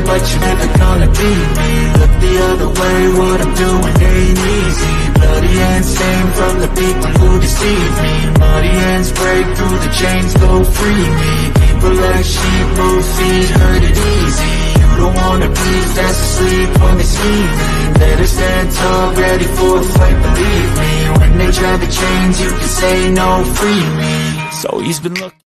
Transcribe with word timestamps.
but 0.00 0.20
you're 0.30 0.40
never 0.40 0.68
gonna 0.78 1.10
be 1.12 1.32
me. 1.58 1.70
Look 2.00 2.14
the 2.24 2.34
other 2.50 2.70
way, 2.80 2.98
what 3.18 3.38
I'm 3.44 3.54
doing 3.54 3.96
ain't 4.12 4.38
easy. 4.56 4.92
Bloody 5.20 5.54
hands 5.64 5.88
stained 5.94 6.32
from 6.38 6.54
the 6.64 6.70
people 6.80 7.10
who 7.20 7.30
deceive 7.40 7.92
me. 8.04 8.14
Muddy 8.40 8.72
hands 8.84 9.10
break 9.12 9.46
through 9.56 9.78
the 9.84 9.92
chains, 10.00 10.32
go 10.34 10.64
free 10.64 11.06
me. 11.20 11.34
People 11.68 11.94
like 12.04 12.24
sheep 12.24 12.66
move 12.78 13.06
feet, 13.16 13.48
hurt 13.60 13.82
it 13.90 13.96
easy. 14.14 14.52
You 14.80 14.88
don't 15.00 15.16
wanna 15.16 15.48
be 15.48 15.72
fast 15.96 16.18
asleep 16.26 16.68
when 16.80 16.94
they 16.98 17.08
see 17.16 17.40
me. 17.58 17.68
Better 18.00 18.26
stand 18.26 18.68
tall, 18.72 19.14
ready 19.14 19.48
for 19.56 19.72
a 19.78 19.84
fight, 19.94 20.18
believe 20.24 20.70
me. 20.80 20.92
When 21.20 21.32
they 21.38 21.50
try 21.50 21.76
the 21.76 21.90
chains, 21.98 22.40
you 22.40 22.48
can 22.48 22.70
say 22.80 22.96
no, 23.12 23.28
free 23.58 23.84
me. 24.00 24.14
So 24.62 24.78
he's 24.78 25.00
been 25.00 25.14
looking 25.14 25.42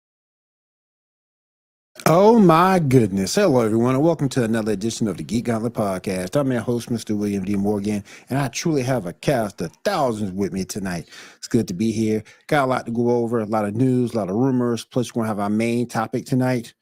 Oh 2.07 2.39
my 2.39 2.79
goodness. 2.79 3.35
Hello, 3.35 3.61
everyone, 3.61 3.95
and 3.95 4.03
welcome 4.03 4.29
to 4.31 4.43
another 4.43 4.73
edition 4.73 5.07
of 5.07 5.17
the 5.17 5.23
Geek 5.23 5.45
Gauntlet 5.45 5.75
Podcast. 5.75 6.35
I'm 6.35 6.51
your 6.51 6.63
host, 6.63 6.89
Mr. 6.89 7.17
William 7.17 7.45
D. 7.45 7.57
Morgan, 7.57 8.03
and 8.29 8.39
I 8.39 8.49
truly 8.49 8.83
have 8.83 9.07
a 9.07 9.13
cast 9.13 9.61
of 9.61 9.73
thousands 9.85 10.33
with 10.33 10.53
me 10.53 10.65
tonight. 10.65 11.09
It's 11.37 11.47
good 11.47 11.69
to 11.69 11.75
be 11.75 11.93
here. 11.93 12.25
Got 12.47 12.65
a 12.65 12.67
lot 12.67 12.87
to 12.87 12.93
go 12.93 13.11
over, 13.11 13.41
a 13.41 13.45
lot 13.45 13.67
of 13.67 13.77
news, 13.77 14.15
a 14.15 14.17
lot 14.17 14.31
of 14.31 14.37
rumors. 14.37 14.85
Plus, 14.85 15.15
we're 15.15 15.21
going 15.21 15.25
to 15.25 15.29
have 15.29 15.41
our 15.41 15.51
main 15.51 15.87
topic 15.87 16.25
tonight 16.25 16.75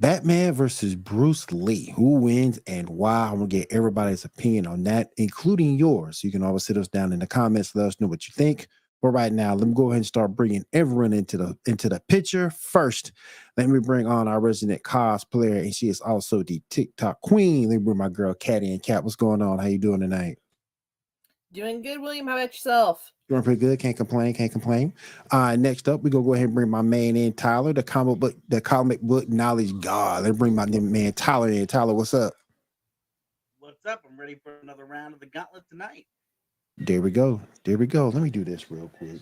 Batman 0.00 0.52
versus 0.52 0.94
Bruce 0.94 1.50
Lee. 1.50 1.92
Who 1.96 2.16
wins 2.20 2.60
and 2.68 2.88
why? 2.88 3.28
I'm 3.28 3.38
going 3.38 3.48
to 3.48 3.56
get 3.58 3.72
everybody's 3.72 4.24
opinion 4.24 4.66
on 4.66 4.84
that, 4.84 5.10
including 5.16 5.76
yours. 5.76 6.22
You 6.22 6.30
can 6.30 6.44
always 6.44 6.64
sit 6.64 6.76
us 6.76 6.88
down 6.88 7.12
in 7.12 7.18
the 7.18 7.26
comments, 7.26 7.74
let 7.74 7.86
us 7.86 8.00
know 8.00 8.06
what 8.06 8.28
you 8.28 8.32
think. 8.36 8.68
But 9.00 9.10
right 9.10 9.32
now, 9.32 9.54
let 9.54 9.68
me 9.68 9.74
go 9.74 9.90
ahead 9.90 9.98
and 9.98 10.06
start 10.06 10.34
bringing 10.34 10.64
everyone 10.72 11.12
into 11.12 11.36
the 11.36 11.56
into 11.66 11.88
the 11.88 12.00
picture. 12.08 12.50
First, 12.50 13.12
let 13.56 13.68
me 13.68 13.78
bring 13.78 14.06
on 14.06 14.26
our 14.26 14.40
resident 14.40 14.82
cosplayer, 14.82 15.60
and 15.60 15.74
she 15.74 15.88
is 15.88 16.00
also 16.00 16.42
the 16.42 16.60
TikTok 16.68 17.20
queen. 17.20 17.68
Let 17.68 17.76
me 17.76 17.84
bring 17.84 17.96
my 17.96 18.08
girl 18.08 18.34
Caddy 18.34 18.72
and 18.72 18.82
Cat. 18.82 19.04
What's 19.04 19.14
going 19.14 19.40
on? 19.40 19.60
How 19.60 19.66
you 19.66 19.78
doing 19.78 20.00
tonight? 20.00 20.38
Doing 21.52 21.80
good, 21.80 22.00
William. 22.00 22.26
How 22.26 22.36
about 22.36 22.52
yourself? 22.52 23.12
Doing 23.28 23.42
pretty 23.42 23.60
good. 23.60 23.78
Can't 23.78 23.96
complain. 23.96 24.34
Can't 24.34 24.52
complain. 24.52 24.92
Uh, 25.30 25.54
next 25.54 25.88
up, 25.88 26.02
we 26.02 26.10
gonna 26.10 26.24
go 26.24 26.34
ahead 26.34 26.46
and 26.46 26.54
bring 26.54 26.68
my 26.68 26.82
man 26.82 27.16
in, 27.16 27.32
Tyler, 27.34 27.72
the 27.72 27.82
comic 27.82 28.18
book, 28.18 28.34
the 28.48 28.60
comic 28.60 29.00
book 29.00 29.28
knowledge 29.28 29.78
god. 29.80 30.24
Let's 30.24 30.36
bring 30.36 30.54
my 30.54 30.66
man 30.66 31.12
Tyler 31.12 31.50
in. 31.50 31.66
Tyler, 31.66 31.94
what's 31.94 32.14
up? 32.14 32.34
What's 33.60 33.84
up? 33.86 34.02
I'm 34.10 34.18
ready 34.18 34.34
for 34.42 34.58
another 34.62 34.84
round 34.86 35.14
of 35.14 35.20
the 35.20 35.26
gauntlet 35.26 35.62
tonight. 35.70 36.06
There 36.80 37.02
we 37.02 37.10
go. 37.10 37.40
There 37.64 37.76
we 37.76 37.86
go. 37.86 38.08
Let 38.08 38.22
me 38.22 38.30
do 38.30 38.44
this 38.44 38.70
real 38.70 38.88
quick. 38.88 39.20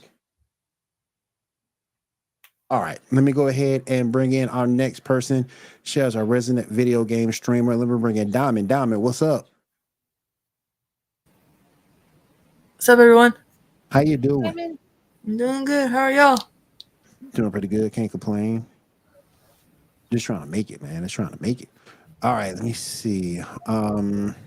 All 2.68 2.80
right, 2.80 2.98
let 3.12 3.22
me 3.22 3.30
go 3.30 3.46
ahead 3.46 3.84
and 3.86 4.10
bring 4.10 4.32
in 4.32 4.48
our 4.48 4.66
next 4.66 5.04
person. 5.04 5.46
She 5.84 6.00
has 6.00 6.16
our 6.16 6.24
resident 6.24 6.68
video 6.68 7.04
game 7.04 7.30
streamer. 7.30 7.76
Let 7.76 7.88
me 7.88 7.96
bring 7.96 8.16
in 8.16 8.32
Diamond. 8.32 8.68
Diamond, 8.68 9.02
what's 9.02 9.22
up? 9.22 9.48
What's 12.74 12.88
up, 12.88 12.98
everyone? 12.98 13.34
How 13.90 14.00
you 14.00 14.16
doing? 14.16 14.78
I'm 15.26 15.36
doing 15.36 15.64
good. 15.64 15.90
How 15.90 16.00
are 16.00 16.12
y'all? 16.12 16.48
Doing 17.34 17.52
pretty 17.52 17.68
good. 17.68 17.92
Can't 17.92 18.10
complain. 18.10 18.66
Just 20.10 20.26
trying 20.26 20.40
to 20.40 20.46
make 20.46 20.70
it, 20.72 20.82
man. 20.82 21.02
Just 21.04 21.14
trying 21.14 21.30
to 21.30 21.40
make 21.40 21.62
it. 21.62 21.68
All 22.22 22.32
right, 22.32 22.52
let 22.54 22.64
me 22.64 22.72
see. 22.72 23.40
Um, 23.66 24.34
I 24.34 24.45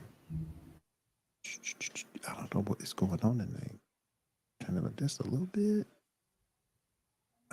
don't 2.51 2.65
know 2.65 2.69
what 2.71 2.81
is 2.81 2.93
going 2.93 3.19
on 3.21 3.37
tonight. 3.39 3.79
Kind 4.63 4.77
of 4.77 4.95
this 4.95 5.19
a 5.19 5.23
little 5.27 5.47
bit. 5.47 5.87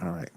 All 0.02 0.10
right. 0.10 0.30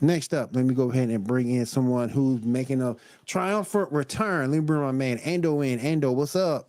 Next 0.00 0.34
up, 0.34 0.50
let 0.54 0.64
me 0.64 0.74
go 0.74 0.90
ahead 0.90 1.08
and 1.08 1.24
bring 1.24 1.48
in 1.50 1.66
someone 1.66 2.08
who's 2.08 2.42
making 2.42 2.82
a 2.82 2.96
triumphant 3.26 3.92
return. 3.92 4.50
Let 4.50 4.58
me 4.58 4.64
bring 4.64 4.80
my 4.80 4.92
man 4.92 5.18
Ando 5.18 5.66
in. 5.66 5.78
Ando, 5.78 6.12
what's 6.14 6.34
up? 6.34 6.68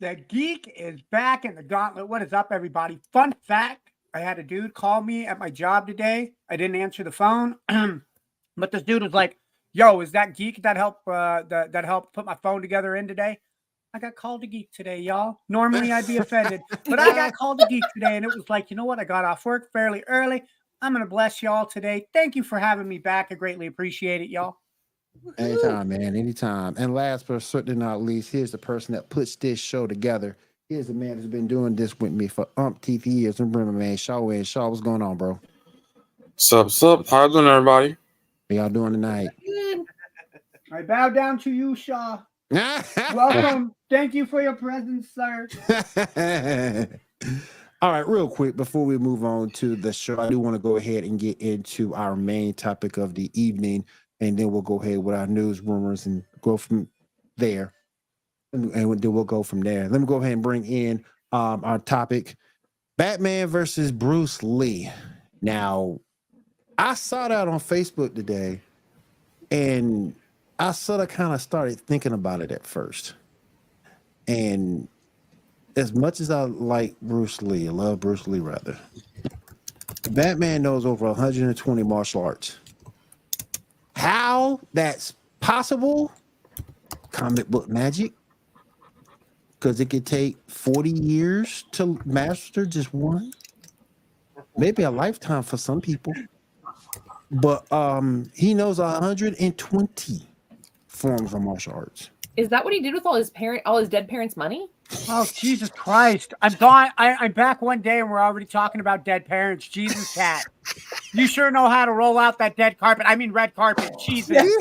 The 0.00 0.16
geek 0.28 0.72
is 0.76 1.00
back 1.12 1.44
in 1.44 1.54
the 1.54 1.62
gauntlet. 1.62 2.08
What 2.08 2.22
is 2.22 2.32
up, 2.32 2.48
everybody? 2.50 2.98
Fun 3.12 3.34
fact 3.42 3.92
I 4.12 4.20
had 4.20 4.38
a 4.38 4.42
dude 4.42 4.74
call 4.74 5.00
me 5.02 5.26
at 5.26 5.38
my 5.38 5.50
job 5.50 5.86
today. 5.86 6.32
I 6.48 6.56
didn't 6.56 6.76
answer 6.76 7.04
the 7.04 7.12
phone, 7.12 7.56
but 7.68 8.72
this 8.72 8.82
dude 8.82 9.02
was 9.02 9.12
like, 9.12 9.38
Yo, 9.72 10.00
is 10.00 10.10
that 10.12 10.36
geek 10.36 10.62
that 10.62 10.76
helped 10.76 11.06
uh, 11.06 11.44
that, 11.48 11.72
that 11.72 11.84
helped 11.84 12.12
put 12.12 12.26
my 12.26 12.34
phone 12.42 12.60
together 12.60 12.96
in 12.96 13.06
today? 13.06 13.38
I 13.92 13.98
got 13.98 14.14
called 14.14 14.44
a 14.44 14.46
geek 14.46 14.72
today, 14.72 14.98
y'all. 15.00 15.40
Normally 15.48 15.90
I'd 15.90 16.06
be 16.06 16.16
offended, 16.18 16.60
but 16.86 16.98
I 16.98 17.10
got 17.10 17.34
called 17.34 17.60
a 17.60 17.66
geek 17.66 17.84
today, 17.92 18.16
and 18.16 18.24
it 18.24 18.28
was 18.28 18.48
like, 18.48 18.70
you 18.70 18.76
know 18.76 18.84
what? 18.84 19.00
I 19.00 19.04
got 19.04 19.24
off 19.24 19.44
work 19.44 19.72
fairly 19.72 20.04
early. 20.06 20.44
I'm 20.82 20.92
gonna 20.92 21.06
bless 21.06 21.42
y'all 21.42 21.66
today. 21.66 22.06
Thank 22.12 22.36
you 22.36 22.42
for 22.42 22.58
having 22.58 22.88
me 22.88 22.98
back. 22.98 23.28
I 23.30 23.34
greatly 23.34 23.66
appreciate 23.66 24.20
it, 24.20 24.30
y'all. 24.30 24.56
Anytime, 25.38 25.88
man. 25.88 26.16
Anytime. 26.16 26.74
And 26.78 26.94
last 26.94 27.26
but 27.26 27.42
certainly 27.42 27.76
not 27.76 28.02
least, 28.02 28.30
here's 28.30 28.52
the 28.52 28.58
person 28.58 28.94
that 28.94 29.10
puts 29.10 29.36
this 29.36 29.58
show 29.58 29.86
together. 29.86 30.36
Here's 30.68 30.86
the 30.86 30.94
man 30.94 31.16
who's 31.16 31.26
been 31.26 31.48
doing 31.48 31.74
this 31.74 31.98
with 31.98 32.12
me 32.12 32.28
for 32.28 32.48
umpteenth 32.56 33.06
years. 33.06 33.40
And 33.40 33.54
remember, 33.54 33.78
man, 33.78 33.96
Shaw 33.96 34.28
in. 34.30 34.44
Shaw, 34.44 34.68
what's 34.68 34.80
going 34.80 35.02
on, 35.02 35.16
bro? 35.16 35.40
Sup, 36.36 36.70
sup? 36.70 37.08
How 37.08 37.26
you 37.26 37.32
doing, 37.32 37.46
everybody? 37.48 37.96
How 38.48 38.56
y'all 38.56 38.68
doing 38.68 38.92
tonight? 38.92 39.28
I 40.72 40.82
bow 40.82 41.10
down 41.10 41.38
to 41.40 41.50
you, 41.50 41.74
Shaw. 41.74 42.20
Welcome. 42.50 43.74
Thank 43.90 44.14
you 44.14 44.26
for 44.26 44.42
your 44.42 44.54
presence, 44.54 45.08
sir. 45.14 45.48
All 47.82 47.92
right, 47.92 48.06
real 48.06 48.28
quick 48.28 48.56
before 48.56 48.84
we 48.84 48.98
move 48.98 49.24
on 49.24 49.50
to 49.50 49.74
the 49.74 49.92
show, 49.92 50.20
I 50.20 50.28
do 50.28 50.38
want 50.38 50.54
to 50.54 50.58
go 50.58 50.76
ahead 50.76 51.04
and 51.04 51.18
get 51.18 51.40
into 51.40 51.94
our 51.94 52.14
main 52.14 52.52
topic 52.52 52.98
of 52.98 53.14
the 53.14 53.30
evening, 53.40 53.84
and 54.20 54.38
then 54.38 54.50
we'll 54.50 54.62
go 54.62 54.80
ahead 54.80 54.98
with 54.98 55.14
our 55.14 55.26
news 55.26 55.60
rumors 55.60 56.06
and 56.06 56.22
go 56.42 56.56
from 56.56 56.88
there. 57.36 57.72
And, 58.52 58.72
then 58.72 59.12
we'll 59.12 59.24
go 59.24 59.42
from 59.42 59.60
there. 59.60 59.88
Let 59.88 60.00
me 60.00 60.06
go 60.06 60.16
ahead 60.16 60.32
and 60.32 60.42
bring 60.42 60.66
in 60.66 61.04
um, 61.32 61.64
our 61.64 61.78
topic 61.78 62.36
Batman 62.98 63.46
versus 63.46 63.92
Bruce 63.92 64.42
Lee. 64.42 64.90
Now, 65.40 66.00
I 66.76 66.94
saw 66.94 67.28
that 67.28 67.48
on 67.48 67.60
Facebook 67.60 68.14
today, 68.14 68.60
and 69.50 70.14
I 70.60 70.72
sort 70.72 71.00
of 71.00 71.08
kind 71.08 71.34
of 71.34 71.40
started 71.40 71.80
thinking 71.80 72.12
about 72.12 72.42
it 72.42 72.52
at 72.52 72.66
first. 72.66 73.14
And 74.28 74.88
as 75.76 75.94
much 75.94 76.20
as 76.20 76.30
I 76.30 76.42
like 76.42 77.00
Bruce 77.00 77.42
Lee, 77.42 77.66
I 77.68 77.70
love 77.70 78.00
Bruce 78.00 78.28
Lee 78.28 78.40
rather. 78.40 78.78
Batman 80.10 80.62
knows 80.62 80.86
over 80.86 81.06
120 81.06 81.82
martial 81.82 82.22
arts. 82.22 82.58
How 83.96 84.60
that's 84.74 85.14
possible? 85.40 86.12
Comic 87.10 87.48
book 87.48 87.68
magic. 87.68 88.12
Because 89.58 89.80
it 89.80 89.90
could 89.90 90.06
take 90.06 90.36
40 90.50 90.90
years 90.90 91.64
to 91.72 91.98
master 92.04 92.66
just 92.66 92.92
one. 92.94 93.32
Maybe 94.58 94.82
a 94.82 94.90
lifetime 94.90 95.42
for 95.42 95.56
some 95.56 95.80
people. 95.80 96.14
But 97.30 97.70
um 97.72 98.30
he 98.34 98.54
knows 98.54 98.78
120 98.78 100.29
forms 101.00 101.34
of 101.34 101.42
martial 101.42 101.72
arts. 101.72 102.10
Is 102.36 102.48
that 102.50 102.64
what 102.64 102.72
he 102.72 102.80
did 102.80 102.94
with 102.94 103.04
all 103.06 103.14
his 103.16 103.30
parent, 103.30 103.62
all 103.66 103.78
his 103.78 103.88
dead 103.88 104.08
parents' 104.08 104.36
money? 104.36 104.68
Oh 105.08 105.26
Jesus 105.34 105.70
Christ! 105.70 106.34
I'm 106.42 106.52
gone. 106.54 106.90
I, 106.98 107.14
I'm 107.14 107.32
back 107.32 107.62
one 107.62 107.80
day, 107.80 108.00
and 108.00 108.10
we're 108.10 108.20
already 108.20 108.46
talking 108.46 108.80
about 108.80 109.04
dead 109.04 109.24
parents. 109.24 109.66
Jesus, 109.68 110.14
cat, 110.14 110.44
you 111.12 111.26
sure 111.26 111.50
know 111.50 111.68
how 111.68 111.84
to 111.84 111.92
roll 111.92 112.18
out 112.18 112.38
that 112.38 112.56
dead 112.56 112.78
carpet. 112.78 113.06
I 113.08 113.16
mean, 113.16 113.32
red 113.32 113.54
carpet. 113.54 113.94
Jesus, 114.04 114.52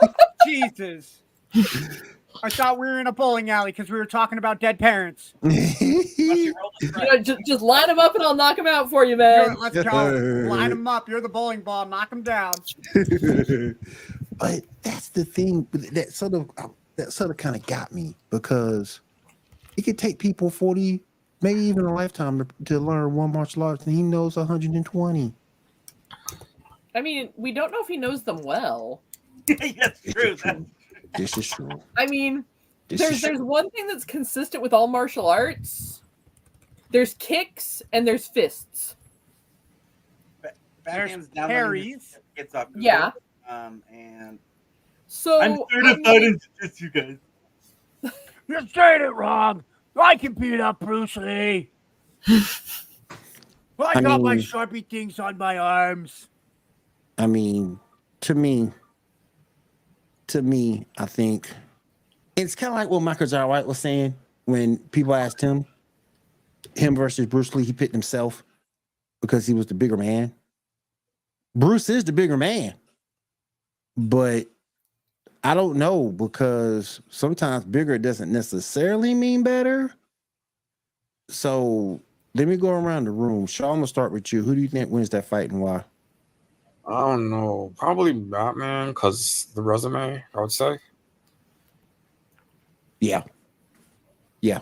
Jesus. 0.46 1.22
I 2.42 2.50
thought 2.50 2.78
we 2.78 2.86
were 2.86 3.00
in 3.00 3.06
a 3.06 3.12
bowling 3.12 3.48
alley 3.48 3.72
because 3.72 3.90
we 3.90 3.96
were 3.96 4.04
talking 4.06 4.38
about 4.38 4.60
dead 4.60 4.78
parents. 4.78 5.32
You 5.42 6.52
know, 6.92 7.18
just, 7.22 7.40
just 7.46 7.62
line 7.62 7.86
them 7.86 7.98
up 7.98 8.14
and 8.14 8.22
I'll 8.22 8.34
knock 8.34 8.56
them 8.56 8.66
out 8.66 8.90
for 8.90 9.04
you, 9.04 9.16
You're- 9.16 9.48
man. 9.48 9.56
let's 9.58 9.74
go. 9.74 10.48
Line 10.48 10.70
them 10.70 10.86
up. 10.86 11.08
You're 11.08 11.20
the 11.22 11.28
bowling 11.30 11.62
ball. 11.62 11.86
Knock 11.86 12.10
them 12.10 12.22
down. 12.22 12.52
but 14.38 14.62
that's 14.82 15.08
the 15.08 15.24
thing 15.24 15.66
that 15.72 16.12
sort 16.12 16.34
of 16.34 16.50
uh, 16.58 16.68
that 16.96 17.12
sort 17.12 17.30
of 17.30 17.36
kind 17.36 17.56
of 17.56 17.64
got 17.66 17.92
me 17.92 18.14
because 18.30 19.00
it 19.76 19.82
could 19.82 19.98
take 19.98 20.18
people 20.18 20.50
40 20.50 21.00
maybe 21.42 21.60
even 21.60 21.84
a 21.84 21.94
lifetime 21.94 22.38
to, 22.38 22.46
to 22.64 22.78
learn 22.78 23.14
one 23.14 23.32
martial 23.32 23.62
arts 23.62 23.86
and 23.86 23.94
he 23.94 24.02
knows 24.02 24.36
120 24.36 25.32
I 26.94 27.02
mean, 27.02 27.28
we 27.36 27.52
don't 27.52 27.70
know 27.70 27.82
if 27.82 27.88
he 27.88 27.98
knows 27.98 28.22
them 28.22 28.40
well. 28.40 29.02
That's 29.46 30.00
true. 30.00 30.34
That's 30.42 30.62
this 31.14 31.36
is 31.36 31.48
true 31.50 31.68
I 31.96 32.06
mean, 32.06 32.44
this 32.88 33.00
there's 33.00 33.20
there's 33.20 33.36
true. 33.36 33.46
one 33.46 33.70
thing 33.70 33.86
that's 33.86 34.04
consistent 34.04 34.62
with 34.62 34.72
all 34.72 34.86
martial 34.86 35.26
arts. 35.26 36.02
There's 36.90 37.14
kicks 37.14 37.82
and 37.92 38.06
there's 38.06 38.28
fists. 38.28 38.96
Batman's 40.84 41.28
downloading 41.28 41.56
Harry's. 41.56 42.18
It's 42.36 42.54
up. 42.54 42.70
Yeah. 42.76 43.10
Um, 43.48 43.82
and 43.92 44.38
So 45.06 45.40
I'm 45.40 45.58
certified 45.70 46.22
in 46.22 46.38
jiu-jitsu, 46.38 46.90
guys. 46.90 47.16
You're 48.48 48.66
saying 48.68 49.02
it 49.02 49.14
wrong. 49.14 49.64
I 49.96 50.16
can 50.16 50.32
beat 50.32 50.60
up 50.60 50.80
Bruce 50.80 51.16
Lee. 51.16 51.70
I 52.28 52.44
I 53.78 54.00
got 54.00 54.20
my 54.20 54.36
sharpie 54.36 54.86
things 54.88 55.18
on 55.18 55.36
my 55.38 55.58
arms. 55.58 56.28
i 57.18 57.26
mean 57.26 57.78
to 58.20 58.34
me 58.34 58.72
to 60.28 60.42
me, 60.42 60.86
I 60.98 61.06
think 61.06 61.50
it's 62.36 62.54
kind 62.54 62.72
of 62.72 62.74
like 62.74 62.88
what 62.88 63.00
Michael 63.00 63.26
Jai 63.26 63.44
White 63.44 63.66
was 63.66 63.78
saying 63.78 64.14
when 64.44 64.78
people 64.78 65.14
asked 65.14 65.40
him, 65.40 65.64
him 66.74 66.94
versus 66.94 67.26
Bruce 67.26 67.54
Lee, 67.54 67.64
he 67.64 67.72
picked 67.72 67.92
himself 67.92 68.44
because 69.20 69.46
he 69.46 69.54
was 69.54 69.66
the 69.66 69.74
bigger 69.74 69.96
man. 69.96 70.34
Bruce 71.54 71.88
is 71.88 72.04
the 72.04 72.12
bigger 72.12 72.36
man, 72.36 72.74
but 73.96 74.46
I 75.44 75.54
don't 75.54 75.76
know 75.76 76.08
because 76.10 77.00
sometimes 77.08 77.64
bigger 77.64 77.98
doesn't 77.98 78.32
necessarily 78.32 79.14
mean 79.14 79.42
better. 79.42 79.94
So 81.28 82.00
let 82.34 82.48
me 82.48 82.56
go 82.56 82.70
around 82.70 83.04
the 83.04 83.10
room. 83.10 83.46
Shaw, 83.46 83.70
I'm 83.70 83.76
gonna 83.76 83.86
start 83.86 84.12
with 84.12 84.32
you. 84.32 84.42
Who 84.42 84.54
do 84.54 84.60
you 84.60 84.68
think 84.68 84.90
wins 84.90 85.10
that 85.10 85.24
fight 85.24 85.50
and 85.50 85.60
why? 85.60 85.84
I 86.86 87.00
don't 87.00 87.30
know. 87.30 87.72
Probably 87.76 88.12
Batman 88.12 88.88
because 88.88 89.48
the 89.54 89.62
resume, 89.62 90.22
I 90.34 90.40
would 90.40 90.52
say. 90.52 90.78
Yeah. 93.00 93.24
Yeah. 94.40 94.60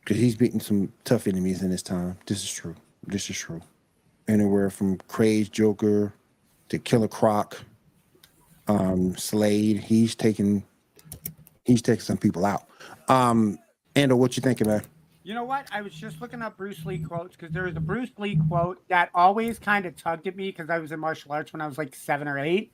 Because 0.00 0.16
he's 0.16 0.36
beaten 0.36 0.60
some 0.60 0.92
tough 1.04 1.26
enemies 1.26 1.62
in 1.62 1.70
his 1.70 1.82
time. 1.82 2.16
This 2.26 2.42
is 2.44 2.52
true. 2.52 2.76
This 3.06 3.28
is 3.28 3.36
true. 3.36 3.60
Anywhere 4.28 4.70
from 4.70 4.98
Craze 5.08 5.48
Joker 5.48 6.14
to 6.68 6.78
Killer 6.78 7.08
Croc, 7.08 7.60
um, 8.68 9.16
Slade. 9.16 9.78
He's 9.78 10.14
taking 10.14 10.64
he's 11.64 11.82
taking 11.82 12.00
some 12.00 12.16
people 12.16 12.44
out. 12.44 12.64
Um, 13.08 13.58
Andrew, 13.94 14.16
what 14.16 14.36
you 14.36 14.40
thinking, 14.40 14.68
man? 14.68 14.82
You 15.22 15.34
know 15.34 15.44
what? 15.44 15.66
I 15.72 15.82
was 15.82 15.92
just 15.92 16.20
looking 16.20 16.40
up 16.40 16.56
Bruce 16.56 16.84
Lee 16.84 16.98
quotes 16.98 17.34
because 17.34 17.52
there 17.52 17.64
was 17.64 17.76
a 17.76 17.80
Bruce 17.80 18.10
Lee 18.16 18.38
quote 18.48 18.86
that 18.88 19.10
always 19.12 19.58
kind 19.58 19.84
of 19.84 19.96
tugged 19.96 20.28
at 20.28 20.36
me 20.36 20.50
because 20.50 20.70
I 20.70 20.78
was 20.78 20.92
in 20.92 21.00
martial 21.00 21.32
arts 21.32 21.52
when 21.52 21.60
I 21.60 21.66
was 21.66 21.78
like 21.78 21.94
seven 21.96 22.28
or 22.28 22.38
eight. 22.38 22.72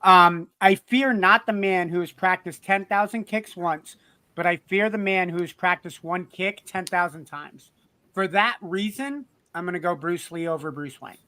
Um, 0.00 0.48
I 0.62 0.76
fear 0.76 1.12
not 1.12 1.44
the 1.44 1.52
man 1.52 1.90
who 1.90 2.00
has 2.00 2.10
practiced 2.10 2.64
10,000 2.64 3.24
kicks 3.24 3.54
once, 3.54 3.96
but 4.34 4.46
I 4.46 4.56
fear 4.56 4.88
the 4.88 4.96
man 4.96 5.28
who 5.28 5.42
has 5.42 5.52
practiced 5.52 6.02
one 6.02 6.24
kick 6.24 6.62
10,000 6.64 7.26
times. 7.26 7.70
For 8.14 8.26
that 8.28 8.56
reason, 8.62 9.26
I'm 9.54 9.64
going 9.64 9.74
to 9.74 9.78
go 9.78 9.94
Bruce 9.94 10.32
Lee 10.32 10.48
over 10.48 10.70
Bruce 10.70 11.02
Wayne 11.02 11.18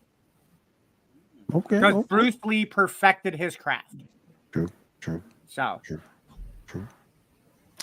Okay. 1.55 1.77
because 1.77 1.95
okay. 1.95 2.07
Bruce 2.09 2.37
Lee 2.45 2.65
perfected 2.65 3.35
his 3.37 3.57
craft. 3.57 3.95
True, 4.53 4.69
true, 5.01 5.23
So 5.49 5.81
true. 5.85 6.01
True. 6.67 6.87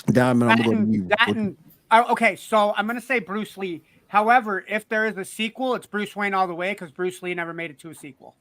Diamond, 0.08 0.52
I'm 0.52 0.58
gonna 0.58 0.70
go 0.70 0.76
to 0.76 0.82
and, 0.82 0.94
you. 0.96 1.04
that 1.10 1.28
and 1.30 1.56
oh, 1.92 2.12
okay, 2.14 2.36
so 2.36 2.74
I'm 2.76 2.88
gonna 2.88 3.00
say 3.02 3.20
Bruce 3.20 3.58
Lee. 3.58 3.84
However, 4.08 4.66
if 4.68 4.90
there 4.90 5.06
is 5.06 5.18
a 5.18 5.26
sequel, 5.26 5.76
it's 5.76 5.86
Bruce 5.86 6.16
Wayne 6.16 6.34
all 6.34 6.48
the 6.48 6.56
way 6.56 6.72
because 6.72 6.90
Bruce 6.92 7.22
Lee 7.22 7.34
never 7.36 7.54
made 7.54 7.70
it 7.70 7.78
to 7.80 7.92
a 7.92 7.96
sequel. 7.96 8.36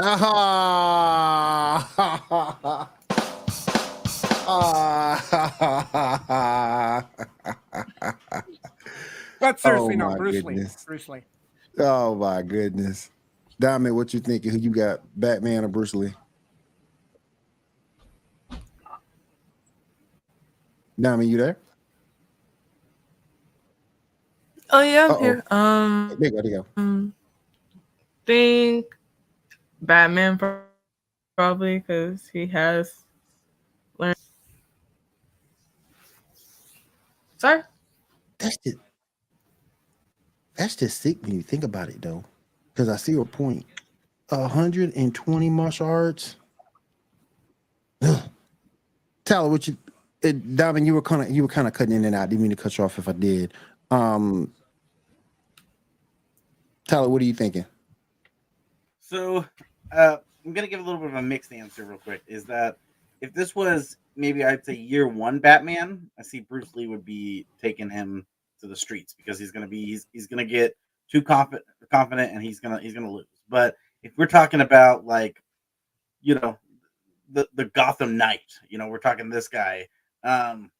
Ah. 0.00 1.90
Ah. 4.48 7.06
But 9.40 9.60
seriously, 9.60 9.94
Oh, 9.94 9.98
no, 9.98 10.08
my 10.10 10.16
Bruce 10.16 10.42
goodness. 10.42 10.76
Lee. 10.78 10.84
Bruce 10.86 11.08
Lee. 11.08 11.20
oh 11.78 12.14
my 12.14 12.42
goodness. 12.42 13.10
Diamond, 13.62 13.94
what 13.94 14.12
you 14.12 14.18
thinking? 14.18 14.50
Who 14.50 14.58
you 14.58 14.70
got? 14.70 15.02
Batman 15.14 15.64
or 15.64 15.68
Bruce 15.68 15.94
Lee? 15.94 16.12
Diamond, 21.00 21.30
you 21.30 21.36
there? 21.38 21.56
Oh 24.70 24.82
yeah, 24.82 25.04
I'm 25.04 25.10
Uh-oh. 25.12 25.22
here. 25.22 25.44
Um, 25.52 26.16
There 26.18 26.28
you 26.28 26.30
go, 26.36 26.42
there 26.42 26.50
you 26.50 26.58
go. 26.58 26.66
um, 26.82 27.14
think 28.26 28.86
Batman 29.80 30.40
probably 31.36 31.78
because 31.78 32.28
he 32.32 32.46
has 32.48 33.04
learned. 33.96 34.16
Sorry. 37.38 37.62
That's 38.38 38.56
just 38.56 38.76
that's 40.56 40.74
just 40.76 41.00
sick 41.00 41.22
when 41.22 41.36
you 41.36 41.42
think 41.42 41.62
about 41.62 41.90
it 41.90 42.02
though. 42.02 42.24
Because 42.72 42.88
I 42.88 42.96
see 42.96 43.12
your 43.12 43.26
point. 43.26 43.66
120 44.28 45.50
martial 45.50 45.86
arts. 45.86 46.36
Tyler, 49.24 49.48
what 49.48 49.68
you 49.68 49.76
Diamond, 50.22 50.86
you 50.86 50.94
were 50.94 51.02
kind 51.02 51.22
of 51.22 51.30
you 51.30 51.42
were 51.42 51.48
kind 51.48 51.66
of 51.66 51.74
cutting 51.74 51.94
in 51.94 52.04
and 52.04 52.14
out. 52.14 52.28
Didn't 52.28 52.42
mean 52.42 52.50
to 52.50 52.56
cut 52.56 52.78
you 52.78 52.84
off 52.84 52.98
if 52.98 53.08
I 53.08 53.12
did. 53.12 53.54
Um 53.90 54.52
Tyler, 56.88 57.08
what 57.08 57.22
are 57.22 57.24
you 57.24 57.34
thinking? 57.34 57.64
So 59.00 59.44
uh, 59.92 60.16
I'm 60.44 60.52
gonna 60.52 60.66
give 60.66 60.80
a 60.80 60.82
little 60.82 61.00
bit 61.00 61.10
of 61.10 61.16
a 61.16 61.22
mixed 61.22 61.52
answer 61.52 61.84
real 61.84 61.98
quick. 61.98 62.22
Is 62.26 62.44
that 62.44 62.76
if 63.20 63.32
this 63.34 63.54
was 63.54 63.96
maybe 64.16 64.44
I'd 64.44 64.64
say 64.64 64.74
year 64.74 65.06
one 65.08 65.38
Batman, 65.38 66.10
I 66.18 66.22
see 66.22 66.40
Bruce 66.40 66.74
Lee 66.74 66.86
would 66.86 67.04
be 67.04 67.46
taking 67.60 67.90
him 67.90 68.26
to 68.60 68.66
the 68.66 68.76
streets 68.76 69.14
because 69.14 69.38
he's 69.38 69.50
gonna 69.50 69.66
be 69.66 69.84
he's, 69.84 70.06
he's 70.12 70.26
gonna 70.26 70.44
get 70.44 70.76
too 71.12 71.22
confident 71.22 71.64
confident 71.90 72.32
and 72.32 72.42
he's 72.42 72.58
gonna 72.58 72.80
he's 72.80 72.94
gonna 72.94 73.10
lose. 73.10 73.26
But 73.48 73.76
if 74.02 74.12
we're 74.16 74.26
talking 74.26 74.62
about 74.62 75.04
like 75.04 75.42
you 76.22 76.34
know 76.34 76.58
the 77.30 77.46
the 77.54 77.66
Gotham 77.66 78.16
Knight, 78.16 78.40
you 78.68 78.78
know, 78.78 78.88
we're 78.88 78.98
talking 78.98 79.28
this 79.28 79.48
guy. 79.48 79.86
Um, 80.24 80.70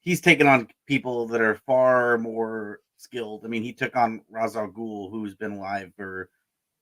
he's 0.00 0.20
taking 0.20 0.46
on 0.46 0.68
people 0.86 1.26
that 1.28 1.40
are 1.40 1.60
far 1.66 2.18
more 2.18 2.80
skilled. 2.96 3.44
I 3.44 3.48
mean, 3.48 3.62
he 3.62 3.72
took 3.72 3.94
on 3.94 4.22
Ra's 4.30 4.56
al 4.56 4.68
Ghul, 4.68 5.10
who's 5.10 5.34
been 5.34 5.52
alive 5.52 5.92
for 5.96 6.30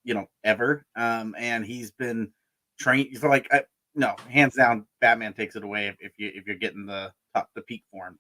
you 0.04 0.14
know 0.14 0.26
ever, 0.44 0.86
um, 0.96 1.34
and 1.36 1.66
he's 1.66 1.90
been 1.90 2.30
trained. 2.78 3.18
So 3.18 3.28
like, 3.28 3.48
I, 3.52 3.64
no, 3.96 4.14
hands 4.28 4.54
down, 4.54 4.86
Batman 5.00 5.32
takes 5.32 5.56
it 5.56 5.64
away 5.64 5.88
if, 5.88 5.96
if 5.98 6.12
you 6.16 6.30
if 6.32 6.46
you're 6.46 6.56
getting 6.56 6.86
the 6.86 7.12
top 7.34 7.50
the 7.54 7.62
peak 7.62 7.82
form. 7.90 8.18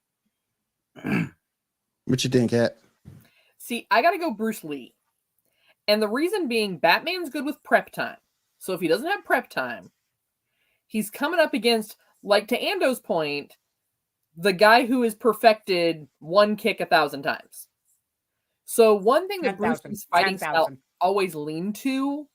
What 2.06 2.24
you 2.24 2.30
think, 2.30 2.50
Kat? 2.50 2.76
See, 3.70 3.86
I 3.88 4.02
gotta 4.02 4.18
go 4.18 4.32
Bruce 4.32 4.64
Lee. 4.64 4.96
And 5.86 6.02
the 6.02 6.08
reason 6.08 6.48
being 6.48 6.78
Batman's 6.78 7.30
good 7.30 7.44
with 7.44 7.62
prep 7.62 7.92
time. 7.92 8.16
So 8.58 8.72
if 8.72 8.80
he 8.80 8.88
doesn't 8.88 9.06
have 9.06 9.24
prep 9.24 9.48
time, 9.48 9.92
he's 10.88 11.08
coming 11.08 11.38
up 11.38 11.54
against, 11.54 11.96
like 12.24 12.48
to 12.48 12.60
Ando's 12.60 12.98
point, 12.98 13.56
the 14.36 14.52
guy 14.52 14.86
who 14.86 15.02
has 15.02 15.14
perfected 15.14 16.08
one 16.18 16.56
kick 16.56 16.80
a 16.80 16.84
thousand 16.84 17.22
times. 17.22 17.68
So 18.64 18.96
one 18.96 19.28
thing 19.28 19.42
that 19.42 19.56
Bruce 19.56 19.84
Lee's 19.84 20.04
fighting 20.10 20.36
style 20.36 20.68
always 21.00 21.36
leaned 21.36 21.76
to 21.76 22.26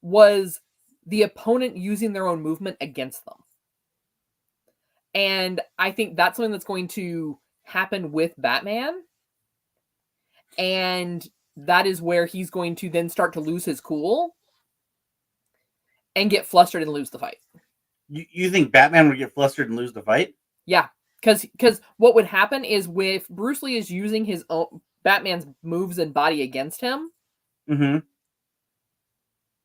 was 0.00 0.62
the 1.04 1.24
opponent 1.24 1.76
using 1.76 2.14
their 2.14 2.26
own 2.26 2.40
movement 2.40 2.78
against 2.80 3.22
them. 3.26 3.36
And 5.12 5.60
I 5.78 5.92
think 5.92 6.16
that's 6.16 6.38
something 6.38 6.52
that's 6.52 6.64
going 6.64 6.88
to 6.88 7.38
happen 7.64 8.12
with 8.12 8.32
Batman. 8.38 9.02
And 10.58 11.26
that 11.56 11.86
is 11.86 12.02
where 12.02 12.26
he's 12.26 12.50
going 12.50 12.74
to 12.76 12.88
then 12.90 13.08
start 13.08 13.32
to 13.34 13.40
lose 13.40 13.64
his 13.64 13.80
cool 13.80 14.34
and 16.16 16.30
get 16.30 16.46
flustered 16.46 16.82
and 16.82 16.90
lose 16.92 17.10
the 17.10 17.18
fight. 17.18 17.38
You 18.08 18.24
you 18.30 18.50
think 18.50 18.72
Batman 18.72 19.08
would 19.08 19.18
get 19.18 19.32
flustered 19.32 19.68
and 19.68 19.76
lose 19.76 19.92
the 19.92 20.02
fight? 20.02 20.34
Yeah, 20.66 20.88
because 21.20 21.42
because 21.42 21.80
what 21.96 22.14
would 22.14 22.26
happen 22.26 22.64
is 22.64 22.86
with 22.88 23.28
Bruce 23.28 23.62
Lee 23.62 23.76
is 23.76 23.90
using 23.90 24.24
his 24.24 24.44
own 24.50 24.80
Batman's 25.04 25.46
moves 25.62 25.98
and 25.98 26.12
body 26.14 26.42
against 26.42 26.80
him, 26.80 27.10
Mm-hmm. 27.68 27.98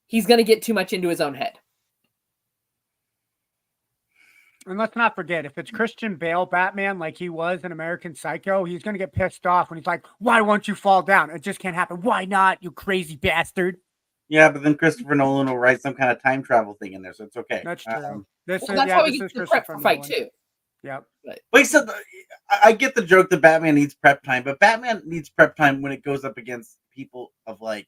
he's 0.08 0.26
going 0.26 0.38
to 0.38 0.44
get 0.44 0.62
too 0.62 0.74
much 0.74 0.94
into 0.94 1.10
his 1.10 1.22
own 1.22 1.34
head. 1.34 1.54
And 4.70 4.80
let's 4.80 4.96
not 4.96 5.16
forget, 5.16 5.46
if 5.46 5.58
it's 5.58 5.72
Christian 5.72 6.16
Bale 6.16 6.46
Batman 6.46 7.00
like 7.00 7.18
he 7.18 7.30
was 7.30 7.64
in 7.64 7.72
American 7.72 8.16
Psycho, 8.16 8.64
he's 8.64 8.84
going 8.84 8.94
to 8.94 9.00
get 9.00 9.14
pissed 9.14 9.46
off 9.46 9.70
when 9.70 9.78
he's 9.78 9.88
like, 9.88 10.06
Why 10.20 10.42
won't 10.42 10.68
you 10.68 10.76
fall 10.76 11.02
down? 11.02 11.30
It 11.30 11.42
just 11.42 11.60
can't 11.60 11.76
happen. 11.76 12.02
Why 12.02 12.26
not, 12.26 12.62
you 12.62 12.72
crazy 12.72 13.16
bastard? 13.16 13.78
Yeah, 14.30 14.50
but 14.50 14.62
then 14.62 14.76
Christopher 14.76 15.16
Nolan 15.16 15.48
will 15.48 15.58
write 15.58 15.82
some 15.82 15.96
kind 15.96 16.12
of 16.12 16.22
time 16.22 16.44
travel 16.44 16.76
thing 16.76 16.94
in 16.94 17.02
there, 17.02 17.14
so 17.14 17.24
it's 17.24 17.36
okay. 17.36 17.62
That's 17.66 17.84
true. 17.84 17.94
Um, 17.94 18.28
this 18.46 18.62
Well, 18.62 18.72
is, 18.72 18.78
that's 18.78 18.90
yeah, 18.90 18.96
how 18.96 19.06
this 19.06 19.14
he 19.14 19.20
gets 19.20 19.34
the 19.34 19.46
prep 19.48 19.66
for 19.66 19.80
fight 19.80 20.04
too. 20.04 20.28
Yep. 20.84 21.04
Wait, 21.52 21.66
so 21.66 21.84
the, 21.84 21.94
I 22.50 22.60
I 22.66 22.72
get 22.72 22.96
the 22.96 23.02
joke 23.02 23.30
that 23.32 23.42
Batman 23.42 23.76
needs 23.76 23.96
prep 23.96 24.24
time, 24.24 24.44
but 24.44 24.60
Batman 24.60 25.02
needs 25.06 25.30
prep 25.30 25.56
time 25.56 25.82
when 25.82 25.92
it 25.92 26.04
goes 26.04 26.24
up 26.24 26.38
against 26.38 26.78
people 26.94 27.32
of 27.48 27.60
like 27.60 27.88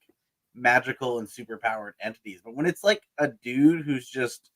magical 0.56 1.20
and 1.20 1.28
superpowered 1.28 1.94
entities. 2.02 2.42
But 2.44 2.56
when 2.56 2.66
it's 2.66 2.84
like 2.84 3.04
a 3.20 3.30
dude 3.30 3.86
who's 3.86 4.10
just 4.10 4.50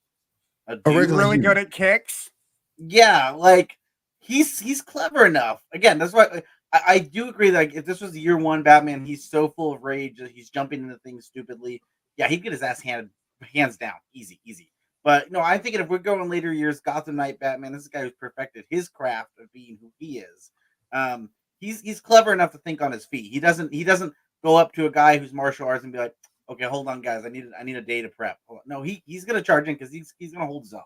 a 0.68 0.76
dude, 0.78 0.86
Really 1.10 1.38
human. 1.38 1.42
good 1.42 1.58
at 1.58 1.72
kicks. 1.72 2.30
yeah, 2.78 3.32
like 3.32 3.78
he's 4.20 4.60
he's 4.60 4.82
clever 4.82 5.26
enough. 5.26 5.62
Again, 5.74 5.98
that's 5.98 6.14
why 6.14 6.42
I, 6.74 6.82
I 6.88 7.00
do 7.00 7.30
agree. 7.30 7.52
Like 7.52 7.74
if 7.74 7.86
this 7.86 8.02
was 8.02 8.18
year 8.18 8.38
one 8.38 8.64
Batman, 8.64 9.06
he's 9.06 9.30
so 9.30 9.50
full 9.50 9.74
of 9.74 9.84
rage, 9.84 10.18
that 10.20 10.32
he's 10.32 10.50
jumping 10.50 10.82
into 10.84 10.98
things 11.00 11.26
stupidly. 11.26 11.82
Yeah, 12.18 12.28
he'd 12.28 12.44
get 12.44 12.52
his 12.52 12.64
ass 12.64 12.82
handed 12.82 13.10
hands 13.54 13.78
down, 13.78 13.94
easy, 14.14 14.40
easy. 14.46 14.72
But 15.04 15.32
no, 15.32 15.40
I'm 15.40 15.60
thinking 15.62 15.82
if 15.82 15.88
we're 15.90 16.00
going 16.00 16.30
later 16.30 16.52
years, 16.52 16.80
Gotham 16.80 17.16
Knight 17.18 17.40
Batman, 17.40 17.72
this 17.74 17.82
is 17.82 17.88
a 17.88 17.92
guy 17.92 18.02
who's 18.02 18.14
perfected 18.20 18.64
his 18.70 18.90
craft 18.90 19.32
of 19.40 19.52
being 19.54 19.78
who 19.80 19.92
he 20.00 20.20
is. 20.20 20.52
Um, 20.94 21.30
he's 21.60 21.82
he's 21.82 22.02
clever 22.02 22.34
enough 22.34 22.52
to 22.54 22.58
think 22.60 22.82
on 22.82 22.92
his 22.92 23.06
feet. 23.06 23.32
He 23.32 23.40
doesn't 23.40 23.72
he 23.72 23.84
doesn't 23.84 24.14
go 24.44 24.56
up 24.56 24.72
to 24.74 24.88
a 24.88 24.92
guy 24.92 25.18
who's 25.18 25.34
martial 25.34 25.68
arts 25.68 25.84
and 25.84 25.94
be 25.94 26.00
like, 26.00 26.16
okay, 26.50 26.66
hold 26.66 26.88
on, 26.88 27.02
guys, 27.02 27.25
I 27.25 27.30
need 27.30 27.46
I 27.60 27.64
need 27.64 27.75
a 27.75 27.82
day 27.82 28.02
to 28.02 28.10
prep. 28.10 28.40
No, 28.66 28.82
he 28.82 29.04
he's 29.06 29.25
gonna 29.25 29.42
charge 29.42 29.68
in 29.68 29.75
because 29.75 29.92
he's 29.92 30.14
he's 30.20 30.34
gonna 30.34 30.46
hold 30.46 30.64
his 30.64 30.74
own. 30.74 30.82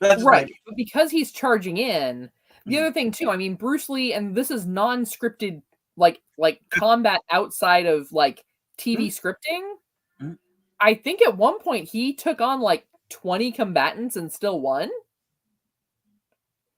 That's 0.00 0.22
right. 0.22 0.44
right. 0.44 0.52
But 0.66 0.76
because 0.76 1.10
he's 1.10 1.32
charging 1.32 1.76
in, 1.78 2.30
the 2.66 2.74
Mhm. 2.76 2.80
other 2.80 2.92
thing 2.92 3.10
too, 3.12 3.30
I 3.30 3.36
mean, 3.36 3.54
Bruce 3.54 3.88
Lee, 3.88 4.12
and 4.12 4.34
this 4.34 4.50
is 4.50 4.66
non-scripted, 4.66 5.62
like 5.96 6.20
like 6.38 6.60
combat 6.70 7.20
outside 7.30 7.86
of 7.86 8.10
like 8.12 8.44
TV 8.76 9.06
scripting. 9.08 9.76
Mhm. 10.20 10.38
I 10.80 10.94
think 10.94 11.22
at 11.22 11.36
one 11.36 11.60
point 11.60 11.88
he 11.88 12.12
took 12.12 12.40
on 12.40 12.60
like 12.60 12.86
20 13.08 13.52
combatants 13.52 14.16
and 14.16 14.32
still 14.32 14.60
won. 14.60 14.90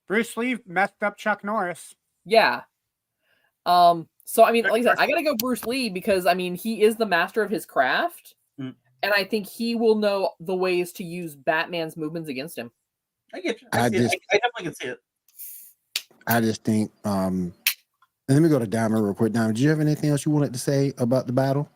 Bruce 0.07 0.37
Lee 0.37 0.57
messed 0.65 1.01
up 1.03 1.17
Chuck 1.17 1.43
Norris. 1.43 1.95
Yeah. 2.25 2.61
Um, 3.65 4.07
so 4.29 4.43
I 4.43 4.51
mean, 4.51 4.65
like 4.65 4.81
I 4.81 4.89
said, 4.89 4.95
I 4.99 5.07
gotta 5.07 5.23
go 5.23 5.35
Bruce 5.39 5.65
Lee 5.65 5.89
because 5.89 6.25
I 6.25 6.33
mean 6.33 6.53
he 6.53 6.81
is 6.81 6.97
the 6.97 7.05
master 7.05 7.41
of 7.41 7.49
his 7.49 7.65
craft. 7.65 8.35
Mm. 8.59 8.75
And 9.01 9.13
I 9.13 9.23
think 9.23 9.47
he 9.47 9.75
will 9.75 9.95
know 9.95 10.31
the 10.41 10.53
ways 10.53 10.91
to 10.93 11.03
use 11.03 11.33
Batman's 11.33 11.95
movements 11.95 12.27
against 12.29 12.57
him. 12.57 12.69
I 13.33 13.39
get 13.39 13.61
you. 13.61 13.67
I, 13.71 13.85
I 13.85 13.89
see 13.89 13.95
it. 13.95 13.99
just- 14.01 14.15
I, 14.31 14.35
I 14.35 14.37
definitely 14.39 14.63
can 14.63 14.75
see 14.75 14.87
it. 14.87 14.99
I 16.27 16.41
just 16.41 16.63
think. 16.65 16.91
um 17.05 17.53
Let 18.27 18.41
me 18.41 18.49
go 18.49 18.59
to 18.59 18.67
Diamond 18.67 19.01
real 19.05 19.13
quick. 19.13 19.31
Diamond, 19.31 19.55
do 19.55 19.63
you 19.63 19.69
have 19.69 19.79
anything 19.79 20.09
else 20.09 20.25
you 20.25 20.31
wanted 20.33 20.51
to 20.51 20.59
say 20.59 20.91
about 20.97 21.25
the 21.25 21.33
battle? 21.33 21.69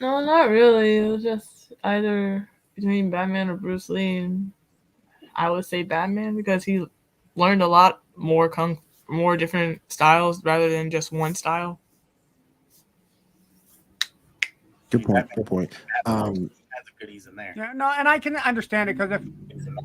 No, 0.00 0.24
not 0.24 0.48
really. 0.50 0.98
It 0.98 1.08
was 1.08 1.22
just 1.22 1.72
either 1.82 2.48
between 2.74 3.10
Batman 3.10 3.48
or 3.48 3.56
Bruce 3.56 3.88
Lee, 3.88 4.18
and 4.18 4.52
I 5.34 5.50
would 5.50 5.64
say 5.64 5.82
Batman 5.82 6.36
because 6.36 6.62
he 6.62 6.84
learned 7.34 7.62
a 7.62 7.66
lot 7.66 8.02
more 8.14 8.48
kung, 8.48 8.78
more 9.08 9.36
different 9.36 9.80
styles 9.88 10.42
rather 10.44 10.68
than 10.68 10.90
just 10.90 11.12
one 11.12 11.34
style. 11.34 11.80
Good 14.90 15.04
point. 15.04 15.28
Good 15.34 15.46
point. 15.46 15.72
Um, 16.06 16.50
goodies 16.98 17.26
in 17.26 17.36
there. 17.36 17.54
Yeah, 17.56 17.72
no, 17.74 17.92
and 17.96 18.08
I 18.08 18.18
can 18.18 18.36
understand 18.36 18.90
it 18.90 18.96
because 18.96 19.12
if 19.12 19.22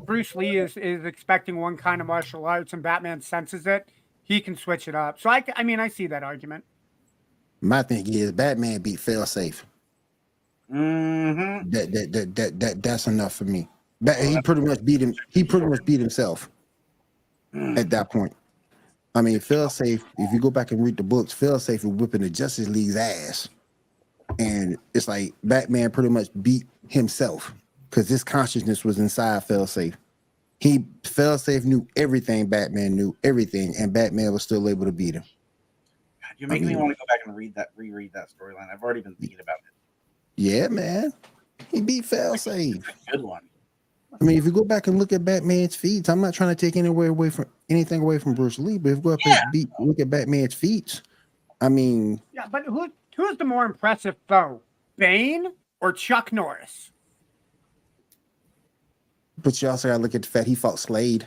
Bruce 0.06 0.34
Lee 0.34 0.58
is 0.58 0.76
is 0.76 1.04
expecting 1.04 1.56
one 1.56 1.76
kind 1.76 2.00
of 2.00 2.06
martial 2.06 2.44
arts 2.44 2.72
and 2.72 2.82
Batman 2.82 3.20
senses 3.20 3.66
it, 3.66 3.88
he 4.22 4.40
can 4.40 4.56
switch 4.56 4.88
it 4.88 4.94
up. 4.94 5.20
So 5.20 5.30
I, 5.30 5.44
I 5.56 5.62
mean, 5.62 5.80
I 5.80 5.88
see 5.88 6.06
that 6.08 6.22
argument. 6.22 6.64
my 7.60 7.82
thing 7.82 8.12
is 8.12 8.32
Batman 8.32 8.80
beat 8.80 8.98
Failsafe. 8.98 9.62
Mm-hmm. 10.72 11.70
That 11.70 11.92
that 11.92 12.12
that 12.12 12.34
that, 12.34 12.60
that 12.60 12.82
that's 12.82 13.06
enough 13.06 13.34
for 13.34 13.44
me. 13.44 13.68
But 14.00 14.16
he 14.18 14.40
pretty 14.42 14.62
much 14.62 14.84
beat 14.84 15.00
him. 15.00 15.14
He 15.28 15.44
pretty 15.44 15.66
much 15.66 15.84
beat 15.84 16.00
himself 16.00 16.50
at 17.54 17.90
that 17.90 18.10
point. 18.10 18.34
I 19.14 19.20
mean, 19.22 19.38
Failsafe. 19.38 20.02
If 20.18 20.32
you 20.32 20.40
go 20.40 20.50
back 20.50 20.70
and 20.72 20.82
read 20.82 20.96
the 20.96 21.02
books, 21.02 21.34
Failsafe 21.34 21.76
is 21.76 21.86
whipping 21.86 22.22
the 22.22 22.30
Justice 22.30 22.68
League's 22.68 22.96
ass, 22.96 23.48
and 24.38 24.78
it's 24.94 25.08
like 25.08 25.34
Batman 25.44 25.90
pretty 25.90 26.08
much 26.08 26.28
beat 26.42 26.64
himself 26.88 27.52
because 27.90 28.08
his 28.08 28.24
consciousness 28.24 28.84
was 28.84 28.98
inside 28.98 29.46
Failsafe. 29.46 29.94
He 30.60 30.78
Failsafe 31.02 31.64
knew 31.64 31.86
everything. 31.96 32.46
Batman 32.46 32.94
knew 32.94 33.14
everything, 33.22 33.74
and 33.78 33.92
Batman 33.92 34.32
was 34.32 34.42
still 34.44 34.68
able 34.68 34.86
to 34.86 34.92
beat 34.92 35.14
him. 35.14 35.24
God, 36.22 36.34
you 36.38 36.46
make 36.46 36.62
me 36.62 36.68
mean- 36.68 36.78
want 36.78 36.92
to 36.92 36.96
go 36.96 37.04
back 37.08 37.20
and 37.26 37.36
read 37.36 37.54
that, 37.56 37.68
reread 37.76 38.12
that 38.14 38.28
storyline. 38.30 38.72
I've 38.72 38.82
already 38.82 39.02
been 39.02 39.14
thinking 39.16 39.40
about 39.40 39.56
it. 39.56 39.72
Yeah, 40.36 40.68
man. 40.68 41.12
He 41.70 41.82
beat 41.82 42.04
Failsafe. 42.04 42.82
Good 43.10 43.22
one. 43.22 43.42
I 44.20 44.24
mean, 44.24 44.38
if 44.38 44.44
you 44.44 44.52
go 44.52 44.64
back 44.64 44.86
and 44.86 44.98
look 44.98 45.12
at 45.12 45.24
Batman's 45.24 45.74
feats, 45.74 46.08
I'm 46.08 46.20
not 46.20 46.34
trying 46.34 46.54
to 46.54 46.66
take 46.66 46.76
anywhere 46.76 47.08
away 47.08 47.30
from 47.30 47.46
anything 47.70 48.02
away 48.02 48.18
from 48.18 48.34
Bruce 48.34 48.58
Lee, 48.58 48.78
but 48.78 48.90
if 48.90 48.96
you 48.98 49.02
go 49.02 49.10
up 49.12 49.20
Yeah. 49.24 49.40
and 49.42 49.52
beat, 49.52 49.68
look 49.80 49.98
at 50.00 50.10
Batman's 50.10 50.54
feats, 50.54 51.02
I 51.60 51.68
mean, 51.68 52.20
Yeah, 52.32 52.46
but 52.50 52.64
who 52.66 52.92
who's 53.16 53.36
the 53.38 53.44
more 53.44 53.64
impressive 53.64 54.16
foe, 54.28 54.60
Bane 54.96 55.52
or 55.80 55.92
Chuck 55.92 56.32
Norris? 56.32 56.90
but 59.38 59.60
you 59.60 59.68
also 59.68 59.88
got 59.88 59.96
to 59.96 60.02
look 60.02 60.14
at 60.14 60.22
the 60.22 60.28
fact 60.28 60.46
he 60.46 60.54
fought 60.54 60.78
Slade. 60.78 61.26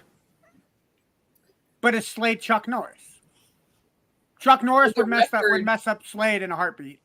But 1.81 1.95
it's 1.95 2.07
Slade 2.07 2.39
Chuck 2.39 2.65
Norris. 2.67 3.01
Chuck 4.39 4.63
Norris 4.63 4.93
would 4.95 5.07
mess 5.07 5.33
up 5.33 5.41
would 5.49 5.65
mess 5.65 5.85
up 5.85 6.05
Slade 6.05 6.41
in 6.41 6.51
a 6.51 6.55
heartbeat. 6.55 6.99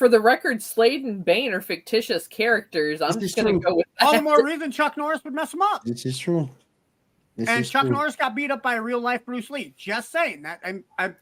For 0.00 0.08
the 0.08 0.18
record, 0.18 0.62
Slade 0.62 1.04
and 1.04 1.22
Bane 1.22 1.52
are 1.52 1.60
fictitious 1.60 2.26
characters. 2.26 3.02
I'm 3.02 3.08
This 3.12 3.34
just 3.34 3.36
gonna 3.36 3.58
go 3.58 3.74
with 3.74 3.86
All 4.00 4.14
the 4.14 4.22
more 4.22 4.42
reason 4.42 4.72
Chuck 4.72 4.96
Norris 4.96 5.22
would 5.24 5.34
mess 5.34 5.52
him 5.52 5.60
up. 5.60 5.84
This 5.84 6.06
is 6.06 6.18
true. 6.18 6.48
This 7.36 7.50
and 7.50 7.60
is 7.60 7.70
Chuck 7.70 7.82
true. 7.82 7.90
Norris 7.90 8.16
got 8.16 8.34
beat 8.34 8.50
up 8.50 8.62
by 8.62 8.76
a 8.76 8.80
real 8.80 8.98
life 8.98 9.26
Bruce 9.26 9.50
Lee. 9.50 9.74
Just 9.76 10.10
saying 10.10 10.40
that. 10.40 10.60
I'm, 10.64 10.84
I, 10.98 11.12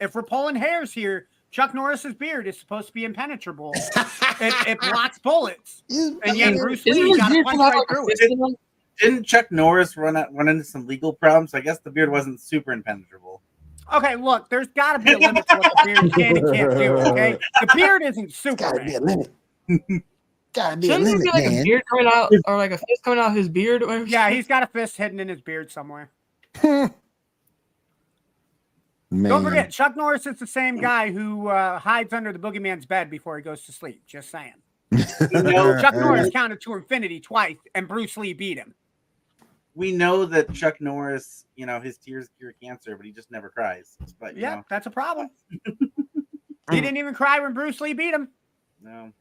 if 0.00 0.16
we're 0.16 0.24
pulling 0.24 0.56
hairs 0.56 0.92
here, 0.92 1.28
Chuck 1.52 1.74
Norris's 1.74 2.16
beard 2.16 2.48
is 2.48 2.58
supposed 2.58 2.88
to 2.88 2.92
be 2.92 3.04
impenetrable. 3.04 3.70
it, 3.76 4.66
it 4.66 4.80
blocks 4.80 5.20
bullets. 5.20 5.84
And 5.88 6.36
yet 6.36 6.56
Bruce 6.58 6.84
Lee 6.86 7.10
his 7.10 7.16
got 7.16 7.28
to 7.28 7.34
beard 7.34 7.46
punch 7.46 7.60
right 7.60 7.84
through 7.88 8.08
it. 8.08 8.18
fist 8.18 8.32
in 8.32 8.44
him? 8.44 8.56
Didn't 8.98 9.26
Chuck 9.26 9.52
Norris 9.52 9.96
run 9.96 10.16
out, 10.16 10.34
run 10.34 10.48
into 10.48 10.64
some 10.64 10.88
legal 10.88 11.12
problems? 11.12 11.54
I 11.54 11.60
guess 11.60 11.78
the 11.78 11.90
beard 11.92 12.10
wasn't 12.10 12.40
super 12.40 12.72
impenetrable. 12.72 13.42
Okay, 13.92 14.16
look, 14.16 14.48
there's 14.48 14.68
got 14.68 14.94
to 14.94 14.98
be 14.98 15.12
a 15.12 15.18
limit 15.18 15.46
to 15.48 15.56
what 15.56 15.72
the 15.76 15.82
beard 15.84 16.12
can 16.14 16.36
and 16.38 16.54
can't 16.54 16.70
do. 16.70 16.96
Okay, 17.10 17.38
the 17.60 17.68
beard 17.74 18.02
isn't 18.02 18.56
gotta 18.56 18.82
be 18.82 18.94
a 18.94 19.00
limit. 19.00 19.30
gotta 20.52 20.76
be 20.76 20.88
a 20.88 20.92
Shouldn't 20.92 21.04
there 21.04 21.10
limit, 21.18 21.22
be 21.22 21.30
like 21.30 21.46
a 21.46 21.62
beard 21.62 21.82
coming 21.90 22.10
out 22.12 22.32
or 22.46 22.56
like 22.56 22.70
a 22.70 22.78
fist 22.78 23.02
coming 23.04 23.18
out 23.18 23.30
of 23.30 23.36
his 23.36 23.48
beard? 23.48 23.82
Or? 23.82 24.04
Yeah, 24.04 24.30
he's 24.30 24.46
got 24.46 24.62
a 24.62 24.66
fist 24.66 24.96
hidden 24.96 25.20
in 25.20 25.28
his 25.28 25.40
beard 25.40 25.70
somewhere. 25.70 26.10
man. 26.62 26.90
Don't 29.30 29.44
forget, 29.44 29.70
Chuck 29.70 29.96
Norris 29.96 30.26
is 30.26 30.38
the 30.38 30.46
same 30.46 30.80
guy 30.80 31.10
who 31.10 31.48
uh, 31.48 31.78
hides 31.78 32.12
under 32.12 32.32
the 32.32 32.38
boogeyman's 32.38 32.86
bed 32.86 33.10
before 33.10 33.36
he 33.36 33.42
goes 33.42 33.64
to 33.66 33.72
sleep. 33.72 34.02
Just 34.06 34.30
saying. 34.30 34.54
know, 34.90 35.00
Chuck 35.80 35.94
Norris 35.94 36.30
counted 36.30 36.60
to 36.62 36.74
infinity 36.74 37.20
twice, 37.20 37.56
and 37.74 37.86
Bruce 37.86 38.16
Lee 38.16 38.32
beat 38.32 38.58
him. 38.58 38.74
We 39.74 39.90
know 39.92 40.24
that 40.26 40.52
Chuck 40.54 40.80
Norris, 40.80 41.46
you 41.56 41.66
know, 41.66 41.80
his 41.80 41.98
tears 41.98 42.28
cure 42.38 42.54
cancer, 42.62 42.96
but 42.96 43.04
he 43.04 43.12
just 43.12 43.30
never 43.30 43.48
cries. 43.48 43.96
But 44.20 44.36
you 44.36 44.42
Yeah, 44.42 44.56
know, 44.56 44.64
that's 44.70 44.86
a 44.86 44.90
problem. 44.90 45.30
he 46.70 46.80
didn't 46.80 46.96
even 46.96 47.12
cry 47.14 47.40
when 47.40 47.52
Bruce 47.54 47.80
Lee 47.80 47.92
beat 47.92 48.14
him. 48.14 48.28
no. 48.80 49.12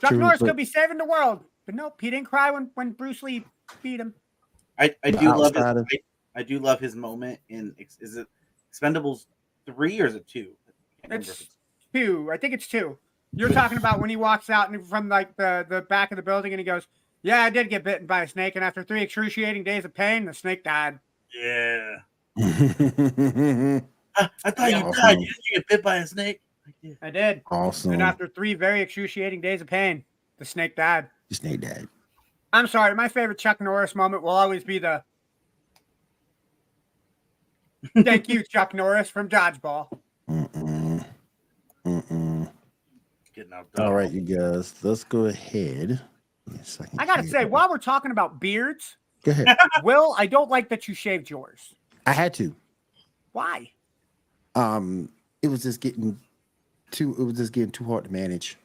Chuck 0.00 0.10
True, 0.10 0.18
Norris 0.18 0.40
but- 0.40 0.48
could 0.48 0.56
be 0.56 0.64
saving 0.64 0.98
the 0.98 1.04
world, 1.04 1.40
but 1.66 1.74
nope, 1.76 2.00
he 2.00 2.10
didn't 2.10 2.26
cry 2.26 2.50
when, 2.50 2.68
when 2.74 2.90
Bruce 2.92 3.22
Lee 3.22 3.44
beat 3.82 4.00
him. 4.00 4.12
I, 4.78 4.86
I 5.04 5.12
But 5.12 5.20
do 5.20 5.28
love 5.36 5.54
his, 5.54 5.64
of- 5.64 5.86
I, 6.34 6.40
I 6.40 6.42
do 6.42 6.58
love 6.58 6.80
his 6.80 6.96
moment 6.96 7.38
in 7.48 7.74
is 8.00 8.16
it 8.16 8.26
Expendables 8.72 9.26
three 9.66 10.00
or 10.00 10.06
is 10.06 10.16
it 10.16 10.26
two? 10.26 10.50
I 10.66 11.06
can't 11.06 11.10
remember 11.10 11.22
if 11.22 11.28
It's 11.30 11.40
it's- 11.42 11.56
two. 11.94 12.28
I 12.32 12.36
think 12.38 12.54
it's 12.54 12.66
two. 12.66 12.98
You're 13.36 13.50
talking 13.50 13.78
about 13.78 14.00
when 14.00 14.10
he 14.10 14.16
walks 14.16 14.50
out 14.50 14.70
and 14.70 14.84
from 14.86 15.08
like 15.08 15.36
the, 15.36 15.64
the 15.68 15.82
back 15.82 16.10
of 16.12 16.16
the 16.16 16.22
building 16.22 16.52
and 16.52 16.58
he 16.60 16.64
goes, 16.64 16.86
Yeah, 17.24 17.42
I 17.42 17.48
did 17.48 17.70
get 17.70 17.82
bitten 17.84 18.06
by 18.06 18.22
a 18.22 18.28
snake, 18.28 18.54
and 18.54 18.62
after 18.62 18.84
three 18.84 19.00
excruciating 19.00 19.64
days 19.64 19.86
of 19.86 19.94
pain, 19.94 20.26
the 20.26 20.34
snake 20.34 20.62
died. 20.62 20.98
Yeah. 21.34 21.96
I, 22.36 24.28
I 24.44 24.50
thought 24.50 24.70
you 24.70 24.76
Awesome. 24.76 24.92
died. 24.92 25.18
Didn't 25.18 25.20
you 25.22 25.34
get 25.54 25.68
bit 25.68 25.82
by 25.82 25.96
a 25.96 26.06
snake? 26.06 26.42
I 27.00 27.08
did. 27.10 27.40
Awesome. 27.50 27.92
And 27.94 28.02
after 28.02 28.28
three 28.28 28.52
very 28.52 28.82
excruciating 28.82 29.40
days 29.40 29.62
of 29.62 29.66
pain, 29.68 30.04
the 30.38 30.44
snake 30.44 30.76
died. 30.76 31.08
The 31.30 31.34
snake 31.36 31.62
died. 31.62 31.88
I'm 32.52 32.66
sorry, 32.66 32.94
my 32.94 33.08
favorite 33.08 33.38
Chuck 33.38 33.58
Norris 33.58 33.94
moment 33.94 34.22
will 34.22 34.30
always 34.30 34.62
be 34.62 34.78
the 34.78 35.02
Thank 38.02 38.28
you, 38.28 38.42
Chuck 38.44 38.74
Norris 38.74 39.08
from 39.08 39.30
Dodgeball. 39.30 39.88
Mm-mm. 40.28 41.04
Mm-mm. 41.86 42.52
Getting 43.34 43.52
out. 43.54 43.66
All 43.78 43.94
right, 43.94 44.10
you 44.10 44.20
guys, 44.20 44.74
let's 44.82 45.04
go 45.04 45.24
ahead. 45.26 46.00
Give 46.46 46.56
me 46.80 46.88
I 46.98 47.06
gotta 47.06 47.22
here. 47.22 47.30
say, 47.30 47.44
while 47.44 47.68
we're 47.70 47.78
talking 47.78 48.10
about 48.10 48.40
beards, 48.40 48.96
go 49.24 49.30
ahead. 49.30 49.56
Will, 49.82 50.14
I 50.18 50.26
don't 50.26 50.50
like 50.50 50.68
that 50.68 50.86
you 50.88 50.94
shaved 50.94 51.30
yours. 51.30 51.74
I 52.06 52.12
had 52.12 52.34
to. 52.34 52.54
Why? 53.32 53.70
Um, 54.54 55.08
it 55.42 55.48
was 55.48 55.62
just 55.62 55.80
getting 55.80 56.18
too. 56.90 57.14
It 57.18 57.22
was 57.22 57.34
just 57.36 57.52
getting 57.52 57.70
too 57.70 57.84
hard 57.84 58.04
to 58.04 58.12
manage. 58.12 58.56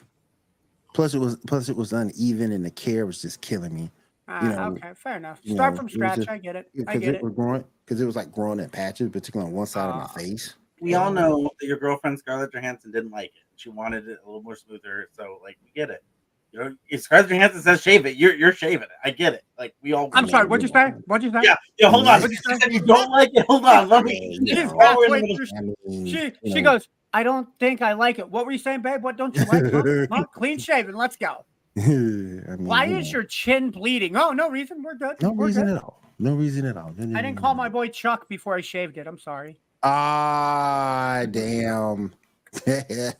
Plus, 0.93 1.13
it 1.13 1.19
was 1.19 1.38
plus 1.48 1.69
it 1.69 1.75
was 1.75 1.93
uneven, 1.93 2.51
and 2.51 2.65
the 2.65 2.71
care 2.71 3.05
was 3.05 3.21
just 3.21 3.41
killing 3.41 3.74
me. 3.74 3.91
Uh, 4.27 4.39
You 4.43 4.50
know, 4.50 4.71
okay, 4.74 4.91
fair 4.95 5.17
enough. 5.17 5.39
Start 5.45 5.74
know, 5.74 5.77
from 5.77 5.89
scratch. 5.89 6.17
just- 6.17 6.29
I 6.29 6.38
get 6.38 6.55
it. 6.55 6.67
I 6.74 6.77
Because 6.77 7.00
get 7.00 7.09
it 7.09 7.15
it. 7.15 7.24
was 7.24 7.33
growing. 7.33 7.63
Because 7.86 8.01
it 8.01 8.05
was 8.05 8.15
like 8.15 8.31
growing 8.31 8.59
in 8.59 8.69
patches, 8.69 9.09
particularly 9.09 9.50
on 9.51 9.55
one 9.57 9.65
side 9.65 9.88
of 9.89 9.95
Ah. 9.95 10.12
my 10.15 10.21
face. 10.21 10.55
We 10.81 10.93
all 10.93 11.12
know 11.12 11.50
that 11.59 11.65
your 11.67 11.77
girlfriend 11.77 12.19
Scarlett 12.19 12.53
Johansson 12.53 12.91
didn't 12.91 13.09
like 13.12 13.29
it. 13.29 13.43
She 13.55 13.69
wanted 13.69 14.07
it 14.07 14.19
a 14.24 14.25
little 14.27 14.43
more 14.43 14.55
smoother. 14.55 15.09
So 15.13 15.39
like 15.43 15.57
we 15.63 15.71
get 15.75 15.89
it. 15.89 16.03
You 16.51 16.60
know, 16.60 16.75
if 16.89 17.01
Scarlett 17.01 17.29
Johansson 17.29 17.62
says 17.62 17.82
shave 17.82 18.06
it, 18.08 18.15
you're 18.18 18.34
you're 18.34 18.53
shaving 18.53 18.82
it. 18.84 18.89
I 19.03 19.12
get 19.12 19.34
it. 19.34 19.44
Like 19.58 19.75
we 19.84 19.94
all. 19.94 20.10
I'm 20.13 20.27
sorry. 20.27 20.48
What'd 20.48 20.63
you 20.68 20.74
say? 20.74 20.94
What'd 21.06 21.24
you 21.24 21.32
say? 21.32 21.41
Yeah, 21.44 21.56
yeah. 21.77 21.89
Hold 21.89 22.08
on. 22.08 22.22
What'd 22.22 22.32
You 22.32 22.58
said 22.60 22.74
you 22.74 22.79
don't 22.79 23.12
like 23.12 23.29
it. 23.34 23.46
Hold 23.48 23.65
on. 23.65 23.88
Let 23.89 24.03
me. 24.06 24.38
She's 24.39 24.58
you 24.58 24.63
know, 24.65 24.72
got- 24.77 24.98
We're 24.98 25.06
in 25.06 25.12
the 25.12 25.13
wait, 25.13 25.22
middle- 25.22 25.38
there's- 25.38 25.51
I 25.56 25.62
mean, 25.89 26.08
She 26.44 26.51
she 26.51 26.62
goes. 26.62 26.89
I 27.13 27.24
don't 27.24 27.48
think 27.60 27.82
I 27.82 27.94
like 27.94 28.20
it. 28.20 28.29
What 28.29 28.46
were 28.46 28.51
you 28.51 28.58
saying, 28.60 28.82
babe? 28.82 29.03
What 29.03 29.18
don't 29.18 29.36
you 29.36 29.44
like? 29.46 29.72
Huh? 29.72 30.08
Huh? 30.15 30.24
Clean 30.34 30.58
shaven. 30.60 30.96
Let's 30.96 31.15
go. 31.18 31.44
I 31.77 31.82
mean, 31.82 32.58
Why 32.60 32.86
is 32.86 33.12
your 33.12 33.24
chin 33.24 33.72
bleeding? 33.72 34.15
Oh, 34.15 34.32
no 34.32 34.50
reason. 34.50 34.84
We're 34.84 34.96
good. 34.96 35.22
no 35.22 35.32
We're 35.32 35.48
reason 35.48 35.65
good. 35.68 35.77
at 35.77 35.84
all? 35.84 36.01
No 36.20 36.36
reason 36.36 36.65
at 36.65 36.77
all. 36.77 36.94
No, 36.98 37.06
no, 37.06 37.18
I 37.18 37.22
didn't 37.22 37.36
no, 37.38 37.41
call 37.41 37.53
no. 37.56 37.58
my 37.58 37.70
boy 37.70 37.88
Chuck 37.88 38.27
before 38.27 38.56
I 38.56 38.62
shaved 38.62 38.98
it. 38.98 39.08
I'm 39.08 39.18
sorry. 39.20 39.60
Ah, 39.84 41.25
damn. 41.29 42.13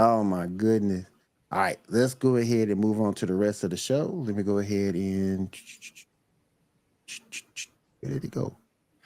Oh 0.00 0.22
my 0.22 0.46
goodness. 0.46 1.06
All 1.50 1.60
right, 1.60 1.78
let's 1.88 2.14
go 2.14 2.36
ahead 2.36 2.68
and 2.68 2.78
move 2.78 3.00
on 3.00 3.14
to 3.14 3.26
the 3.26 3.34
rest 3.34 3.64
of 3.64 3.70
the 3.70 3.76
show. 3.78 4.04
Let 4.26 4.36
me 4.36 4.42
go 4.42 4.58
ahead 4.58 4.94
and 4.94 5.48
where 8.00 8.12
did 8.14 8.24
it 8.24 8.30
go? 8.30 8.56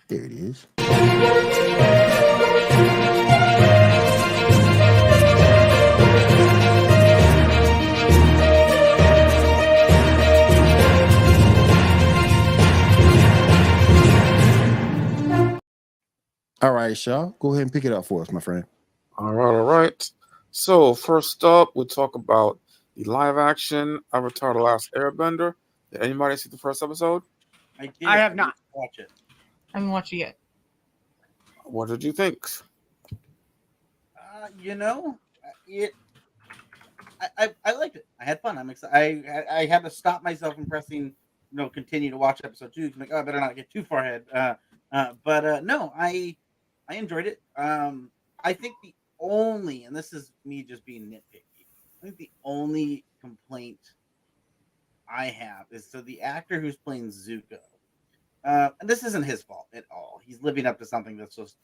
There 0.09 0.25
it 0.25 0.33
is. 0.33 0.67
All 16.63 16.73
right, 16.73 16.97
Shaw, 16.97 17.31
go 17.41 17.53
ahead 17.53 17.63
and 17.63 17.73
pick 17.73 17.85
it 17.85 17.93
up 17.93 18.05
for 18.05 18.23
us, 18.23 18.33
my 18.33 18.41
friend. 18.41 18.65
All 19.19 19.33
right, 19.33 19.55
all 19.55 19.65
right. 19.65 20.11
So 20.53 20.95
first 20.95 21.43
up, 21.45 21.71
we'll 21.75 21.87
talk 21.87 22.15
about 22.15 22.59
the 22.95 23.05
live 23.05 23.39
action 23.39 24.01
Avatar: 24.13 24.53
The 24.53 24.61
Last 24.61 24.91
Airbender. 24.95 25.55
Did 25.91 26.03
anybody 26.03 26.37
see 26.37 26.51
the 26.51 26.59
first 26.59 26.83
episode? 26.83 27.23
I, 27.81 27.87
did, 27.87 27.95
I 28.07 28.19
have 28.19 28.33
didn't 28.33 28.37
not. 28.37 28.55
watch 28.75 28.99
it. 28.99 29.11
I 29.75 29.79
haven't 29.79 29.91
watched 29.91 30.13
it 30.13 30.17
yet. 30.17 30.39
What 31.65 31.89
did 31.89 32.05
you 32.05 32.13
think? 32.13 32.47
Uh, 34.15 34.49
you 34.59 34.75
know, 34.75 35.19
it. 35.67 35.93
I, 37.19 37.29
I, 37.39 37.49
I 37.65 37.73
liked 37.73 37.97
it. 37.97 38.07
I 38.21 38.25
had 38.25 38.43
fun. 38.43 38.59
I'm 38.59 38.69
excited. 38.69 39.25
I, 39.27 39.61
I 39.61 39.67
had 39.67 39.83
to 39.85 39.91
stop 39.91 40.23
myself 40.23 40.57
from 40.57 40.67
pressing, 40.67 41.05
you 41.05 41.57
know, 41.57 41.71
continue 41.71 42.11
to 42.11 42.19
watch 42.19 42.43
episode 42.45 42.75
two. 42.75 42.93
I'm 42.93 43.01
like, 43.01 43.09
oh, 43.11 43.21
I 43.21 43.23
better 43.23 43.41
not 43.41 43.57
get 43.57 43.71
too 43.71 43.85
far 43.85 44.01
ahead. 44.01 44.25
Uh, 44.31 44.55
uh, 44.93 45.13
but 45.25 45.47
uh, 45.47 45.61
no, 45.61 45.95
I 45.97 46.37
I 46.91 46.97
enjoyed 46.97 47.27
it. 47.27 47.41
Um, 47.57 48.11
I 48.45 48.53
think 48.53 48.75
the 48.83 48.95
only, 49.23 49.85
and 49.85 49.97
this 49.97 50.13
is 50.13 50.33
me 50.45 50.63
just 50.63 50.85
being 50.85 51.03
nitpicky. 51.03 51.67
I 52.03 52.05
think 52.05 52.19
the 52.19 52.31
only 52.45 53.05
complaint 53.21 53.79
I 55.09 55.27
have 55.27 55.67
is 55.71 55.89
so 55.89 56.01
the 56.01 56.21
actor 56.21 56.61
who's 56.61 56.77
playing 56.77 57.09
Zuko. 57.09 57.59
Uh, 58.45 58.71
and 58.81 58.91
this 58.91 59.05
isn't 59.05 59.23
his 59.23 59.43
fault 59.43 59.69
at 59.73 59.85
all. 59.91 60.21
He's 60.25 60.43
living 60.43 60.67
up 60.67 60.79
to 60.81 60.85
something 60.85 61.17
that's 61.17 61.37
just 61.37 61.57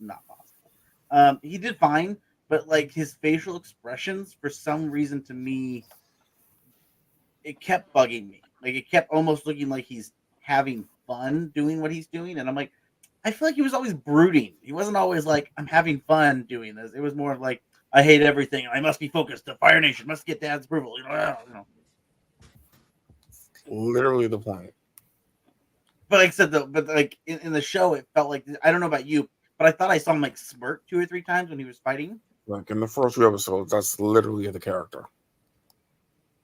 not 0.00 0.26
possible. 0.26 0.72
Um, 1.12 1.38
he 1.42 1.56
did 1.56 1.76
fine, 1.76 2.16
but 2.48 2.66
like 2.66 2.90
his 2.90 3.14
facial 3.22 3.56
expressions, 3.56 4.36
for 4.40 4.50
some 4.50 4.90
reason, 4.90 5.22
to 5.24 5.34
me, 5.34 5.84
it 7.44 7.60
kept 7.60 7.94
bugging 7.94 8.28
me. 8.28 8.42
Like 8.60 8.74
it 8.74 8.90
kept 8.90 9.10
almost 9.12 9.46
looking 9.46 9.68
like 9.68 9.84
he's 9.84 10.12
having 10.40 10.88
fun 11.06 11.52
doing 11.54 11.80
what 11.80 11.92
he's 11.92 12.08
doing, 12.08 12.38
and 12.38 12.48
I'm 12.48 12.56
like, 12.56 12.72
I 13.26 13.32
feel 13.32 13.48
like 13.48 13.56
he 13.56 13.62
was 13.62 13.74
always 13.74 13.92
brooding. 13.92 14.54
He 14.62 14.72
wasn't 14.72 14.96
always 14.96 15.26
like, 15.26 15.50
I'm 15.58 15.66
having 15.66 16.00
fun 16.06 16.44
doing 16.48 16.76
this. 16.76 16.92
It 16.94 17.00
was 17.00 17.16
more 17.16 17.32
of 17.32 17.40
like, 17.40 17.60
I 17.92 18.00
hate 18.00 18.22
everything. 18.22 18.68
I 18.72 18.78
must 18.78 19.00
be 19.00 19.08
focused. 19.08 19.46
The 19.46 19.56
Fire 19.56 19.80
Nation 19.80 20.06
must 20.06 20.24
get 20.26 20.40
Dad's 20.40 20.64
approval. 20.64 20.94
You 20.96 21.08
know. 21.08 21.66
Literally 23.66 24.28
the 24.28 24.38
point. 24.38 24.72
But 26.08 26.18
like 26.18 26.28
I 26.28 26.30
said, 26.30 26.52
though, 26.52 26.66
but 26.66 26.86
like 26.86 27.18
in, 27.26 27.40
in 27.40 27.52
the 27.52 27.60
show, 27.60 27.94
it 27.94 28.06
felt 28.14 28.30
like 28.30 28.46
I 28.62 28.70
don't 28.70 28.78
know 28.78 28.86
about 28.86 29.06
you, 29.06 29.28
but 29.58 29.66
I 29.66 29.72
thought 29.72 29.90
I 29.90 29.98
saw 29.98 30.12
him 30.12 30.20
like 30.20 30.36
smirk 30.36 30.86
two 30.86 30.96
or 30.96 31.04
three 31.04 31.22
times 31.22 31.50
when 31.50 31.58
he 31.58 31.64
was 31.64 31.78
fighting. 31.78 32.20
Like 32.46 32.70
in 32.70 32.78
the 32.78 32.86
first 32.86 33.16
few 33.16 33.26
episodes, 33.26 33.72
that's 33.72 33.98
literally 33.98 34.48
the 34.52 34.60
character. 34.60 35.06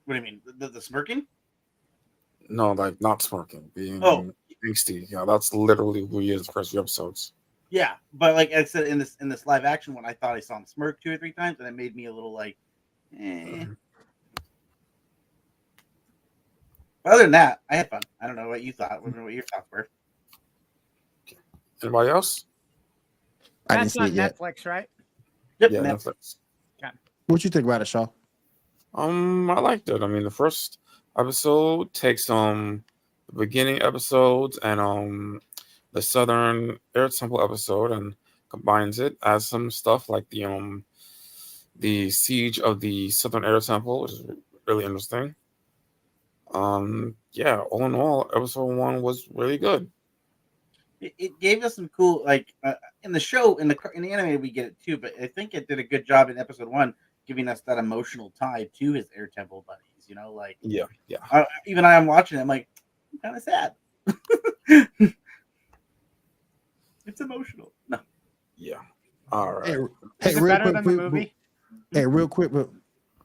What 0.06 0.14
do 0.14 0.18
you 0.18 0.24
mean? 0.24 0.40
The, 0.58 0.68
the 0.68 0.80
smirking? 0.80 1.26
No, 2.48 2.72
like 2.72 3.00
not 3.00 3.22
smirking, 3.22 3.70
being 3.72 4.02
Oh. 4.02 4.32
Angsty. 4.66 5.06
Yeah, 5.10 5.24
that's 5.24 5.52
literally 5.52 6.06
who 6.06 6.18
he 6.18 6.30
is 6.30 6.46
the 6.46 6.52
first 6.52 6.70
few 6.70 6.80
episodes. 6.80 7.32
Yeah, 7.70 7.92
but 8.12 8.34
like 8.34 8.52
I 8.52 8.64
said 8.64 8.86
in 8.86 8.98
this 8.98 9.16
in 9.20 9.28
this 9.28 9.46
live 9.46 9.64
action 9.64 9.94
one, 9.94 10.04
I 10.04 10.12
thought 10.12 10.36
I 10.36 10.40
saw 10.40 10.56
him 10.56 10.66
smirk 10.66 11.00
two 11.00 11.12
or 11.12 11.16
three 11.16 11.32
times, 11.32 11.58
and 11.58 11.68
it 11.68 11.74
made 11.74 11.96
me 11.96 12.06
a 12.06 12.12
little 12.12 12.32
like, 12.32 12.56
eh. 13.18 13.64
But 17.02 17.14
other 17.14 17.22
than 17.22 17.32
that, 17.32 17.60
I 17.70 17.76
had 17.76 17.90
fun. 17.90 18.02
I 18.20 18.26
don't 18.26 18.36
know 18.36 18.48
what 18.48 18.62
you 18.62 18.72
thought. 18.72 18.92
I 18.92 18.96
don't 18.96 19.16
know 19.16 19.24
what 19.24 19.32
your 19.32 19.44
thoughts 19.44 19.66
were. 19.72 19.88
Anybody 21.82 22.10
else? 22.10 22.44
I 23.68 23.78
didn't 23.78 23.90
see 23.90 24.00
on 24.00 24.06
it 24.06 24.12
yet. 24.12 24.38
Netflix, 24.38 24.66
right? 24.66 24.88
Yep. 25.58 25.70
Yeah, 25.70 25.80
Netflix. 25.80 26.36
Netflix. 26.80 26.92
What 27.26 27.44
you 27.44 27.50
think 27.50 27.64
about 27.64 27.80
it, 27.80 27.86
Shaw? 27.86 28.06
Um, 28.94 29.50
I 29.50 29.58
liked 29.60 29.88
it. 29.88 30.02
I 30.02 30.06
mean, 30.06 30.22
the 30.22 30.30
first 30.30 30.78
episode 31.18 31.92
takes 31.94 32.28
um 32.28 32.84
the 32.84 32.91
beginning 33.34 33.82
episodes 33.82 34.58
and 34.58 34.80
um 34.80 35.40
the 35.92 36.02
Southern 36.02 36.78
Air 36.94 37.08
Temple 37.08 37.42
episode 37.42 37.92
and 37.92 38.14
combines 38.48 38.98
it, 38.98 39.16
as 39.22 39.46
some 39.46 39.70
stuff 39.70 40.08
like 40.08 40.28
the 40.30 40.44
um 40.44 40.84
the 41.76 42.10
siege 42.10 42.58
of 42.60 42.80
the 42.80 43.10
Southern 43.10 43.44
Air 43.44 43.60
Temple, 43.60 44.02
which 44.02 44.12
is 44.12 44.24
really 44.66 44.84
interesting. 44.84 45.34
Um, 46.52 47.16
yeah, 47.32 47.60
all 47.60 47.86
in 47.86 47.94
all, 47.94 48.30
episode 48.34 48.76
one 48.76 49.00
was 49.02 49.26
really 49.32 49.58
good. 49.58 49.90
It, 51.00 51.14
it 51.18 51.40
gave 51.40 51.64
us 51.64 51.76
some 51.76 51.88
cool 51.96 52.22
like 52.24 52.54
uh, 52.62 52.74
in 53.02 53.12
the 53.12 53.20
show 53.20 53.56
in 53.56 53.68
the 53.68 53.76
in 53.94 54.02
the 54.02 54.12
anime 54.12 54.40
we 54.40 54.50
get 54.50 54.66
it 54.66 54.76
too, 54.84 54.96
but 54.96 55.14
I 55.20 55.26
think 55.26 55.54
it 55.54 55.66
did 55.66 55.78
a 55.78 55.82
good 55.82 56.06
job 56.06 56.30
in 56.30 56.38
episode 56.38 56.68
one 56.68 56.94
giving 57.26 57.48
us 57.48 57.60
that 57.62 57.78
emotional 57.78 58.32
tie 58.38 58.68
to 58.78 58.92
his 58.92 59.06
Air 59.16 59.28
Temple 59.34 59.64
buddies. 59.66 60.06
You 60.06 60.14
know, 60.14 60.32
like 60.32 60.58
Yeah, 60.60 60.84
yeah. 61.08 61.18
uh, 61.30 61.44
even 61.66 61.84
I 61.84 61.94
am 61.94 62.06
watching 62.06 62.38
it, 62.38 62.42
I'm 62.42 62.48
like 62.48 62.68
kind 63.22 63.36
of 63.36 63.42
sad. 63.42 63.74
it's 67.06 67.20
emotional. 67.20 67.72
No, 67.88 67.98
Yeah. 68.56 68.76
All 69.30 69.54
right. 69.54 69.66
Hey, 69.68 69.74
Is 69.74 69.88
hey, 70.20 70.30
it 70.32 70.40
real 70.40 70.46
better 70.54 70.62
quick, 70.72 70.74
than 70.74 70.84
the 70.84 71.02
movie? 71.02 71.20
be- 71.20 71.98
Hey, 71.98 72.06
real 72.06 72.28
quick, 72.28 72.52
but 72.52 72.68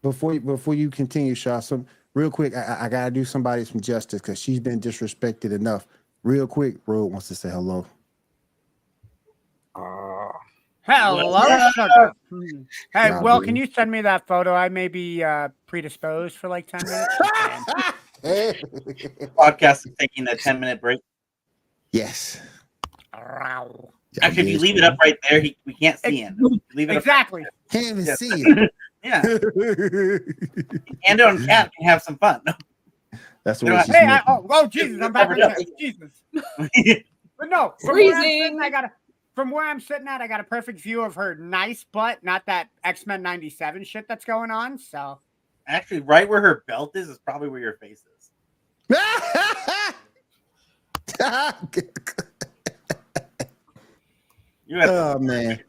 before 0.01 0.33
you 0.33 0.39
before 0.41 0.73
you 0.73 0.89
continue, 0.89 1.35
Shaw, 1.35 1.59
some 1.59 1.85
real 2.13 2.29
quick, 2.31 2.55
I, 2.55 2.61
I- 2.61 2.85
I 2.85 2.89
gotta 2.89 3.11
do 3.11 3.23
somebody 3.25 3.63
some 3.65 3.81
justice 3.81 4.21
because 4.21 4.39
she's 4.39 4.59
been 4.59 4.79
disrespected 4.79 5.51
enough. 5.53 5.87
Real 6.23 6.47
quick, 6.47 6.77
Rogue 6.85 7.11
wants 7.11 7.27
to 7.29 7.35
say 7.35 7.49
hello. 7.49 7.85
Uh, 9.75 10.31
Hello, 10.81 11.43
Yeah. 11.45 11.69
sugar. 11.71 12.13
Hey, 12.31 13.09
Yeah, 13.09 13.21
Will, 13.21 13.39
dude. 13.39 13.47
can 13.47 13.55
you 13.57 13.67
send 13.67 13.91
me 13.91 14.01
that 14.01 14.25
photo? 14.25 14.53
I 14.55 14.69
may 14.69 14.87
be 14.87 15.21
uh, 15.23 15.49
predisposed 15.65 16.37
for 16.37 16.47
like 16.47 16.67
10 16.67 16.81
minutes. 16.85 17.17
podcast 19.37 19.85
is 19.87 19.93
taking 19.99 20.27
a 20.27 20.35
ten 20.35 20.59
minute 20.59 20.81
break. 20.81 20.99
yes. 21.91 22.41
Wow. 23.13 23.89
Actually, 24.21 24.43
if 24.43 24.49
you 24.49 24.59
leave 24.59 24.77
it 24.77 24.83
up 24.83 24.95
right 25.03 25.17
there, 25.29 25.41
he, 25.41 25.57
we 25.65 25.73
can't 25.73 25.99
see 25.99 26.17
him. 26.21 26.37
Leave 26.73 26.89
it 26.89 26.97
up. 26.97 27.01
Exactly. 27.01 27.45
Can't 27.71 27.85
even 27.87 28.05
Yeah. 28.05 28.15
see 28.15 28.43
it. 28.43 28.71
Yeah, 29.03 29.21
and 31.07 31.21
on 31.21 31.45
cat 31.45 31.71
can 31.77 31.87
have 31.87 32.01
some 32.01 32.17
fun. 32.17 32.41
That's 33.43 33.61
what 33.63 33.85
she's 33.85 33.95
Hey, 33.95 34.05
I, 34.05 34.15
making. 34.17 34.23
oh, 34.27 34.45
oh, 34.49 34.67
Jesus, 34.67 34.99
I'm 35.01 35.13
back 35.13 35.29
Covered 35.29 35.43
again. 35.43 35.65
Jesus. 35.79 36.09
But 37.39 37.49
no, 37.49 37.75
from 37.79 37.95
where 37.95 38.15
I'm 38.15 38.21
Freezing. 38.23 38.41
sitting, 38.41 38.59
I 38.59 38.69
got 38.71 38.85
a, 38.85 38.91
from 39.35 39.51
where 39.51 39.65
I'm 39.65 39.79
sitting 39.79 40.07
at, 40.07 40.21
I 40.21 40.27
got 40.27 40.39
a 40.39 40.43
perfect 40.43 40.81
view 40.81 41.03
of 41.03 41.13
her 41.15 41.35
nice 41.35 41.85
butt, 41.91 42.23
not 42.23 42.45
that 42.47 42.69
X 42.83 43.05
Men 43.05 43.21
'97 43.21 43.83
shit 43.83 44.07
that's 44.07 44.25
going 44.25 44.49
on. 44.51 44.77
So 44.79 45.19
Actually, 45.67 45.99
right 46.01 46.27
where 46.27 46.41
her 46.41 46.63
belt 46.67 46.95
is 46.95 47.07
is 47.07 47.19
probably 47.19 47.49
where 47.49 47.59
your 47.61 47.73
face 47.77 47.99
is. 48.16 48.16
You 54.69 54.79
have 54.79 54.89
oh 54.89 55.19
man. 55.19 55.61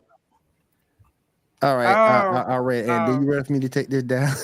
All 1.63 1.77
right, 1.77 1.97
I, 1.97 2.21
I, 2.31 2.41
I 2.55 2.57
read. 2.57 2.85
And 2.89 3.07
do 3.07 3.13
Oh. 3.13 3.21
you 3.21 3.31
ready 3.31 3.45
for 3.45 3.53
me 3.53 3.61
to 3.61 3.69
take 3.69 3.89
this 3.89 4.03
down? 4.03 4.35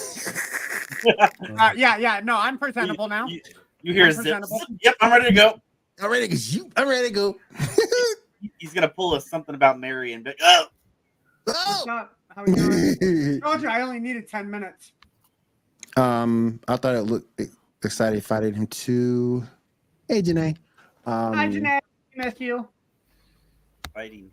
uh, 1.59 1.71
yeah, 1.77 1.97
yeah, 1.97 2.21
no, 2.23 2.37
I'm 2.37 2.59
presentable 2.59 3.09
now. 3.09 3.27
You, 3.29 3.41
you 3.83 3.93
hear 3.93 4.07
I'm 4.07 4.15
presentable. 4.15 4.61
Yep, 4.81 4.95
I'm 5.01 5.11
ready 5.13 5.27
to 5.27 5.33
go. 5.33 5.61
I'm 6.01 6.11
ready 6.11 6.29
to 6.29 6.37
you. 6.37 6.71
I'm 6.77 6.89
ready 6.89 7.09
to 7.09 7.15
go. 7.15 7.37
He's 8.59 8.73
gonna 8.73 8.89
pull 8.89 9.15
us 9.15 9.29
something 9.29 9.55
about 9.55 9.79
Mary 9.81 10.13
and 10.13 10.25
be, 10.25 10.33
oh, 10.41 10.67
What's 11.45 11.59
Oh! 11.67 11.85
up? 11.89 12.17
How 12.35 12.45
we 12.45 12.53
doing? 12.53 13.41
Told 13.43 13.63
you 13.63 13.69
I 13.69 13.83
only 13.83 14.01
needed 14.01 14.29
10 14.29 14.51
minutes. 14.51 14.93
um, 15.97 16.61
I 16.69 16.77
thought 16.77 16.95
it 16.95 17.03
looked 17.03 17.41
e- 17.41 17.47
excited 17.85 18.19
if 18.19 18.31
I 18.33 18.41
did 18.41 18.55
him 18.57 18.67
too. 18.67 19.45
Hey, 20.09 20.23
Janae. 20.23 20.57
Um, 21.07 21.35
Hi, 21.35 21.49
Janae. 21.49 21.81
Miss 22.17 22.35
you. 22.39 22.69
fighting. 23.95 24.31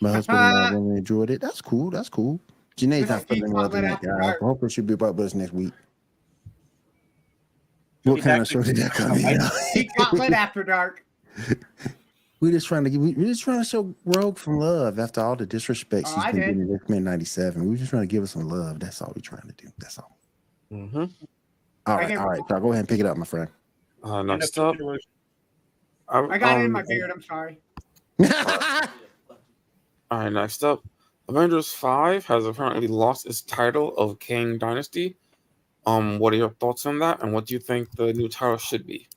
My 0.00 0.12
husband 0.12 0.38
and 0.38 0.46
I 0.58 0.68
Uh, 0.68 0.72
really 0.80 0.96
enjoyed 0.98 1.30
it. 1.30 1.40
That's 1.40 1.60
cool. 1.62 1.90
That's 1.90 2.08
cool. 2.08 2.40
Janae's 2.76 3.08
not 3.08 3.20
is 3.20 3.24
Geek 3.26 3.38
feeling 3.38 3.52
well 3.52 3.68
tonight, 3.70 4.00
guys. 4.02 4.34
I 4.40 4.44
hope 4.44 4.60
her 4.60 4.68
should 4.68 4.86
be 4.86 4.94
up 4.94 5.00
with 5.00 5.20
us 5.20 5.34
next 5.34 5.52
week. 5.52 5.72
She'll 8.02 8.12
What 8.12 8.16
be 8.16 8.22
kind 8.22 8.32
back 8.34 8.40
of 8.42 8.48
show 8.48 8.62
did 8.62 8.76
that 8.76 8.82
week. 8.84 8.92
come 8.92 9.12
I- 9.12 9.80
in? 9.80 9.88
Gauntlet 9.96 10.32
after 10.44 10.62
dark. 10.64 11.04
We're 12.40 12.50
just 12.52 12.66
trying 12.66 12.84
to 12.84 12.90
give. 12.90 13.00
We're 13.00 13.14
just 13.26 13.42
trying 13.42 13.58
to 13.60 13.64
show 13.64 13.94
Rogue 14.04 14.38
some 14.38 14.58
love 14.58 14.98
after 14.98 15.22
all 15.22 15.34
the 15.36 15.46
disrespect 15.46 16.06
Oh, 16.10 16.14
she's 16.14 16.24
I 16.24 16.32
been 16.32 16.40
did. 16.40 16.46
getting 16.48 16.68
in 16.68 16.74
X-Men 16.74 17.04
'97. 17.04 17.66
We're 17.66 17.76
just 17.76 17.88
trying 17.90 18.02
to 18.02 18.06
give 18.06 18.22
her 18.22 18.26
some 18.26 18.46
love. 18.48 18.80
That's 18.80 19.00
all 19.00 19.12
we're 19.16 19.22
trying 19.22 19.48
to 19.48 19.54
do. 19.64 19.70
That's 19.78 19.98
all. 19.98 20.18
mhm. 20.70 21.10
All 21.86 21.94
I 21.94 21.98
right, 21.98 22.08
gave- 22.08 22.18
all 22.18 22.28
right. 22.28 22.40
So 22.48 22.60
go 22.60 22.72
ahead 22.72 22.80
and 22.80 22.88
pick 22.88 23.00
it 23.00 23.06
up, 23.06 23.16
my 23.16 23.24
friend. 23.24 23.48
uh, 24.02 24.22
next 24.22 24.58
up, 24.58 24.74
situation. 24.74 25.10
I 26.08 26.38
got 26.38 26.60
it 26.60 26.64
in 26.64 26.72
my 26.72 26.80
um, 26.80 26.86
beard. 26.86 27.10
I'm 27.10 27.22
sorry. 27.22 27.58
All 30.10 30.18
right, 30.20 30.30
next 30.32 30.62
up, 30.62 30.84
Avengers 31.28 31.72
5 31.72 32.26
has 32.26 32.44
apparently 32.46 32.86
lost 32.86 33.26
its 33.26 33.40
title 33.40 33.96
of 33.96 34.18
Kang 34.20 34.58
Dynasty. 34.58 35.16
Um, 35.86 36.18
what 36.18 36.32
are 36.34 36.36
your 36.36 36.50
thoughts 36.50 36.86
on 36.86 36.98
that? 37.00 37.22
And 37.22 37.32
what 37.32 37.46
do 37.46 37.54
you 37.54 37.60
think 37.60 37.90
the 37.96 38.12
new 38.12 38.28
title 38.28 38.58
should 38.58 38.86
be? 38.86 39.08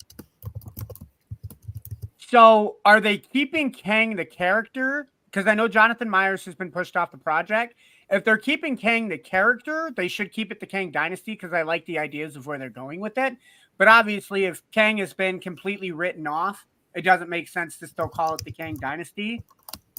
So, 2.17 2.77
are 2.85 2.99
they 2.99 3.17
keeping 3.17 3.71
Kang 3.71 4.15
the 4.15 4.25
character? 4.25 5.07
Because 5.25 5.45
I 5.47 5.53
know 5.53 5.67
Jonathan 5.67 6.09
Majors 6.09 6.45
has 6.45 6.55
been 6.55 6.71
pushed 6.71 6.97
off 6.97 7.11
the 7.11 7.17
project. 7.17 7.75
If 8.09 8.23
they're 8.23 8.37
keeping 8.37 8.77
Kang 8.77 9.09
the 9.09 9.17
character, 9.17 9.91
they 9.95 10.07
should 10.07 10.31
keep 10.31 10.51
it 10.51 10.59
the 10.59 10.65
Kang 10.65 10.91
Dynasty 10.91 11.33
because 11.33 11.53
I 11.53 11.63
like 11.63 11.85
the 11.85 11.99
ideas 11.99 12.35
of 12.35 12.47
where 12.47 12.57
they're 12.57 12.69
going 12.69 12.99
with 12.99 13.17
it. 13.17 13.35
But 13.77 13.87
obviously, 13.87 14.45
if 14.45 14.61
Kang 14.71 14.97
has 14.97 15.13
been 15.13 15.39
completely 15.39 15.91
written 15.91 16.25
off, 16.25 16.65
it 16.95 17.01
doesn't 17.01 17.29
make 17.29 17.47
sense 17.47 17.77
to 17.79 17.87
still 17.87 18.07
call 18.07 18.35
it 18.35 18.43
the 18.43 18.51
Kang 18.51 18.75
Dynasty. 18.75 19.43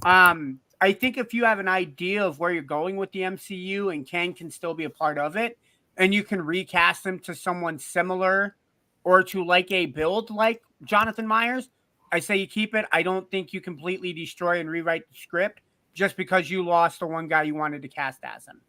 Um, 0.04 0.60
I 0.80 0.92
think 0.92 1.18
if 1.18 1.34
you 1.34 1.44
have 1.44 1.58
an 1.58 1.68
idea 1.68 2.24
of 2.24 2.38
where 2.38 2.50
you're 2.50 2.62
going 2.62 2.96
with 2.96 3.12
the 3.12 3.20
MCU 3.20 3.92
and 3.92 4.06
Kang 4.06 4.32
can 4.32 4.50
still 4.50 4.74
be 4.74 4.84
a 4.84 4.90
part 4.90 5.18
of 5.18 5.36
it, 5.36 5.58
and 5.96 6.14
you 6.14 6.22
can 6.22 6.40
recast 6.40 7.04
him 7.04 7.18
to 7.20 7.34
someone 7.34 7.78
similar 7.78 8.56
or 9.04 9.22
to 9.24 9.44
like 9.44 9.70
a 9.70 9.86
build 9.86 10.30
like 10.30 10.62
Jonathan 10.84 11.26
Majors, 11.26 11.68
I 12.10 12.20
say 12.20 12.36
you 12.36 12.46
keep 12.46 12.74
it. 12.74 12.86
I 12.92 13.02
don't 13.02 13.30
think 13.30 13.52
you 13.52 13.60
completely 13.60 14.12
destroy 14.12 14.60
and 14.60 14.70
rewrite 14.70 15.08
the 15.08 15.16
script 15.16 15.60
just 15.94 16.16
because 16.16 16.51
you 16.51 16.64
lost 16.64 17.01
the 17.01 17.07
one 17.07 17.29
guy 17.29 17.42
you 17.44 17.55
wanted 17.55 17.83
to 17.83 17.88
cast 17.88 18.20
as 18.22 18.46
him. 18.46 18.61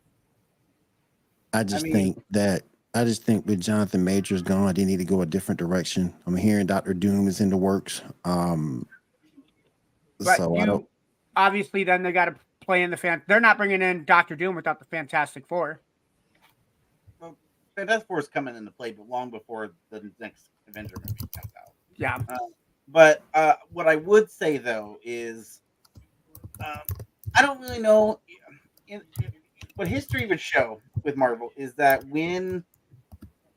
I 1.54 1.64
just 1.64 1.84
mean- 1.84 1.94
think 1.94 2.24
that 2.32 2.64
I 2.96 3.04
just 3.06 3.24
think 3.24 3.46
with 3.46 3.60
Jonathan 3.62 4.04
Majors 4.04 4.42
gone, 4.42 4.74
they 4.74 4.84
need 4.84 4.98
to 4.98 5.06
go 5.06 5.22
a 5.22 5.26
different 5.26 5.60
direction. 5.60 6.12
I'm 6.26 6.36
hearing 6.36 6.66
Doctor 6.66 6.94
Doom 6.94 7.28
is 7.28 7.40
in 7.40 7.50
the 7.52 7.58
works. 7.58 8.02
Um, 8.26 8.88
But 10.20 10.38
so 10.38 10.56
you, 10.56 10.62
I 10.62 10.66
don't. 10.66 10.88
obviously 11.36 11.84
then 11.84 12.02
they 12.02 12.12
got 12.12 12.26
to 12.26 12.36
play 12.62 12.82
in 12.82 12.90
the 12.90 12.98
fan. 12.98 13.22
They're 13.28 13.40
not 13.40 13.58
bringing 13.58 13.84
in 13.84 14.06
Doctor 14.06 14.36
Doom 14.36 14.56
without 14.56 14.80
the 14.80 14.86
Fantastic 14.86 15.48
Four. 15.48 15.82
Fantastic 17.76 18.08
Four 18.08 18.20
is 18.20 18.28
coming 18.28 18.56
into 18.56 18.72
play, 18.72 18.92
but 18.92 19.08
long 19.08 19.30
before 19.30 19.72
the 19.92 20.12
next 20.20 20.50
Avenger 20.68 20.96
movie 21.00 21.14
comes 21.20 21.54
out. 21.64 21.74
Yeah, 21.96 22.18
But 22.88 23.22
uh, 23.34 23.54
what 23.72 23.88
I 23.88 23.96
would 23.98 24.32
say 24.32 24.58
though 24.58 24.98
is, 25.04 25.62
um, 26.66 26.82
I 27.36 27.42
don't 27.42 27.60
really 27.62 27.80
know. 27.80 28.20
In, 28.88 29.02
in- 29.22 29.34
what 29.76 29.88
history 29.88 30.26
would 30.26 30.42
show 30.42 30.82
with 31.04 31.16
Marvel 31.16 31.52
is 31.56 31.74
that 31.76 32.06
when 32.08 32.64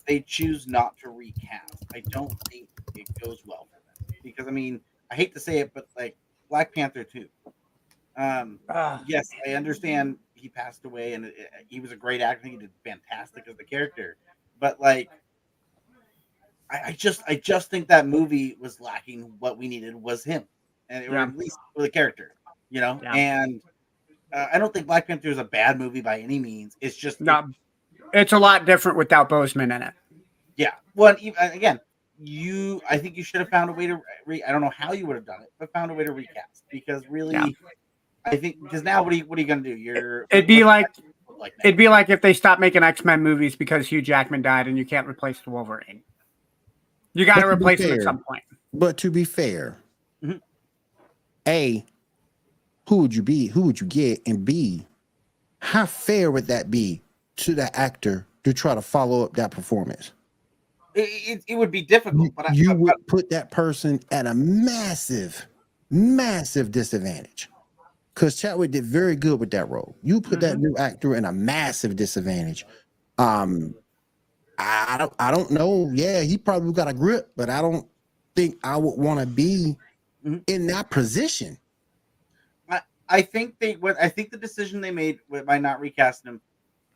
they 0.07 0.21
choose 0.21 0.69
not 0.69 0.97
to 0.99 1.09
recast, 1.09 1.85
I 1.95 2.01
don't 2.11 2.33
think 2.49 2.69
it 2.95 3.09
goes 3.21 3.41
well 3.45 3.67
for 3.73 3.81
them. 4.05 4.17
Because 4.23 4.47
I 4.47 4.51
mean, 4.53 4.81
I 5.11 5.17
hate 5.17 5.35
to 5.35 5.41
say 5.41 5.59
it, 5.59 5.73
but 5.75 5.89
like 5.97 6.17
Black 6.49 6.73
Panther 6.75 7.03
two. 7.03 7.27
Um, 8.17 8.61
Ugh. 8.69 9.01
yes, 9.09 9.31
I 9.47 9.55
understand 9.55 10.17
he 10.35 10.49
passed 10.49 10.85
away, 10.85 11.15
and 11.15 11.25
it, 11.25 11.35
it- 11.37 11.51
he 11.69 11.81
was 11.81 11.91
a 11.93 11.97
great 11.97 12.21
actor. 12.21 12.47
He 12.49 12.57
did 12.57 12.71
fantastic 12.85 13.49
as 13.49 13.57
the 13.57 13.65
character, 13.65 14.17
but 14.61 14.81
like, 14.81 15.11
I, 16.71 16.93
just, 16.93 17.23
I 17.29 17.35
just 17.35 17.69
think 17.69 17.87
that 17.89 18.07
movie 18.07 18.57
was 18.61 18.81
lacking. 18.81 19.33
What 19.41 19.59
we 19.59 19.69
needed 19.69 19.95
was 19.95 20.25
him, 20.25 20.45
and 20.89 21.05
Yeah. 21.05 21.23
at 21.25 21.37
least 21.37 21.59
with 21.75 21.85
a 21.87 21.91
character, 21.91 22.35
you 22.73 22.81
know. 22.81 22.99
Yeah. 23.03 23.15
And 23.15 23.63
uh, 24.33 24.47
I 24.53 24.59
don't 24.59 24.73
think 24.75 24.87
Black 24.89 25.07
Panther 25.07 25.29
is 25.29 25.39
a 25.39 25.45
bad 25.45 25.79
movie 25.79 26.01
by 26.01 26.19
any 26.19 26.39
means. 26.41 26.77
It's 26.81 26.97
just 26.97 27.21
no, 27.21 27.49
it's 28.13 28.33
a 28.33 28.39
lot 28.39 28.65
different 28.65 28.99
without 28.99 29.29
Boseman 29.29 29.75
in 29.77 29.83
it. 29.83 29.95
yeah. 30.57 30.73
Well, 30.97 31.15
even, 31.21 31.39
again, 31.53 31.79
you. 32.19 32.81
I 32.89 32.99
think 32.99 33.17
you 33.17 33.23
should 33.23 33.41
have 33.41 33.49
found 33.51 33.71
a 33.71 33.73
way 33.73 33.87
to. 33.87 34.01
Re, 34.27 34.43
I 34.43 34.51
don't 34.51 34.61
know 34.63 34.73
how 34.77 34.93
you 34.93 35.07
would 35.07 35.17
have 35.17 35.27
done 35.27 35.43
it, 35.43 35.53
but 35.59 35.73
found 35.73 35.91
a 35.91 35.95
way 35.95 36.05
to 36.05 36.13
recast 36.13 36.65
because 36.71 37.03
really, 37.09 37.35
Yeah. 37.35 37.47
I 38.25 38.37
think 38.37 38.63
because 38.63 38.83
now 38.83 39.03
what 39.03 39.13
are 39.13 39.17
you 39.17 39.25
what 39.27 39.39
are 39.39 39.43
you 39.43 39.49
gonna 39.49 39.63
do? 39.63 39.77
You're 39.77 40.27
It'd 40.31 40.47
be 40.47 40.65
like 40.65 40.87
like 41.39 41.53
it'd 41.65 41.77
be 41.77 41.89
like 41.89 42.09
if 42.09 42.21
they 42.23 42.33
stopped 42.33 42.61
making 42.61 42.83
X 42.85 43.05
Men 43.05 43.21
movies 43.23 43.57
because 43.57 43.89
Hugh 43.89 44.01
Jackman 44.01 44.43
died 44.43 44.69
and 44.69 44.79
you 44.79 44.87
can't 44.87 45.09
replace 45.09 45.41
the 45.41 45.51
Wolverine. 45.51 46.03
You 47.15 47.27
got 47.27 47.35
to 47.35 47.41
But 47.43 47.51
to 47.51 47.57
be 47.57 47.61
replace 47.63 47.81
him 47.81 47.93
at 47.99 48.03
some 48.03 48.23
point. 48.27 48.43
But 48.73 48.97
to 48.99 49.11
be 49.11 49.25
fair, 49.25 49.77
Mhm. 50.23 50.41
a 51.49 51.85
who 52.89 52.99
would 52.99 53.15
you 53.15 53.23
be? 53.23 53.47
Who 53.47 53.63
would 53.63 53.81
you 53.81 53.87
get? 53.87 54.21
And 54.27 54.45
b 54.45 54.87
how 55.61 55.87
fair 55.87 56.31
would 56.33 56.49
that 56.49 56.71
be 56.71 57.01
to 57.37 57.55
the 57.55 57.75
actor 57.79 58.27
to 58.45 58.53
try 58.53 58.75
to 58.75 58.83
follow 58.83 59.25
up 59.25 59.35
that 59.35 59.51
performance? 59.53 60.11
it, 60.95 61.01
it, 61.39 61.45
it 61.49 61.55
would 61.55 61.71
be 61.71 61.83
difficult, 61.83 62.25
You, 62.25 62.33
but 62.37 62.51
I, 62.51 62.53
you 62.53 62.71
I- 62.73 62.75
would 62.75 63.07
put 63.07 63.31
that 63.31 63.51
person 63.51 64.01
at 64.11 64.27
a 64.27 64.35
massive, 64.35 65.47
massive 65.91 66.71
disadvantage. 66.73 67.49
Because 68.15 68.37
Chadwick 68.37 68.73
did 68.73 68.85
very 68.85 69.17
good 69.17 69.41
with 69.41 69.51
that 69.53 69.71
role. 69.71 69.97
You 70.03 70.21
put 70.21 70.41
that 70.41 70.55
Mm-hmm. 70.57 70.63
new 70.65 70.77
actor 70.77 71.15
in 71.17 71.25
a 71.25 71.33
massive 71.33 71.97
disadvantage. 71.97 72.67
Um, 73.17 73.75
I, 74.59 74.87
I 74.91 74.99
don't, 74.99 75.13
I 75.19 75.31
don't 75.31 75.51
know. 75.51 75.91
Yeah, 75.95 76.21
he 76.21 76.37
probably 76.37 76.73
got 76.75 76.89
a 76.89 76.93
grip, 76.93 77.31
but 77.37 77.49
I 77.49 77.63
don't 77.63 77.87
think 78.37 78.59
I 78.65 78.77
would 78.77 78.99
want 78.99 79.21
to 79.21 79.27
be 79.27 79.77
Mhm. 80.27 80.43
in 80.47 80.67
that 80.67 80.91
position. 80.91 81.57
I 83.13 83.21
think 83.21 83.59
they 83.59 83.75
what 83.75 83.97
I 84.01 84.09
think 84.09 84.31
the 84.31 84.39
decision 84.39 84.81
they 84.81 84.91
made 84.91 85.21
by 85.47 85.59
not 85.59 85.81
recasting 85.81 86.33
him 86.33 86.41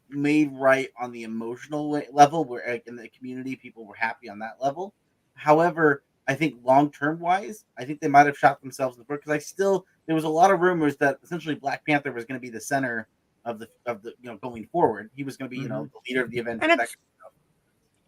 made 0.08 0.50
right 0.52 0.88
on 0.98 1.12
the 1.12 1.24
emotional 1.24 2.00
level 2.10 2.44
where 2.44 2.64
like, 2.66 2.86
in 2.86 2.96
the 2.96 3.08
community 3.08 3.54
people 3.54 3.84
were 3.84 3.94
happy 3.94 4.30
on 4.30 4.38
that 4.38 4.56
level. 4.60 4.94
However, 5.34 6.04
I 6.26 6.34
think 6.34 6.56
long 6.64 6.90
term 6.90 7.20
wise, 7.20 7.66
I 7.78 7.84
think 7.84 8.00
they 8.00 8.08
might 8.08 8.26
have 8.26 8.38
shot 8.38 8.62
themselves 8.62 8.96
in 8.96 9.02
the 9.02 9.04
foot 9.04 9.20
because 9.20 9.32
I 9.32 9.38
still 9.38 9.84
there 10.06 10.14
was 10.14 10.24
a 10.24 10.28
lot 10.28 10.50
of 10.50 10.60
rumors 10.60 10.96
that 10.96 11.18
essentially 11.22 11.54
Black 11.54 11.84
Panther 11.84 12.12
was 12.12 12.24
going 12.24 12.40
to 12.40 12.42
be 12.42 12.50
the 12.50 12.60
center 12.60 13.08
of 13.44 13.58
the 13.58 13.68
of 13.84 14.02
the 14.02 14.14
you 14.22 14.30
know 14.30 14.38
going 14.38 14.66
forward. 14.68 15.10
He 15.14 15.22
was 15.22 15.36
going 15.36 15.50
to 15.50 15.54
be 15.54 15.62
you 15.62 15.68
know 15.68 15.84
the 15.84 16.00
leader 16.08 16.24
of 16.24 16.30
the 16.30 16.38
event. 16.38 16.62
Mm-hmm. 16.62 16.70
And 16.70 16.80
it's 16.80 16.96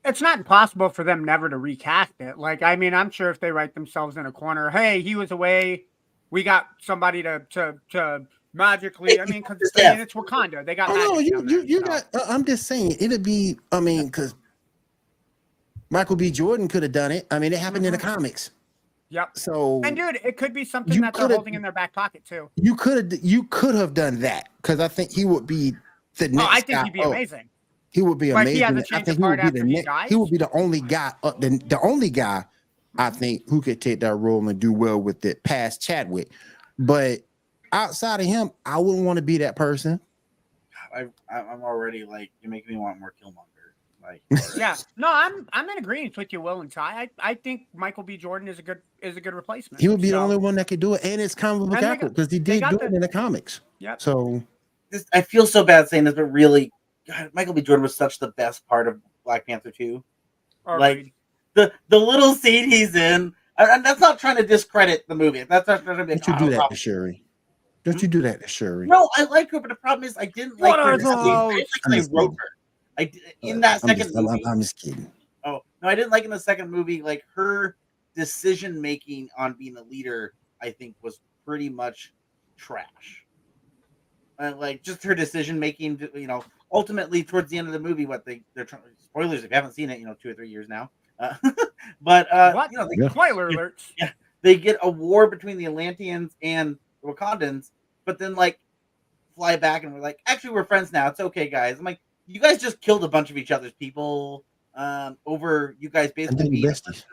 it's 0.05 0.23
not 0.23 0.39
impossible 0.39 0.89
for 0.89 1.05
them 1.05 1.25
never 1.25 1.49
to 1.49 1.59
recast 1.59 2.15
it. 2.21 2.39
Like, 2.39 2.63
I 2.63 2.77
mean, 2.77 2.95
I'm 2.95 3.11
sure 3.11 3.29
if 3.31 3.41
they 3.41 3.53
write 3.53 3.75
themselves 3.75 4.17
in 4.17 4.25
a 4.25 4.33
corner, 4.33 4.71
hey, 4.71 5.03
he 5.03 5.15
was 5.15 5.31
away, 5.31 5.85
we 6.31 6.43
got 6.43 6.69
somebody 6.81 7.23
to 7.23 7.43
to 7.51 7.75
to 7.91 8.27
magically. 8.53 9.21
I 9.21 9.25
mean, 9.27 9.43
because 9.43 9.71
I 9.77 9.93
mean, 9.93 10.01
it's 10.01 10.15
Wakanda. 10.15 10.65
They 10.65 10.75
got. 10.75 10.91
Oh 10.91 10.95
no, 10.95 11.19
you 11.19 11.45
you 11.49 11.63
you 11.63 11.79
so- 11.79 11.87
got. 11.87 12.07
uh, 12.15 12.21
I'm 12.29 12.45
just 12.45 12.67
saying 12.67 12.97
it'd 13.01 13.23
be. 13.23 13.59
I 13.73 13.81
mean, 13.81 14.07
because 14.07 14.35
Michael 15.91 16.17
B. 16.17 16.31
Jordan 16.31 16.69
could 16.69 16.83
have 16.83 16.93
done 16.93 17.13
it. 17.13 17.27
I 17.31 17.39
mean, 17.39 17.53
it 17.53 17.59
happened 17.59 17.87
in 17.87 17.93
the 17.93 17.99
comics. 17.99 18.51
Yep. 19.11 19.39
So 19.39 19.81
And 19.85 19.97
dude, 19.97 20.21
it 20.23 20.37
could 20.37 20.53
be 20.53 20.65
something 20.65 21.01
that 21.01 21.15
they're 21.15 21.29
holding 21.29 21.55
in 21.55 21.63
their 21.63 21.73
back 21.73 21.95
pocket 21.95 22.25
too. 22.27 22.51
you 22.57 22.75
could 22.75 23.13
have 23.13 23.21
you 23.25 23.45
could 23.45 23.75
have 23.75 23.95
done 23.95 24.21
that 24.21 24.51
because 24.61 24.81
I 24.81 24.89
think 24.89 25.13
he 25.13 25.25
would 25.25 25.47
be 25.47 25.75
the 26.19 26.29
next. 26.29 26.45
Oh, 26.45 26.49
I 26.51 26.61
think 26.61 26.79
guy 26.79 26.85
he'd 26.85 26.93
be 26.93 27.01
amazing. 27.01 27.49
He 27.91 28.03
would 28.03 28.19
be 28.19 28.27
he 28.27 28.33
amazing. 28.33 28.65
I 28.65 29.03
think 29.03 29.17
he 29.17 29.23
would 29.25 29.41
be 29.41 29.51
the 29.51 29.67
he 29.67 29.73
next. 29.73 30.09
He 30.11 30.15
would 30.15 30.31
be 30.31 30.37
the 30.37 30.51
only 30.53 30.83
guy. 30.83 31.13
Uh, 31.23 31.33
the 31.39 31.59
the 31.69 31.81
only 31.81 32.11
guy 32.11 32.45
I 32.97 33.11
think 33.11 33.49
who 33.49 33.61
could 33.61 33.81
take 33.81 34.01
that 34.01 34.15
role 34.17 34.47
and 34.49 34.59
do 34.59 34.73
well 34.73 35.01
with 35.01 35.25
it 35.25 35.43
past 35.45 35.81
Chadwick. 35.83 36.31
But 36.79 37.21
outside 37.73 38.21
of 38.21 38.27
him, 38.27 38.51
I 38.65 38.79
wouldn't 38.79 39.05
want 39.05 39.19
to 39.19 39.23
be 39.23 39.39
that 39.39 39.57
person. 39.57 40.01
I, 40.95 41.07
I- 41.31 41.41
I'm 41.43 41.63
already 41.63 42.05
like 42.05 42.31
you're 42.41 42.51
making 42.51 42.73
me 42.75 42.79
want 42.81 42.99
more 42.99 43.13
Killmonger. 43.23 43.45
Like 44.03 44.23
Yeah. 44.57 44.77
No, 44.97 45.09
I'm 45.13 45.47
I'm 45.53 45.69
in 45.69 45.79
agreement 45.79 46.17
with 46.17 46.33
you, 46.33 46.41
Will 46.41 46.61
and 46.63 46.73
Ty. 46.73 47.03
I, 47.03 47.31
I 47.31 47.35
think 47.35 47.67
Michael 47.75 48.05
B. 48.05 48.17
Jordan 48.17 48.49
is 48.49 48.59
a 48.59 48.63
good 48.63 48.81
is 49.03 49.17
a 49.17 49.21
good 49.21 49.35
replacement. 49.35 49.81
He 49.81 49.89
would 49.89 50.01
be 50.01 50.11
the 50.11 50.17
only 50.17 50.37
one 50.39 50.55
that 50.55 50.67
could 50.67 50.81
do 50.81 50.95
it, 50.95 51.05
and 51.05 51.21
it's 51.21 51.35
comic 51.35 51.61
book 51.69 51.75
And 51.75 51.83
they 51.83 51.87
accurate 51.89 52.15
because 52.15 52.33
he 52.33 52.39
did 52.39 52.65
do 52.71 52.79
the- 52.79 52.85
it 52.87 52.95
in 52.95 53.01
the 53.01 53.09
comics. 53.09 53.61
Yeah. 53.81 53.97
So 53.99 54.43
this, 54.91 55.05
I 55.13 55.21
feel 55.21 55.47
so 55.47 55.63
bad 55.63 55.89
saying 55.89 56.05
this, 56.05 56.15
but 56.15 56.25
really, 56.25 56.73
God, 57.07 57.31
Michael 57.35 57.53
B. 57.53 57.61
Jordan 57.61 57.83
was 57.83 57.95
such 57.95 58.19
the 58.19 58.29
best 58.29 58.67
part 58.67 58.89
of 58.89 58.99
Black 59.25 59.47
Panther 59.47 59.71
2. 59.71 60.03
or- 60.65 60.79
Like 60.81 61.13
the 61.59 61.73
the 61.89 61.99
little 61.99 62.35
scene 62.35 62.71
he's 62.71 62.95
in, 62.95 63.35
and, 63.59 63.71
and 63.71 63.85
that's 63.85 64.01
not 64.01 64.19
trying 64.21 64.37
to 64.37 64.47
discredit 64.47 65.07
the 65.09 65.15
movie. 65.15 65.43
That's 65.43 65.67
not 65.67 65.83
trying 65.83 65.99
to 65.99 66.05
be. 66.05 66.15
don't 66.15 66.29
you 66.29 66.39
do 66.47 66.51
that 66.51 66.57
problem. 66.57 66.71
to 66.71 66.77
Shuri? 66.77 67.25
Don't 67.85 68.01
you 68.01 68.07
do 68.09 68.23
that 68.23 68.41
to 68.43 68.47
Shuri? 68.49 68.87
No, 68.87 69.09
I 69.17 69.25
like 69.25 69.51
her, 69.51 69.59
but 69.61 69.69
the 69.69 69.75
problem 69.75 70.05
is 70.09 70.17
I 70.17 70.27
didn't 70.27 70.61
like 70.61 70.71
What 70.71 70.79
her. 70.79 70.93
are 70.93 70.95
in 70.95 71.03
the. 71.03 71.11
I 71.11 71.15
those? 71.15 71.53
like 71.55 71.67
I'm 71.87 71.91
they 71.91 72.07
wrote 72.13 72.35
her. 72.39 72.49
I 72.99 73.05
did, 73.05 73.23
in 73.43 73.61
that 73.61 73.81
I'm 73.83 73.89
second 73.89 74.03
just, 74.05 74.15
movie. 74.15 74.29
I'm- 74.29 74.53
I'm 74.53 74.61
just 74.61 74.79
kidding. 74.79 75.11
Oh 75.45 75.61
no, 75.83 75.89
I 75.89 75.95
didn't 75.97 76.11
like 76.11 76.25
in 76.25 76.31
the 76.31 76.39
second 76.39 76.71
movie. 76.71 77.03
Like 77.03 77.25
her 77.35 77.77
decision 78.15 78.81
making 78.81 79.29
on 79.37 79.55
being 79.59 79.77
a 79.77 79.83
leader, 79.83 80.35
I 80.63 80.71
think 80.71 80.95
was 81.03 81.21
pretty 81.45 81.69
much 81.69 82.13
trash. 82.57 83.25
Uh, 84.39 84.53
like 84.57 84.85
just 84.85 85.03
her 85.03 85.17
decision 85.17 85.59
making, 85.59 86.09
you 86.15 86.29
know, 86.29 86.45
ultimately 86.71 87.25
towards 87.25 87.51
the 87.51 87.59
end 87.59 87.67
of 87.67 87.73
the 87.73 87.81
movie, 87.81 88.07
what 88.07 88.25
they 88.25 88.43
they're 88.55 88.65
trying. 88.65 88.83
Spoilers 88.99 89.43
if 89.43 89.51
you 89.51 89.55
haven't 89.55 89.73
seen 89.73 89.91
it, 89.91 89.99
you 89.99 90.07
know, 90.07 90.15
two 90.21 90.31
or 90.31 90.35
three 90.35 90.49
years 90.49 90.69
now. 90.69 90.91
Uh, 91.19 91.35
but 92.01 92.33
uh, 92.33 92.53
what? 92.53 92.71
you 92.73 92.79
know, 92.79 92.89
they, 92.89 93.03
Yeah. 93.03 93.11
Spoiler 93.11 93.51
alerts. 93.51 93.91
they 94.43 94.57
get 94.57 94.79
a 94.83 94.91
war 94.91 95.27
between 95.29 95.57
the 95.57 95.67
Atlanteans 95.67 96.33
and 96.43 96.79
Wakandans, 97.05 97.71
but 98.05 98.19
then 98.19 98.35
like 98.35 98.61
fly 99.35 99.57
back 99.57 99.85
and 99.85 99.95
we're 99.95 100.01
like, 100.01 100.19
actually, 100.27 100.51
we're 100.51 100.65
friends 100.65 100.93
now. 100.93 101.09
It's 101.09 101.21
okay, 101.21 101.49
guys. 101.49 101.79
I'm 101.79 101.85
like, 101.85 102.01
you 102.27 102.41
guys 102.41 102.61
just 102.61 102.81
killed 102.81 103.05
a 103.05 103.09
bunch 103.09 103.31
of 103.31 103.39
each 103.39 103.51
other's 103.51 103.73
people 103.73 104.45
um, 104.75 105.17
over 105.27 105.77
you 105.81 105.89
guys 105.89 106.13
basically 106.13 106.45
then 106.45 106.51
being 106.51 106.65
besties. 106.65 107.05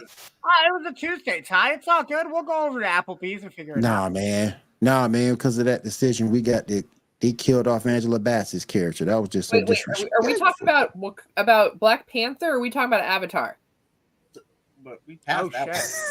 Ah, 0.44 0.68
it 0.68 0.74
was 0.74 0.86
a 0.86 0.94
Tuesday, 0.94 1.42
Ty. 1.42 1.74
It's 1.74 1.88
all 1.88 2.04
good. 2.04 2.28
We'll 2.30 2.44
go 2.44 2.68
over 2.68 2.80
to 2.80 2.86
Applebee's 2.86 3.44
and 3.44 3.54
figure 3.54 3.78
it 3.78 3.84
out. 3.84 4.14
Nah, 4.14 4.20
man. 4.20 4.56
Nah, 4.82 5.08
man. 5.08 5.34
Because 5.34 5.58
of 5.58 5.66
that 5.66 5.84
decision, 5.84 6.30
we 6.30 6.42
got 6.42 6.68
the 6.68 6.84
he 7.22 7.34
killed 7.34 7.68
off 7.68 7.86
Angela 7.86 8.20
Bassett's 8.20 8.66
character. 8.66 9.06
That 9.06 9.16
was 9.16 9.30
just 9.30 9.50
so 9.50 9.58
Wait, 9.58 9.68
wait, 9.68 9.70
are 9.70 9.70
we, 9.70 9.76
disrespectful. 9.76 10.10
are 10.22 10.28
we 10.28 10.38
talking 10.38 10.68
about 10.68 11.20
about 11.38 11.80
Black 11.80 12.08
Panther? 12.08 12.52
Or 12.52 12.58
are 12.58 12.60
we 12.60 12.70
talking 12.70 12.88
about 12.88 13.02
Avatar? 13.02 13.58
But 14.86 15.02
we 15.08 15.16
passed 15.18 15.44
Oh 15.44 15.50
that. 15.50 15.76
shit! 15.76 16.02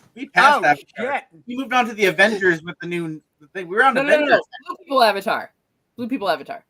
We 0.16 0.28
passed 0.30 0.58
Oh 0.58 0.60
that. 0.62 0.78
shit! 0.78 1.24
We 1.46 1.56
moved 1.56 1.72
on 1.72 1.86
to 1.86 1.94
the 1.94 2.06
Avengers 2.06 2.60
with 2.62 2.74
the 2.80 2.88
new 2.88 3.22
thing. 3.54 3.68
We 3.68 3.76
were 3.76 3.84
on 3.84 3.94
No, 3.94 4.02
no, 4.02 4.08
no, 4.08 4.14
Avengers. 4.16 4.40
no. 4.40 4.66
Blue 4.66 4.76
People 4.84 5.02
Avatar. 5.04 5.52
Blue 5.96 6.08
People 6.08 6.28
Avatar. 6.28 6.64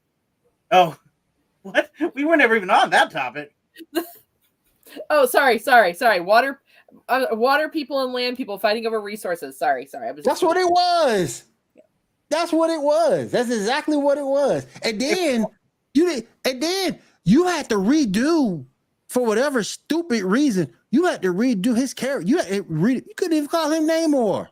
Oh, 0.70 0.94
what? 1.62 1.90
We 2.14 2.24
were 2.26 2.36
never 2.36 2.54
even 2.54 2.68
on 2.70 2.90
that 2.90 3.10
topic. 3.10 3.54
Oh, 5.10 5.26
sorry, 5.26 5.58
sorry, 5.58 5.92
sorry. 5.92 6.18
Water, 6.20 6.62
uh, 7.10 7.26
water 7.32 7.68
people 7.68 8.02
and 8.02 8.12
land 8.14 8.38
people 8.38 8.58
fighting 8.58 8.86
over 8.86 9.02
resources. 9.02 9.58
Sorry, 9.58 9.84
sorry. 9.84 10.08
I 10.08 10.12
was. 10.12 10.24
That's 10.24 10.40
what 10.42 10.56
it 10.56 10.66
was. 10.68 11.44
That's 12.30 12.52
what 12.54 12.70
it 12.70 12.80
was. 12.80 13.30
That's 13.30 13.50
exactly 13.50 13.98
what 13.98 14.16
it 14.16 14.24
was. 14.24 14.66
And 14.82 14.98
then 14.98 15.44
you 15.92 16.06
did, 16.06 16.26
and 16.46 16.62
then 16.62 16.98
you 17.24 17.44
had 17.46 17.68
to 17.68 17.74
redo 17.74 18.64
for 19.08 19.26
whatever 19.26 19.62
stupid 19.62 20.22
reason. 20.24 20.72
You 20.90 21.04
had 21.04 21.22
to 21.22 21.32
redo 21.32 21.76
his 21.76 21.92
character. 21.92 22.26
You 22.26 22.38
had 22.38 22.48
to 22.48 22.62
re, 22.62 22.94
you 22.94 23.14
couldn't 23.16 23.36
even 23.36 23.48
call 23.48 23.70
him 23.70 23.86
Namor. 23.86 24.48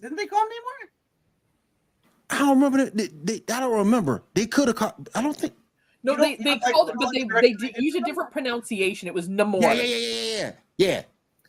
Didn't 0.00 0.16
they 0.16 0.26
call 0.26 0.40
him 0.40 0.48
Namor? 0.48 0.88
I 2.30 2.38
don't 2.38 2.50
remember. 2.50 2.84
That. 2.84 2.96
They, 2.96 3.08
they, 3.08 3.54
I 3.54 3.60
don't 3.60 3.76
remember. 3.78 4.22
They 4.34 4.46
could 4.46 4.68
have 4.68 4.76
called. 4.76 5.08
I 5.14 5.22
don't 5.22 5.36
think. 5.36 5.52
No, 6.02 6.16
they, 6.16 6.36
they 6.36 6.52
you 6.52 6.60
called 6.60 6.88
like 6.88 6.94
it, 6.94 6.98
but 6.98 7.10
they 7.12 7.24
Roger 7.24 7.40
they 7.42 7.54
Rabbit? 7.54 7.74
did 7.74 7.82
use 7.82 7.94
a 7.96 8.00
different 8.00 8.30
pronunciation. 8.30 9.08
It 9.08 9.14
was 9.14 9.28
Namor. 9.28 9.60
Yeah, 9.60 9.72
yeah, 9.72 9.82
yeah, 9.82 9.96
yeah, 9.96 9.96
yeah, 9.96 10.38
yeah. 10.38 10.52
Yeah, 10.78 11.02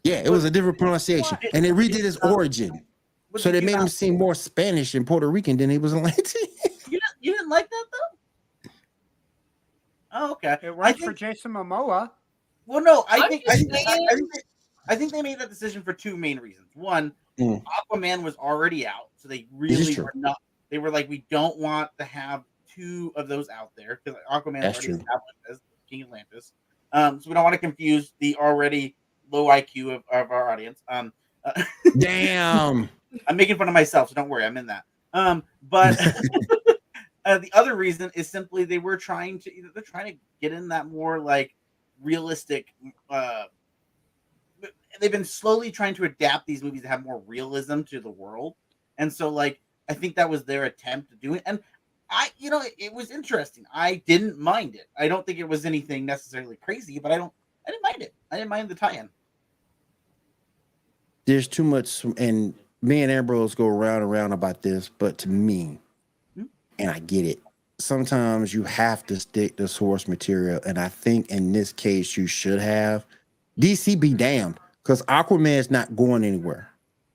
yeah. 0.03 0.21
It 0.25 0.29
was 0.29 0.43
a 0.43 0.51
different 0.51 0.77
pronunciation, 0.77 1.37
and 1.53 1.63
they 1.63 1.69
redid 1.69 2.01
his 2.01 2.17
uh, 2.21 2.33
origin, 2.33 2.83
so 3.37 3.51
they 3.51 3.61
made 3.61 3.73
him 3.75 3.81
not- 3.81 3.91
seem 3.91 4.17
more 4.17 4.33
Spanish 4.33 4.95
and 4.95 5.05
Puerto 5.05 5.29
Rican 5.29 5.57
than 5.57 5.69
he 5.69 5.77
was 5.77 5.93
Atlantean. 5.95 6.25
You 6.89 6.99
didn't, 6.99 7.01
you 7.21 7.31
didn't 7.33 7.49
like 7.49 7.69
that 7.69 7.85
though. 7.91 8.71
Oh, 10.11 10.31
okay. 10.31 10.57
It 10.63 10.69
I 10.69 10.71
worked 10.71 10.99
for. 10.99 11.13
Jason 11.13 11.53
Momoa. 11.53 12.09
Well, 12.69 12.83
no, 12.83 13.03
I 13.09 13.27
think. 13.27 13.43
I 13.49 13.55
think, 13.55 13.73
I, 13.73 13.99
I 14.11 14.15
think 14.15 14.33
they, 14.33 14.41
I 14.87 14.95
think 14.95 15.11
they 15.11 15.21
made 15.21 15.39
that 15.39 15.49
decision 15.49 15.81
for 15.81 15.91
two 15.91 16.15
main 16.15 16.39
reasons. 16.39 16.67
One, 16.75 17.13
Mm. 17.39 17.63
Aquaman 17.63 18.21
was 18.21 18.35
already 18.35 18.85
out, 18.85 19.09
so 19.15 19.27
they 19.27 19.47
really 19.53 19.93
true. 19.93 20.03
were 20.03 20.13
not. 20.13 20.37
They 20.69 20.77
were 20.77 20.91
like, 20.91 21.09
we 21.09 21.25
don't 21.31 21.57
want 21.57 21.89
to 21.97 22.03
have 22.03 22.43
two 22.67 23.11
of 23.15 23.27
those 23.27 23.49
out 23.49 23.71
there 23.77 24.01
because 24.03 24.19
Aquaman 24.29 24.61
That's 24.61 24.77
already 24.77 24.87
true. 24.87 24.97
established 24.97 25.37
as 25.49 25.59
King 25.89 26.03
Atlantis. 26.03 26.51
Um, 26.91 27.21
so 27.21 27.29
we 27.29 27.33
don't 27.33 27.43
want 27.43 27.53
to 27.53 27.59
confuse 27.59 28.13
the 28.19 28.35
already 28.35 28.95
low 29.31 29.45
IQ 29.47 29.95
of, 29.95 30.03
of 30.11 30.31
our 30.31 30.49
audience. 30.51 30.83
Um, 30.89 31.13
uh, 31.45 31.63
Damn. 31.97 32.89
I'm 33.27 33.37
making 33.37 33.57
fun 33.57 33.67
of 33.67 33.73
myself, 33.73 34.09
so 34.09 34.15
don't 34.15 34.29
worry, 34.29 34.45
I'm 34.45 34.57
in 34.57 34.67
that. 34.67 34.83
Um, 35.13 35.43
but 35.69 35.99
uh, 37.25 37.37
the 37.37 37.51
other 37.53 37.75
reason 37.75 38.11
is 38.15 38.29
simply 38.29 38.65
they 38.65 38.79
were 38.79 38.97
trying 38.97 39.39
to 39.39 39.51
they're 39.73 39.81
trying 39.81 40.13
to 40.13 40.19
get 40.41 40.51
in 40.51 40.67
that 40.67 40.87
more 40.87 41.19
like 41.19 41.55
realistic. 42.01 42.73
Uh, 43.09 43.45
they've 44.99 45.11
been 45.11 45.25
slowly 45.25 45.71
trying 45.71 45.93
to 45.95 46.05
adapt 46.05 46.45
these 46.47 46.63
movies 46.63 46.81
to 46.83 46.87
have 46.87 47.03
more 47.03 47.19
realism 47.27 47.81
to 47.83 47.99
the 47.99 48.09
world, 48.09 48.55
and 48.97 49.11
so 49.11 49.29
like 49.29 49.59
I 49.89 49.93
think 49.93 50.15
that 50.15 50.29
was 50.29 50.43
their 50.43 50.65
attempt 50.65 51.09
to 51.11 51.15
do 51.15 51.33
it. 51.35 51.43
And 51.45 51.59
I, 52.09 52.29
you 52.37 52.49
know, 52.49 52.61
it, 52.61 52.73
it 52.77 52.93
was 52.93 53.11
interesting. 53.11 53.65
I 53.73 53.95
didn't 54.07 54.37
mind 54.39 54.75
it. 54.75 54.87
I 54.97 55.07
don't 55.07 55.25
think 55.25 55.39
it 55.39 55.47
was 55.47 55.65
anything 55.65 56.05
necessarily 56.05 56.55
crazy, 56.57 56.99
but 56.99 57.11
I 57.11 57.17
don't. 57.17 57.33
I 57.67 57.71
didn't 57.71 57.83
mind 57.83 58.01
it. 58.01 58.13
I 58.31 58.37
didn't 58.37 58.49
mind 58.49 58.69
the 58.69 58.75
tie-in. 58.75 59.09
there's 61.25 61.47
too 61.47 61.63
much 61.63 62.03
and 62.17 62.55
me 62.81 63.03
and 63.03 63.11
Ambrose 63.11 63.53
go 63.53 63.67
around 63.67 64.01
and 64.01 64.11
around 64.11 64.31
about 64.31 64.63
this, 64.63 64.89
but 64.97 65.19
to 65.19 65.29
me, 65.29 65.77
Hmm? 66.35 66.45
and 66.79 66.89
I 66.89 66.97
get 66.99 67.25
it, 67.25 67.39
sometimes 67.79 68.53
you 68.53 68.63
have 68.63 69.05
to 69.07 69.19
stick 69.19 69.57
to 69.57 69.67
source 69.67 70.07
material. 70.07 70.59
And 70.65 70.77
I 70.77 70.89
think 70.89 71.29
in 71.29 71.51
this 71.53 71.71
case 71.73 72.15
you 72.17 72.27
should 72.27 72.59
have. 72.59 73.05
DC 73.59 73.99
be 73.99 74.13
damned, 74.13 74.57
because 74.83 75.01
Aquaman's 75.03 75.69
not 75.69 75.95
going 75.95 76.23
anywhere. 76.23 76.69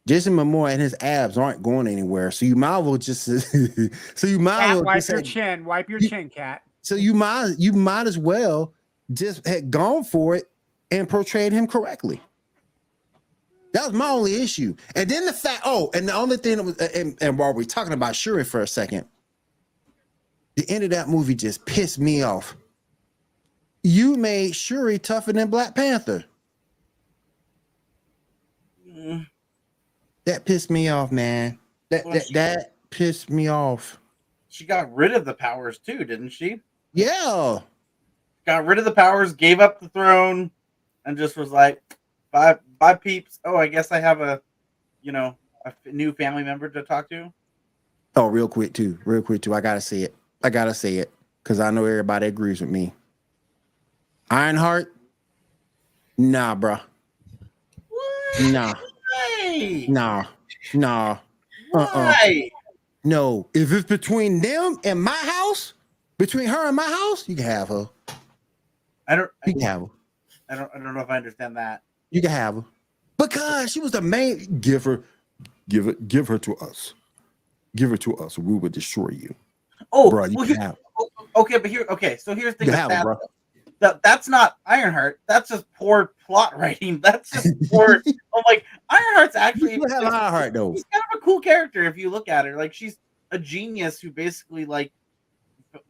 Jason 0.06 0.34
Momoa 0.34 0.70
and 0.72 0.82
his 0.82 0.94
abs 1.00 1.38
aren't 1.38 1.62
going 1.62 1.86
anywhere. 1.86 2.30
So 2.30 2.44
you 2.44 2.56
might 2.56 2.78
as 2.80 2.84
well 2.84 2.96
just 2.98 3.24
so 4.18 4.26
you 4.26 4.38
might 4.38 4.62
as 4.62 4.66
Cat, 4.66 4.74
well 4.76 4.84
wipe 4.84 4.96
just 4.96 5.08
your 5.08 5.22
chin. 5.22 5.64
Wipe 5.64 5.88
your 5.88 5.98
You- 6.00 6.08
chin, 6.10 6.28
cat. 6.28 6.62
so 6.82 6.94
you 6.94 7.14
might 7.14 7.54
you 7.58 7.72
might 7.72 8.06
as 8.06 8.18
well 8.18 8.74
just 9.14 9.46
had 9.46 9.70
gone 9.70 10.04
for 10.04 10.34
it 10.36 10.50
and 10.90 11.08
portrayed 11.08 11.52
him 11.52 11.66
correctly. 11.66 12.20
That 13.72 13.84
was 13.86 13.92
my 13.94 14.08
only 14.10 14.42
issue. 14.42 14.76
And 14.94 15.08
then 15.10 15.24
the 15.26 15.32
fact, 15.32 15.62
oh, 15.64 15.90
and 15.94 16.06
the 16.08 16.14
only 16.14 16.36
thing 16.36 16.58
that 16.58 16.62
was, 16.62 16.76
and, 16.76 17.18
and 17.20 17.38
while 17.38 17.52
we're 17.54 17.64
talking 17.64 17.92
about 17.92 18.14
Shuri 18.14 18.44
for 18.44 18.60
a 18.60 18.66
second, 18.68 19.06
the 20.56 20.68
end 20.70 20.84
of 20.84 20.90
that 20.90 21.08
movie 21.08 21.34
just 21.34 21.64
pissed 21.66 21.98
me 21.98 22.22
off. 22.22 22.56
You 23.82 24.16
made 24.16 24.54
Shuri 24.56 24.98
tougher 24.98 25.32
than 25.32 25.50
Black 25.50 25.74
Panther. 25.74 26.24
Mm, 28.88 29.26
That 30.24 30.44
pissed 30.44 30.70
me 30.70 30.88
off, 30.88 31.12
man. 31.12 31.58
That 31.90 32.04
Well, 32.04 32.14
that, 32.14 32.26
that 32.32 32.74
pissed 32.90 33.30
me 33.30 33.48
off. 33.48 33.98
She 34.48 34.64
got 34.64 34.92
rid 34.94 35.12
of 35.12 35.24
the 35.24 35.34
powers 35.34 35.78
too, 35.78 36.04
didn't 36.04 36.30
she? 36.30 36.60
Yeah. 36.92 37.58
got 38.46 38.64
rid 38.66 38.78
of 38.78 38.84
the 38.84 38.92
powers, 38.92 39.32
gave 39.32 39.58
up 39.60 39.80
the 39.80 39.88
throne, 39.88 40.50
and 41.04 41.16
just 41.18 41.36
was 41.36 41.50
like, 41.50 41.82
"Bye, 42.30 42.58
bye, 42.78 42.94
peeps." 42.94 43.40
Oh, 43.44 43.56
I 43.56 43.66
guess 43.66 43.90
I 43.90 43.98
have 44.00 44.20
a, 44.20 44.40
you 45.02 45.10
know, 45.12 45.36
a 45.64 45.72
new 45.90 46.12
family 46.12 46.44
member 46.44 46.68
to 46.68 46.82
talk 46.82 47.10
to. 47.10 47.32
Oh, 48.16 48.28
real 48.28 48.46
quick 48.48 48.72
too, 48.72 48.98
real 49.04 49.22
quick 49.22 49.42
too. 49.42 49.54
I 49.54 49.60
gotta 49.60 49.80
say 49.80 50.02
it. 50.02 50.14
I 50.44 50.50
gotta 50.50 50.74
say 50.74 50.98
it 50.98 51.10
because 51.42 51.58
I 51.58 51.70
know 51.70 51.86
everybody 51.86 52.26
agrees 52.26 52.60
with 52.60 52.70
me. 52.70 52.92
Ironheart, 54.30 54.94
nah, 56.18 56.54
bro, 56.54 56.78
What? 57.88 58.52
nah, 58.52 58.74
Why? 59.12 59.86
nah, 59.88 60.26
nah, 60.74 61.18
uh-uh. 61.74 62.14
No. 63.04 63.48
If 63.54 63.70
it's 63.72 63.86
between 63.88 64.40
them 64.40 64.78
and 64.84 65.02
my 65.02 65.16
house, 65.16 65.74
between 66.18 66.46
her 66.46 66.66
and 66.68 66.76
my 66.76 66.84
house, 66.86 67.28
you 67.28 67.36
can 67.36 67.44
have 67.44 67.68
her. 67.68 67.88
I 69.06 69.16
don't. 69.16 69.30
You 69.46 69.52
can 69.52 69.62
have 69.62 69.80
her. 69.82 69.88
I 70.48 70.56
don't. 70.56 70.70
I 70.74 70.78
don't 70.78 70.94
know 70.94 71.00
if 71.00 71.10
I 71.10 71.16
understand 71.18 71.56
that. 71.56 71.82
You 72.10 72.22
can 72.22 72.30
have 72.30 72.54
her 72.56 72.64
because 73.18 73.72
she 73.72 73.80
was 73.80 73.92
the 73.92 74.00
main. 74.00 74.60
Give 74.60 74.84
her, 74.84 75.02
give 75.68 75.88
it, 75.88 76.08
give 76.08 76.28
her 76.28 76.38
to 76.38 76.56
us. 76.56 76.94
Give 77.76 77.90
her 77.90 77.96
to 77.98 78.16
us. 78.16 78.38
We 78.38 78.54
will 78.54 78.70
destroy 78.70 79.08
you, 79.08 79.34
Oh, 79.96 80.10
bro. 80.10 80.22
Well, 80.32 80.46
can 80.46 80.46
here- 80.46 80.56
have. 80.56 80.76
oh, 80.98 81.08
okay, 81.36 81.58
but 81.58 81.70
here, 81.70 81.86
okay. 81.88 82.16
So 82.16 82.34
here's 82.34 82.54
the 82.54 82.64
thing. 82.64 82.72
can 82.74 82.88
with 82.88 82.90
have 82.90 82.90
her, 82.90 82.96
that, 82.96 83.04
bro. 83.04 83.18
that- 83.78 84.02
that's 84.02 84.28
not 84.28 84.56
Ironheart. 84.66 85.20
That's 85.28 85.48
just 85.50 85.72
poor 85.74 86.12
plot 86.26 86.58
writing. 86.58 87.00
That's 87.00 87.30
just 87.30 87.48
poor. 87.70 88.02
I'm 88.06 88.42
like 88.48 88.64
Ironheart's 88.90 89.36
actually. 89.36 89.74
You 89.74 89.84
have 89.88 90.02
Ironheart 90.02 90.52
though. 90.52 90.74
She's 90.74 90.84
kind 90.92 91.02
of 91.12 91.18
a 91.18 91.20
cool 91.24 91.40
character 91.40 91.84
if 91.84 91.96
you 91.96 92.10
look 92.10 92.28
at 92.28 92.44
her. 92.44 92.56
Like 92.56 92.74
she's 92.74 92.98
a 93.30 93.38
genius 93.38 94.00
who 94.00 94.10
basically 94.10 94.64
like 94.64 94.92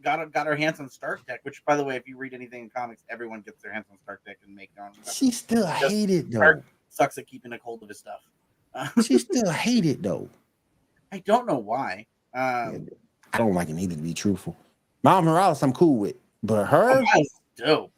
got 0.03 0.31
got 0.33 0.47
her 0.47 0.57
hands 0.57 0.81
on 0.81 0.89
Stark 0.91 1.25
Tech. 1.27 1.41
Which, 1.45 1.65
by 1.65 1.77
the 1.77 1.85
way, 1.85 1.97
if 1.97 2.07
you 2.07 2.17
read 2.19 2.35
anything 2.35 2.65
in 2.65 2.71
comics, 2.71 3.03
everyone 3.11 3.41
gets 3.41 3.63
their 3.63 3.73
hands 3.73 3.87
on 3.91 3.99
Stark 4.03 4.23
Tech 4.25 4.37
and 4.47 4.55
make 4.55 4.75
their 4.75 4.85
own. 4.85 4.93
stuff. 4.95 5.15
She 5.15 5.31
still 5.31 5.67
hated 5.67 6.31
though. 6.31 6.39
Stark 6.39 6.65
sucks 6.91 7.19
at 7.19 7.27
keeping 7.27 7.53
a 7.53 7.59
hold 7.63 7.83
of 7.83 7.89
his 7.89 7.99
stuff. 7.99 8.21
She 9.05 9.19
still 9.19 9.51
hated 9.51 10.03
though. 10.03 10.29
I 11.13 11.19
don't 11.21 11.47
know 11.47 11.59
why. 11.59 12.07
Um, 12.35 12.89
I 13.35 13.39
don't 13.39 13.55
like 13.55 13.69
it 13.69 13.79
either, 13.79 13.97
to 13.97 14.01
be 14.01 14.15
truthful. 14.15 14.57
Miles 15.03 15.25
Morales, 15.25 15.63
I'm 15.63 15.73
cool 15.73 15.97
with, 15.97 16.17
but 16.43 16.67
her, 16.67 17.03
dope. 17.59 17.93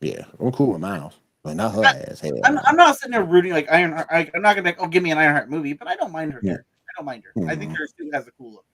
yeah, 0.00 0.22
I'm 0.40 0.52
cool 0.52 0.72
with 0.72 0.80
Miles, 0.80 1.14
but 1.42 1.54
not 1.56 1.74
her 1.74 1.84
I- 1.84 2.06
ass. 2.10 2.20
Hell, 2.20 2.38
I'm. 2.44 2.58
I'm 2.64 2.76
not 2.76 2.96
sitting 2.96 3.12
there 3.12 3.24
rooting 3.24 3.52
like 3.52 3.70
Iron. 3.70 3.92
I, 3.94 4.30
I'm 4.34 4.40
not 4.40 4.54
gonna 4.56 4.68
like, 4.68 4.80
oh, 4.80 4.86
give 4.86 5.02
me 5.02 5.10
an 5.10 5.18
Ironheart 5.18 5.50
movie, 5.50 5.72
but 5.74 5.88
I 5.88 5.96
don't 5.96 6.12
mind 6.12 6.32
her. 6.32 6.40
Yeah. 6.42 6.54
I 6.54 6.90
don't 6.96 7.04
mind 7.06 7.24
her. 7.24 7.48
I 7.48 7.56
think 7.56 7.72
Mhm. 7.72 7.76
her 7.78 7.86
suit 7.86 8.14
has 8.14 8.26
a 8.26 8.30
cool 8.32 8.52
look. 8.52 8.64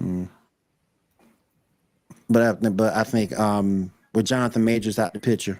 Mm. 0.00 0.28
But 2.28 2.42
I, 2.64 2.68
but 2.68 2.94
I 2.94 3.04
think 3.04 3.38
um, 3.38 3.90
with 4.14 4.26
Jonathan 4.26 4.64
Majors 4.64 4.98
out 4.98 5.12
the 5.14 5.20
picture, 5.20 5.58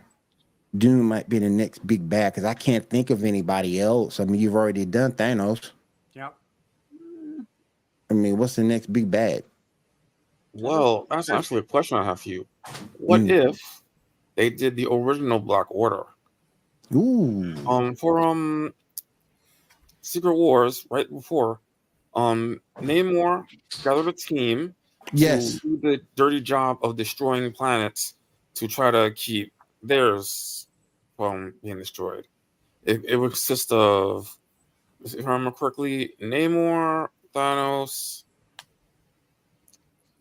Doom 0.77 1.03
might 1.09 1.29
be 1.29 1.39
the 1.39 1.49
next 1.49 1.87
big 1.87 2.09
bad 2.09 2.33
because 2.33 2.45
I 2.45 2.55
can't 2.55 2.89
think 2.89 3.11
of 3.11 3.25
anybody 3.25 3.81
else. 3.81 4.21
I 4.21 4.25
mean, 4.27 4.41
you've 4.41 4.55
already 4.55 4.85
done 4.85 5.13
Thanos. 5.13 5.71
Yep. 8.11 8.17
I 8.17 8.21
mean, 8.21 8.37
what's 8.39 8.57
the 8.57 8.65
next 8.65 8.93
big 8.93 9.11
bad? 9.11 9.45
Well, 10.53 11.07
that's 11.11 11.29
actually 11.29 11.61
a 11.61 11.65
question 11.65 11.99
I 11.99 12.05
have 12.05 12.21
for 12.21 12.29
you. 12.29 12.47
What 12.99 13.21
Mm. 13.21 13.51
if 13.51 13.83
they 14.37 14.51
did 14.51 14.77
the 14.77 14.87
original 14.91 15.39
Black 15.39 15.67
Order? 15.71 16.05
Ooh, 16.95 17.55
Um, 17.67 17.97
for 17.97 18.21
um, 18.21 18.73
Secret 20.03 20.35
Wars, 20.35 20.87
right 20.91 21.09
before, 21.11 21.61
um, 22.15 22.61
Namor 22.77 23.45
gathered 23.83 24.07
a 24.09 24.13
team 24.13 24.75
yes, 25.13 25.61
to 25.61 25.61
do 25.61 25.77
the 25.79 26.01
dirty 26.15 26.41
job 26.41 26.79
of 26.83 26.97
destroying 26.97 27.51
planets 27.53 28.15
to 28.55 28.69
try 28.69 28.91
to 28.91 29.11
keep 29.15 29.53
theirs 29.83 30.69
from 31.17 31.55
being 31.63 31.79
destroyed. 31.79 32.27
It, 32.85 33.05
it 33.05 33.17
would 33.17 33.33
consist 33.33 33.73
of, 33.73 34.39
if 35.05 35.27
I 35.27 35.33
remember 35.33 35.51
correctly, 35.51 36.15
Namor, 36.23 37.09
Thanos, 37.37 38.25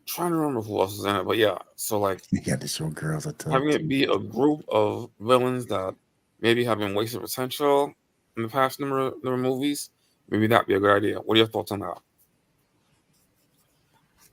trying 0.05 0.31
to 0.31 0.35
remember 0.35 0.61
who 0.61 0.81
else 0.81 0.97
is 0.97 1.05
in 1.05 1.15
it, 1.15 1.23
but 1.23 1.37
yeah. 1.37 1.57
So 1.75 1.97
like 1.97 2.21
You 2.31 2.41
got 2.41 2.59
to 2.59 2.67
show 2.67 2.89
girls 2.89 3.25
a 3.25 3.31
ton. 3.33 3.53
having 3.53 3.69
it 3.71 3.87
be 3.87 4.03
a 4.03 4.17
group 4.17 4.65
of 4.67 5.09
villains 5.21 5.65
that 5.67 5.95
maybe 6.41 6.65
have 6.65 6.79
been 6.79 6.93
wasted 6.93 7.21
potential 7.21 7.93
in 8.35 8.43
the 8.43 8.49
past 8.49 8.81
number 8.81 8.99
of, 8.99 9.13
number 9.23 9.33
of 9.35 9.39
movies, 9.39 9.91
maybe 10.29 10.45
that'd 10.47 10.67
be 10.67 10.73
a 10.73 10.79
good 10.79 10.95
idea. 10.97 11.19
What 11.19 11.35
are 11.35 11.37
your 11.37 11.47
thoughts 11.47 11.71
on 11.71 11.79
that? 11.79 11.97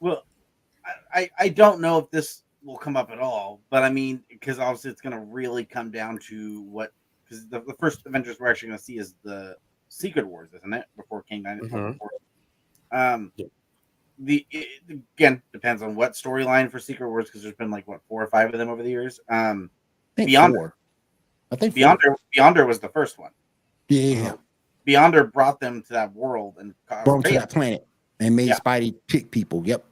Well, 0.01 0.25
I, 0.85 1.21
I, 1.21 1.31
I 1.39 1.49
don't 1.51 1.81
know 1.81 1.99
if 1.99 2.11
this 2.11 2.43
will 2.65 2.77
come 2.79 2.97
up 2.97 3.13
at 3.13 3.21
all, 3.21 3.61
but 3.71 3.85
I 3.85 3.91
mean, 3.91 4.25
because 4.29 4.59
obviously 4.59 4.91
it's 4.91 5.01
going 5.01 5.15
to 5.15 5.21
really 5.21 5.65
come 5.65 5.93
down 5.93 6.19
to 6.29 6.63
what, 6.63 6.93
because 7.25 7.47
the, 7.49 7.61
the 7.61 7.75
first 7.79 8.01
Avengers 8.07 8.41
we're 8.41 8.51
actually 8.51 8.69
going 8.71 8.79
to 8.79 8.85
see 8.85 8.99
is 8.99 9.15
the 9.23 9.57
Secret 9.89 10.27
Wars, 10.27 10.51
isn't 10.57 10.73
it? 10.73 10.87
Before 10.97 11.23
Kang 11.23 11.45
Dynasty. 11.45 11.71
Mhm. 11.71 11.97
Um, 12.93 13.33
Yeah. 13.37 13.47
the 14.19 14.47
it, 14.51 14.69
again 15.17 15.43
depends 15.53 15.83
on 15.83 15.95
what 15.97 16.13
storyline 16.13 16.71
for 16.71 16.79
Secret 16.79 17.09
Wars 17.09 17.27
because 17.27 17.43
there's 17.43 17.55
been 17.57 17.71
like 17.71 17.89
what 17.89 18.01
four 18.09 18.23
or 18.23 18.27
five 18.29 18.53
of 18.53 18.59
them 18.59 18.69
over 18.69 18.83
the 18.83 18.91
years. 18.91 19.19
Um, 19.29 19.71
Beyond- 20.17 20.55
four. 20.55 20.77
I 21.51 21.57
think. 21.57 21.75
Beyonder 21.75 22.15
Beyonder 22.37 22.67
was 22.67 22.79
the 22.81 22.89
first 22.89 23.19
one. 23.19 23.31
Yeah, 23.89 24.37
Beyonder 24.87 25.31
brought 25.33 25.61
them 25.61 25.83
to 25.83 25.93
that 25.93 26.13
world 26.15 26.57
and 26.59 26.75
brought 26.87 27.05
brought 27.05 27.17
'em 27.17 27.23
to 27.25 27.39
that 27.39 27.51
planet 27.51 27.87
and 28.21 28.35
made 28.37 28.49
Yeah. 28.49 28.59
Spidey 28.59 28.95
pick 29.07 29.31
people. 29.31 29.67
Yep. 29.67 29.85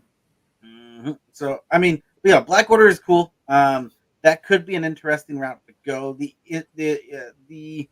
Mhm. 0.64 1.18
So 1.32 1.60
I 1.70 1.78
mean, 1.78 2.02
yeah, 2.24 2.40
Black 2.40 2.70
Order 2.70 2.86
is 2.88 2.98
cool. 2.98 3.32
Um, 3.48 3.90
that 4.22 4.42
could 4.42 4.64
be 4.66 4.74
an 4.76 4.84
interesting 4.84 5.38
route 5.38 5.60
to 5.66 5.74
go. 5.84 6.12
The 6.14 6.34
it, 6.44 6.68
the 6.74 7.00
uh, 7.14 7.30
the 7.48 7.88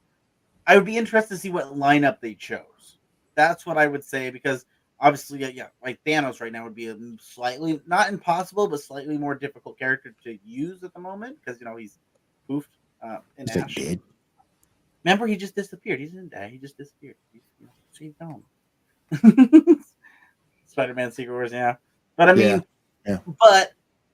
I 0.67 0.77
would 0.77 0.85
be 0.87 0.97
interested 0.99 1.35
to 1.35 1.39
see 1.41 1.51
what 1.51 1.67
lineup 1.75 2.21
they 2.21 2.35
chose. 2.35 2.99
That's 3.35 3.65
what 3.67 3.77
I 3.79 3.87
would 3.87 4.05
say 4.05 4.31
because 4.31 4.67
obviously, 5.01 5.41
yeah, 5.41 5.49
yeah, 5.49 5.67
like 5.83 5.99
Thanos 6.05 6.41
right 6.41 6.53
now 6.53 6.65
would 6.65 6.75
be 6.75 6.89
a 6.89 6.97
slightly 7.21 7.81
not 7.87 8.09
impossible, 8.09 8.69
but 8.69 8.81
slightly 8.81 9.19
more 9.19 9.35
difficult 9.35 9.79
character 9.79 10.15
to 10.25 10.39
use 10.45 10.83
at 10.83 10.93
the 10.95 11.01
moment 11.01 11.39
because 11.41 11.61
you 11.61 11.67
know 11.67 11.77
he's 11.77 11.99
poofed 12.49 12.67
uh, 13.03 13.19
in 13.37 13.49
Is 13.49 13.57
Ash. 13.57 13.75
dead? 13.75 14.01
Remember, 15.05 15.27
he 15.27 15.37
just 15.37 15.55
disappeared. 15.55 16.01
He 16.01 16.07
didn't 16.07 16.33
die. 16.33 16.49
He 16.51 16.59
just 16.59 16.77
disappeared. 16.77 17.15
He's, 17.33 17.43
you 17.61 18.15
know, 18.21 18.43
home. 19.13 19.85
Spider-Man 20.67 21.13
Secret 21.13 21.33
Wars, 21.33 21.53
yeah. 21.53 21.77
But 22.17 22.29
I 22.29 22.35
mean, 22.35 22.65
Yeah, 23.07 23.19
but 23.41 23.73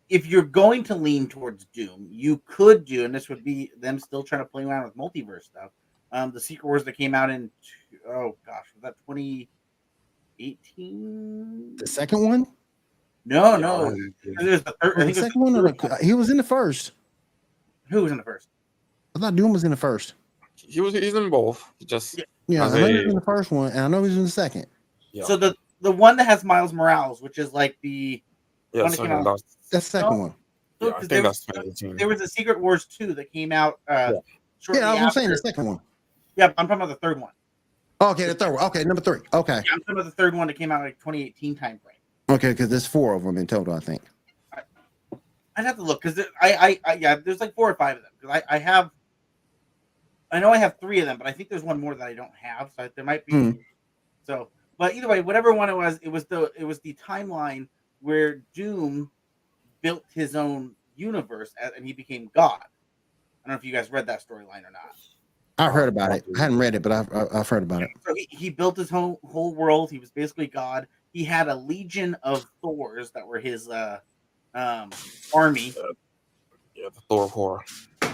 if 0.08 0.26
you're 0.26 0.42
going 0.42 0.84
to 0.84 0.94
lean 0.94 1.26
towards 1.26 1.64
Doom, 1.66 2.06
you 2.10 2.40
could 2.46 2.84
do, 2.84 3.04
and 3.04 3.14
this 3.14 3.28
would 3.28 3.42
be 3.42 3.70
them 3.80 3.98
still 3.98 4.22
trying 4.22 4.42
to 4.42 4.46
play 4.46 4.64
around 4.64 4.84
with 4.84 4.96
multiverse 4.96 5.44
stuff. 5.44 5.70
Um, 6.12 6.30
the 6.30 6.40
Secret 6.40 6.66
Wars 6.66 6.84
that 6.84 6.96
came 6.96 7.14
out 7.14 7.30
in 7.30 7.50
oh 8.08 8.36
gosh, 8.46 8.66
was 8.74 8.82
that 8.82 8.94
2018? 10.38 11.76
The 11.76 11.86
second 11.86 12.26
one? 12.28 12.46
No, 13.26 13.56
no. 13.56 13.94
Yeah. 14.24 14.32
There's 14.38 14.62
the 14.62 14.74
third. 14.82 14.96
The 14.96 15.04
think 15.04 15.16
it 15.16 15.20
was 15.20 15.26
second 15.26 15.42
one, 15.42 15.56
or 15.56 15.62
the 15.62 15.68
third 15.70 15.78
the, 15.78 15.88
one. 15.88 16.04
he 16.04 16.14
was 16.14 16.30
in 16.30 16.36
the 16.36 16.42
first. 16.42 16.92
Who 17.90 18.02
was 18.02 18.12
in 18.12 18.18
the 18.18 18.24
first? 18.24 18.48
I 19.16 19.18
thought 19.18 19.36
Doom 19.36 19.52
was 19.52 19.64
in 19.64 19.70
the 19.70 19.76
first. 19.76 20.14
He 20.56 20.80
was 20.80 20.94
he's 20.94 21.14
in 21.14 21.30
both. 21.30 21.64
He 21.78 21.84
just 21.84 22.18
Yeah. 22.18 22.24
Yeah, 22.46 22.66
I 22.66 22.68
know 22.80 22.86
he 22.86 22.94
was 22.94 23.02
in 23.06 23.14
the 23.14 23.20
first 23.22 23.50
one, 23.50 23.70
and 23.70 23.80
I 23.80 23.88
know 23.88 24.02
he's 24.02 24.16
in 24.16 24.24
the 24.24 24.28
second. 24.30 24.66
yeah. 25.12 25.24
So 25.24 25.36
the 25.36 25.54
the 25.80 25.92
one 25.92 26.16
that 26.16 26.24
has 26.24 26.44
Miles 26.44 26.72
Morales, 26.72 27.22
which 27.22 27.38
is 27.38 27.52
like 27.52 27.76
the 27.82 28.22
yeah, 28.72 28.82
one 28.82 28.90
that 28.90 28.96
came 28.98 29.24
that's, 29.24 29.42
That's 29.70 29.86
the 29.88 29.98
second 29.98 30.10
No. 30.10 30.18
one. 30.18 30.34
yeah, 30.80 30.88
I 30.88 30.92
think 30.98 31.08
there, 31.10 31.22
that's 31.22 31.46
was, 31.54 31.82
there 31.96 32.08
was 32.08 32.20
a 32.20 32.28
Secret 32.28 32.58
Wars 32.60 32.84
2 32.86 33.14
that 33.14 33.32
came 33.32 33.52
out 33.52 33.80
uh 33.88 34.12
Yeah. 34.14 34.18
shortly 34.58 34.80
Yeah, 34.82 34.90
I 34.90 34.92
was 34.94 35.02
after. 35.02 35.20
saying 35.20 35.30
the 35.30 35.38
second 35.38 35.66
one. 35.66 35.80
Yeah, 36.36 36.46
I'm 36.58 36.66
talking 36.66 36.82
about 36.82 36.88
the 36.88 36.96
third 36.96 37.20
one. 37.20 37.32
Okay, 38.00 38.26
the 38.26 38.34
third 38.34 38.52
one. 38.52 38.64
Okay, 38.64 38.84
number 38.84 39.00
three. 39.00 39.20
Okay, 39.32 39.54
Yeah, 39.54 39.72
I'm 39.72 39.80
talking 39.80 39.94
about 39.94 40.04
the 40.04 40.10
third 40.10 40.34
one 40.34 40.46
that 40.48 40.54
came 40.54 40.70
out 40.72 40.82
like 40.82 40.98
2018 40.98 41.54
time 41.54 41.80
frame. 41.82 41.96
okay, 42.28 42.50
because 42.50 42.68
there's 42.68 42.86
four 42.86 43.14
of 43.14 43.22
them 43.22 43.38
in 43.38 43.46
total, 43.46 43.74
I 43.74 43.80
think. 43.80 44.02
I'd 45.56 45.64
have 45.64 45.76
to 45.76 45.82
look 45.82 46.02
because 46.02 46.18
I, 46.40 46.52
I, 46.54 46.80
I, 46.84 46.94
yeah, 46.94 47.14
there's 47.14 47.38
like 47.40 47.54
four 47.54 47.70
or 47.70 47.74
five 47.74 47.98
of 47.98 48.02
them 48.02 48.10
because 48.20 48.42
I, 48.48 48.56
I 48.56 48.58
have, 48.58 48.90
I 50.32 50.40
know 50.40 50.50
I 50.50 50.58
have 50.58 50.80
three 50.80 50.98
of 50.98 51.06
them, 51.06 51.16
but 51.16 51.28
I 51.28 51.32
think 51.32 51.48
there's 51.48 51.62
one 51.62 51.80
more 51.80 51.94
that 51.94 52.04
I 52.04 52.12
don't 52.12 52.34
have, 52.34 52.72
so 52.76 52.90
there 52.96 53.04
might 53.04 53.24
be. 53.24 53.32
Hmm. 53.32 53.50
So, 54.26 54.48
but 54.78 54.94
either 54.96 55.06
way, 55.06 55.20
whatever 55.20 55.52
one 55.52 55.68
it 55.68 55.76
was, 55.76 55.98
it 56.02 56.08
was 56.08 56.24
the 56.24 56.50
it 56.58 56.64
was 56.64 56.80
the 56.80 56.94
timeline 56.94 57.68
where 58.00 58.42
Doom 58.52 59.12
built 59.80 60.02
his 60.12 60.34
own 60.34 60.72
universe 60.96 61.54
and 61.76 61.86
he 61.86 61.92
became 61.92 62.30
God. 62.34 62.58
I 62.60 63.48
don't 63.48 63.50
know 63.50 63.54
if 63.54 63.64
you 63.64 63.70
guys 63.72 63.92
read 63.92 64.06
that 64.06 64.26
storyline 64.26 64.64
or 64.64 64.72
not. 64.72 64.96
I've 65.58 65.72
heard 65.72 65.88
about 65.88 66.12
it. 66.12 66.24
I 66.36 66.40
hadn't 66.40 66.58
read 66.58 66.74
it, 66.74 66.82
but 66.82 66.92
I've, 66.92 67.12
I've 67.14 67.28
I've 67.32 67.48
heard 67.48 67.62
about 67.62 67.82
it. 67.82 67.90
So 68.04 68.14
he, 68.14 68.26
he 68.30 68.50
built 68.50 68.76
his 68.76 68.90
whole 68.90 69.20
whole 69.24 69.54
world. 69.54 69.90
He 69.90 69.98
was 69.98 70.10
basically 70.10 70.48
God. 70.48 70.88
He 71.12 71.22
had 71.22 71.48
a 71.48 71.54
legion 71.54 72.16
of 72.22 72.44
Thors 72.60 73.10
that 73.12 73.26
were 73.26 73.38
his 73.38 73.68
uh 73.68 73.98
um 74.54 74.90
army. 75.32 75.74
yeah, 76.74 76.88
the 76.92 77.00
Thor 77.08 77.24
of 77.24 77.30
horror. 77.30 77.64
Yeah, 78.02 78.10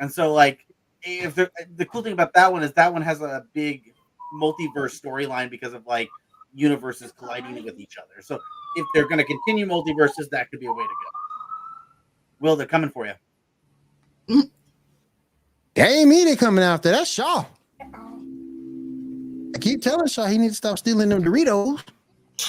and 0.00 0.12
so 0.12 0.32
like 0.32 0.66
if 1.02 1.36
the 1.36 1.50
the 1.76 1.86
cool 1.86 2.02
thing 2.02 2.12
about 2.14 2.32
that 2.34 2.52
one 2.52 2.64
is 2.64 2.72
that 2.72 2.92
one 2.92 3.02
has 3.02 3.20
a 3.20 3.44
big 3.52 3.94
multiverse 4.40 5.00
storyline 5.00 5.50
because 5.50 5.74
of 5.74 5.86
like 5.86 6.10
universes 6.52 7.12
colliding 7.12 7.64
with 7.64 7.78
each 7.78 7.96
other. 7.96 8.22
So 8.22 8.40
if 8.76 8.86
they're 8.92 9.08
going 9.08 9.18
to 9.18 9.24
continue 9.24 9.66
multiverses, 9.66 10.28
that 10.30 10.50
could 10.50 10.60
be 10.60 10.66
a 10.66 10.72
way 10.72 10.82
to 10.82 10.88
go. 10.88 11.10
Will 12.40 12.56
they're 12.56 12.66
coming 12.66 12.90
for 12.90 13.06
you? 13.06 14.42
That 15.74 15.88
ain't 15.90 16.08
me 16.08 16.24
they 16.24 16.36
coming 16.36 16.62
after. 16.64 16.90
That's 16.90 17.10
Shaw. 17.10 17.44
I 19.54 19.58
keep 19.58 19.82
telling 19.82 20.06
Shaw 20.06 20.26
he 20.26 20.38
needs 20.38 20.54
to 20.54 20.56
stop 20.56 20.78
stealing 20.78 21.08
them 21.08 21.22
Doritos. 21.22 21.80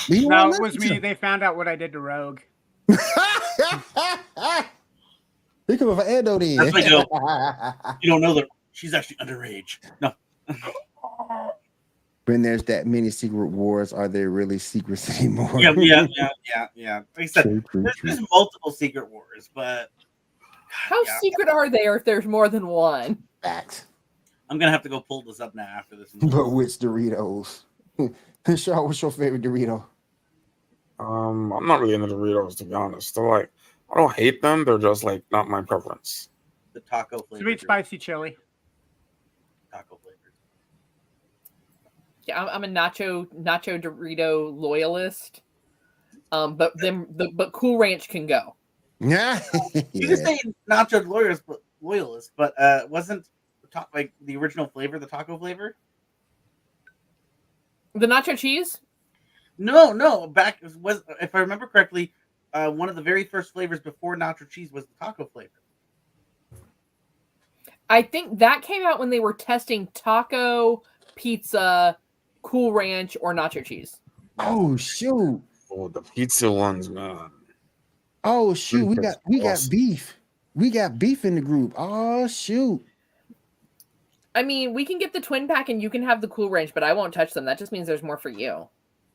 But 0.07 0.17
he 0.17 0.27
No, 0.27 0.49
it 0.51 0.61
was 0.61 0.77
me. 0.79 0.95
to 0.95 0.99
They 0.99 1.13
found 1.13 1.43
out 1.43 1.55
what 1.55 1.67
I 1.67 1.75
did 1.75 1.91
to 1.93 1.99
Rogue. 1.99 2.39
him. 2.87 2.97
he 5.67 5.77
coming 5.77 5.95
for 5.95 6.09
Edo 6.09 6.37
then. 6.39 6.57
That's 6.57 6.73
what 6.73 6.85
you 6.85 7.03
You 8.01 8.09
don't 8.09 8.21
know 8.21 8.33
that 8.33 8.47
she's 8.71 8.93
actually 8.93 9.17
underage. 9.17 9.77
No, 10.01 10.13
when 12.25 12.41
there's 12.41 12.63
that 12.63 12.87
many 12.87 13.09
secret 13.09 13.47
wars, 13.47 13.93
are 13.93 14.07
there 14.07 14.29
really 14.29 14.57
secrets 14.59 15.09
anymore? 15.19 15.49
yeah, 15.59 15.73
yeah, 15.77 16.07
yeah, 16.17 16.29
yeah, 16.47 16.67
yeah. 16.75 16.95
Like 17.17 17.23
I 17.23 17.25
said, 17.25 17.43
True, 17.43 17.61
true, 17.69 17.83
there's, 17.83 17.95
true. 17.97 18.09
there's 18.09 18.25
multiple 18.31 18.71
secret 18.71 19.09
wars, 19.09 19.49
but 19.53 19.89
How 20.73 21.01
Yeah. 21.03 21.19
secret 21.19 21.49
are 21.49 21.69
they 21.69 21.85
or 21.85 21.95
if 21.97 22.03
there's 22.03 22.25
more 22.25 22.49
than 22.49 22.65
one? 22.67 23.21
Facts. 23.43 23.85
I'm 24.49 24.57
gonna 24.57 24.71
have 24.71 24.81
to 24.83 24.89
go 24.89 24.99
pull 25.01 25.21
this 25.21 25.39
up 25.39 25.53
now 25.53 25.63
after 25.63 25.95
this. 25.95 26.11
But 26.13 26.49
which 26.49 26.79
Doritos? 26.79 27.61
Shaw, 28.57 28.83
what's 28.83 29.01
your 29.01 29.11
favorite 29.11 29.43
Dorito? 29.43 29.85
Um, 30.99 31.51
I'm 31.53 31.67
not 31.67 31.79
really 31.79 31.93
into 31.93 32.07
Doritos 32.07 32.57
to 32.57 32.65
be 32.65 32.73
honest. 32.73 33.13
They're 33.15 33.23
like 33.27 33.51
I 33.93 33.99
don't 33.99 34.13
hate 34.15 34.41
them. 34.41 34.65
They're 34.65 34.79
just 34.79 35.03
like 35.03 35.23
not 35.31 35.47
my 35.47 35.61
preference. 35.61 36.29
The 36.73 36.79
taco 36.81 37.19
flavor. 37.19 37.43
Sweet 37.43 37.61
spicy 37.61 37.97
chili. 37.99 38.35
taco 39.71 39.99
flavors. 40.01 40.33
Yeah, 42.25 42.43
I'm, 42.43 42.49
I'm 42.49 42.63
a 42.63 42.67
nacho 42.67 43.27
nacho 43.39 43.79
Dorito 43.81 44.51
loyalist. 44.57 45.41
Um, 46.31 46.55
but 46.55 46.73
then 46.77 47.05
the 47.15 47.29
but 47.35 47.53
Cool 47.53 47.77
Ranch 47.77 48.09
can 48.09 48.25
go. 48.25 48.55
Yeah. 49.03 49.39
You 49.73 49.83
yeah. 49.93 50.07
can 50.07 50.25
say 50.25 50.39
nacho 50.69 51.05
lawyers, 51.05 51.41
but 51.45 51.61
loyalist, 51.81 52.31
but 52.35 52.53
uh, 52.59 52.81
wasn't 52.89 53.27
the 53.61 53.67
ta- 53.67 53.87
like 53.93 54.13
the 54.21 54.35
original 54.37 54.67
flavor 54.67 54.99
the 54.99 55.05
taco 55.05 55.37
flavor? 55.37 55.75
The 57.95 58.07
nacho 58.07 58.37
cheese. 58.37 58.79
No, 59.57 59.91
no. 59.91 60.27
Back 60.27 60.59
was 60.81 61.03
if 61.21 61.35
I 61.35 61.39
remember 61.39 61.67
correctly, 61.67 62.13
uh, 62.53 62.71
one 62.71 62.89
of 62.89 62.95
the 62.95 63.01
very 63.01 63.23
first 63.23 63.53
flavors 63.53 63.79
before 63.79 64.15
nacho 64.15 64.49
cheese 64.49 64.71
was 64.71 64.85
the 64.85 64.93
taco 64.99 65.25
flavor. 65.25 65.51
I 67.89 68.01
think 68.01 68.39
that 68.39 68.61
came 68.61 68.83
out 68.85 68.99
when 68.99 69.09
they 69.09 69.19
were 69.19 69.33
testing 69.33 69.87
taco, 69.93 70.81
pizza, 71.15 71.97
Cool 72.41 72.73
Ranch, 72.73 73.15
or 73.21 73.33
nacho 73.33 73.63
cheese. 73.63 73.99
Oh 74.39 74.75
shoot. 74.77 75.41
Oh, 75.71 75.87
the 75.87 76.01
pizza 76.01 76.51
ones, 76.51 76.89
man. 76.89 77.29
Oh 78.23 78.53
shoot. 78.53 78.85
We 78.85 78.95
got 78.95 79.17
we 79.27 79.39
got 79.39 79.59
beef. 79.69 80.17
We 80.55 80.69
got 80.69 80.99
beef 80.99 81.25
in 81.25 81.35
the 81.35 81.41
group. 81.41 81.73
Oh 81.77 82.27
shoot. 82.27 82.83
I 84.35 84.41
mean, 84.43 84.73
we 84.73 84.85
can 84.85 84.97
get 84.97 85.13
the 85.13 85.21
twin 85.21 85.47
pack 85.47 85.69
and 85.69 85.81
you 85.81 85.89
can 85.89 86.01
have 86.03 86.19
the 86.21 86.27
Cool 86.27 86.49
Ranch, 86.49 86.73
but 86.73 86.83
I 86.83 86.93
won't 86.93 87.13
touch 87.13 87.33
them. 87.33 87.45
That 87.45 87.59
just 87.59 87.71
means 87.71 87.85
there's 87.85 88.01
more 88.01 88.17
for 88.17 88.29
you. 88.29 88.67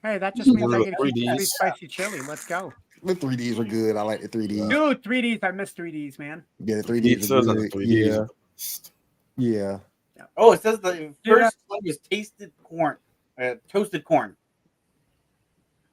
Hey, 0.02 0.16
that 0.18 0.36
just 0.36 0.48
means 0.48 0.62
One 0.62 0.74
I 0.74 0.78
of 0.78 0.84
get 0.84 0.94
the 0.96 1.10
to 1.10 1.18
eat 1.18 1.28
3Ds. 1.28 1.46
spicy 1.46 1.88
chili. 1.88 2.20
Let's 2.28 2.46
go. 2.46 2.72
The 3.02 3.14
3Ds 3.14 3.58
are 3.58 3.64
good. 3.64 3.96
I 3.96 4.02
like 4.02 4.20
the 4.20 4.28
3Ds. 4.28 4.70
Dude, 4.70 5.02
3Ds. 5.02 5.38
I 5.42 5.50
miss 5.50 5.72
3Ds, 5.72 6.18
man. 6.20 6.44
Yeah, 6.60 6.76
the 6.76 6.82
3Ds 6.82 7.30
are 7.32 7.54
good. 7.54 7.72
3Ds. 7.72 8.90
Yeah. 9.36 9.78
Yeah. 10.16 10.24
Oh, 10.36 10.52
it 10.52 10.62
says 10.62 10.78
the 10.80 11.12
first 11.24 11.56
one 11.66 11.80
was 11.84 11.98
tasted 11.98 12.52
corn, 12.62 12.96
uh, 13.40 13.54
toasted 13.68 14.04
corn. 14.04 14.36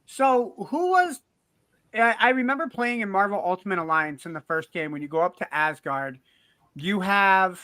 So 0.05 0.67
who 0.69 0.91
was? 0.91 1.21
I 1.95 2.15
I 2.19 2.29
remember 2.29 2.67
playing 2.67 3.01
in 3.01 3.09
Marvel 3.09 3.41
Ultimate 3.43 3.79
Alliance 3.79 4.25
in 4.25 4.33
the 4.33 4.41
first 4.41 4.71
game. 4.71 4.91
When 4.91 5.01
you 5.01 5.07
go 5.07 5.21
up 5.21 5.37
to 5.37 5.53
Asgard, 5.53 6.19
you 6.75 6.99
have 6.99 7.61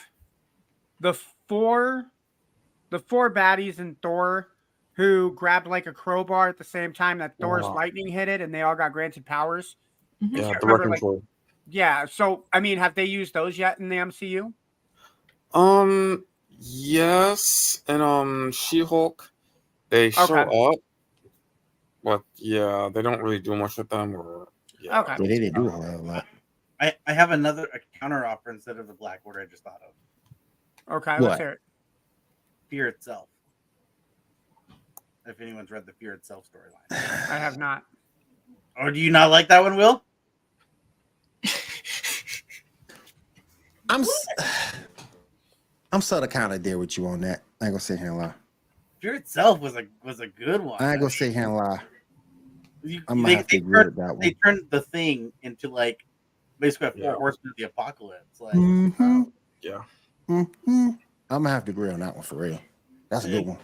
the 1.00 1.14
four, 1.48 2.06
the 2.90 3.00
four 3.00 3.34
baddies 3.34 3.80
in 3.80 3.96
Thor 4.02 4.50
who 4.94 5.34
grabbed 5.36 5.68
like 5.68 5.88
a 5.88 5.94
crowbar 5.94 6.50
at 6.50 6.58
the 6.58 6.64
same 6.64 6.94
time 6.94 7.18
that 7.20 7.36
Thor's 7.40 7.64
Wow. 7.64 7.76
lightning 7.76 8.08
hit 8.08 8.28
it, 8.28 8.42
and 8.42 8.54
they 8.54 8.62
all 8.62 8.76
got 8.76 8.92
granted 8.94 9.26
powers. 9.26 9.78
Mhm. 10.22 10.38
Yeah, 10.38 10.48
I 10.50 10.54
the 10.60 10.68
remember, 10.68 10.90
wrecking 10.90 11.08
like- 11.16 11.24
Yeah. 11.68 12.06
So 12.06 12.46
I 12.54 12.60
mean, 12.60 12.78
have 12.78 12.94
they 12.96 13.06
used 13.06 13.34
those 13.34 13.58
yet 13.58 13.80
in 13.80 13.90
the 13.90 13.98
MCU? 13.98 14.54
Um, 15.54 16.26
yes, 16.50 17.82
and 17.88 18.02
um, 18.02 18.52
She-Hulk, 18.52 19.32
they 19.90 20.12
show 20.12 20.24
Okay. 20.24 20.68
up, 20.70 20.76
but 22.04 22.22
yeah, 22.38 22.89
they 22.93 23.02
don't 23.02 23.22
really 23.22 23.39
do 23.39 23.56
much 23.56 23.78
with 23.78 23.89
them. 23.89 24.16
Or 24.16 24.47
yeah, 24.82 24.99
Okay. 25.02 25.16
Yeah, 25.20 25.28
they 25.28 25.39
didn't 25.39 25.56
do 25.56 25.70
um, 25.70 25.82
a 25.82 25.97
lot. 25.97 26.26
I, 26.80 26.95
I 27.06 27.14
have 27.14 27.32
another 27.32 27.68
a 27.74 27.80
counter 27.99 28.26
offer 28.26 28.49
instead 28.49 28.78
of 28.78 28.88
the 28.88 28.93
Black 28.93 29.22
Order 29.24 29.41
I 29.41 29.45
just 29.45 29.64
thought 29.64 29.80
of. 29.86 30.95
Okay. 30.95 31.14
What? 31.14 31.22
Let's 31.22 31.38
hear 31.38 31.49
it. 31.52 31.60
Fear 32.70 32.88
itself. 32.88 33.30
If 35.26 35.39
anyone's 35.39 35.70
read 35.70 35.86
the 35.86 35.93
Fear 35.93 36.14
itself 36.14 36.47
storyline. 36.49 36.97
I 37.30 37.38
have 37.38 37.58
not. 37.58 37.84
Or 38.76 38.91
do 38.91 38.99
you 38.99 39.12
not 39.12 39.30
like 39.30 39.47
that 39.49 39.62
one, 39.62 39.76
Will? 39.76 40.04
I'm 43.89 44.02
s- 44.02 44.26
I'm 45.91 46.02
sort 46.02 46.24
of 46.24 46.30
kind 46.30 46.54
of 46.54 46.64
there 46.64 46.80
with 46.80 46.97
you 46.97 47.06
on 47.08 47.22
that. 47.22 47.43
I 47.60 47.66
ain't 47.66 47.74
gonna 47.74 47.80
sit 47.82 47.99
here 47.99 48.08
and 48.08 48.18
lie. 48.18 48.34
Fear 49.02 49.16
itself 49.16 49.60
was 49.60 49.76
a 49.76 49.86
was 50.04 50.20
a 50.22 50.28
good 50.28 50.62
one. 50.62 50.82
I 50.82 50.91
ain't 50.91 51.02
gonna 51.02 51.12
sit 51.12 51.34
here 51.34 51.43
and 51.43 51.58
lie. 51.58 51.82
You- 52.84 53.02
I'm 53.08 53.18
gonna 53.22 53.28
they, 53.28 53.36
have 53.36 53.48
they 53.48 53.58
agree 53.58 53.74
turned, 53.74 53.96
with 53.96 54.08
that 54.08 54.20
they 54.22 54.36
turned 54.46 54.68
the 54.70 54.82
thing 54.82 55.32
into 55.42 55.70
like 55.70 56.00
basically 56.60 56.88
a 56.88 56.92
four 56.92 57.02
Yeah. 57.02 57.16
horsemen 57.16 57.52
of 57.52 57.56
the 57.58 57.64
apocalypse. 57.64 58.40
Like 58.42 58.56
hmm 58.56 59.24
yeah. 59.62 59.82
hmm 60.28 60.44
I'm 60.70 61.44
gonna 61.44 61.50
have 61.50 61.66
to 61.66 61.72
agree 61.72 61.92
on 61.92 62.00
that 62.02 62.16
one 62.16 62.24
for 62.24 62.36
real. 62.36 62.60
That's 63.10 63.26
a 63.26 63.30
good 63.30 63.46
one. 63.46 63.58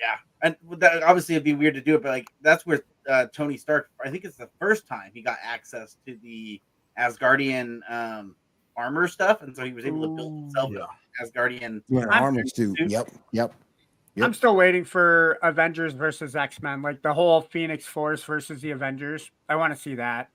yeah, 0.00 0.16
and 0.42 0.56
that, 0.78 1.02
obviously 1.02 1.34
it'd 1.34 1.44
be 1.44 1.54
weird 1.54 1.74
to 1.74 1.80
do 1.80 1.94
it, 1.96 2.02
but 2.02 2.10
like 2.10 2.26
that's 2.40 2.64
where 2.66 2.80
uh, 3.08 3.26
Tony 3.34 3.56
Stark. 3.56 3.90
I 4.04 4.10
think 4.10 4.24
it's 4.24 4.36
the 4.36 4.48
first 4.60 4.86
time 4.86 5.10
he 5.12 5.22
got 5.22 5.38
access 5.42 5.96
to 6.06 6.16
the 6.22 6.60
Asgardian 6.98 7.80
um, 7.90 8.36
armor 8.76 9.08
stuff, 9.08 9.42
and 9.42 9.54
so 9.54 9.64
he 9.64 9.72
was 9.72 9.84
able 9.84 10.02
to 10.02 10.08
build 10.08 10.32
himself 10.40 10.70
Yeah. 10.72 10.86
an 11.18 11.26
Asgardian. 11.28 11.82
Yeah, 11.88 12.06
armor 12.10 12.44
suit. 12.46 12.78
Yep, 12.86 13.10
yep. 13.32 13.54
Yep. 14.14 14.26
I'm 14.26 14.34
still 14.34 14.54
waiting 14.54 14.84
for 14.84 15.38
Avengers 15.42 15.94
versus 15.94 16.36
X 16.36 16.60
Men, 16.60 16.82
like 16.82 17.00
the 17.00 17.14
whole 17.14 17.40
Phoenix 17.40 17.86
Force 17.86 18.22
versus 18.22 18.60
the 18.60 18.70
Avengers. 18.70 19.30
I 19.48 19.56
want 19.56 19.74
to 19.74 19.80
see 19.80 19.94
that. 19.94 20.28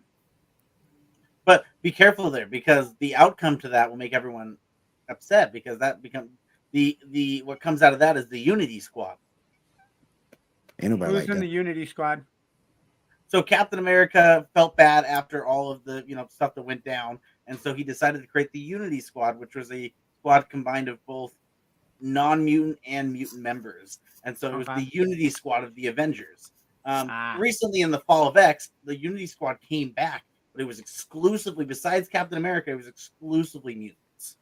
But 1.45 1.63
be 1.81 1.91
careful 1.91 2.31
there 2.31 2.47
because 2.47 2.95
the 2.99 3.15
outcome 3.15 3.59
to 3.59 3.69
that 3.69 3.89
will 3.89 3.97
make 3.97 4.13
everyone 4.13 4.57
upset 5.09 5.53
because 5.53 5.77
that 5.79 6.01
become 6.01 6.29
the 6.71 6.97
the 7.09 7.43
what 7.43 7.61
comes 7.61 7.83
out 7.83 7.93
of 7.93 7.99
that 7.99 8.17
is 8.17 8.27
the 8.27 8.39
Unity 8.39 8.79
Squad. 8.79 9.17
Ain't 10.81 10.91
nobody 10.91 11.13
Who's 11.13 11.21
like 11.21 11.29
in 11.29 11.35
that. 11.35 11.41
the 11.41 11.47
Unity 11.47 11.85
Squad? 11.85 12.25
So 13.27 13.43
Captain 13.43 13.79
America 13.79 14.47
felt 14.53 14.75
bad 14.75 15.05
after 15.05 15.45
all 15.45 15.71
of 15.71 15.83
the 15.83 16.03
you 16.07 16.15
know 16.15 16.27
stuff 16.29 16.55
that 16.55 16.63
went 16.63 16.83
down, 16.83 17.19
and 17.45 17.59
so 17.59 17.73
he 17.73 17.83
decided 17.83 18.21
to 18.21 18.27
create 18.27 18.51
the 18.53 18.59
Unity 18.59 19.01
Squad, 19.01 19.39
which 19.39 19.55
was 19.55 19.71
a 19.71 19.93
squad 20.19 20.49
combined 20.49 20.89
of 20.89 21.03
both 21.05 21.33
non-mutant 22.01 22.79
and 22.85 23.11
mutant 23.11 23.41
members, 23.41 23.99
and 24.23 24.37
so 24.37 24.49
it 24.51 24.55
was 24.55 24.67
Okay. 24.69 24.83
the 24.85 24.89
Unity 24.93 25.29
Squad 25.29 25.63
of 25.63 25.73
the 25.75 25.87
Avengers. 25.87 26.51
Um, 26.85 27.07
Ah. 27.09 27.35
Recently, 27.39 27.81
in 27.81 27.91
the 27.91 27.99
Fall 28.01 28.27
of 28.27 28.37
X, 28.37 28.69
the 28.85 28.95
Unity 28.97 29.27
Squad 29.27 29.59
came 29.61 29.89
back, 29.91 30.23
but 30.53 30.61
it 30.61 30.65
was 30.65 30.79
exclusively, 30.79 31.65
besides 31.65 32.07
Captain 32.07 32.37
America, 32.37 32.71
it 32.71 32.75
was 32.75 32.87
exclusively 32.87 33.75
mutants. 33.75 34.37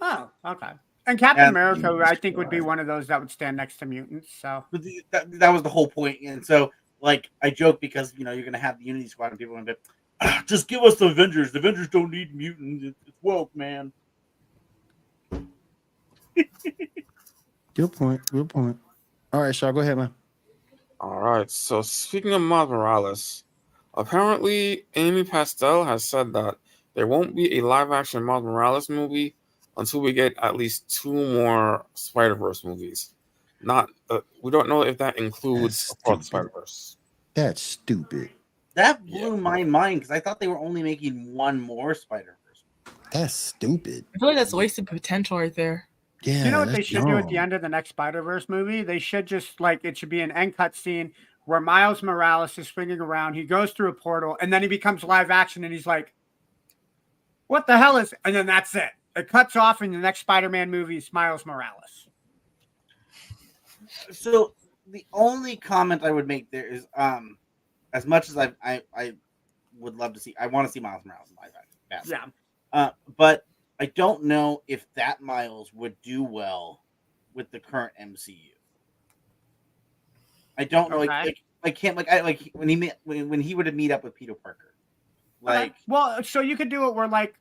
Oh, 0.00 0.30
okay. 0.44 0.72
And 1.06 1.18
Captain 1.18 1.46
And- 1.46 1.56
America, 1.56 2.02
I 2.04 2.14
think, 2.14 2.36
would 2.36 2.50
be 2.50 2.60
one 2.60 2.78
of 2.78 2.86
those 2.86 3.06
that 3.08 3.18
would 3.18 3.30
stand 3.30 3.56
next 3.56 3.78
to 3.78 3.86
mutants. 3.86 4.28
So 4.40 4.64
But 4.70 4.82
the, 4.82 5.02
that, 5.10 5.30
that 5.38 5.48
was 5.48 5.62
the 5.62 5.70
whole 5.70 5.88
point, 5.88 6.20
and 6.22 6.44
so 6.44 6.70
like 7.00 7.30
I 7.42 7.50
joke 7.50 7.80
because 7.80 8.12
you 8.18 8.24
know 8.24 8.32
you're 8.32 8.44
gonna 8.44 8.58
have 8.58 8.78
the 8.78 8.84
Unity 8.84 9.08
Squad, 9.08 9.30
and 9.30 9.38
people 9.38 9.54
are 9.54 9.58
gonna 9.58 9.72
be, 9.74 9.78
"Ah, 10.20 10.42
just 10.46 10.68
give 10.68 10.82
us 10.82 10.96
the 10.96 11.06
Avengers. 11.06 11.50
The 11.52 11.58
Avengers 11.60 11.88
don't 11.88 12.10
need 12.10 12.34
mutants. 12.34 12.84
It's 12.84 12.98
it's 13.08 13.16
woke, 13.22 13.54
man. 13.56 13.92
Good 17.74 17.92
point. 17.92 18.20
Good 18.30 18.48
point. 18.48 18.76
All 19.32 19.42
right, 19.42 19.54
Shaw, 19.54 19.70
go 19.72 19.80
ahead, 19.80 19.96
man. 19.98 20.14
All 21.00 21.20
right. 21.20 21.50
So 21.50 21.82
speaking 21.82 22.32
of 22.32 22.40
Miles 22.42 22.70
Morales, 22.70 23.44
apparently 23.94 24.84
Amy 24.96 25.22
Pascal 25.24 25.84
has 25.84 26.04
said 26.04 26.32
that 26.32 26.56
there 26.94 27.06
won't 27.06 27.36
be 27.36 27.58
a 27.58 27.60
live-action 27.64 28.24
Miles 28.24 28.42
Morales 28.42 28.88
movie 28.88 29.36
until 29.76 30.00
we 30.00 30.12
get 30.12 30.34
at 30.42 30.56
least 30.56 30.88
two 31.02 31.12
more 31.12 31.86
Spider-Verse 31.94 32.64
movies. 32.64 33.14
Not, 33.60 33.90
uh, 34.10 34.20
we 34.42 34.50
don't 34.50 34.68
know 34.68 34.82
if 34.82 34.98
that 34.98 35.18
includes 35.18 35.88
That's 35.88 35.92
Across 36.00 36.18
the. 36.18 36.24
Spider-Verse. 36.24 36.96
That's 37.34 37.62
stupid. 37.62 38.30
That 38.74 39.00
Yeah. 39.04 39.20
blew 39.20 39.36
my 39.36 39.62
mind 39.62 40.00
because 40.00 40.10
I 40.10 40.18
thought 40.20 40.40
they 40.40 40.48
were 40.48 40.58
only 40.58 40.82
making 40.82 41.32
one 41.34 41.60
more 41.60 41.94
Spider 41.94 42.38
Verse. 42.44 42.64
That's 43.12 43.34
stupid. 43.34 44.04
I 44.14 44.18
feel 44.18 44.28
like 44.28 44.36
that's 44.36 44.52
wasted 44.52 44.86
potential 44.86 45.38
right 45.38 45.54
there. 45.54 45.87
Yeah. 46.22 46.44
you 46.44 46.50
know 46.50 46.60
what 46.60 46.68
they 46.68 46.74
that's 46.74 46.86
should 46.88 47.06
do 47.06 47.16
at 47.16 47.28
the 47.28 47.38
end 47.38 47.52
of 47.52 47.62
the 47.62 47.68
next 47.68 47.90
Spider 47.90 48.22
Verse 48.22 48.48
movie? 48.48 48.82
They 48.82 48.98
should 48.98 49.26
just 49.26 49.60
like 49.60 49.80
it 49.84 49.96
should 49.96 50.08
be 50.08 50.20
an 50.20 50.32
end 50.32 50.56
cut 50.56 50.74
scene 50.74 51.12
where 51.44 51.60
Miles 51.60 52.02
Morales 52.02 52.58
is 52.58 52.68
swinging 52.68 53.00
around. 53.00 53.34
He 53.34 53.44
goes 53.44 53.72
through 53.72 53.88
a 53.88 53.94
portal, 53.94 54.36
and 54.40 54.52
then 54.52 54.62
he 54.62 54.68
becomes 54.68 55.04
live 55.04 55.30
action, 55.30 55.64
and 55.64 55.72
he's 55.72 55.86
like, 55.86 56.12
"What 57.46 57.66
the 57.66 57.78
hell 57.78 57.96
is?" 57.96 58.12
And 58.24 58.34
then 58.34 58.46
that's 58.46 58.74
it. 58.74 58.90
It 59.16 59.28
cuts 59.28 59.56
off, 59.56 59.80
in 59.80 59.92
the 59.92 59.98
next 59.98 60.20
Spider 60.20 60.48
Man 60.48 60.70
movie 60.70 60.96
is 60.96 61.12
Miles 61.12 61.46
Morales. 61.46 62.08
So 64.10 64.54
the 64.86 65.06
only 65.12 65.56
comment 65.56 66.02
I 66.04 66.10
would 66.10 66.26
make 66.26 66.50
there 66.50 66.66
is, 66.66 66.86
um, 66.96 67.38
as 67.92 68.06
much 68.06 68.28
as 68.28 68.36
I 68.36 68.52
I, 68.62 68.82
I 68.94 69.12
would 69.78 69.96
love 69.96 70.12
to 70.14 70.20
see, 70.20 70.34
I 70.38 70.48
want 70.48 70.66
to 70.66 70.72
see 70.72 70.80
Miles 70.80 71.04
Morales 71.04 71.30
in 71.30 71.36
live 71.36 71.52
action. 71.90 72.10
Yeah. 72.10 72.26
Uh, 72.72 72.90
but 73.16 73.46
I 73.80 73.86
don't 73.86 74.24
know 74.24 74.62
if 74.66 74.86
that 74.94 75.20
Miles 75.20 75.72
would 75.72 76.00
do 76.02 76.22
well 76.22 76.82
with 77.34 77.50
the 77.50 77.60
current 77.60 77.92
MCU. 78.00 78.36
I 80.56 80.64
don't 80.64 80.90
know. 80.90 80.98
Okay. 80.98 81.06
like 81.06 81.38
I 81.62 81.70
can't 81.70 81.96
like 81.96 82.08
I 82.08 82.20
like 82.20 82.50
when 82.54 82.68
he 82.68 82.76
met 82.76 83.00
when, 83.04 83.28
when 83.28 83.40
he 83.40 83.54
would 83.54 83.66
have 83.66 83.74
meet 83.74 83.90
up 83.90 84.02
with 84.02 84.14
Peter 84.14 84.34
Parker. 84.34 84.74
Like 85.40 85.70
Okay. 85.70 85.78
well, 85.86 86.22
so 86.24 86.40
you 86.40 86.56
could 86.56 86.68
do 86.68 86.88
it 86.88 86.94
where 86.94 87.06
like 87.06 87.34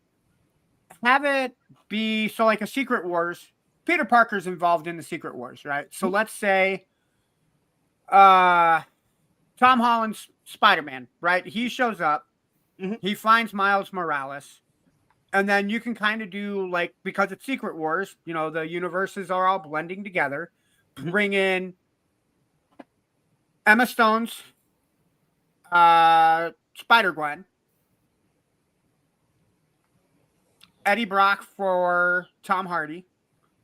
have 1.04 1.26
it 1.26 1.56
be 1.90 2.28
so 2.28 2.46
like 2.46 2.62
a 2.62 2.68
Secret 2.68 3.06
Wars. 3.06 3.52
Peter 3.86 4.06
Parker's 4.06 4.46
involved 4.48 4.86
in 4.88 4.98
the 4.98 5.04
Secret 5.04 5.34
Wars, 5.36 5.66
right? 5.66 5.88
So 5.92 6.08
let's 6.10 6.34
say 6.34 6.86
uh 8.10 8.82
Tom 9.58 9.80
Holland's 9.80 10.30
Spider-Man, 10.46 11.08
right? 11.20 11.46
He 11.46 11.68
shows 11.70 12.00
up, 12.00 12.28
Mhm. 12.80 13.00
he 13.02 13.16
finds 13.16 13.54
Miles 13.54 13.92
Morales, 13.92 14.62
and 15.34 15.48
then 15.48 15.70
you 15.70 15.80
can 15.80 15.94
kind 15.94 16.22
of 16.22 16.30
do 16.30 16.70
like 16.70 16.94
because 17.04 17.32
it's 17.32 17.46
Secret 17.46 17.76
Wars, 17.76 18.16
you 18.26 18.34
know, 18.34 18.50
the 18.50 18.68
universes 18.68 19.30
are 19.32 19.48
all 19.48 19.60
blending 19.60 20.04
together. 20.04 20.52
Mhm. 20.96 21.12
Bring 21.12 21.34
in 21.34 21.74
Emma 23.66 23.86
Stone's 23.86 24.42
uh 25.72 26.52
Spider 26.76 27.12
Gwen. 27.12 27.46
Eddie 30.86 31.06
Brock 31.06 31.44
for 31.44 32.28
Tom 32.44 32.66
Hardy. 32.66 33.06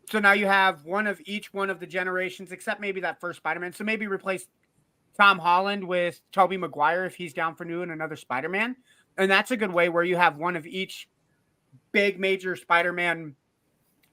So 0.10 0.20
now 0.20 0.34
you 0.34 0.46
have 0.46 0.84
one 0.84 1.08
of 1.08 1.22
each 1.26 1.54
one 1.54 1.70
of 1.70 1.80
the 1.80 1.88
generations, 1.88 2.52
except 2.52 2.82
maybe 2.82 3.00
that 3.02 3.22
first 3.22 3.38
Spider-Man. 3.38 3.72
So 3.72 3.86
maybe 3.86 4.08
replace 4.08 4.46
Tom 5.18 5.40
Holland 5.40 5.88
with 5.88 6.20
Tobey 6.34 6.58
Maguire 6.58 7.06
if 7.06 7.16
he's 7.16 7.34
down 7.34 7.56
for 7.56 7.64
new 7.64 7.82
and 7.82 7.92
another 7.92 8.18
Spider-Man. 8.18 8.76
And 9.18 9.32
that's 9.32 9.52
a 9.52 9.58
good 9.58 9.72
way 9.72 9.88
where 9.88 10.04
you 10.04 10.18
have 10.18 10.36
one 10.36 10.58
of 10.58 10.68
each 10.68 11.08
big 11.94 12.20
major 12.20 12.56
Spider-Man 12.58 13.36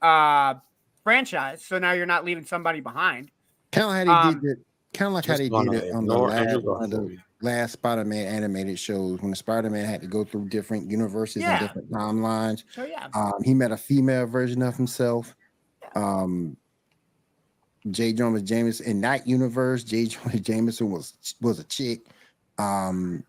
uh 0.01 0.53
franchise. 1.03 1.65
So 1.65 1.77
now 1.79 1.91
you're 1.91 2.05
not 2.05 2.23
leaving 2.23 2.45
somebody 2.45 2.79
behind. 2.79 3.29
Kind 3.71 3.87
of 3.87 3.93
how 3.93 4.03
they 4.23 4.29
Um, 4.29 4.39
did 4.41 4.51
it. 4.51 4.57
Kind 4.93 5.07
of 5.07 5.13
like 5.13 5.25
how 5.25 5.33
Just 5.33 5.43
they 5.43 5.49
gonna 5.49 5.71
did 5.71 5.83
it 5.85 5.93
on 5.95 6.05
the 6.05 6.17
last, 6.17 6.63
one 6.63 6.89
the 6.89 7.17
last 7.41 7.71
Spider-Man 7.73 8.27
animated 8.27 8.77
shows 8.79 9.19
when 9.21 9.31
the 9.31 9.35
Spider-Man 9.37 9.85
had 9.85 10.01
to 10.01 10.07
go 10.07 10.23
through 10.23 10.49
different 10.49 10.89
universes 10.89 11.41
Yeah. 11.41 11.57
and 11.59 11.67
different 11.67 11.91
timelines. 11.91 12.63
So 12.71 12.85
yeah. 12.85 13.07
Um, 13.13 13.33
he 13.43 13.53
met 13.53 13.71
a 13.71 13.77
female 13.77 14.25
version 14.27 14.61
of 14.61 14.75
himself. 14.75 15.35
Um, 15.95 16.55
J. 17.89 18.13
Jonah 18.13 18.41
Jameson 18.41 18.85
in 18.85 19.01
that 19.01 19.25
universe, 19.27 19.83
J. 19.83 20.05
Jonah 20.07 20.39
Jameson 20.39 20.91
was 20.91 21.35
was 21.41 21.59
a 21.59 21.63
chick. 21.63 22.01
Um, 22.57 23.23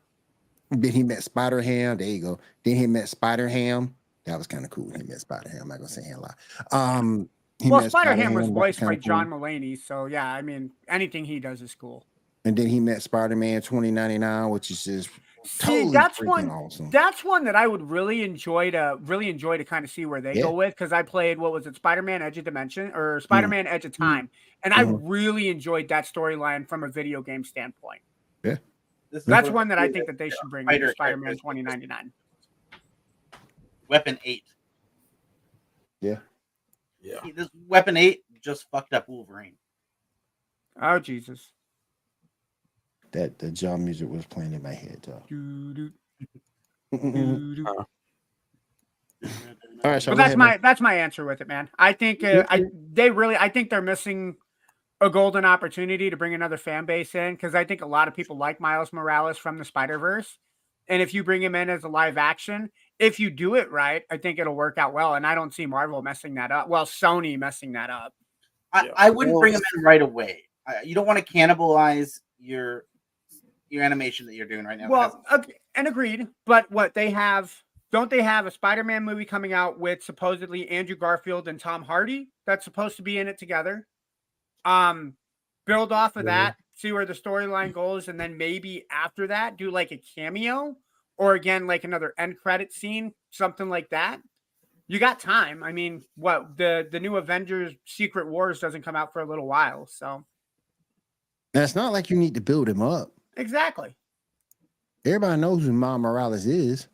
then 0.70 0.92
he 0.92 1.02
met 1.02 1.22
Spider 1.22 1.60
Ham. 1.62 1.96
There 1.98 2.06
you 2.08 2.20
go. 2.20 2.38
Then 2.64 2.76
he 2.76 2.86
met 2.86 3.08
Spider 3.08 3.48
Ham. 3.48 3.94
That 4.24 4.38
was 4.38 4.46
kind 4.46 4.64
of 4.64 4.70
cool. 4.70 4.90
He 4.90 5.02
met 5.02 5.20
Spider 5.20 5.48
Ham. 5.48 5.62
I'm 5.62 5.68
not 5.68 5.78
gonna 5.78 5.88
say 5.88 6.10
a 6.12 6.18
lot. 6.18 6.36
Um, 6.70 7.28
he 7.58 7.70
Well, 7.70 7.88
Spider-Ham 7.88 8.34
was 8.34 8.48
voiced 8.48 8.80
by 8.80 8.94
kinda 8.94 8.96
cool. 8.96 9.02
John 9.02 9.28
Mulaney. 9.28 9.78
So 9.78 10.06
yeah, 10.06 10.32
I 10.32 10.42
mean 10.42 10.70
anything 10.88 11.24
he 11.24 11.40
does 11.40 11.62
is 11.62 11.74
cool. 11.74 12.06
And 12.44 12.56
then 12.56 12.66
he 12.66 12.80
met 12.80 13.02
Spider 13.02 13.36
Man 13.36 13.62
2099, 13.62 14.50
which 14.50 14.70
is 14.70 14.84
just 14.84 15.10
See, 15.44 15.66
Totally 15.66 15.92
that's 15.92 16.20
freaking 16.20 16.26
one. 16.26 16.50
awesome. 16.50 16.90
That's 16.90 17.24
one 17.24 17.44
that 17.46 17.56
I 17.56 17.66
would 17.66 17.82
really 17.82 18.22
enjoy 18.22 18.70
to 18.70 18.96
really 19.02 19.28
enjoy 19.28 19.58
to 19.58 19.64
kind 19.64 19.84
of 19.84 19.90
see 19.90 20.06
where 20.06 20.20
they 20.20 20.34
Yeah. 20.34 20.42
go 20.42 20.52
with 20.54 20.72
because 20.72 20.92
I 20.92 21.02
played 21.02 21.36
what 21.38 21.50
was 21.52 21.66
it, 21.66 21.74
Spider-Man 21.74 22.22
Edge 22.22 22.38
of 22.38 22.44
Dimension 22.44 22.92
Mm. 22.92 22.96
or 22.96 23.20
Spider-Man 23.20 23.66
Edge 23.66 23.84
of 23.84 23.96
Time, 23.96 24.30
and 24.62 24.72
I 24.72 24.84
Mhm. 24.84 25.00
really 25.02 25.48
enjoyed 25.48 25.88
that 25.88 26.04
storyline 26.04 26.68
from 26.68 26.84
a 26.84 26.88
video 26.88 27.22
game 27.22 27.42
standpoint. 27.42 28.02
Yeah, 28.44 28.58
That's 29.26 29.50
one 29.50 29.66
that 29.68 29.78
I 29.80 29.88
think 29.90 30.06
that 30.06 30.16
they 30.16 30.30
should 30.30 30.48
bring 30.48 30.64
Spider 30.66 30.84
into 30.84 30.92
Spider-Man 30.92 31.36
2099. 31.38 32.12
Weapon 33.92 34.18
eight. 34.24 34.44
Yeah. 36.00 36.16
See, 37.22 37.32
This 37.32 37.50
Weapon 37.68 37.98
eight 37.98 38.24
just 38.40 38.64
fucked 38.70 38.94
up 38.94 39.06
Wolverine. 39.06 39.56
Oh 40.80 40.98
Jesus! 40.98 41.52
That 43.10 43.38
the 43.38 43.50
John 43.50 43.84
music 43.84 44.08
was 44.08 44.24
playing 44.24 44.54
in 44.54 44.62
my 44.62 44.72
head, 44.72 45.00
though. 45.02 45.22
Doo-doo, 45.28 45.92
All 47.66 47.86
right, 49.84 50.02
so 50.02 50.12
But 50.12 50.16
that's 50.16 50.28
ahead, 50.28 50.38
my 50.38 50.46
man. 50.52 50.60
that's 50.62 50.80
my 50.80 50.94
answer 50.94 51.26
with 51.26 51.42
it, 51.42 51.48
man. 51.48 51.68
I 51.78 51.92
think 51.92 52.24
uh, 52.24 52.46
I 52.48 52.64
they 52.94 53.10
really 53.10 53.36
I 53.36 53.50
think 53.50 53.68
they're 53.68 53.82
missing 53.82 54.36
a 55.02 55.10
golden 55.10 55.44
opportunity 55.44 56.08
to 56.08 56.16
bring 56.16 56.32
another 56.32 56.56
fan 56.56 56.86
base 56.86 57.14
in 57.14 57.34
because 57.34 57.54
I 57.54 57.64
think 57.64 57.82
a 57.82 57.86
lot 57.86 58.08
of 58.08 58.14
people 58.14 58.38
like 58.38 58.58
Miles 58.58 58.90
Morales 58.90 59.36
from 59.36 59.58
the 59.58 59.66
Spider 59.66 59.98
Verse, 59.98 60.38
and 60.88 61.02
if 61.02 61.12
you 61.12 61.22
bring 61.24 61.42
him 61.42 61.54
in 61.54 61.68
as 61.68 61.84
a 61.84 61.88
live 61.88 62.16
action, 62.16 62.70
if 62.98 63.18
you 63.18 63.30
do 63.30 63.54
it 63.56 63.70
right, 63.70 64.02
I 64.10 64.16
think 64.16 64.38
it'll 64.38 64.54
work 64.54 64.78
out 64.78 64.92
well. 64.92 65.14
And 65.14 65.26
I 65.26 65.34
don't 65.34 65.52
see 65.52 65.66
Marvel 65.66 66.02
messing 66.02 66.34
that 66.34 66.52
up. 66.52 66.68
Well, 66.68 66.86
Sony 66.86 67.38
messing 67.38 67.72
that 67.72 67.90
up. 67.90 68.12
I, 68.72 68.86
Yeah. 68.86 68.92
I 68.96 69.10
wouldn't 69.10 69.38
bring 69.38 69.52
Well- 69.54 69.60
him 69.60 69.78
in 69.78 69.84
right 69.84 70.02
away. 70.02 70.44
I, 70.66 70.82
you 70.82 70.94
don't 70.94 71.06
want 71.06 71.24
to 71.24 71.32
cannibalize 71.32 72.20
your 72.38 72.84
your 73.68 73.82
animation 73.82 74.26
that 74.26 74.34
you're 74.34 74.46
doing 74.46 74.66
right 74.66 74.76
now. 74.78 74.86
Well, 74.88 75.24
okay, 75.32 75.54
and 75.74 75.88
agreed. 75.88 76.28
But 76.44 76.70
what 76.70 76.92
they 76.92 77.08
have, 77.10 77.56
don't 77.90 78.10
they 78.10 78.20
have 78.22 78.44
a 78.44 78.50
Spider-Man 78.50 79.02
movie 79.02 79.24
coming 79.24 79.54
out 79.54 79.80
with 79.80 80.02
supposedly 80.02 80.68
Andrew 80.68 80.94
Garfield 80.94 81.48
and 81.48 81.58
Tom 81.58 81.82
Hardy 81.82 82.28
that's 82.46 82.64
supposed 82.64 82.96
to 82.98 83.02
be 83.02 83.16
in 83.18 83.28
it 83.28 83.38
together? 83.38 83.88
Um, 84.66 85.14
build 85.64 85.90
off 85.90 86.16
of 86.16 86.26
Yeah. 86.26 86.48
that, 86.48 86.56
see 86.74 86.92
where 86.92 87.06
the 87.06 87.14
storyline 87.14 87.72
goes, 87.72 88.08
and 88.08 88.20
then 88.20 88.36
maybe 88.36 88.84
after 88.90 89.26
that, 89.28 89.56
do 89.56 89.70
like 89.70 89.90
a 89.90 89.96
cameo 90.14 90.76
or 91.18 91.34
again 91.34 91.66
like 91.66 91.84
another 91.84 92.14
end 92.18 92.36
credit 92.38 92.72
scene, 92.72 93.12
something 93.30 93.68
like 93.68 93.90
that. 93.90 94.20
You 94.88 94.98
got 94.98 95.20
time. 95.20 95.62
I 95.62 95.72
mean, 95.72 96.02
what 96.16 96.56
the 96.56 96.86
the 96.90 97.00
new 97.00 97.16
Avengers 97.16 97.72
Secret 97.86 98.26
Wars 98.26 98.60
doesn't 98.60 98.82
come 98.82 98.96
out 98.96 99.12
for 99.12 99.20
a 99.20 99.24
little 99.26 99.46
while, 99.46 99.86
so 99.86 100.24
Now, 101.54 101.62
it's 101.62 101.74
not 101.76 101.92
like 101.92 102.10
you 102.10 102.16
need 102.16 102.34
to 102.34 102.40
build 102.40 102.68
him 102.68 102.82
up. 102.82 103.12
exactly. 103.36 103.94
Everybody 105.04 105.40
knows 105.40 105.64
who 105.64 105.72
Miles 105.72 106.00
Morales 106.00 106.46
is. 106.46 106.88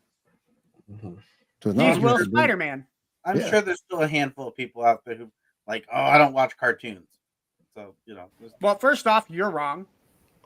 Mhm. 0.90 1.18
So 1.62 1.70
He's 1.72 1.74
Will 1.76 1.84
have 1.84 1.96
to 1.96 2.00
build- 2.02 2.20
Spider 2.30 2.56
Man. 2.56 2.86
I'm 3.24 3.38
yeah. 3.38 3.50
sure 3.50 3.60
there's 3.60 3.80
still 3.80 4.00
a 4.02 4.08
handful 4.08 4.48
of 4.48 4.56
people 4.56 4.84
out 4.84 5.04
there 5.04 5.14
who 5.16 5.30
like, 5.66 5.86
oh, 5.92 6.00
I 6.00 6.16
don't 6.16 6.32
watch 6.32 6.56
cartoons. 6.56 7.06
So 7.74 7.94
you 8.06 8.14
know, 8.14 8.30
there's- 8.40 8.54
Well, 8.60 8.78
first 8.78 9.06
off, 9.06 9.26
you're 9.28 9.50
wrong. 9.50 9.86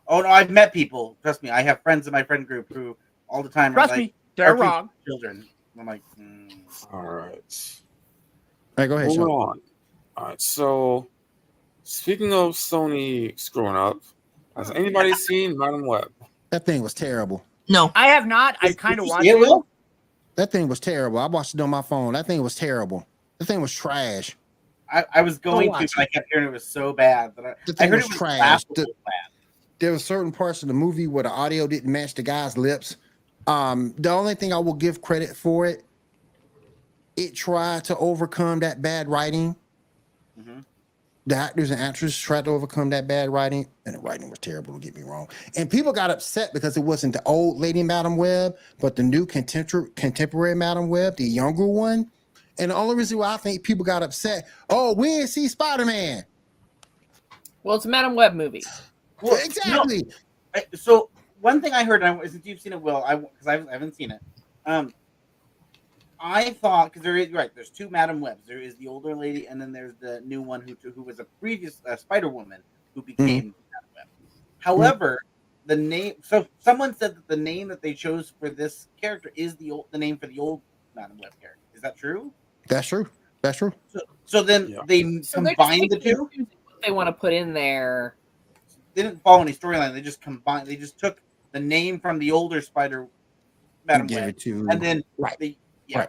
oh 0.09 0.21
no, 0.23 0.29
I've 0.29 0.51
met 0.51 0.73
people. 0.73 1.17
Trust 1.23 1.43
me, 1.43 1.51
I 1.51 1.63
have 1.63 1.81
friends 1.83 2.07
in 2.07 2.13
my 2.13 2.23
friend 2.25 2.47
group 2.47 2.73
who 2.73 2.97
all 3.33 3.43
the 3.43 3.49
time 3.49 3.73
Trust 3.73 3.91
like 3.91 3.99
me, 3.99 4.15
they're 4.37 4.55
wrong. 4.55 4.91
children. 5.07 5.49
I'm 5.79 5.87
like, 5.87 6.03
mm. 6.21 6.53
All 6.93 7.01
right. 7.03 7.81
All 8.79 8.83
right, 8.85 8.87
go 8.87 8.97
ahead, 8.97 9.09
Moving 9.09 9.23
Sean. 9.25 9.31
on. 9.31 9.61
All 10.17 10.25
right. 10.29 10.41
So, 10.41 11.09
speaking 11.85 12.33
of 12.35 12.53
Sony 12.53 13.39
screwing 13.41 13.75
up, 13.75 13.99
has 14.57 14.71
anybody 14.73 15.13
seen 15.15 15.57
Madame 15.59 15.87
Web? 15.87 16.13
That 16.51 16.67
thing 16.67 16.83
was 16.83 16.93
terrible. 16.95 17.43
No. 17.69 17.91
I 17.95 18.09
have 18.09 18.27
not. 18.27 18.59
I 18.61 18.73
kind 18.73 19.01
of 19.01 19.07
watched 19.07 19.25
it. 19.25 19.31
it, 19.31 19.39
Will? 19.39 19.67
That 20.35 20.53
thing 20.53 20.69
was 20.69 20.79
terrible. 20.81 21.19
I 21.19 21.27
watched 21.27 21.55
it 21.55 21.61
on 21.61 21.71
my 21.71 21.83
phone. 21.83 22.13
That 22.13 22.27
thing 22.27 22.43
was 22.43 22.55
terrible. 22.55 23.07
That 23.39 23.47
thing 23.47 23.63
was 23.63 23.73
trash. 23.73 24.37
I, 24.93 25.05
I 25.15 25.23
was 25.23 25.39
going 25.39 25.73
to, 25.73 25.79
but 25.79 25.91
I 25.97 26.05
kept 26.07 26.29
hearing 26.31 26.49
it 26.49 26.53
was 26.53 26.67
so 26.67 26.93
bad 26.93 27.35
that 27.37 27.47
I, 27.47 27.55
The 27.67 27.73
I 27.73 27.77
thing 27.77 27.89
heard 27.91 27.97
was 27.97 28.05
it 28.05 28.09
was 28.11 28.19
trash. 28.19 28.65
The- 28.75 28.85
bad. 29.07 29.13
there 29.79 29.93
were 29.93 29.99
certain 29.99 30.33
parts 30.33 30.61
of 30.63 30.69
the 30.69 30.75
movie 30.75 31.07
where 31.07 31.23
the 31.23 31.31
audio 31.31 31.67
didn't 31.67 31.91
match 31.91 32.13
the 32.15 32.23
guy's 32.23 32.59
lips. 32.59 32.97
Um, 33.47 33.95
the 33.99 34.11
only 34.11 34.35
thing 34.35 34.53
I 34.53 34.59
will 34.59 34.75
give 34.75 35.03
credit 35.03 35.37
for 35.37 35.67
it, 35.67 35.85
it 37.17 37.35
tried 37.35 37.85
to 37.85 37.97
overcome 37.97 38.61
that 38.61 38.81
bad 38.83 39.09
writing. 39.09 39.57
Mhm. 40.39 40.65
The 41.27 41.37
actors 41.37 41.71
and 41.71 41.81
actresses 41.81 42.19
tried 42.19 42.47
to 42.47 42.51
overcome 42.51 42.91
that 42.91 43.07
bad 43.07 43.31
writing, 43.31 43.69
and 43.87 43.95
the 43.95 43.99
writing 44.01 44.29
was 44.31 44.39
terrible. 44.41 44.73
Don't 44.73 44.81
get 44.81 44.95
me 44.97 45.03
wrong. 45.03 45.29
And 45.57 45.71
people 45.71 45.93
got 45.93 46.11
upset 46.11 46.53
because 46.53 46.77
it 46.77 46.81
wasn't 46.81 47.13
the 47.13 47.23
old 47.27 47.61
Lady 47.61 47.83
Madame 47.83 48.17
Web, 48.17 48.57
but 48.81 48.97
the 48.97 49.03
new 49.03 49.25
contemporary 49.27 49.91
contemporary 49.95 50.57
Madame 50.57 50.89
Web, 50.89 51.17
the 51.17 51.25
younger 51.25 51.67
one. 51.67 52.11
And 52.59 52.71
the 52.71 52.75
only 52.75 52.97
reason 52.97 53.19
why 53.19 53.35
I 53.35 53.37
think 53.37 53.63
people 53.63 53.85
got 53.85 54.03
upset, 54.03 54.49
oh, 54.69 54.95
we 54.95 55.09
didn't 55.09 55.29
see 55.29 55.49
Spider 55.49 55.85
Man. 55.87 56.25
Well, 57.63 57.77
it's 57.77 57.85
a 57.85 57.89
Madame 57.89 58.15
Web 58.17 58.35
movie. 58.35 58.63
Well, 59.21 59.33
you 59.35 59.39
know, 59.39 59.45
exactly. 59.45 60.07
I- 60.55 60.67
so 60.75 61.09
one 61.43 61.61
thing 61.61 61.73
I 61.75 61.85
heard, 61.85 62.03
and 62.03 62.21
I, 62.21 62.27
since 62.27 62.47
you've 62.47 62.61
seen 62.61 62.73
it, 62.73 62.81
Will, 62.81 63.05
I 63.05 63.17
because 63.17 63.47
I, 63.47 63.55
I 63.55 63.73
haven't 63.73 63.97
seen 63.97 64.13
it. 64.13 64.21
Um, 64.65 64.95
I 66.19 66.51
thought 66.51 66.93
because 66.93 67.03
there 67.03 67.17
is 67.17 67.31
right, 67.33 67.51
there's 67.55 67.71
two 67.71 67.91
Madame 67.91 68.21
Webs. 68.21 68.47
There 68.47 68.61
is 68.61 68.77
the 68.77 68.87
older 68.87 69.15
lady, 69.15 69.49
and 69.49 69.61
then 69.61 69.73
there's 69.73 69.97
the 70.01 70.23
new 70.25 70.41
one 70.41 70.61
who 70.61 70.77
who 70.93 71.03
was 71.03 71.19
a 71.19 71.25
previous 71.41 71.83
uh, 71.87 71.97
Spider 71.97 72.29
Woman 72.29 72.63
who 72.95 73.03
became 73.03 73.27
Madame 73.37 73.91
Web. 73.97 74.07
However, 74.59 75.19
the 75.67 75.77
name. 75.77 76.15
So 76.23 76.47
someone 76.59 76.95
said 76.95 77.17
that 77.17 77.27
the 77.27 77.37
name 77.37 77.69
that 77.69 77.83
they 77.83 77.93
chose 77.93 78.33
for 78.39 78.49
this 78.49 78.89
character 79.01 79.33
is 79.35 79.57
the 79.57 79.73
old 79.73 79.87
the 79.91 79.99
name 79.99 80.17
for 80.17 80.29
the 80.29 80.39
old 80.39 80.63
Madame 80.95 81.19
Web 81.19 81.33
character. 81.41 81.61
Is 81.75 81.83
that 81.83 81.97
true? 81.97 82.33
That's 82.69 82.87
true. 82.87 83.09
That's 83.43 83.59
true. 83.59 83.73
So, 83.89 84.01
so 84.25 84.43
then 84.43 84.69
Yeah. 84.69 84.79
they 84.87 85.03
So 85.23 85.41
they're 85.41 85.57
combined 85.57 85.91
the 85.91 85.99
two. 85.99 86.23
what 86.23 86.83
they 86.85 86.93
want 86.93 87.09
to 87.09 87.13
put 87.13 87.33
in 87.33 87.53
there. 87.53 88.15
They 88.95 89.03
didn't 89.03 89.23
follow 89.23 89.43
any 89.43 89.53
storyline. 89.53 89.93
They 89.93 90.03
just 90.03 90.21
combined. 90.21 90.69
They 90.69 90.77
just 90.77 90.99
took 90.99 91.21
the 91.53 91.61
name 91.61 92.01
from 92.01 92.19
the 92.19 92.31
older 92.31 92.61
Spider 92.61 93.07
Madam 93.85 94.07
Give 94.07 94.21
Web 94.21 94.29
it 94.31 94.39
to 94.41 94.67
and 94.71 94.81
then 94.81 95.03
Right. 95.19 95.37
they, 95.39 95.57
yeah, 95.87 96.01
Right. 96.01 96.09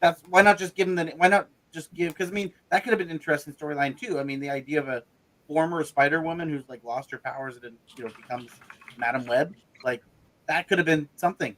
that's 0.00 0.22
why 0.28 0.42
not 0.42 0.58
just 0.58 0.74
give 0.74 0.86
them 0.86 0.96
the 0.96 1.12
why 1.16 1.28
not 1.28 1.48
just 1.72 1.92
give 1.94 2.12
because 2.12 2.28
I 2.30 2.32
mean 2.32 2.52
that 2.70 2.82
could 2.82 2.90
have 2.90 2.98
been 2.98 3.08
an 3.08 3.16
interesting 3.16 3.54
storyline 3.54 3.98
too. 3.98 4.18
I 4.18 4.24
mean 4.24 4.40
the 4.40 4.50
idea 4.50 4.80
of 4.80 4.88
a 4.88 5.02
former 5.46 5.82
Spider 5.84 6.20
Woman 6.22 6.48
who's 6.48 6.68
like 6.68 6.82
lost 6.84 7.10
her 7.10 7.18
powers 7.18 7.56
and 7.62 7.76
you 7.96 8.04
know 8.04 8.10
becomes 8.16 8.50
Madame 8.96 9.26
Web 9.26 9.54
like 9.84 10.02
that 10.46 10.68
could 10.68 10.78
have 10.78 10.86
been 10.86 11.08
something. 11.16 11.56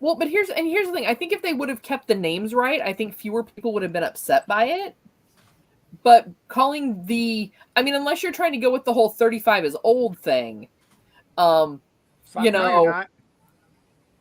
Well, 0.00 0.14
but 0.14 0.28
here's 0.28 0.48
and 0.50 0.66
here's 0.66 0.86
the 0.86 0.92
thing. 0.92 1.06
I 1.06 1.14
think 1.14 1.32
if 1.32 1.42
they 1.42 1.54
would 1.54 1.68
have 1.68 1.82
kept 1.82 2.08
the 2.08 2.14
names 2.14 2.54
right, 2.54 2.80
I 2.80 2.92
think 2.92 3.16
fewer 3.16 3.42
people 3.42 3.72
would 3.72 3.82
have 3.82 3.92
been 3.92 4.04
upset 4.04 4.46
by 4.46 4.66
it. 4.66 4.96
But 6.02 6.28
calling 6.46 7.04
the 7.06 7.50
I 7.76 7.82
mean, 7.82 7.94
unless 7.94 8.22
you're 8.22 8.32
trying 8.32 8.52
to 8.52 8.58
go 8.58 8.70
with 8.70 8.84
the 8.84 8.92
whole 8.92 9.08
35 9.08 9.64
is 9.64 9.76
old 9.82 10.18
thing, 10.18 10.68
um, 11.38 11.80
Fuck, 12.24 12.44
You 12.44 12.50
know- 12.50 13.04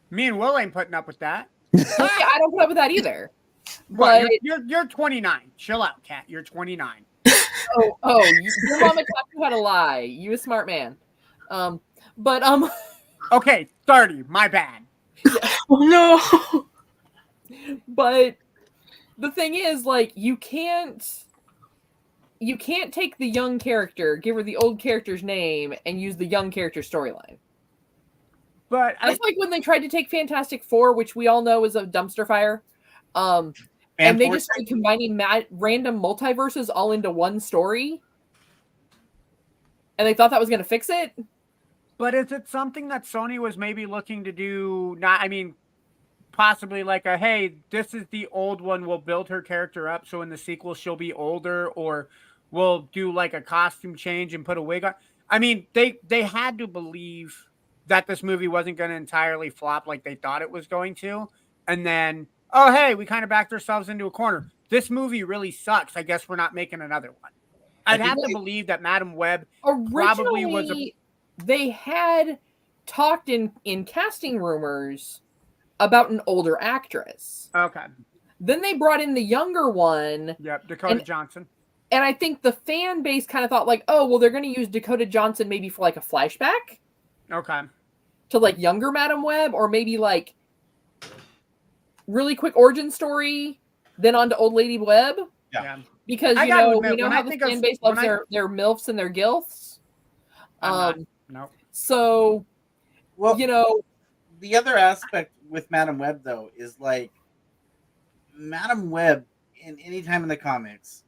me 0.10 0.28
and 0.28 0.40
Will 0.40 0.58
ain't 0.58 0.72
putting 0.74 0.94
up 0.94 1.06
with 1.08 1.20
that. 1.20 1.50
I 1.76 2.38
don't 2.40 2.52
put 2.52 2.62
up 2.62 2.70
with 2.70 2.78
that 2.78 2.92
either. 2.92 3.32
What, 3.90 4.22
But 4.22 4.32
you're, 4.42 4.60
you're 4.60 4.66
you're 4.68 4.88
29. 4.88 5.52
Chill 5.58 5.84
out, 5.84 6.02
cat. 6.04 6.24
You're 6.28 6.44
29. 6.44 7.06
oh, 7.28 7.98
oh, 8.04 8.24
you, 8.24 8.52
your 8.70 8.80
mama 8.80 9.02
taught 9.02 9.26
you 9.34 9.44
how 9.44 9.50
to 9.50 9.58
lie. 9.58 10.00
You 10.00 10.32
a 10.32 10.38
smart 10.38 10.68
man. 10.68 10.96
Um, 11.50 11.82
but 12.18 12.44
um, 12.44 12.70
Okay, 13.32 13.68
30. 13.86 14.24
My 14.30 14.48
bad. 14.48 14.84
Oh 15.70 15.86
no. 15.86 16.68
but 17.90 18.38
the 19.18 19.32
thing 19.32 19.56
is 19.56 19.86
like 19.86 20.14
you 20.16 20.38
can't 20.38 21.04
you 22.40 22.58
can't 22.58 22.94
take 22.94 23.18
the 23.18 23.28
young 23.28 23.60
character 23.60 24.16
give 24.16 24.36
her 24.36 24.44
the 24.44 24.58
old 24.58 24.80
character's 24.80 25.24
name 25.24 25.74
and 25.86 26.00
use 26.00 26.16
the 26.16 26.26
young 26.26 26.52
character 26.52 26.82
storyline 26.82 27.38
But 28.70 28.96
I, 29.02 29.10
that's 29.10 29.20
like 29.24 29.36
when 29.38 29.50
they 29.50 29.60
tried 29.60 29.80
to 29.80 29.90
take 29.90 30.10
fantastic 30.10 30.64
four 30.64 30.94
which 30.94 31.16
we 31.16 31.28
all 31.28 31.42
know 31.42 31.66
is 31.66 31.76
a 31.76 31.86
dumpster 31.86 32.28
fire 32.28 32.64
um 33.16 33.54
and 34.00 34.22
they 34.22 34.30
just 34.30 34.46
started 34.46 34.68
combining 34.68 35.18
mad, 35.18 35.48
random 35.50 36.00
multiverses 36.00 36.70
all 36.74 36.92
into 36.92 37.10
one 37.10 37.40
story 37.40 38.02
and 39.98 40.08
they 40.08 40.14
thought 40.14 40.30
that 40.30 40.40
was 40.40 40.50
going 40.50 40.60
to 40.60 40.66
fix 40.66 40.90
it 40.90 41.14
but 41.98 42.14
is 42.14 42.32
it 42.32 42.48
something 42.48 42.88
that 42.90 43.06
Sony 43.06 43.40
was 43.40 43.58
maybe 43.58 43.86
looking 43.86 44.24
to 44.26 44.32
do? 44.32 44.96
Not, 45.00 45.22
I 45.22 45.28
mean, 45.28 45.56
possibly 46.32 46.84
like 46.84 47.06
a 47.06 47.18
hey, 47.18 47.56
this 47.72 47.94
is 47.94 48.06
the 48.12 48.28
old 48.32 48.62
one. 48.62 48.86
We'll 48.86 49.00
build 49.00 49.30
her 49.30 49.42
character 49.42 49.90
up 49.90 50.08
so 50.08 50.22
in 50.22 50.30
the 50.30 50.38
sequel 50.38 50.76
she'll 50.76 50.96
be 50.96 51.14
older, 51.14 51.70
or 51.70 52.10
we'll 52.52 52.90
do 52.94 53.12
like 53.12 53.34
a 53.34 53.42
costume 53.42 53.96
change 53.96 54.34
and 54.34 54.46
put 54.46 54.58
a 54.58 54.62
wig 54.62 54.84
on. 54.84 54.94
I 55.30 55.40
mean, 55.40 55.68
they 55.74 55.98
they 56.08 56.24
had 56.24 56.58
to 56.60 56.68
believe 56.68 57.46
that 57.88 58.08
this 58.08 58.24
movie 58.24 58.48
wasn't 58.48 58.78
going 58.78 58.90
to 58.90 58.96
entirely 58.96 59.50
flop 59.50 59.88
like 59.88 60.04
they 60.04 60.16
thought 60.16 60.42
it 60.42 60.50
was 60.52 60.68
going 60.68 60.96
to, 60.96 61.28
and 61.68 61.86
then 61.86 62.28
oh 62.54 62.72
hey, 62.74 62.96
we 62.96 63.06
kind 63.06 63.24
of 63.24 63.30
backed 63.30 63.52
ourselves 63.54 63.90
into 63.90 64.06
a 64.06 64.12
corner. 64.12 64.50
This 64.70 64.90
movie 64.90 65.24
really 65.24 65.52
sucks. 65.52 65.96
I 65.96 66.04
guess 66.04 66.28
we're 66.28 66.36
not 66.36 66.54
making 66.54 66.82
another 66.82 67.14
one. 67.22 67.32
I'd 67.86 68.02
have 68.02 68.18
to 68.18 68.30
believe 68.34 68.68
that 68.68 68.82
Madame 68.82 69.16
Web 69.16 69.46
originally 69.64 70.04
Probably 70.04 70.46
was 70.46 70.70
a- 70.72 70.94
they 71.46 71.70
had 71.70 72.40
talked 72.86 73.30
in 73.30 73.52
in 73.64 73.86
casting 73.86 74.40
rumors 74.40 75.22
about 75.80 76.10
an 76.10 76.20
older 76.28 76.58
actress. 76.62 77.50
Okay. 77.56 77.86
Then 78.40 78.62
they 78.62 78.74
brought 78.74 79.00
in 79.02 79.14
the 79.14 79.22
younger 79.22 79.70
one, 79.70 80.36
Yep. 80.40 80.68
Dakota 80.68 80.96
And- 80.96 81.06
Johnson. 81.06 81.48
And 81.92 82.04
I 82.04 82.12
think 82.14 82.42
the 82.42 82.52
fan 82.52 83.02
base 83.02 83.26
kind 83.26 83.46
of 83.46 83.50
thought 83.50 83.66
like, 83.68 83.84
oh, 83.88 84.06
well, 84.08 84.20
they're 84.20 84.30
going 84.30 84.44
to 84.54 84.60
use 84.60 84.68
Dakota 84.68 85.06
Johnson 85.06 85.48
maybe 85.48 85.70
for 85.70 85.82
like 85.82 85.96
a 85.98 86.02
flashback 86.02 86.80
Okay. 87.32 87.62
to 88.30 88.40
like 88.40 88.58
younger 88.58 88.92
Madame 88.92 89.24
Web, 89.24 89.54
or 89.54 89.70
maybe 89.70 89.98
like 89.98 90.34
really 92.08 92.36
quick 92.36 92.56
origin 92.58 92.92
story, 92.92 93.60
then 93.98 94.16
on 94.16 94.30
to 94.30 94.36
old 94.38 94.54
Lady 94.54 94.78
Web. 94.78 95.16
Yeah. 95.54 95.64
Yeah. 95.64 95.78
Because 96.06 96.38
you 96.38 96.48
gotta 96.48 96.72
know 96.72 96.78
admit, 96.78 96.92
we 96.92 96.98
know 96.98 97.10
how 97.10 97.20
I 97.20 97.24
the 97.24 97.30
think 97.32 97.42
of- 97.42 97.50
fan 97.50 97.62
base 97.62 97.78
loves 97.82 98.00
I- 98.00 98.02
their 98.04 98.24
their 98.32 98.48
milfs 98.48 98.88
and 98.88 98.98
their 98.98 99.10
gilfs. 99.10 99.80
I'm 100.62 100.74
Um, 101.00 101.08
Nope. 101.30 101.52
so 101.72 102.46
Well, 103.18 103.38
you 103.40 103.48
know, 103.48 103.82
the 104.40 104.56
other 104.56 104.78
aspect 104.78 105.32
with 105.50 105.70
Madame 105.70 105.98
Web 105.98 106.24
though 106.24 106.50
is 106.56 106.80
like 106.80 107.12
Madame 108.34 108.90
Web 108.90 109.26
in 109.62 109.78
any 109.80 110.02
time 110.02 110.24
in 110.24 110.30
the 110.30 110.38
comics 110.38 111.04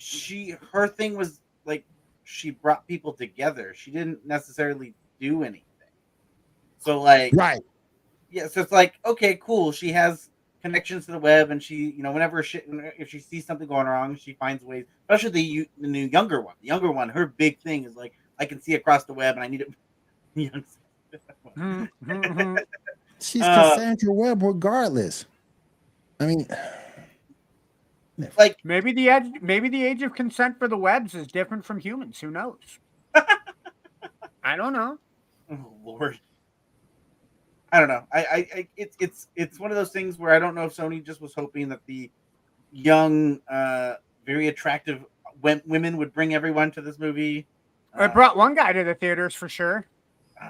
she, 0.00 0.18
she 0.18 0.54
her 0.72 0.88
thing 0.88 1.14
was 1.16 1.40
like 1.66 1.84
she 2.24 2.50
brought 2.50 2.86
people 2.86 3.12
together. 3.12 3.74
She 3.76 3.90
didn't 3.90 4.24
necessarily 4.26 4.94
do 5.20 5.42
anything. 5.42 5.64
So 6.78 7.00
like 7.00 7.34
Right. 7.34 7.60
yeah, 8.30 8.48
so 8.48 8.62
it's 8.62 8.72
like 8.72 8.94
okay, 9.04 9.38
cool. 9.42 9.72
She 9.72 9.92
has 9.92 10.30
connections 10.62 11.06
to 11.06 11.12
the 11.12 11.18
web, 11.18 11.50
and 11.50 11.62
she, 11.62 11.90
you 11.90 12.02
know, 12.02 12.12
whenever 12.12 12.42
she, 12.42 12.60
if 12.98 13.08
she 13.08 13.18
sees 13.18 13.46
something 13.46 13.66
going 13.66 13.86
wrong, 13.86 14.14
she 14.16 14.34
finds 14.34 14.62
ways. 14.64 14.84
Especially 15.08 15.30
the 15.30 15.42
you- 15.42 15.66
the 15.78 15.88
new 15.88 16.06
younger 16.06 16.40
one. 16.40 16.54
The 16.60 16.68
younger 16.68 16.90
one, 16.92 17.08
her 17.10 17.26
big 17.26 17.58
thing 17.60 17.84
is 17.84 17.96
like 17.96 18.12
I 18.38 18.46
can 18.46 18.60
see 18.60 18.74
across 18.74 19.04
the 19.04 19.14
web, 19.14 19.36
and 19.36 19.44
I 19.44 19.48
need 19.48 19.60
it. 19.62 19.68
Young- 20.34 20.64
Mhm. 21.56 22.64
She's 23.20 23.42
Uh, 23.42 23.74
Cassandra 23.74 24.12
Webb 24.12 24.42
regardless. 24.42 25.26
I 26.20 26.26
mean, 26.26 26.46
like 28.38 28.56
maybe 28.64 28.92
the 28.92 29.08
age 29.08 29.32
maybe 29.40 29.68
the 29.68 29.84
age 29.84 30.02
of 30.02 30.14
consent 30.14 30.58
for 30.58 30.68
the 30.68 30.76
webs 30.76 31.14
is 31.14 31.26
different 31.26 31.64
from 31.64 31.78
humans. 31.78 32.18
Who 32.20 32.30
knows? 32.30 32.58
I 34.42 34.56
don't 34.56 34.72
know. 34.72 34.98
Oh 35.50 35.72
Lord. 35.84 36.18
I 37.72 37.78
don't 37.78 37.88
know. 37.88 38.04
I, 38.12 38.18
I, 38.24 38.36
I 38.56 38.68
it's 38.76 38.96
it's 39.00 39.28
it's 39.36 39.60
one 39.60 39.70
of 39.70 39.76
those 39.76 39.92
things 39.92 40.18
where 40.18 40.32
I 40.32 40.38
don't 40.38 40.54
know 40.54 40.64
if 40.64 40.74
Sony 40.76 41.04
just 41.04 41.20
was 41.20 41.34
hoping 41.34 41.68
that 41.68 41.80
the 41.86 42.10
young, 42.72 43.40
uh, 43.48 43.94
very 44.26 44.48
attractive 44.48 45.04
w- 45.42 45.60
women 45.66 45.96
would 45.96 46.12
bring 46.12 46.34
everyone 46.34 46.70
to 46.72 46.80
this 46.80 46.98
movie. 46.98 47.46
Uh, 47.98 48.04
It 48.04 48.12
brought 48.12 48.36
one 48.36 48.54
guy 48.54 48.72
to 48.72 48.84
the 48.84 48.94
theaters 48.94 49.34
for 49.34 49.48
sure. 49.48 49.86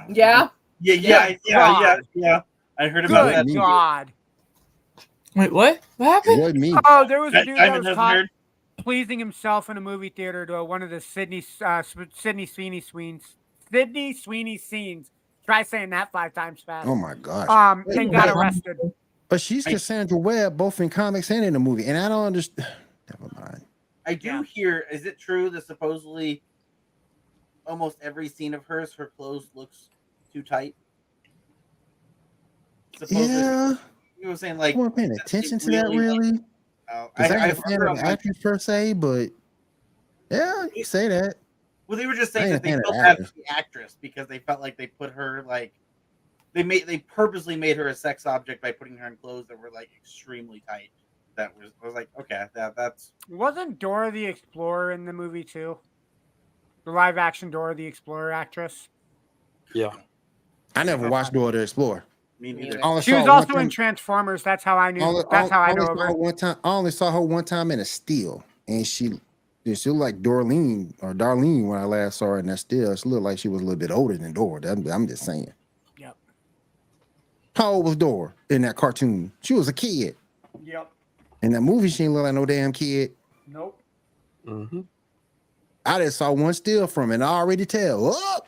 yeah. 0.09 0.49
yeah, 0.81 0.95
yeah, 0.95 1.29
yeah, 1.29 1.37
yeah, 1.47 1.57
God. 1.57 2.07
yeah. 2.15 2.41
I 2.79 2.89
heard 2.89 3.05
about 3.05 3.27
Good 3.27 3.35
that. 3.35 3.47
me. 3.47 3.55
God. 3.55 4.13
Wait, 5.37 5.53
what? 5.53 5.81
What 5.97 6.07
it 6.07 6.11
happened? 6.11 6.41
wasn't 6.41 6.59
me. 6.61 6.77
Oh, 6.87 7.07
there 7.07 7.21
was 7.21 7.35
a 7.35 7.45
dude 7.45 7.57
that 7.59 7.67
Diamond 7.67 7.85
was 7.85 7.95
caught 7.95 8.25
pleasing 8.79 9.19
himself 9.19 9.71
in 9.71 9.77
a 9.77 9.81
movie 9.81 10.09
theater 10.09 10.45
to 10.47 10.65
one 10.65 10.83
of 10.83 10.91
the 10.91 11.01
Sydney 11.01 11.45
uh, 11.65 11.83
Sydney 12.15 12.47
Sweeney 12.47 12.81
scenes. 12.81 13.37
Sydney 13.71 14.13
Sweeney 14.15 14.59
scenes. 14.59 15.11
Try 15.45 15.63
saying 15.63 15.91
that 15.91 16.11
five 16.13 16.35
times 16.35 16.63
fast. 16.65 16.89
Oh 16.89 16.95
my 16.95 17.15
gosh. 17.15 17.49
Um, 17.49 17.85
Wait, 17.87 17.99
and 17.99 18.13
got 18.13 18.29
arrested. 18.29 18.79
But 19.29 19.41
she's 19.41 19.65
Cassandra 19.65 20.19
Webb 20.19 20.57
both 20.57 20.81
in 20.81 20.91
comics 20.91 21.31
and 21.31 21.45
in 21.45 21.53
the 21.53 21.59
movie, 21.61 21.87
and 21.87 21.97
I 21.97 22.09
don't 22.09 22.27
understand. 22.27 22.69
Never 23.21 23.33
mind. 23.41 23.65
I 24.07 24.15
do 24.15 24.29
Yeah. 24.29 24.43
hear. 24.43 24.87
Is 24.91 25.07
it 25.07 25.19
true 25.19 25.51
that 25.51 25.67
supposedly 25.67 26.43
almost 27.67 27.99
every 28.03 28.29
scene 28.29 28.55
of 28.55 28.65
hers, 28.65 28.93
her 28.95 29.13
clothes 29.17 29.49
looks 29.55 29.89
too 30.33 30.43
tight? 30.43 30.75
Supposedly, 32.97 33.27
Yeah, 33.27 33.77
you 34.21 34.29
were 34.29 34.37
saying 34.37 34.55
I 34.55 34.59
like. 34.59 34.77
wasn't 34.77 34.97
paying 34.97 35.13
attention 35.13 35.59
to 35.61 35.71
that 35.71 35.85
really, 35.89 36.09
like, 36.09 36.21
really. 36.21 36.41
uh, 36.93 37.07
Because 37.17 37.33
I, 37.33 37.37
I, 37.37 37.45
I 37.45 37.47
a 37.49 37.55
fan 37.55 37.73
heard 37.81 37.89
of 37.89 37.99
the 37.99 38.07
actress 38.07 38.39
per 38.39 38.59
se, 38.59 38.93
but 38.95 39.31
yeah, 40.31 40.67
you 40.75 40.85
say 40.85 41.09
that. 41.09 41.37
Well, 41.87 41.99
they 41.99 42.07
were 42.07 42.15
just 42.15 42.33
saying 42.33 42.53
that 42.53 42.63
they 42.63 42.71
felt 42.71 42.85
the 42.87 42.93
bad 42.93 43.17
for 43.19 43.35
the 43.35 43.45
actress 43.49 43.97
because 44.01 44.29
they 44.29 44.39
felt 44.39 44.61
like 44.61 44.77
they 44.77 44.87
put 44.87 45.11
her 45.11 45.43
like 45.49 45.73
they 46.53 46.63
made 46.63 46.87
they 46.87 46.99
purposely 46.99 47.57
made 47.57 47.77
her 47.77 47.89
a 47.89 47.95
sex 47.95 48.27
object 48.27 48.63
by 48.63 48.71
putting 48.71 48.97
her 48.97 49.09
in 49.09 49.17
clothes 49.17 49.47
that 49.49 49.59
were 49.59 49.71
like 49.71 49.91
extremely 49.97 50.63
tight. 50.69 50.91
That 51.37 51.57
was 51.57 51.73
I 51.83 51.87
was 51.87 51.95
like, 51.95 52.09
okay, 52.21 52.47
that 52.55 52.77
that's 52.77 53.13
Wasn't 53.29 53.79
Dora 53.79 54.13
the 54.13 54.25
Explorer 54.25 54.93
in 54.93 55.05
the 55.05 55.13
movie 55.13 55.43
too? 55.43 55.79
The 56.85 56.93
live 56.93 57.19
action 57.19 57.51
Dora 57.51 57.75
the 57.75 57.87
Explorer 57.87 58.31
actress. 58.33 58.89
Yeah. 59.75 59.91
I 60.77 60.85
never 60.85 61.11
watched 61.11 61.33
Dora 61.33 61.53
the 61.53 61.63
Explorer. 61.63 62.05
Me 62.41 62.53
Me 62.53 62.63
neither. 62.63 62.77
neither. 62.77 62.85
I 62.85 62.89
only 62.89 63.03
She 63.03 63.13
was 63.13 63.21
her 63.23 63.29
one 63.29 63.37
also 63.39 63.59
in 63.59 63.69
Transformers. 63.69 64.43
That's 64.43 64.65
how 64.65 64.77
I 64.79 64.91
knew. 64.91 65.03
only- 65.03 65.25
that's 65.31 65.51
how 65.51 65.61
I 65.61 65.71
only 65.71 65.85
know 65.85 65.95
her 65.97 66.07
her. 66.09 66.13
one 66.15 66.37
time. 66.37 66.57
I 66.65 66.71
only 66.73 66.91
saw 66.91 67.13
her 67.13 67.21
one 67.21 67.45
time 67.45 67.71
in 67.71 67.81
a 67.81 67.85
still, 67.85 68.43
and 68.67 68.87
she 68.87 69.13
she 69.67 69.91
looked 69.91 70.01
like 70.01 70.23
Dorleen 70.23 70.95
or 71.03 71.13
Darlene 71.15 71.69
when 71.69 71.79
I 71.79 71.85
last 71.85 72.19
saw 72.19 72.27
her 72.27 72.39
in 72.39 72.47
that 72.47 72.59
still. 72.59 72.97
She 72.97 73.09
looked 73.09 73.23
like 73.23 73.39
she 73.39 73.49
was 73.49 73.61
a 73.61 73.65
little 73.65 73.79
bit 73.79 73.91
older 73.91 74.17
than 74.17 74.33
Dora. 74.33 74.61
I'm, 74.67 74.87
I'm 74.89 75.07
just 75.07 75.25
saying. 75.25 75.53
Yep. 75.99 76.17
How 77.55 77.73
old 77.73 77.85
was 77.85 77.97
Dora 77.97 78.33
in 78.49 78.63
that 78.63 78.77
cartoon? 78.77 79.33
She 79.43 79.53
was 79.55 79.69
a 79.69 79.73
kid. 79.73 80.17
Yep. 80.65 80.91
In 81.43 81.53
that 81.53 81.61
movie, 81.61 81.89
she 81.89 81.99
didn't 82.05 82.15
look 82.15 82.23
like 82.25 82.35
no 82.35 82.47
damn 82.47 82.73
kid. 82.73 83.13
Nope. 83.47 83.79
Mm-hmm. 84.47 84.81
I 85.87 85.99
just 85.99 86.19
saw 86.19 86.33
one 86.33 86.55
still 86.55 86.87
from 86.87 87.11
it. 87.11 87.15
And 87.17 87.25
I 87.25 87.29
already 87.29 87.67
tell. 87.67 88.13
Oh! 88.15 88.41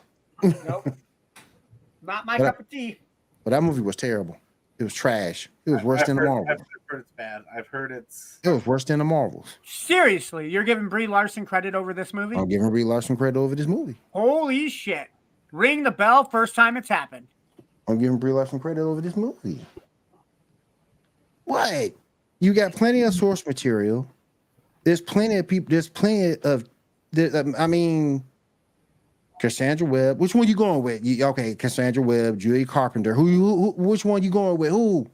Nope. 0.43 0.87
Not 2.01 2.25
my 2.25 2.37
But 2.37 2.43
I- 2.43 2.49
cup 2.49 2.59
of 2.59 2.69
tea. 2.69 2.99
But 3.43 3.51
that 3.51 3.63
movie 3.63 3.81
was 3.81 3.95
terrible. 3.95 4.37
It 4.79 4.83
was 4.83 4.93
trash. 4.93 5.49
It 5.65 5.71
was 5.71 5.83
worse 5.83 6.01
I've 6.01 6.07
than 6.07 6.15
the 6.17 6.25
Marvels. 6.25 6.47
I've 6.49 6.65
heard 6.87 6.99
it's 7.01 7.11
bad. 7.11 7.43
I've 7.55 7.67
heard 7.67 7.91
it's 7.91 8.39
It 8.43 8.49
was 8.49 8.65
worse 8.65 8.83
than 8.83 8.99
the 8.99 9.05
Marvels. 9.05 9.47
Seriously, 9.65 10.49
you're 10.49 10.63
giving 10.63 10.89
Brie 10.89 11.07
Larson 11.07 11.45
credit 11.45 11.75
over 11.75 11.93
this 11.93 12.13
movie? 12.13 12.35
I'm 12.35 12.47
giving 12.47 12.69
Brie 12.69 12.83
Larson 12.83 13.15
credit 13.15 13.39
over 13.39 13.55
this 13.55 13.67
movie. 13.67 13.95
Holy 14.11 14.69
shit! 14.69 15.07
Ring 15.51 15.83
the 15.83 15.91
bell. 15.91 16.23
First 16.23 16.55
time 16.55 16.77
it's 16.77 16.89
happened. 16.89 17.27
I'm 17.87 17.99
giving 17.99 18.17
Brie 18.17 18.31
Larson 18.31 18.59
credit 18.59 18.81
over 18.81 19.01
this 19.01 19.15
movie. 19.15 19.59
What? 21.45 21.93
You 22.39 22.53
got 22.53 22.73
plenty 22.73 23.03
of 23.03 23.13
source 23.13 23.45
material. 23.45 24.07
There's 24.83 25.01
plenty 25.01 25.35
of 25.35 25.47
people. 25.47 25.69
There's 25.69 25.89
plenty 25.89 26.37
of. 26.43 26.67
There, 27.11 27.43
I 27.57 27.67
mean, 27.67 28.23
Cassandra 29.39 29.87
Webb. 29.87 30.19
Which 30.19 30.35
one 30.35 30.47
you 30.47 30.55
going 30.55 30.83
with? 30.83 31.03
You, 31.05 31.25
okay, 31.25 31.55
Cassandra 31.55 32.03
Webb, 32.03 32.39
Julie 32.39 32.65
Carpenter. 32.65 33.13
Who, 33.13 33.29
you- 33.29 33.39
who? 33.45 33.71
Which 33.77 34.05
one 34.05 34.23
you 34.23 34.29
going 34.29 34.57
with? 34.57 34.71
Who? 34.71 35.07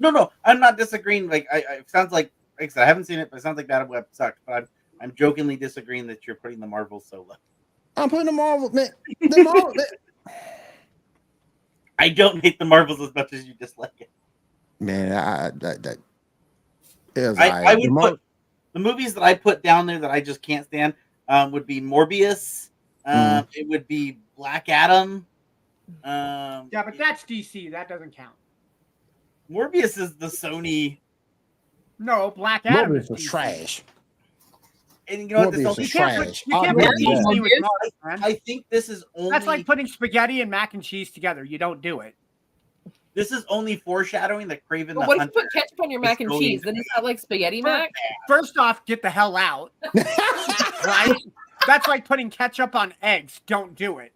no, 0.00 0.10
no. 0.10 0.30
I'm 0.44 0.60
not 0.60 0.76
disagreeing. 0.78 1.28
Like 1.28 1.46
I, 1.52 1.64
I 1.68 1.72
it 1.74 1.90
sounds 1.90 2.12
like 2.12 2.30
like 2.58 2.70
I 2.70 2.72
said, 2.72 2.82
I 2.82 2.86
haven't 2.86 3.04
seen 3.04 3.18
it, 3.18 3.30
but 3.30 3.38
it 3.38 3.42
sounds 3.42 3.56
like 3.56 3.68
Madame 3.68 3.88
Web 3.88 4.06
sucked. 4.12 4.38
But 4.46 4.52
I'm 4.54 4.68
I'm 5.00 5.14
jokingly 5.14 5.56
disagreeing 5.56 6.06
that 6.08 6.26
you're 6.26 6.36
putting 6.36 6.60
the 6.60 6.66
Marvel 6.66 7.00
so 7.00 7.24
low. 7.28 7.36
I'm 7.96 8.10
putting 8.10 8.26
the 8.26 8.32
Marvel. 8.32 8.70
Man, 8.70 8.90
the 9.20 9.42
Marvel. 9.42 9.72
I 11.98 12.08
don't 12.10 12.42
hate 12.44 12.58
the 12.58 12.64
Marvels 12.64 13.00
as 13.00 13.14
much 13.14 13.32
as 13.32 13.44
you 13.44 13.54
dislike 13.54 13.92
it. 13.98 14.10
man, 14.80 15.12
I, 15.12 15.46
I 15.46 15.50
that, 15.56 15.82
that. 15.82 15.98
Was 17.16 17.38
I. 17.38 17.72
I 17.72 17.74
The 17.74 17.80
would 17.82 17.92
Mar- 17.92 18.10
put 18.10 18.20
the 18.74 18.80
movies 18.80 19.14
that 19.14 19.22
I 19.24 19.34
put 19.34 19.62
down 19.62 19.86
there 19.86 19.98
that 19.98 20.10
I 20.10 20.20
just 20.20 20.42
can't 20.42 20.64
stand 20.66 20.94
um, 21.28 21.50
would 21.52 21.66
be 21.66 21.80
Morbius. 21.80 22.70
Um, 23.08 23.14
Mm. 23.44 23.48
It 23.54 23.68
would 23.68 23.88
be 23.88 24.18
Black 24.36 24.68
Adam. 24.68 25.26
Um, 26.04 26.68
Yeah, 26.70 26.82
but 26.84 26.96
that's 26.98 27.24
DC. 27.24 27.70
That 27.70 27.88
doesn't 27.88 28.14
count. 28.14 28.34
Morbius 29.50 29.96
is 29.98 30.14
the 30.16 30.26
Sony, 30.26 30.98
No, 31.98 32.30
Black 32.36 32.60
Adam 32.66 32.92
Morbius 32.92 33.10
is 33.16 33.24
trash. 33.24 33.82
and 35.08 35.22
you 35.22 35.28
know 35.36 35.46
what? 35.46 35.52
This 35.52 35.60
Morbius 35.62 35.66
also, 35.68 35.80
You 35.80 35.86
is 35.86 35.92
can't 35.92 36.16
put, 36.18 36.24
trash. 36.24 36.44
you 36.46 36.52
can't 36.52 36.66
I'll 36.68 36.74
put 36.74 36.84
DC 36.98 37.04
that. 37.34 37.42
with 37.42 37.52
Marvel, 37.60 37.90
man. 38.04 38.18
I 38.22 38.34
think 38.44 38.66
this 38.68 38.88
is 38.90 39.04
only 39.14 39.30
That's 39.30 39.46
like 39.46 39.64
putting 39.64 39.86
spaghetti 39.86 40.42
and 40.42 40.50
mac 40.50 40.74
and 40.74 40.82
cheese 40.82 41.10
together. 41.10 41.42
You 41.44 41.56
don't 41.56 41.80
do 41.80 42.00
it. 42.00 42.14
this 43.14 43.32
is 43.32 43.46
only 43.48 43.76
foreshadowing 43.76 44.46
that 44.48 44.60
Kraven 44.68 44.88
But 44.94 45.00
the 45.00 45.06
what 45.06 45.16
if 45.16 45.24
you 45.24 45.30
put 45.42 45.46
ketchup 45.54 45.80
on 45.82 45.90
your 45.90 46.00
mac 46.00 46.20
and 46.20 46.30
cheese? 46.32 46.60
Then 46.62 46.76
it's 46.76 46.88
not 46.94 47.02
like 47.04 47.18
spaghetti 47.18 47.62
mac. 47.62 47.90
First 48.28 48.58
off, 48.58 48.84
get 48.84 49.00
the 49.00 49.08
hell 49.10 49.34
out. 49.36 49.72
Right? 50.84 51.12
That's 51.68 51.86
like 51.86 52.06
putting 52.06 52.30
ketchup 52.30 52.74
on 52.74 52.94
eggs. 53.02 53.42
Don't 53.46 53.74
do 53.74 53.98
it. 53.98 54.14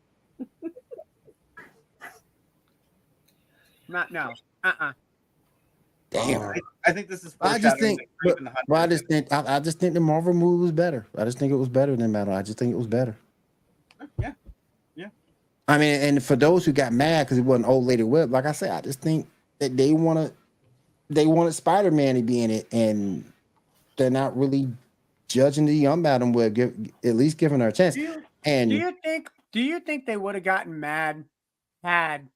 Not 3.89 4.11
no. 4.11 4.33
Uh-uh. 4.65 4.93
Damn. 6.09 6.41
I, 6.41 6.55
I 6.87 6.93
think 6.93 7.09
this 7.09 7.25
is 7.25 7.37
I 7.43 7.59
just 7.59 7.79
think, 7.79 8.01
that 8.01 8.09
but, 8.25 8.37
Kraven 8.39 8.45
the 8.45 8.51
Hunter. 8.51 8.63
but 8.69 8.75
I 8.77 8.87
just 8.87 9.07
think, 9.07 9.31
I, 9.31 9.57
I 9.57 9.61
just 9.61 9.79
think 9.79 9.93
the 9.93 10.01
Marvel 10.01 10.33
movie 10.33 10.63
was 10.63 10.73
better. 10.73 11.07
I 11.19 11.27
just 11.27 11.39
think 11.39 11.53
it 11.53 11.57
was 11.57 11.69
better 11.69 11.95
than 11.95 12.11
Metal. 12.11 12.33
I 12.33 12.41
just 12.41 12.59
think 12.59 12.73
it 12.73 12.79
was 12.79 12.87
better. 12.87 13.19
Oh, 14.01 14.07
yeah. 14.19 14.33
Yeah. 14.95 15.09
I 15.69 15.77
mean, 15.77 16.01
and 16.01 16.25
for 16.25 16.37
those 16.37 16.65
who 16.65 16.73
got 16.73 16.95
mad 16.95 17.27
because 17.27 17.37
it 17.37 17.43
wasn't 17.43 17.67
old 17.67 17.85
lady 17.85 18.03
web, 18.03 18.31
like 18.31 18.47
I 18.47 18.53
said, 18.53 18.71
I 18.71 18.81
just 18.81 19.03
think 19.03 19.29
that 19.59 19.77
they 19.77 19.93
want 19.93 20.19
to, 20.21 20.33
they 21.11 21.27
wanted 21.27 21.53
Spider 21.53 21.91
Man 21.91 22.15
to 22.15 22.23
be 22.23 22.43
in 22.43 22.51
it, 22.51 22.67
and 22.73 23.31
they're 23.99 24.09
not 24.09 24.35
really 24.35 24.71
judging 25.33 25.67
the 25.67 25.75
young 25.75 26.03
Madame 26.03 26.33
Web, 26.33 26.55
give, 26.55 26.75
at 27.05 27.17
least 27.17 27.39
giving 27.39 27.61
her 27.61 27.69
a 27.69 27.73
chance. 27.73 27.95
Do 27.95 28.01
you, 28.03 28.23
And 28.45 28.71
do 28.71 28.77
you 28.77 28.97
think 29.03 29.31
Do 29.53 29.61
you 29.61 29.81
think 29.81 30.07
they 30.07 30.17
would 30.17 30.35
have 30.35 30.45
gotten 30.45 30.79
mad 30.81 31.25
had 31.83 32.29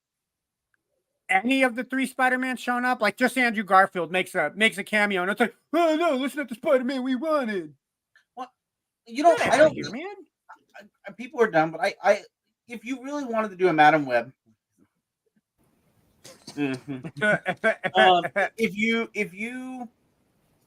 any 1.28 1.62
of 1.64 1.74
the 1.74 1.84
three 1.84 2.07
Spider-Man 2.07 2.57
shown 2.57 2.84
up? 2.84 3.01
Like 3.01 3.16
just 3.16 3.36
Andrew 3.38 3.64
Garfield 3.64 4.11
makes 4.12 4.34
a 4.34 4.53
makes 4.55 4.78
a 4.78 4.84
cameo 4.84 5.22
and 5.22 5.30
it's 5.30 5.40
like, 5.40 5.55
oh 5.74 5.97
no, 5.97 6.16
listen 6.16 6.38
to 6.38 6.44
the 6.44 6.55
Spider-Man 6.55 7.03
we 7.03 7.14
wanted. 7.16 7.74
You 9.09 9.22
know, 9.22 9.36
Get 9.36 9.53
I 9.53 9.57
don't. 9.59 9.72
here, 9.72 9.88
man. 9.90 10.03
I- 11.07 11.12
people 11.12 11.40
are 11.40 11.47
dumb, 11.51 11.70
but 11.70 11.80
I, 11.80 11.94
I, 12.03 12.20
if 12.66 12.84
you 12.84 13.03
really 13.05 13.24
wanted 13.24 13.51
to 13.51 13.57
do 13.57 13.68
a 13.68 13.72
Madame 13.72 14.05
Web, 14.05 14.32
Mhm. 16.57 17.12
Um, 17.94 18.24
if 18.57 18.76
you, 18.76 19.09
if 19.14 19.32
you, 19.32 19.88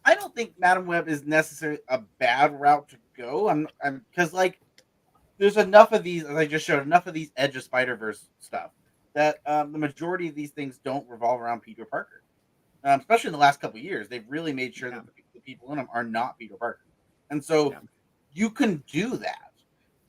I 0.05 0.15
don't 0.15 0.33
think 0.33 0.53
Madame 0.57 0.85
Web 0.85 1.07
is 1.07 1.23
necessarily 1.25 1.79
a 1.89 1.99
bad 2.19 2.59
route 2.59 2.87
to 2.89 2.97
go. 3.17 3.49
I'm, 3.49 3.67
I'm 3.83 4.05
because 4.09 4.33
like, 4.33 4.59
there's 5.37 5.57
enough 5.57 5.91
of 5.91 6.03
these, 6.03 6.23
as 6.23 6.35
I 6.35 6.45
just 6.45 6.65
showed, 6.65 6.81
enough 6.83 7.07
of 7.07 7.13
these 7.13 7.31
Edge 7.37 7.55
of 7.55 7.63
Spider 7.63 7.95
Verse 7.95 8.27
stuff 8.39 8.71
that 9.13 9.39
um, 9.45 9.71
the 9.71 9.77
majority 9.77 10.27
of 10.27 10.35
these 10.35 10.51
things 10.51 10.79
don't 10.83 11.07
revolve 11.09 11.41
around 11.41 11.61
Peter 11.61 11.85
Parker. 11.85 12.23
Um, 12.83 12.99
especially 12.99 13.29
in 13.29 13.33
the 13.33 13.39
last 13.39 13.59
couple 13.59 13.77
of 13.77 13.83
years, 13.83 14.07
they've 14.07 14.25
really 14.29 14.53
made 14.53 14.73
sure 14.73 14.89
that 14.89 15.05
the, 15.05 15.11
the 15.33 15.41
people 15.41 15.71
in 15.71 15.77
them 15.77 15.87
are 15.93 16.03
not 16.03 16.37
Peter 16.37 16.55
Parker, 16.55 16.85
and 17.29 17.43
so 17.43 17.71
Yeah. 17.71 17.79
you 18.33 18.49
can 18.49 18.83
do 18.91 19.17
that. 19.17 19.51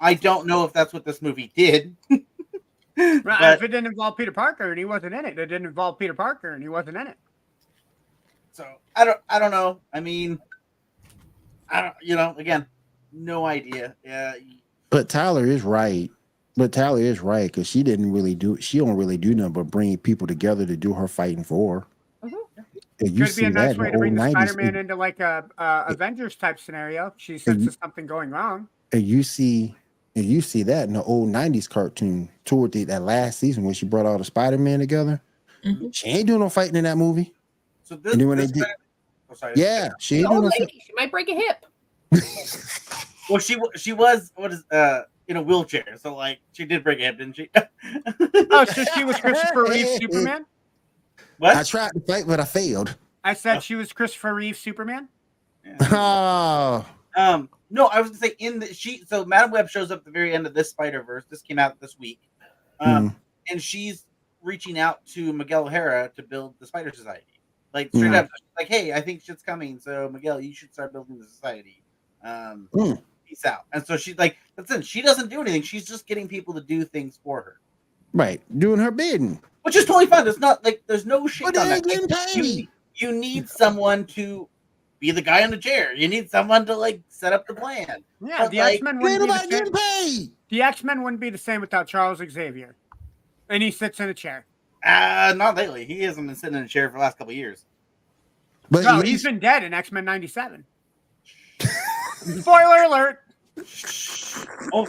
I 0.00 0.14
don't 0.14 0.46
know 0.46 0.64
if 0.64 0.72
that's 0.72 0.92
what 0.92 1.04
this 1.04 1.20
movie 1.22 1.52
did. 1.56 1.96
Right, 2.96 3.24
but 3.24 3.54
if 3.54 3.62
it 3.62 3.68
didn't 3.68 3.86
involve 3.86 4.18
Peter 4.18 4.32
Parker 4.32 4.68
and 4.70 4.78
he 4.78 4.84
wasn't 4.84 5.14
in 5.14 5.24
it, 5.24 5.38
it 5.38 5.46
didn't 5.46 5.64
involve 5.66 5.98
Peter 5.98 6.12
Parker 6.12 6.52
and 6.52 6.62
he 6.62 6.68
wasn't 6.68 6.98
in 6.98 7.06
it. 7.06 7.16
So 8.52 8.66
I 8.96 9.04
don't 9.04 9.18
I 9.28 9.38
don't 9.38 9.50
know. 9.50 9.80
I 9.92 10.00
mean 10.00 10.38
I 11.68 11.82
don't 11.82 11.94
you 12.02 12.16
know, 12.16 12.34
again, 12.38 12.66
no 13.12 13.46
idea. 13.46 13.94
Yeah. 14.04 14.34
But 14.90 15.08
Tyler 15.08 15.46
is 15.46 15.62
right. 15.62 16.10
But 16.56 16.72
Tyler 16.72 17.00
is 17.00 17.20
right 17.20 17.46
because 17.50 17.66
she 17.68 17.82
didn't 17.82 18.12
really 18.12 18.34
do. 18.34 18.56
She 18.60 18.78
don't 18.78 18.96
really 18.96 19.16
do 19.16 19.34
nothing 19.34 19.52
but 19.52 19.64
bring 19.70 19.96
people 19.98 20.26
together 20.26 20.66
to 20.66 20.76
do 20.76 20.92
her 20.92 21.06
fighting 21.08 21.44
for. 21.44 21.86
Mhm. 22.24 22.32
And 23.00 23.10
you 23.12 23.24
Could 23.24 23.32
see 23.32 23.40
be 23.42 23.46
a 23.46 23.50
nice 23.50 23.76
that 23.76 23.78
way 23.78 23.90
to 23.92 23.98
bring 23.98 24.18
old 24.18 24.18
the 24.18 24.34
90s. 24.34 24.48
Spider-Man 24.48 24.66
And, 24.68 24.76
into 24.78 24.96
like 24.96 25.20
a, 25.20 25.44
a 25.58 25.84
Avengers 25.88 26.34
type 26.34 26.58
scenario. 26.60 27.14
She 27.16 27.38
senses 27.38 27.78
something 27.80 28.04
going 28.06 28.30
wrong. 28.30 28.68
and 28.92 29.02
you 29.02 29.22
see, 29.22 29.74
and 30.16 30.24
you 30.24 30.40
see 30.40 30.64
that 30.64 30.88
in 30.88 30.94
the 30.94 31.02
old 31.04 31.28
'90s 31.30 31.68
cartoon 31.70 32.28
toward 32.44 32.72
the, 32.72 32.82
that 32.84 33.02
last 33.02 33.38
season 33.38 33.64
when 33.64 33.72
she 33.74 33.86
brought 33.86 34.04
all 34.06 34.18
the 34.18 34.24
Spider 34.24 34.58
Man 34.58 34.80
together. 34.80 35.22
Mhm. 35.64 35.94
She 35.94 36.08
ain't 36.08 36.26
doing 36.26 36.40
no 36.40 36.48
fighting 36.48 36.74
in 36.76 36.84
that 36.84 36.98
movie. 36.98 37.32
So 37.90 37.96
this, 37.96 38.12
And 38.12 38.20
then 38.20 38.28
when 38.28 38.38
they 38.38 38.44
this 38.44 38.52
did- 38.52 38.60
guy- 38.62 38.74
oh, 39.30 39.34
sorry. 39.34 39.54
Yeah, 39.56 39.88
she 39.98 40.20
An 40.20 40.26
old 40.26 40.44
no. 40.44 40.50
lady, 40.60 40.80
she 40.86 40.92
might 40.94 41.10
break 41.10 41.28
a 41.28 41.34
hip. 41.34 41.66
Well, 43.28 43.38
she 43.38 43.56
she 43.76 43.92
was 43.92 44.32
what 44.34 44.52
is 44.52 44.64
uh 44.72 45.02
in 45.28 45.36
a 45.36 45.42
wheelchair, 45.42 45.96
so 45.96 46.14
like 46.16 46.38
she 46.52 46.64
did 46.64 46.82
break 46.82 46.98
a 46.98 47.02
hip, 47.02 47.18
didn't 47.18 47.36
she? 47.36 47.48
Oh, 48.52 48.64
so 48.64 48.84
she 48.94 49.04
was 49.04 49.16
Christopher 49.18 49.64
Reeve 49.64 49.86
Superman? 50.00 50.46
what? 51.38 51.56
I 51.56 51.62
tried 51.62 51.90
to 51.94 52.00
fight, 52.00 52.24
but 52.26 52.40
I 52.40 52.44
failed. 52.44 52.96
I 53.22 53.34
said 53.34 53.62
she 53.62 53.74
was 53.76 53.92
Christopher 53.92 54.34
Reeve 54.34 54.56
Superman. 54.56 55.08
Yeah. 55.64 55.76
Oh, 55.92 56.86
Um, 57.16 57.48
no, 57.70 57.86
I 57.86 58.00
was 58.00 58.10
gonna 58.10 58.18
say 58.20 58.34
in 58.40 58.58
the 58.60 58.72
she 58.74 59.04
so 59.06 59.24
Madame 59.24 59.52
Web 59.52 59.68
shows 59.68 59.90
up 59.92 59.98
at 60.00 60.04
the 60.04 60.10
very 60.10 60.32
end 60.34 60.46
of 60.48 60.54
this 60.54 60.70
Spider 60.70 61.02
Verse. 61.04 61.24
This 61.30 61.42
came 61.42 61.58
out 61.60 61.78
this 61.80 61.96
week, 62.00 62.20
um, 62.80 63.14
and 63.48 63.62
she's 63.62 64.06
reaching 64.42 64.76
out 64.80 65.04
to 65.06 65.32
Miguel 65.32 65.66
O'Hara 65.66 66.10
to 66.16 66.22
build 66.24 66.54
the 66.58 66.66
Spider 66.66 66.90
Society. 66.92 67.22
Like 67.72 67.88
straight 67.94 68.14
up, 68.14 68.28
like, 68.58 68.68
hey, 68.68 68.92
I 68.92 69.00
think 69.00 69.22
shit's 69.22 69.42
coming, 69.42 69.78
so 69.78 70.08
Miguel, 70.12 70.40
you 70.40 70.52
should 70.52 70.72
start 70.72 70.92
building 70.92 71.18
the 71.18 71.24
society. 71.26 71.82
Um, 72.24 72.68
Mm. 72.74 73.00
peace 73.26 73.44
out. 73.44 73.64
And 73.72 73.86
so 73.86 73.96
she's 73.96 74.18
like, 74.18 74.36
that's 74.56 74.70
it. 74.72 74.84
She 74.84 75.02
doesn't 75.02 75.28
do 75.30 75.40
anything. 75.40 75.62
She's 75.62 75.84
just 75.86 76.06
getting 76.06 76.26
people 76.28 76.52
to 76.54 76.60
do 76.60 76.84
things 76.84 77.18
for 77.22 77.40
her, 77.42 77.60
right, 78.12 78.40
doing 78.58 78.80
her 78.80 78.90
bidding. 78.90 79.40
which 79.62 79.76
is 79.76 79.84
totally 79.84 80.06
fine. 80.06 80.24
There's 80.24 80.40
not 80.40 80.64
like 80.64 80.82
there's 80.86 81.06
no 81.06 81.26
shit 81.28 81.46
But 81.46 81.56
on 81.58 81.68
they 81.68 81.80
that. 81.80 81.90
ain't 81.90 82.10
Like, 82.10 82.34
you, 82.36 82.66
you 82.96 83.12
need 83.12 83.48
someone 83.48 84.04
to 84.06 84.48
be 84.98 85.12
the 85.12 85.22
guy 85.22 85.42
in 85.42 85.50
the 85.50 85.56
chair. 85.56 85.94
You 85.94 86.08
need 86.08 86.28
someone 86.28 86.66
to 86.66 86.74
like 86.76 87.00
set 87.08 87.32
up 87.32 87.46
the 87.46 87.54
plan. 87.54 88.02
Yeah, 88.20 88.38
But, 88.38 88.50
the 88.50 88.58
like, 88.58 88.74
X 88.74 88.82
Men 88.82 88.98
wouldn't 89.00 89.20
be 89.22 89.26
the 89.28 89.38
same. 89.38 89.48
getting. 89.50 90.32
The 90.50 90.62
X 90.62 90.82
Men 90.84 91.02
wouldn't 91.04 91.20
be 91.20 91.30
the 91.30 91.38
same 91.38 91.60
without 91.60 91.86
Charles 91.86 92.18
Xavier, 92.18 92.74
and 93.48 93.62
he 93.62 93.70
sits 93.70 94.00
in 94.00 94.08
a 94.08 94.14
chair. 94.14 94.44
Uh 94.84 95.34
not 95.36 95.56
lately. 95.56 95.84
He 95.84 96.00
hasn't 96.02 96.26
been 96.26 96.36
sitting 96.36 96.56
in 96.58 96.64
a 96.64 96.68
chair 96.68 96.88
for 96.88 96.94
the 96.94 97.00
last 97.00 97.18
couple 97.18 97.32
of 97.32 97.36
years. 97.36 97.64
But 98.70 98.84
No, 98.84 98.98
at 99.00 99.04
he's 99.04 99.12
least- 99.14 99.24
been 99.24 99.38
dead 99.38 99.62
in 99.64 99.74
X 99.74 99.90
Men 99.92 100.04
'97. 100.04 100.64
Spoiler 102.40 102.82
alert! 102.84 103.20
Oh, 104.72 104.86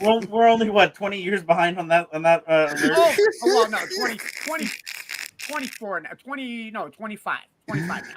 we're, 0.00 0.20
we're 0.26 0.46
only 0.48 0.70
what 0.70 0.94
twenty 0.94 1.20
years 1.20 1.42
behind 1.42 1.78
on 1.78 1.88
that 1.88 2.08
on 2.12 2.22
that. 2.22 2.44
Uh, 2.46 2.68
alert? 2.70 2.92
Oh, 2.96 3.14
oh, 3.18 3.46
well, 3.46 3.70
no, 3.70 3.78
20, 3.98 4.18
20, 4.46 4.66
24 5.38 6.00
now. 6.00 6.10
20, 6.10 6.70
no, 6.70 6.88
25. 6.88 7.38
25 7.68 8.02
now. 8.02 8.08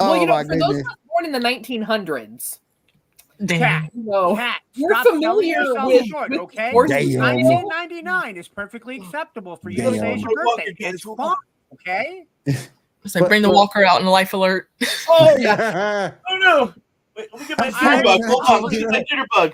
oh 0.00 0.10
well, 0.10 0.20
you 0.20 0.26
know, 0.26 0.34
my 0.34 0.42
for 0.44 0.48
those 0.50 0.58
goodness. 0.60 0.80
of 0.86 0.92
us 0.92 0.96
born 1.08 1.24
in 1.24 1.32
the 1.32 1.38
1900s, 1.40 2.04
Damn. 2.06 2.63
Cat, 3.48 3.90
no, 3.94 4.36
cat, 4.36 4.60
you're 4.74 4.94
familiar 5.02 5.60
with- 5.84 6.06
short, 6.06 6.30
with 6.30 6.40
okay? 6.40 6.70
horses. 6.70 6.96
Damn. 7.14 7.20
1999 7.20 8.36
is 8.36 8.46
perfectly 8.48 8.96
acceptable 8.98 9.56
for 9.56 9.70
you 9.70 9.82
to 9.82 9.90
say 9.90 9.98
Damn. 9.98 10.12
it's 10.12 10.22
your 10.22 10.44
birthday. 10.56 10.74
It's 10.78 11.02
fun, 11.02 11.36
okay? 11.72 12.26
It's 12.46 13.14
like 13.14 13.22
But- 13.22 13.28
bring 13.28 13.42
the 13.42 13.48
but- 13.48 13.54
walker 13.54 13.84
out 13.84 14.00
in 14.00 14.06
life 14.06 14.32
alert. 14.34 14.68
Oh 15.08 15.36
yeah. 15.38 16.12
Oh 16.30 16.36
no. 16.38 16.74
Wait, 17.16 17.28
let 17.32 17.40
me 17.42 17.48
get 17.48 17.58
my 17.58 17.66
I'm 17.66 17.72
jitterbug. 18.04 18.26
Hold 18.26 18.42
I 18.48 18.54
on, 18.54 18.62
let 18.62 18.72
me 18.72 18.78
get 18.78 18.88
my 18.90 19.04
can't 19.08 19.28
jitterbug. 19.36 19.52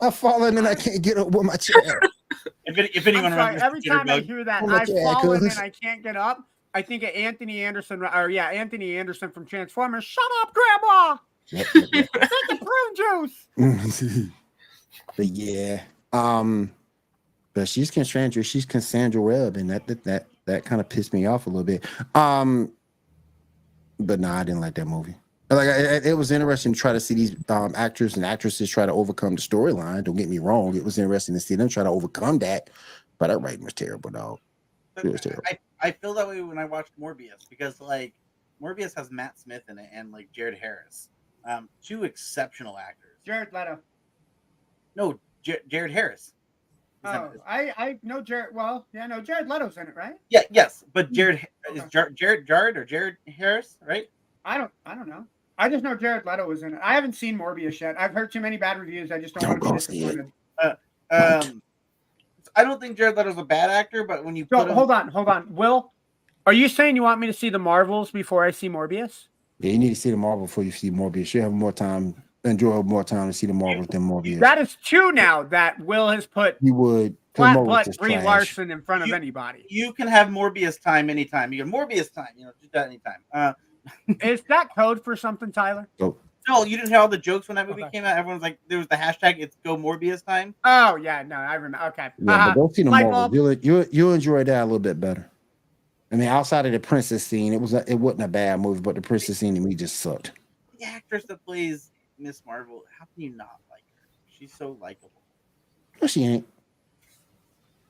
I've 0.00 0.14
fallen 0.14 0.58
and 0.58 0.68
I 0.68 0.74
can't 0.74 1.02
get 1.02 1.16
up 1.18 1.28
with 1.30 1.44
my 1.46 1.56
chair. 1.56 2.00
If, 2.66 2.76
any, 2.78 2.88
if 2.88 3.06
I'm 3.06 3.14
anyone 3.14 3.32
sorry, 3.32 3.60
every 3.62 3.80
time 3.82 4.08
I 4.10 4.20
hear 4.20 4.44
that, 4.44 4.62
I've 4.62 4.86
God, 4.86 5.20
fallen 5.20 5.40
cuz. 5.40 5.56
and 5.56 5.64
I 5.64 5.70
can't 5.70 6.02
get 6.02 6.16
up. 6.16 6.44
I 6.74 6.82
think 6.82 7.02
of 7.02 7.10
Anthony 7.10 7.62
Anderson, 7.64 8.02
or 8.02 8.28
yeah, 8.28 8.48
Anthony 8.48 8.96
Anderson 8.98 9.30
from 9.30 9.46
Transformers. 9.46 10.04
Shut 10.04 10.24
up, 10.42 10.52
Grandma! 10.54 11.16
Yep, 11.50 11.66
yep, 11.74 11.88
yep. 11.92 12.08
Take 12.12 12.30
the 12.48 12.66
prune 12.96 13.28
juice. 13.56 14.30
but 15.16 15.26
yeah, 15.26 15.82
um, 16.12 16.72
but 17.54 17.68
she's 17.68 17.90
Cassandra. 17.90 18.42
She's 18.42 18.66
Cassandra 18.66 19.20
Webb, 19.22 19.56
and 19.56 19.70
that 19.70 19.86
that 19.86 20.04
that, 20.04 20.26
that 20.46 20.64
kind 20.64 20.80
of 20.80 20.88
pissed 20.88 21.12
me 21.12 21.26
off 21.26 21.46
a 21.46 21.50
little 21.50 21.64
bit. 21.64 21.84
Um, 22.14 22.72
but 23.98 24.20
no, 24.20 24.30
I 24.30 24.44
didn't 24.44 24.60
like 24.60 24.74
that 24.74 24.86
movie. 24.86 25.14
Like, 25.48 25.68
I, 25.68 25.72
I- 25.96 26.00
it 26.04 26.16
was 26.16 26.32
interesting 26.32 26.72
to 26.72 26.78
try 26.78 26.92
to 26.92 26.98
see 27.00 27.14
these 27.14 27.36
um, 27.48 27.72
actors 27.76 28.16
and 28.16 28.26
actresses 28.26 28.68
try 28.68 28.84
to 28.84 28.92
overcome 28.92 29.36
the 29.36 29.40
storyline. 29.42 30.02
Don't 30.04 30.16
get 30.16 30.28
me 30.28 30.38
wrong; 30.38 30.76
it 30.76 30.84
was 30.84 30.98
interesting 30.98 31.34
to 31.34 31.40
see 31.40 31.54
them 31.54 31.68
try 31.68 31.84
to 31.84 31.90
overcome 31.90 32.38
that. 32.40 32.70
But 33.18 33.28
that 33.28 33.38
writing 33.38 33.64
was 33.64 33.72
terrible, 33.74 34.10
dog. 34.10 34.38
It 34.96 35.04
was 35.12 35.20
terrible. 35.20 35.44
I, 35.46 35.58
I 35.80 35.90
feel 35.92 36.12
that 36.14 36.26
way 36.26 36.40
when 36.42 36.58
I 36.58 36.64
watched 36.64 36.98
Morbius 37.00 37.48
because 37.48 37.80
like 37.80 38.12
Morbius 38.60 38.94
has 38.96 39.10
Matt 39.10 39.38
Smith 39.38 39.62
in 39.68 39.78
it 39.78 39.88
and 39.92 40.10
like 40.10 40.30
Jared 40.32 40.58
Harris, 40.58 41.08
um, 41.46 41.68
two 41.82 42.04
exceptional 42.04 42.78
actors. 42.78 43.18
Jared 43.24 43.52
Leto. 43.52 43.78
No, 44.94 45.18
J- 45.42 45.60
Jared 45.68 45.90
Harris. 45.92 46.32
Oh, 47.04 47.30
I, 47.46 47.72
I 47.76 47.98
know 48.02 48.20
Jared. 48.20 48.52
Well, 48.54 48.86
yeah, 48.92 49.06
no, 49.06 49.20
Jared 49.20 49.46
Leto's 49.46 49.76
in 49.76 49.86
it, 49.86 49.94
right? 49.94 50.14
yeah, 50.28 50.42
yes, 50.50 50.82
but 50.92 51.12
Jared 51.12 51.46
is 51.72 51.84
Jar- 51.84 52.10
Jared 52.10 52.46
Jared 52.46 52.76
or 52.76 52.84
Jared 52.84 53.16
Harris, 53.28 53.78
right? 53.86 54.06
I 54.44 54.58
don't, 54.58 54.72
I 54.84 54.94
don't 54.96 55.08
know. 55.08 55.24
I 55.58 55.68
just 55.68 55.84
know 55.84 55.94
Jared 55.94 56.26
Leto 56.26 56.46
was 56.48 56.62
in 56.64 56.74
it. 56.74 56.80
I 56.82 56.94
haven't 56.94 57.14
seen 57.14 57.38
Morbius 57.38 57.80
yet. 57.80 57.94
I've 57.98 58.12
heard 58.12 58.32
too 58.32 58.40
many 58.40 58.56
bad 58.56 58.78
reviews. 58.80 59.12
I 59.12 59.20
just 59.20 59.34
don't, 59.34 59.42
Don't 59.44 59.50
want 59.52 59.62
to 59.62 59.70
go 59.70 59.78
see 59.78 60.02
it. 60.02 60.16
disappointed. 60.16 60.32
Right. 61.10 61.46
Um, 61.46 61.62
I 62.56 62.64
don't 62.64 62.80
think 62.80 62.96
Jared 62.96 63.16
Leto's 63.16 63.38
a 63.38 63.44
bad 63.44 63.70
actor, 63.70 64.04
but 64.04 64.24
when 64.24 64.34
you 64.34 64.44
So 64.50 64.58
put 64.58 64.68
him, 64.68 64.74
hold 64.74 64.90
on, 64.90 65.08
hold 65.08 65.28
on. 65.28 65.54
Will, 65.54 65.92
are 66.44 66.52
you 66.52 66.68
saying 66.68 66.96
you 66.96 67.02
want 67.02 67.20
me 67.20 67.26
to 67.28 67.32
see 67.32 67.50
the 67.50 67.58
Marvels 67.58 68.10
before 68.10 68.44
I 68.44 68.50
see 68.50 68.68
Morbius? 68.68 69.28
Yeah, 69.58 69.72
you 69.72 69.78
need 69.78 69.88
to 69.90 69.94
see 69.96 70.10
the 70.10 70.16
Marvel 70.16 70.46
before 70.46 70.64
you 70.64 70.70
see 70.72 70.90
Morbius. 70.90 71.32
You 71.34 71.42
have 71.42 71.52
more 71.52 71.72
time, 71.72 72.14
enjoy 72.44 72.82
more 72.82 73.04
time 73.04 73.28
to 73.28 73.32
see 73.32 73.46
the 73.46 73.54
Marvel 73.54 73.84
than 73.88 74.02
Morbius. 74.02 74.38
That 74.40 74.58
is 74.58 74.76
two 74.84 75.12
now 75.12 75.42
that 75.44 75.80
Will 75.80 76.08
has 76.08 76.26
put 76.26 76.56
you 76.60 76.74
would. 76.74 77.16
flat 77.34 77.56
Morbius 77.56 77.66
butt 77.86 77.98
Brie. 77.98 78.20
Larson 78.22 78.70
in 78.70 78.82
front 78.82 79.02
of 79.02 79.08
You- 79.08 79.14
anybody. 79.14 79.64
you 79.68 79.92
can 79.92 80.08
have 80.08 80.28
Morbius 80.28 80.80
time 80.80 81.08
anytime. 81.10 81.52
You 81.52 81.64
get 81.64 81.72
Morbius 81.72 82.12
time, 82.12 82.28
you 82.36 82.44
know, 82.46 82.52
do 82.60 82.68
that 82.72 82.86
anytime. 82.86 83.20
Uh, 83.32 83.52
Is 84.22 84.42
that 84.48 84.68
code 84.76 85.02
for 85.04 85.14
something, 85.16 85.52
Tyler? 85.52 85.88
no, 86.00 86.64
you 86.64 86.76
didn't 86.76 86.90
hear 86.90 86.98
all 86.98 87.08
the 87.08 87.16
jokes 87.18 87.48
when 87.48 87.54
that 87.56 87.66
movie 87.68 87.82
Okay. 87.82 87.90
came 87.98 88.04
out. 88.04 88.16
Everyone's 88.18 88.42
like, 88.42 88.58
there 88.68 88.78
was 88.78 88.86
the 88.88 88.94
hashtag. 88.96 89.36
It's 89.38 89.56
Go 89.64 89.76
Morbius 89.76 90.24
time. 90.24 90.54
Oh 90.64 90.96
yeah, 90.96 91.22
no, 91.22 91.36
I 91.36 91.54
remember. 91.54 91.86
Okay, 91.88 92.10
Yeah, 92.18 92.32
Uh-huh. 92.34 92.52
but 92.54 92.60
go 92.60 92.72
see 92.74 92.82
the 92.82 92.90
Marvel. 92.90 93.34
You'll, 93.34 93.52
you'll 93.54 93.84
you'll 93.90 94.12
enjoy 94.14 94.44
that 94.44 94.60
a 94.62 94.64
little 94.64 94.78
bit 94.78 95.00
better. 95.00 95.30
I 96.12 96.16
mean, 96.16 96.28
outside 96.28 96.66
of 96.66 96.72
the 96.72 96.80
princess 96.80 97.24
scene, 97.24 97.52
it 97.52 97.60
was 97.60 97.74
a, 97.74 97.84
it 97.90 97.96
wasn't 97.96 98.22
a 98.22 98.28
bad 98.28 98.60
movie, 98.60 98.80
but 98.80 98.94
the 98.94 99.02
princess 99.02 99.38
scene 99.38 99.54
to 99.54 99.60
me 99.60 99.74
just 99.74 99.96
sucked. 99.96 100.32
The 100.78 100.84
actress 100.86 101.24
that 101.24 101.44
plays 101.44 101.90
Miss 102.18 102.42
Marvel, 102.46 102.84
how 102.96 103.06
can 103.14 103.22
you 103.24 103.30
not 103.30 103.58
like 103.70 103.82
her? 104.00 104.08
She's 104.30 104.52
so 104.54 104.76
likable. 104.80 105.10
No, 106.00 106.06
she 106.06 106.24
ain't. 106.24 106.46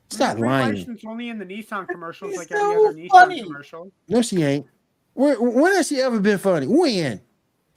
Stop 0.08 0.38
Brie 0.38 0.48
lying. 0.48 0.74
Larson's 0.76 1.04
only 1.04 1.28
in 1.28 1.38
the 1.38 1.44
Nissan 1.44 1.88
commercials 1.88 2.30
She's 2.30 2.38
like 2.38 2.52
every 2.52 2.60
so 2.60 2.88
other 2.88 2.98
Nissan 2.98 3.08
funny. 3.10 3.42
commercial. 3.42 3.92
No, 4.08 4.22
she 4.22 4.42
ain't. 4.42 4.66
Where, 5.14 5.40
when 5.40 5.74
has 5.74 5.88
she 5.88 6.00
ever 6.00 6.20
been 6.20 6.38
funny? 6.38 6.66
When? 6.66 7.20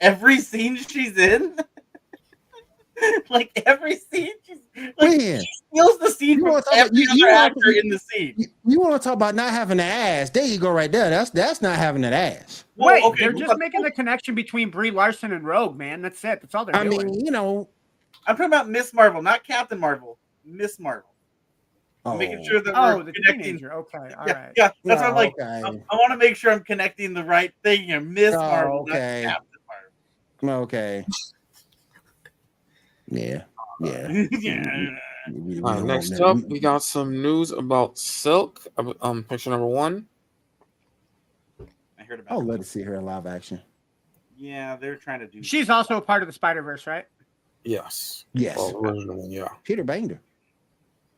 Every 0.00 0.38
scene 0.38 0.76
she's 0.76 1.18
in. 1.18 1.56
like 3.30 3.50
every 3.66 3.96
scene, 3.96 4.32
she's 4.46 4.58
like 4.76 4.94
When? 4.98 5.20
she 5.40 5.48
steals 5.72 5.98
the 5.98 6.10
scene 6.10 6.38
You 6.38 6.44
from 6.44 6.50
wanna 6.52 6.62
talk 6.62 6.72
about- 6.74 6.86
every 6.86 6.98
you- 7.00 7.08
you 7.14 7.24
other 7.26 7.32
wanna- 7.32 7.46
actor 7.46 7.70
in 7.72 7.88
the 7.88 7.98
scene. 7.98 8.34
You, 8.36 8.46
you 8.66 8.80
want 8.80 9.00
to 9.00 9.04
talk 9.06 9.14
about 9.14 9.34
not 9.34 9.50
having 9.50 9.80
an 9.80 9.86
ass? 9.86 10.30
There 10.30 10.44
you 10.44 10.58
go, 10.58 10.70
right 10.70 10.90
there. 10.90 11.10
That's 11.10 11.30
that's 11.30 11.62
not 11.62 11.76
having 11.76 12.04
an 12.04 12.12
ass. 12.12 12.64
Well, 12.76 12.94
Wait, 12.94 13.04
okay, 13.04 13.24
they're 13.24 13.32
just 13.32 13.58
making 13.58 13.82
the 13.82 13.90
connection 13.90 14.34
between 14.34 14.70
Brie 14.70 14.90
Larson 14.90 15.32
and 15.32 15.44
Rogue, 15.46 15.76
man. 15.76 16.02
That's 16.02 16.22
it. 16.24 16.40
That's 16.40 16.54
all 16.54 16.64
they're 16.64 16.76
I 16.76 16.84
doing. 16.84 17.00
I 17.00 17.04
mean, 17.04 17.24
you 17.24 17.30
know. 17.30 17.68
I'm 18.26 18.36
talking 18.36 18.46
about 18.46 18.68
Miss 18.68 18.92
Marvel, 18.92 19.22
not 19.22 19.44
Captain 19.44 19.78
Marvel. 19.78 20.18
Miss 20.44 20.78
Marvel. 20.78 21.06
Oh, 22.06 22.16
Making 22.16 22.42
sure 22.46 22.62
that 22.62 22.72
oh, 22.74 22.96
we're 22.96 23.02
the 23.02 23.12
connecting. 23.12 23.42
teenager. 23.44 23.72
Okay, 23.74 23.98
all 23.98 24.26
yeah, 24.26 24.32
right. 24.32 24.52
yeah, 24.56 24.70
that's 24.84 25.00
what 25.02 25.10
I'm 25.10 25.12
Oh, 25.12 25.16
like. 25.16 25.34
okay. 25.38 25.62
I, 25.62 25.68
I 25.68 25.96
want 25.96 26.12
to 26.12 26.16
make 26.16 26.34
sure 26.34 26.50
I'm 26.50 26.64
connecting 26.64 27.12
the 27.12 27.22
right 27.24 27.52
thing 27.62 27.82
here. 27.84 28.00
Miss 28.00 28.34
Oh, 28.34 28.38
Marvel, 28.38 28.80
okay. 28.88 29.24
not 29.26 29.32
Captain 29.34 29.60
Marvel. 30.42 30.62
Okay. 30.64 31.04
Yeah. 33.10 33.42
Yeah. 33.80 34.08
yeah. 34.30 34.62
We- 34.82 34.90
we 35.32 35.62
All 35.62 35.74
right, 35.74 35.84
next 35.84 36.18
up, 36.20 36.38
we 36.48 36.58
got 36.58 36.82
some 36.82 37.22
news 37.22 37.50
about 37.50 37.98
Silk. 37.98 38.66
Um, 39.02 39.22
picture 39.24 39.50
number 39.50 39.66
one. 39.66 40.06
I 41.98 42.02
heard 42.04 42.20
about. 42.20 42.32
I'll 42.32 42.40
it. 42.40 42.46
let 42.46 42.60
it 42.60 42.66
see 42.66 42.82
her 42.82 42.94
in 42.94 43.04
live 43.04 43.26
action. 43.26 43.60
Yeah, 44.36 44.76
they're 44.76 44.96
trying 44.96 45.20
to 45.20 45.26
do. 45.26 45.42
She's 45.42 45.68
also 45.68 45.98
a 45.98 46.00
part 46.00 46.22
of 46.22 46.26
the 46.26 46.32
Spider 46.32 46.62
Verse, 46.62 46.86
right? 46.86 47.06
Yes. 47.64 48.24
Yes. 48.32 48.56
Well, 48.56 48.86
original 48.86 49.28
yeah. 49.28 49.48
Peter 49.64 49.84
banged 49.84 50.12
her. 50.12 50.20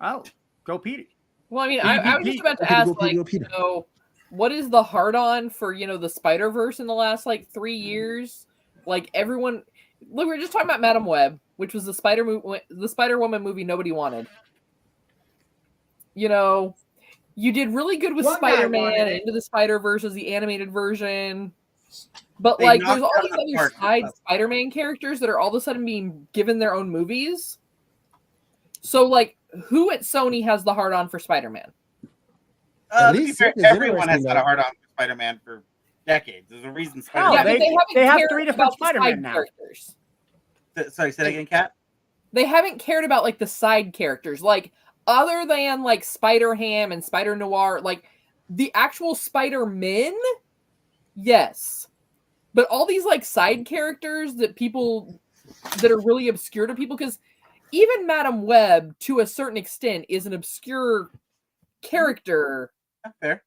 Oh, 0.01 0.25
go 0.65 0.79
Petey. 0.79 1.09
Well, 1.49 1.65
I 1.65 1.69
mean, 1.69 1.81
I, 1.81 1.99
I 1.99 2.19
was 2.19 2.27
just 2.27 2.41
about 2.41 2.59
to 2.59 2.73
ask, 2.73 2.89
Peter, 2.89 3.01
like, 3.01 3.17
go 3.17 3.25
Peter. 3.25 3.47
you 3.51 3.59
know, 3.59 3.87
what 4.31 4.51
is 4.51 4.71
the 4.71 4.83
hard 4.83 5.15
on 5.15 5.51
for 5.51 5.73
you 5.73 5.87
know 5.87 5.97
the 5.97 6.09
Spider 6.09 6.51
Verse 6.51 6.81
in 6.81 6.87
the 6.89 6.95
last 6.95 7.25
like 7.27 7.49
three 7.51 7.77
years? 7.77 8.47
Like 8.87 9.09
everyone, 9.15 9.63
look, 10.11 10.27
we're 10.27 10.39
just 10.39 10.51
talking 10.53 10.67
about 10.67 10.81
Madame 10.81 11.07
Web, 11.07 11.39
which 11.57 11.75
was 11.75 11.85
the 11.85 11.95
Spider 11.95 12.25
mo- 12.25 12.59
the 12.71 12.89
Spider 12.89 13.19
Woman 13.19 13.43
movie 13.43 13.65
nobody 13.65 13.93
wanted. 13.93 14.27
You 16.15 16.29
know, 16.29 16.75
you 17.35 17.53
did 17.53 17.71
really 17.71 17.97
good 17.97 18.15
with 18.15 18.27
Spider 18.27 18.69
Man 18.69 19.09
into 19.09 19.33
the 19.33 19.41
Spider 19.41 19.79
Verse 19.79 20.05
as 20.05 20.13
the 20.15 20.35
animated 20.35 20.71
version. 20.71 21.53
But 22.41 22.59
They 22.59 22.65
like, 22.65 22.81
there's 22.81 23.03
all 23.03 23.11
these 23.23 23.33
other 23.33 23.43
park 23.55 23.73
side. 23.79 24.05
Spider-Man 24.27 24.71
characters 24.71 25.21
that 25.21 25.29
are 25.29 25.39
all 25.39 25.49
of 25.49 25.55
a 25.55 25.61
sudden 25.61 25.85
being 25.85 26.27
given 26.33 26.59
their 26.59 26.75
own 26.75 26.89
movies. 26.91 27.59
So, 28.81 29.07
like, 29.07 29.37
who 29.67 29.91
at 29.93 30.01
Sony 30.01 30.43
has 30.43 30.65
the 30.65 30.73
hard 30.75 30.93
on 30.95 31.09
for 31.09 31.19
Spider-Man? 31.19 31.71
Uh, 32.91 33.09
At 33.09 33.13
to 33.13 33.19
be 33.19 33.25
least 33.27 33.39
fair, 33.39 33.53
everyone 33.65 34.09
has 34.09 34.25
had 34.27 34.33
a 34.37 34.41
though. 34.41 34.45
hard 34.45 34.59
on 34.59 34.65
for 34.65 34.89
Spider-Man 34.97 35.41
for 35.45 35.63
decades. 36.07 36.47
There's 36.51 36.65
a 36.65 36.71
reason 36.73 36.95
Hell, 37.13 37.33
Spider-Man. 37.33 37.35
yeah, 37.35 37.43
they- 37.45 37.59
they 37.59 37.65
haven't 37.67 37.87
they 37.95 38.07
have 38.07 38.21
three 38.31 38.45
different 38.47 38.73
Spider-Man 38.73 39.21
now. 39.23 39.33
characters. 39.35 39.95
Th- 40.77 40.91
Sorry, 40.91 41.13
say 41.13 41.25
that 41.25 41.29
again, 41.31 41.47
Cat. 41.47 41.75
They 42.33 42.45
haven't 42.45 42.79
cared 42.79 43.05
about 43.05 43.25
like 43.25 43.39
the 43.39 43.47
side 43.47 43.93
characters, 43.93 44.41
like 44.43 44.73
other 45.07 45.45
than 45.47 45.83
like 45.83 46.05
Spider 46.05 46.55
Ham 46.55 46.93
and 46.93 47.05
Spider 47.05 47.37
Noir, 47.37 47.81
like 47.81 48.05
the 48.49 48.73
actual 48.75 49.15
Spider 49.15 49.67
Men. 49.67 50.15
Yes, 51.15 51.89
but 52.55 52.67
all 52.69 52.87
these 52.87 53.05
like 53.05 53.25
side 53.25 53.67
characters 53.67 54.37
that 54.37 54.57
people 54.57 55.21
that 55.79 55.91
are 55.91 56.01
really 56.01 56.29
obscure 56.29 56.67
to 56.67 56.75
people, 56.75 56.97
because 56.97 57.19
even 57.73 58.07
Madame 58.07 58.43
Web, 58.43 58.99
to 59.01 59.21
a 59.21 59.27
certain 59.27 59.57
extent, 59.57 60.07
is 60.09 60.27
an 60.27 60.33
obscure 60.33 61.11
character, 61.83 62.73
fair. 63.21 63.43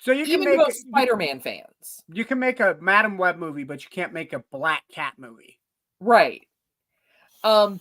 So 0.00 0.12
you 0.12 0.24
can 0.24 0.32
even 0.32 0.44
make 0.44 0.58
to 0.58 0.64
most 0.64 0.80
Spider-Man 0.80 1.40
fans. 1.40 2.02
you 2.08 2.24
can 2.24 2.38
make 2.38 2.60
a 2.60 2.76
Madame 2.80 3.18
Web 3.18 3.36
movie, 3.38 3.64
but 3.64 3.84
you 3.84 3.90
can't 3.90 4.12
make 4.12 4.32
a 4.32 4.40
Black 4.50 4.82
Cat 4.90 5.14
movie. 5.16 5.58
Right. 6.02 6.46
Um, 7.44 7.80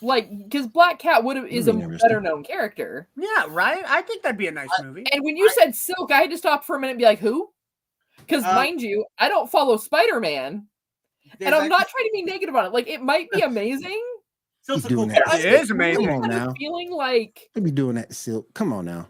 like 0.00 0.28
because 0.44 0.66
Black 0.66 0.98
Cat 0.98 1.24
would 1.24 1.36
have 1.36 1.46
is 1.46 1.68
a 1.68 1.72
better 1.72 2.20
known 2.20 2.42
character. 2.44 3.08
Yeah, 3.16 3.46
right. 3.48 3.82
I 3.86 4.02
think 4.02 4.22
that'd 4.22 4.36
be 4.38 4.48
a 4.48 4.52
nice 4.52 4.68
movie. 4.82 5.04
And 5.12 5.24
when 5.24 5.36
you 5.36 5.48
said 5.50 5.74
Silk, 5.74 6.10
I 6.12 6.20
had 6.20 6.30
to 6.30 6.38
stop 6.38 6.64
for 6.64 6.76
a 6.76 6.80
minute 6.80 6.92
and 6.92 6.98
be 6.98 7.04
like, 7.04 7.20
who? 7.20 7.50
Because 8.18 8.44
Uh, 8.44 8.54
mind 8.54 8.82
you, 8.82 9.04
I 9.18 9.28
don't 9.28 9.50
follow 9.50 9.76
Spider 9.76 10.20
Man, 10.20 10.66
and 11.40 11.54
I'm 11.54 11.68
not 11.68 11.82
actually- 11.82 11.92
trying 11.92 12.04
to 12.04 12.10
be 12.12 12.22
negative 12.22 12.54
on 12.56 12.66
it. 12.66 12.72
Like 12.72 12.86
it 12.88 13.00
might 13.02 13.30
be 13.30 13.40
amazing. 13.42 14.02
Still 14.62 14.76
He's 14.76 14.82
some 14.84 14.94
cool 14.94 15.06
doing 15.06 15.18
that. 15.26 15.40
It 15.40 15.52
is 15.60 15.70
amazing. 15.70 16.06
Come 16.06 16.14
on 16.16 16.20
kind 16.22 16.32
of 16.34 16.48
now. 16.48 16.54
feeling 16.58 16.90
like 16.90 17.50
They 17.54 17.60
be 17.60 17.70
doing 17.70 17.94
that 17.96 18.14
silk. 18.14 18.52
Come 18.54 18.72
on 18.72 18.84
now. 18.86 19.08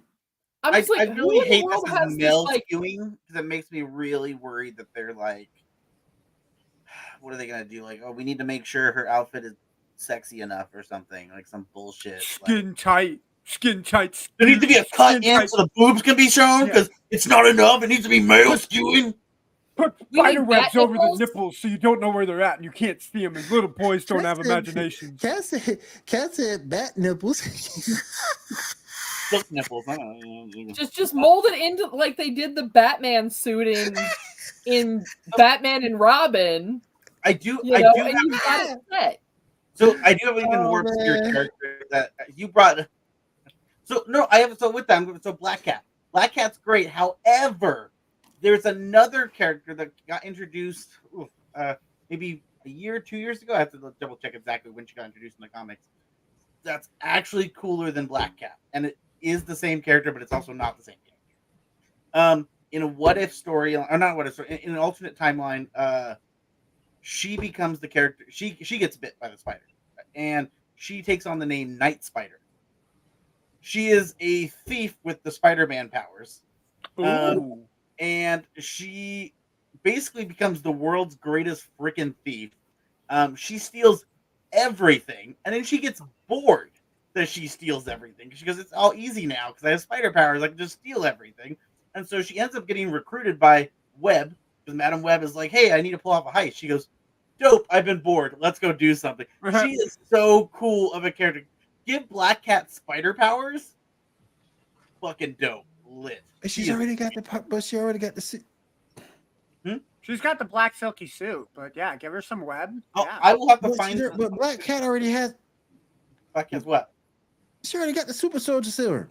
I'm 0.64 0.74
I, 0.74 0.80
just 0.80 0.90
like, 0.90 1.10
I 1.10 1.12
who 1.12 1.28
really 1.30 1.40
the 1.40 1.46
hate 1.56 1.64
world 1.64 1.84
this 1.86 1.94
has 1.94 2.08
this, 2.10 2.18
male 2.18 2.44
like, 2.44 2.64
skewing 2.72 3.16
because 3.26 3.40
it 3.44 3.46
makes 3.46 3.70
me 3.70 3.82
really 3.82 4.34
worried 4.34 4.76
that 4.78 4.86
they're 4.94 5.12
like, 5.14 5.50
what 7.24 7.32
are 7.34 7.36
they 7.38 7.46
gonna 7.46 7.64
do? 7.64 7.82
Like, 7.82 8.02
oh, 8.04 8.10
we 8.12 8.22
need 8.24 8.38
to 8.38 8.44
make 8.44 8.64
sure 8.66 8.92
her 8.92 9.08
outfit 9.08 9.44
is 9.44 9.54
sexy 9.96 10.40
enough 10.42 10.68
or 10.74 10.82
something, 10.82 11.30
like 11.30 11.46
some 11.46 11.66
bullshit. 11.72 12.14
Like, 12.14 12.22
Skin 12.22 12.74
tight, 12.74 13.20
skin 13.44 13.82
tight. 13.82 14.28
there 14.38 14.48
needs 14.48 14.60
to 14.60 14.66
be 14.66 14.74
a 14.76 14.84
cut 14.94 15.16
skin 15.16 15.24
in 15.24 15.40
tight. 15.40 15.50
so 15.50 15.56
the 15.62 15.68
boobs 15.74 16.02
can 16.02 16.16
be 16.16 16.28
shown 16.28 16.60
Yeah. 16.60 16.64
because 16.66 16.90
it's 17.10 17.26
not 17.26 17.46
enough. 17.46 17.82
It 17.82 17.88
needs 17.88 18.02
to 18.02 18.08
be 18.08 18.20
male 18.20 18.52
skewing. 18.52 19.14
Put 19.76 19.94
We 20.12 20.20
need 20.22 20.28
spider 20.28 20.44
webs 20.44 20.66
bat 20.72 20.76
over 20.76 20.92
nipples? 20.94 21.18
the 21.18 21.24
nipples 21.26 21.58
so 21.58 21.66
you 21.68 21.78
don't 21.78 22.00
know 22.00 22.10
where 22.10 22.24
they're 22.26 22.42
at 22.42 22.56
and 22.56 22.64
you 22.64 22.70
can't 22.70 23.02
see 23.02 23.24
them. 23.24 23.34
And 23.36 23.50
little 23.50 23.68
boys 23.70 24.04
don't 24.04 24.22
have 24.22 24.36
Cat 24.36 24.46
said- 24.46 24.52
imaginations. 24.52 25.20
Cat 25.20 25.44
said, 25.44 25.78
Cat 26.06 26.34
said 26.34 26.68
bat 26.68 26.96
nipples. 26.96 27.38
Silk 29.30 29.50
nipples. 29.50 29.84
I 29.88 29.96
don't 29.96 30.20
know. 30.54 30.72
just 30.74 30.94
just 30.94 31.14
mold 31.14 31.46
it 31.48 31.58
into 31.60 31.86
like 31.96 32.16
they 32.16 32.30
did 32.30 32.54
the 32.54 32.64
Batman 32.64 33.30
suit 33.30 33.66
in 33.66 33.96
in 34.66 35.04
Batman 35.36 35.82
and 35.82 35.98
Robin. 35.98 36.80
I 37.24 37.32
do. 37.32 37.60
You 37.64 37.76
I 37.76 37.80
know, 37.80 37.92
do. 37.94 38.02
Have, 38.04 38.12
you've 38.22 38.30
got 38.42 38.70
it 38.70 38.78
set. 38.90 39.20
so 39.74 39.96
I 40.04 40.14
do 40.14 40.26
have 40.26 40.36
an 40.36 40.46
even 40.46 40.60
Oh, 40.60 40.64
more 40.64 40.80
obscure 40.80 41.22
man. 41.22 41.32
character 41.32 41.82
that 41.90 42.12
you 42.34 42.48
brought. 42.48 42.86
So 43.86 44.02
no, 44.08 44.26
I 44.30 44.38
have 44.38 44.56
so 44.56 44.70
with 44.70 44.86
that. 44.86 44.96
I'm 44.96 45.04
going 45.04 45.20
so 45.20 45.34
Black 45.34 45.62
Cat. 45.62 45.84
Black 46.10 46.32
Cat's 46.32 46.56
great. 46.56 46.88
However, 46.88 47.92
there's 48.40 48.64
another 48.64 49.26
character 49.26 49.74
that 49.74 49.90
got 50.08 50.24
introduced 50.24 50.88
uh, 51.54 51.74
maybe 52.08 52.42
a 52.64 52.70
year 52.70 52.98
two 52.98 53.18
years 53.18 53.42
ago. 53.42 53.54
I 53.54 53.58
have 53.58 53.70
to 53.72 53.92
double 54.00 54.16
check 54.16 54.32
exactly 54.34 54.70
when 54.70 54.86
she 54.86 54.94
got 54.94 55.04
introduced 55.04 55.36
in 55.38 55.42
the 55.42 55.50
comics. 55.50 55.82
That's 56.62 56.88
actually 57.02 57.50
cooler 57.50 57.90
than 57.90 58.06
Black 58.06 58.38
Cat, 58.38 58.56
and 58.72 58.86
it 58.86 58.96
is 59.20 59.44
the 59.44 59.54
same 59.54 59.82
character, 59.82 60.12
but 60.12 60.22
it's 60.22 60.32
also 60.32 60.54
not 60.54 60.78
the 60.78 60.84
same 60.84 60.96
character. 61.06 62.40
Um, 62.42 62.48
in 62.72 62.80
a 62.80 62.86
what 62.86 63.18
if 63.18 63.34
story, 63.34 63.76
or 63.76 63.98
not 63.98 64.16
what 64.16 64.26
if 64.26 64.32
story, 64.32 64.48
in, 64.50 64.58
in 64.58 64.70
an 64.70 64.78
alternate 64.78 65.14
timeline, 65.14 65.68
uh, 65.74 66.14
she 67.06 67.36
becomes 67.36 67.80
the 67.80 67.86
character. 67.86 68.24
She 68.30 68.56
she 68.62 68.78
gets 68.78 68.96
bit 68.96 69.14
by 69.20 69.28
the 69.28 69.36
spider, 69.36 69.60
and 70.14 70.48
she 70.74 71.02
takes 71.02 71.26
on 71.26 71.38
the 71.38 71.44
name 71.44 71.76
Night 71.76 72.02
Spider. 72.02 72.40
She 73.60 73.88
is 73.88 74.14
a 74.20 74.46
thief 74.66 74.96
with 75.04 75.22
the 75.22 75.30
Spider-Man 75.30 75.90
powers 75.90 76.42
Ooh. 76.98 77.62
and 77.98 78.44
she 78.58 79.34
basically 79.82 80.24
becomes 80.24 80.62
the 80.62 80.72
world's 80.72 81.14
greatest 81.14 81.66
freaking 81.78 82.14
thief. 82.24 82.52
Um, 83.10 83.36
she 83.36 83.58
steals 83.58 84.06
everything, 84.52 85.36
and 85.44 85.54
then 85.54 85.62
she 85.62 85.78
gets 85.78 86.00
bored 86.26 86.70
that 87.12 87.28
she 87.28 87.46
steals 87.48 87.86
everything. 87.86 88.32
She 88.34 88.46
goes, 88.46 88.58
"It's 88.58 88.72
all 88.72 88.94
easy 88.94 89.26
now 89.26 89.48
because 89.48 89.64
I 89.64 89.70
have 89.72 89.82
spider 89.82 90.10
powers. 90.10 90.42
I 90.42 90.48
can 90.48 90.56
just 90.56 90.80
steal 90.80 91.04
everything." 91.04 91.54
And 91.94 92.08
so 92.08 92.22
she 92.22 92.38
ends 92.38 92.56
up 92.56 92.66
getting 92.66 92.90
recruited 92.90 93.38
by 93.38 93.68
Webb 94.00 94.34
because 94.64 94.74
Madame 94.74 95.02
Web 95.02 95.22
is 95.22 95.36
like, 95.36 95.50
"Hey, 95.50 95.72
I 95.72 95.82
need 95.82 95.90
to 95.90 95.98
pull 95.98 96.12
off 96.12 96.26
a 96.26 96.30
heist." 96.30 96.54
She 96.54 96.66
goes, 96.66 96.88
"Dope! 97.40 97.66
I've 97.70 97.84
been 97.84 98.00
bored. 98.00 98.36
Let's 98.38 98.58
go 98.58 98.72
do 98.72 98.94
something." 98.94 99.26
Uh-huh. 99.42 99.64
she 99.66 99.72
is 99.74 99.98
so 100.10 100.50
cool 100.54 100.92
of 100.92 101.04
a 101.04 101.10
character. 101.10 101.44
Give 101.86 102.08
Black 102.08 102.42
Cat 102.42 102.70
spider 102.70 103.12
powers. 103.14 103.72
Fucking 105.00 105.36
dope. 105.40 105.64
Lit. 105.86 106.22
But 106.40 106.50
She 106.50 106.62
she's 106.62 106.68
is 106.70 106.74
already 106.74 106.96
got 106.96 107.12
the 107.14 107.44
but 107.48 107.62
she 107.62 107.76
already 107.76 107.98
got 107.98 108.14
the 108.14 108.20
suit. 108.20 108.44
Hmm? 109.66 109.76
She's 110.00 110.20
got 110.20 110.38
the 110.38 110.44
black 110.44 110.74
silky 110.74 111.06
suit, 111.06 111.48
but 111.54 111.74
yeah, 111.74 111.96
give 111.96 112.12
her 112.12 112.20
some 112.20 112.44
web. 112.44 112.74
Oh, 112.94 113.04
yeah. 113.04 113.18
I 113.22 113.34
will 113.34 113.48
have 113.48 113.60
to 113.60 113.68
But, 113.68 113.76
find 113.78 113.98
she, 113.98 114.04
some 114.04 114.16
but 114.16 114.32
Black 114.32 114.60
Cat 114.60 114.82
already 114.82 115.10
has 115.10 115.34
Black 116.34 116.52
as 116.52 116.64
what? 116.64 116.92
she 117.62 117.78
already 117.78 117.92
got 117.94 118.06
the 118.06 118.12
super 118.12 118.38
soldier 118.38 118.70
serum. 118.70 119.08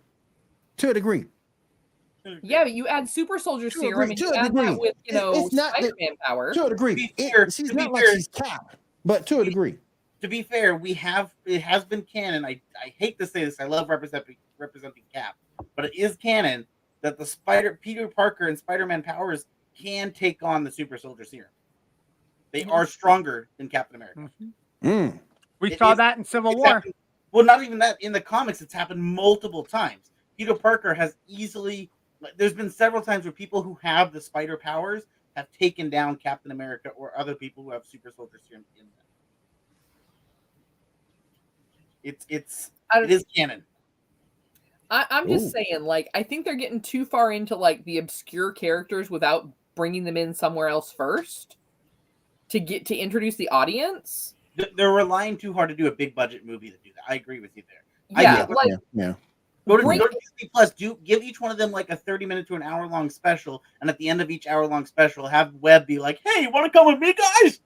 To 0.77 0.89
a 0.89 0.93
degree. 0.93 1.25
Yeah, 2.41 2.63
but 2.63 2.73
you 2.73 2.87
add 2.87 3.09
super 3.09 3.37
soldier 3.37 3.69
To 3.69 3.77
a 3.77 3.81
serum 3.81 4.09
degree- 4.09 4.11
and 4.11 4.17
to 4.17 4.23
you 4.25 4.31
a 4.31 4.37
add 4.37 4.43
degree. 4.53 4.65
that 4.65 4.79
with 4.79 4.95
you 5.05 5.13
know 5.13 5.31
it's 5.33 5.53
not 5.53 5.73
Spider-Man 5.75 6.15
power. 6.25 6.53
To 6.53 6.65
a 6.65 6.69
degree. 6.69 6.95
be 6.95 7.13
It- 7.17 7.53
she's 7.53 7.69
to 7.69 7.75
be 7.75 7.83
not 7.83 7.91
like 7.91 8.03
fair- 8.05 8.15
she's 8.15 8.27
Cap, 8.29 8.75
but 9.03 9.27
to 9.27 9.41
a 9.41 9.45
degree. 9.45 9.77
To 10.21 10.27
be 10.29 10.41
fair, 10.41 10.75
we 10.75 10.93
have 10.93 11.31
it 11.45 11.61
has 11.61 11.83
been 11.83 12.01
canon. 12.03 12.45
I, 12.45 12.61
I 12.81 12.93
hate 12.97 13.19
to 13.19 13.25
say 13.27 13.43
this. 13.43 13.59
I 13.59 13.65
love 13.65 13.89
representing 13.89 14.37
representing 14.57 15.03
Cap, 15.13 15.35
but 15.75 15.85
it 15.85 15.95
is 15.95 16.15
canon 16.15 16.65
that 17.01 17.17
the 17.17 17.25
Spider 17.25 17.77
Peter 17.81 18.07
Parker 18.07 18.47
and 18.47 18.57
Spider-Man 18.57 19.03
powers 19.03 19.45
can 19.77 20.11
take 20.11 20.41
on 20.43 20.63
the 20.63 20.71
Super 20.71 20.97
Soldier 20.97 21.25
Serum. 21.25 21.49
They 22.51 22.63
Mhm. 22.63 22.71
are 22.71 22.85
stronger 22.85 23.49
than 23.57 23.67
Captain 23.67 23.95
America. 23.97 24.29
Mm. 24.81 25.19
we 25.59 25.73
it 25.73 25.79
saw 25.79 25.91
is- 25.91 25.97
that 25.97 26.17
in 26.17 26.23
Civil 26.23 26.55
War. 26.55 26.67
happened- 26.67 26.93
well, 27.31 27.43
not 27.43 27.61
even 27.63 27.79
that. 27.79 28.01
In 28.01 28.11
the 28.13 28.21
comics, 28.21 28.61
it's 28.61 28.73
happened 28.73 29.03
multiple 29.03 29.63
times. 29.65 30.11
Peter 30.37 30.53
Parker 30.55 30.93
has 30.93 31.17
easily. 31.27 31.89
Like, 32.23 32.37
There's 32.37 32.53
been 32.53 32.69
several 32.69 33.01
times 33.01 33.25
where 33.25 33.31
people 33.31 33.61
who 33.61 33.77
have 33.81 34.11
the 34.11 34.21
spider 34.21 34.57
powers 34.57 35.03
have 35.35 35.47
taken 35.51 35.89
down 35.89 36.15
Captain 36.15 36.51
America 36.51 36.89
or 36.89 37.17
other 37.17 37.35
people 37.35 37.63
who 37.63 37.71
have 37.71 37.85
super 37.85 38.11
soldier 38.11 38.39
serum 38.47 38.65
in 38.75 38.85
them. 38.85 39.05
It's 42.03 42.25
it's 42.29 42.71
it 43.03 43.11
is 43.11 43.25
canon. 43.35 43.63
I, 44.89 45.05
I'm 45.09 45.27
just 45.27 45.47
Ooh. 45.47 45.51
saying, 45.51 45.83
like, 45.83 46.09
I 46.13 46.21
think 46.21 46.45
they're 46.45 46.55
getting 46.55 46.81
too 46.81 47.05
far 47.05 47.31
into 47.31 47.55
like 47.55 47.83
the 47.85 47.97
obscure 47.97 48.51
characters 48.51 49.09
without 49.09 49.49
bringing 49.75 50.03
them 50.03 50.17
in 50.17 50.33
somewhere 50.33 50.67
else 50.67 50.91
first 50.91 51.57
to 52.49 52.59
get 52.59 52.85
to 52.87 52.95
introduce 52.95 53.35
the 53.35 53.49
audience. 53.49 54.35
They're 54.75 54.91
relying 54.91 55.37
too 55.37 55.51
hard 55.51 55.69
to 55.69 55.75
do 55.75 55.87
a 55.87 55.91
big 55.91 56.13
budget 56.13 56.45
movie 56.45 56.69
to 56.69 56.77
do 56.83 56.91
that. 56.95 57.11
I 57.11 57.15
agree 57.15 57.39
with 57.39 57.51
you 57.55 57.63
there. 57.67 58.17
I 58.17 58.21
Yeah, 58.21 58.45
like 58.47 58.67
yeah, 58.67 58.77
yeah. 58.93 59.13
Go 59.67 59.77
to, 59.77 59.83
Bring- 59.83 59.99
go 59.99 60.07
to 60.07 60.17
Disney 60.19 60.49
Plus. 60.53 60.71
Do 60.71 60.97
give 61.03 61.23
each 61.23 61.39
one 61.39 61.49
of 61.51 61.57
them 61.57 61.71
like 61.71 61.89
a 61.89 61.95
thirty 61.95 62.25
minute 62.25 62.47
to 62.47 62.55
an 62.55 62.63
hour 62.63 62.85
long 62.87 63.09
special, 63.09 63.63
and 63.81 63.89
at 63.89 63.97
the 63.97 64.09
end 64.09 64.21
of 64.21 64.29
each 64.29 64.45
hour 64.47 64.67
long 64.67 64.85
special, 64.85 65.25
have 65.27 65.53
Webb 65.55 65.87
be 65.87 65.99
like, 65.99 66.19
"Hey, 66.25 66.41
you 66.41 66.49
want 66.51 66.65
to 66.71 66.77
come 66.77 66.85
with 66.87 66.99
me, 66.99 67.13
guys?" 67.13 67.59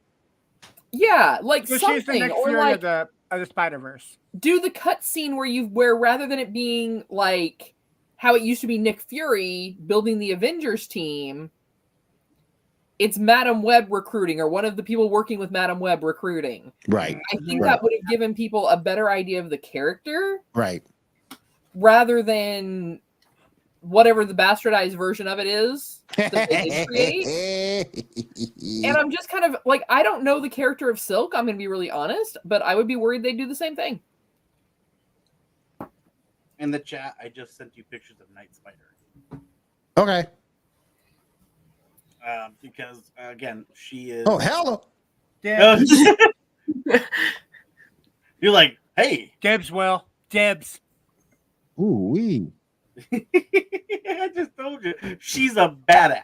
yeah, 0.92 1.40
like 1.42 1.68
So 1.68 1.78
she's 1.78 2.06
the 2.06 2.20
something, 2.20 2.32
or 2.32 2.52
like 2.52 2.76
of 2.76 2.82
the 2.82 3.10
of 3.32 3.40
the 3.40 3.46
Spider 3.48 3.80
Verse. 3.80 4.18
do 4.40 4.60
the 4.62 4.70
cut 4.70 5.04
scene 5.04 5.36
where 5.36 5.46
you 5.48 5.68
where 5.68 5.96
rather 5.98 6.28
than 6.28 6.38
it 6.40 6.54
being 6.54 7.04
like 7.10 7.74
how 8.16 8.36
it 8.36 8.42
used 8.44 8.62
to 8.62 8.68
be 8.68 8.78
Nick 8.78 9.02
Fury 9.02 9.76
building 9.88 10.18
the 10.20 10.32
Avengers 10.32 10.88
team, 10.88 11.50
it's 13.00 13.18
Madame 13.18 13.62
Web 13.62 13.88
recruiting 13.92 14.40
or 14.40 14.48
one 14.50 14.66
of 14.66 14.76
the 14.76 14.84
people 14.84 15.10
working 15.10 15.40
with 15.40 15.52
Madame 15.52 15.80
Web 15.80 16.04
recruiting. 16.04 16.72
Right, 16.88 17.20
I 17.34 17.38
think 17.38 17.62
Right. 17.62 17.70
that 17.70 17.84
would 17.84 17.92
have 17.94 18.10
given 18.10 18.34
people 18.34 18.68
a 18.70 18.78
better 18.78 19.10
idea 19.10 19.40
of 19.40 19.50
the 19.50 19.58
character 19.58 20.42
right. 20.56 20.84
Rather 21.78 22.24
than 22.24 23.00
whatever 23.82 24.26
the 24.26 24.34
bastardized 24.34 24.96
version 24.96 25.28
of 25.28 25.40
it 25.40 25.48
is 25.48 26.02
that 26.18 26.50
they 26.50 26.86
create. 26.88 28.06
And 28.84 28.98
I'm 28.98 29.12
just 29.12 29.30
kind 29.30 29.46
of 29.46 29.62
like, 29.66 29.84
I 29.88 30.04
don't 30.04 30.24
know 30.24 30.40
the 30.40 30.50
character 30.50 30.90
of 30.90 31.00
Silk. 31.00 31.34
I'm 31.36 31.46
going 31.46 31.56
to 31.56 31.60
be 31.60 31.68
really 31.68 31.92
honest, 31.92 32.38
but 32.44 32.62
I 32.62 32.76
would 32.76 32.88
be 32.88 32.96
worried 32.96 33.24
they'd 33.24 33.38
do 33.38 33.48
the 33.48 33.56
same 33.56 33.76
thing. 33.76 34.00
In 36.60 36.72
the 36.72 36.80
chat, 36.80 37.16
I 37.22 37.30
just 37.30 37.56
sent 37.56 37.78
you 37.78 37.84
pictures 37.84 38.18
of 38.20 38.34
Night 38.34 38.50
Spider. 38.56 39.44
okay. 39.96 40.28
Um, 42.28 42.54
because 42.62 43.12
uh, 43.24 43.30
again, 43.30 43.66
she 43.74 44.10
is. 44.10 44.28
Oh, 44.28 44.40
hello. 44.40 44.84
Dibs, 45.44 45.92
You're 48.42 48.52
like, 48.52 48.78
hey, 48.98 49.34
dibs, 49.40 49.72
Well, 49.72 50.08
Dibs. 50.30 50.80
Ooh, 51.80 52.10
wee. 52.12 52.52
I 53.12 54.32
just 54.34 54.56
told 54.58 54.84
you, 54.84 54.94
she's 55.20 55.58
a 55.58 55.76
badass. 55.88 56.24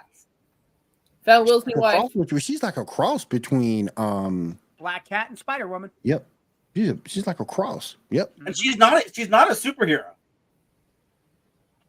Found 1.25 1.47
Will's 1.47 1.65
new 1.65 1.75
A 1.75 1.79
wife. 1.79 2.11
cross 2.13 2.43
She's 2.43 2.63
like 2.63 2.77
a 2.77 2.85
cross 2.85 3.23
between 3.23 3.89
um. 3.97 4.57
Black 4.77 5.07
Cat 5.07 5.29
and 5.29 5.37
Spider 5.37 5.67
Woman. 5.67 5.91
Yep. 6.03 6.27
She's 6.75 6.89
a, 6.89 6.97
she's 7.05 7.27
like 7.27 7.39
a 7.39 7.45
cross. 7.45 7.97
Yep. 8.09 8.33
and 8.45 8.57
she's 8.57 8.77
not 8.77 8.93
a, 8.93 9.13
she's 9.13 9.29
not 9.29 9.49
a 9.49 9.53
superhero. 9.53 10.05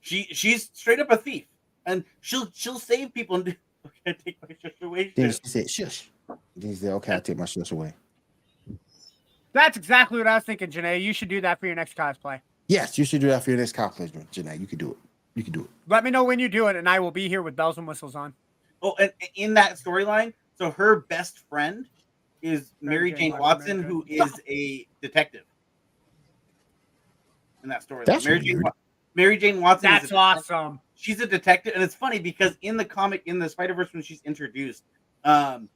She 0.01 0.25
she's 0.33 0.71
straight 0.75 1.01
up 1.01 1.11
a 1.11 1.17
thief, 1.17 1.47
and 1.87 2.05
she'll 2.21 2.49
she'll 2.53 2.79
save 2.79 3.15
people 3.15 3.37
and 3.37 3.45
do, 3.47 3.55
okay, 4.07 4.19
take 4.25 4.37
my 4.43 4.55
situation. 4.61 5.13
Then 5.17 5.33
she 5.33 5.41
said, 5.45 5.71
"Shush." 5.71 6.11
Then 6.55 6.71
he 6.71 6.77
said, 6.77 6.93
"Okay, 6.93 7.17
I 7.17 7.21
take 7.21 7.39
my 7.39 7.47
shush 7.47 7.73
away." 7.73 7.95
That's 9.55 9.77
exactly 9.77 10.19
what 10.19 10.27
I 10.27 10.35
was 10.35 10.45
thinking, 10.45 10.71
Janae. 10.71 11.01
You 11.01 11.13
should 11.13 11.29
do 11.29 11.41
that 11.41 11.59
for 11.59 11.67
your 11.67 11.75
next 11.75 11.97
cosplay. 11.97 12.41
Yes, 12.67 12.97
you 12.99 13.05
should 13.05 13.21
do 13.21 13.29
that 13.29 13.43
for 13.45 13.51
your 13.51 13.59
next 13.59 13.73
calculation, 13.73 14.27
Janae. 14.33 14.59
You 14.59 14.67
can 14.67 14.79
do 14.79 14.91
it. 14.93 14.97
You 15.35 15.43
can 15.43 15.53
do 15.53 15.61
it. 15.63 15.71
Let 15.89 16.05
me 16.05 16.11
know 16.11 16.25
when 16.25 16.39
you 16.39 16.49
do 16.49 16.69
it, 16.69 16.77
and 16.77 16.89
I 16.89 17.01
will 17.01 17.11
be 17.11 17.29
here 17.29 17.43
with 17.43 17.57
bells 17.57 17.77
and 17.79 17.87
whistles 17.87 18.15
on. 18.15 18.33
Oh, 18.83 18.95
and 18.99 19.13
in 19.35 19.55
that 19.55 19.73
storyline, 19.79 20.33
so 20.57 20.71
her 20.71 21.01
best 21.01 21.41
friend 21.49 21.87
is 22.43 22.73
Mary 22.81 22.97
Mary 22.97 23.11
Jane 23.13 23.19
Jane 23.33 23.39
Watson, 23.41 23.41
Watson, 23.41 23.81
Mary 23.81 23.93
who 23.93 24.05
Jane. 24.07 24.23
is 24.23 24.41
a 24.49 24.87
detective. 25.03 25.43
In 27.63 27.69
that 27.71 27.87
storyline, 27.87 28.05
That's 28.07 28.25
Mary 28.25 28.41
Jane 28.41 28.63
Mary 29.15 29.37
Jane 29.39 29.61
Watson. 29.61 29.91
is 29.93 30.01
That's 30.01 30.13
a- 30.13 30.17
awesome. 30.17 30.81
she's 30.95 31.21
a 31.21 31.27
detective, 31.27 31.73
and 31.75 31.83
it's 31.83 31.95
funny 31.95 32.19
because 32.19 32.57
in 32.63 32.77
the 32.77 32.85
comic, 32.85 33.23
in 33.27 33.39
the 33.39 33.49
Spider 33.49 33.75
Verse, 33.75 33.93
when 33.93 34.03
she's 34.03 34.21
introduced, 34.25 34.85
um, 35.25 35.69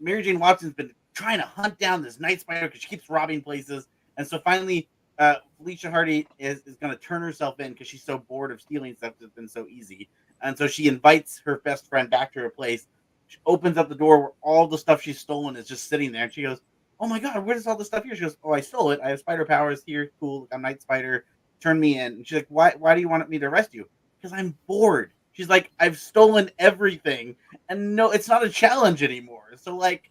Mary 0.00 0.22
Jane 0.22 0.38
Watson's 0.38 0.74
been 0.74 0.92
trying 1.14 1.38
to 1.38 1.44
hunt 1.46 1.78
down 1.78 2.02
this 2.02 2.20
Night 2.20 2.40
Spider 2.40 2.66
because 2.66 2.82
she 2.82 2.88
keeps 2.88 3.08
robbing 3.10 3.40
places, 3.42 3.88
and 4.16 4.26
so 4.26 4.38
finally, 4.40 4.88
uh, 5.20 5.36
Felicia 5.58 5.90
Hardy 5.90 6.26
is, 6.38 6.62
is 6.66 6.76
going 6.76 6.92
to 6.92 6.98
turn 6.98 7.22
herself 7.22 7.60
in 7.60 7.72
because 7.72 7.86
she's 7.86 8.02
so 8.02 8.18
bored 8.18 8.50
of 8.50 8.60
stealing 8.60 8.96
stuff 8.96 9.14
that's 9.20 9.32
been 9.32 9.48
so 9.48 9.66
easy, 9.68 10.08
and 10.42 10.58
so 10.58 10.66
she 10.66 10.88
invites 10.88 11.40
her 11.44 11.58
best 11.58 11.88
friend 11.88 12.10
back 12.10 12.32
to 12.32 12.40
her 12.40 12.50
place. 12.50 12.88
She 13.28 13.38
opens 13.46 13.76
up 13.78 13.88
the 13.88 13.94
door 13.94 14.18
where 14.18 14.32
all 14.42 14.66
the 14.66 14.78
stuff 14.78 15.02
she's 15.02 15.20
stolen 15.20 15.54
is 15.56 15.68
just 15.68 15.88
sitting 15.88 16.10
there, 16.10 16.24
and 16.24 16.32
she 16.32 16.42
goes, 16.42 16.60
"Oh 16.98 17.06
my 17.06 17.20
god, 17.20 17.46
where's 17.46 17.68
all 17.68 17.76
this 17.76 17.86
stuff 17.86 18.02
here?" 18.02 18.16
She 18.16 18.22
goes, 18.22 18.36
"Oh, 18.42 18.52
I 18.52 18.60
stole 18.60 18.90
it. 18.90 19.00
I 19.04 19.10
have 19.10 19.20
spider 19.20 19.44
powers 19.44 19.84
here. 19.86 20.10
Cool. 20.18 20.48
I'm 20.50 20.62
Night 20.62 20.82
Spider. 20.82 21.26
Turn 21.60 21.78
me 21.78 22.00
in." 22.00 22.14
And 22.14 22.26
she's 22.26 22.38
like, 22.38 22.46
"Why? 22.48 22.74
Why 22.76 22.96
do 22.96 23.00
you 23.00 23.08
want 23.08 23.28
me 23.28 23.38
to 23.38 23.46
arrest 23.46 23.72
you?" 23.72 23.88
because 24.20 24.36
I'm 24.36 24.56
bored. 24.66 25.12
She's 25.32 25.48
like, 25.48 25.70
I've 25.80 25.98
stolen 25.98 26.50
everything, 26.58 27.36
and 27.68 27.96
no, 27.96 28.10
it's 28.10 28.28
not 28.28 28.44
a 28.44 28.48
challenge 28.48 29.02
anymore. 29.02 29.52
So 29.56 29.76
like, 29.76 30.10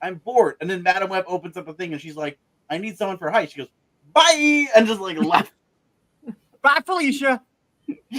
I'm 0.00 0.16
bored. 0.16 0.56
And 0.60 0.70
then 0.70 0.82
Madame 0.82 1.10
Web 1.10 1.24
opens 1.26 1.56
up 1.56 1.68
a 1.68 1.74
thing, 1.74 1.92
and 1.92 2.00
she's 2.00 2.16
like, 2.16 2.38
I 2.70 2.78
need 2.78 2.96
someone 2.96 3.18
for 3.18 3.30
heist. 3.30 3.50
She 3.50 3.58
goes, 3.58 3.68
bye, 4.12 4.66
and 4.74 4.86
just 4.86 5.00
like 5.00 5.18
left. 5.18 5.52
Bye, 6.62 6.80
Felicia. 6.84 7.42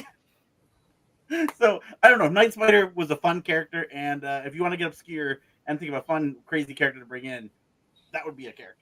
so 1.58 1.82
I 2.02 2.10
don't 2.10 2.20
know. 2.20 2.30
Night 2.30 2.54
Spider 2.54 2.91
was 2.96 3.12
a 3.12 3.16
fun 3.16 3.41
character, 3.41 3.88
and 3.91 4.24
uh, 4.24 4.41
if 4.46 4.56
you 4.56 4.62
want 4.62 4.74
to 4.74 4.78
get 4.78 4.88
obscure 4.88 5.39
and 5.68 5.80
think 5.80 5.91
of 5.91 5.98
a 5.98 6.02
fun, 6.02 6.38
crazy 6.46 6.74
character 6.74 7.00
to 7.00 7.06
bring 7.06 7.26
in, 7.26 7.50
that 8.12 8.26
would 8.26 8.36
be 8.36 8.48
a 8.48 8.52
character. 8.52 8.80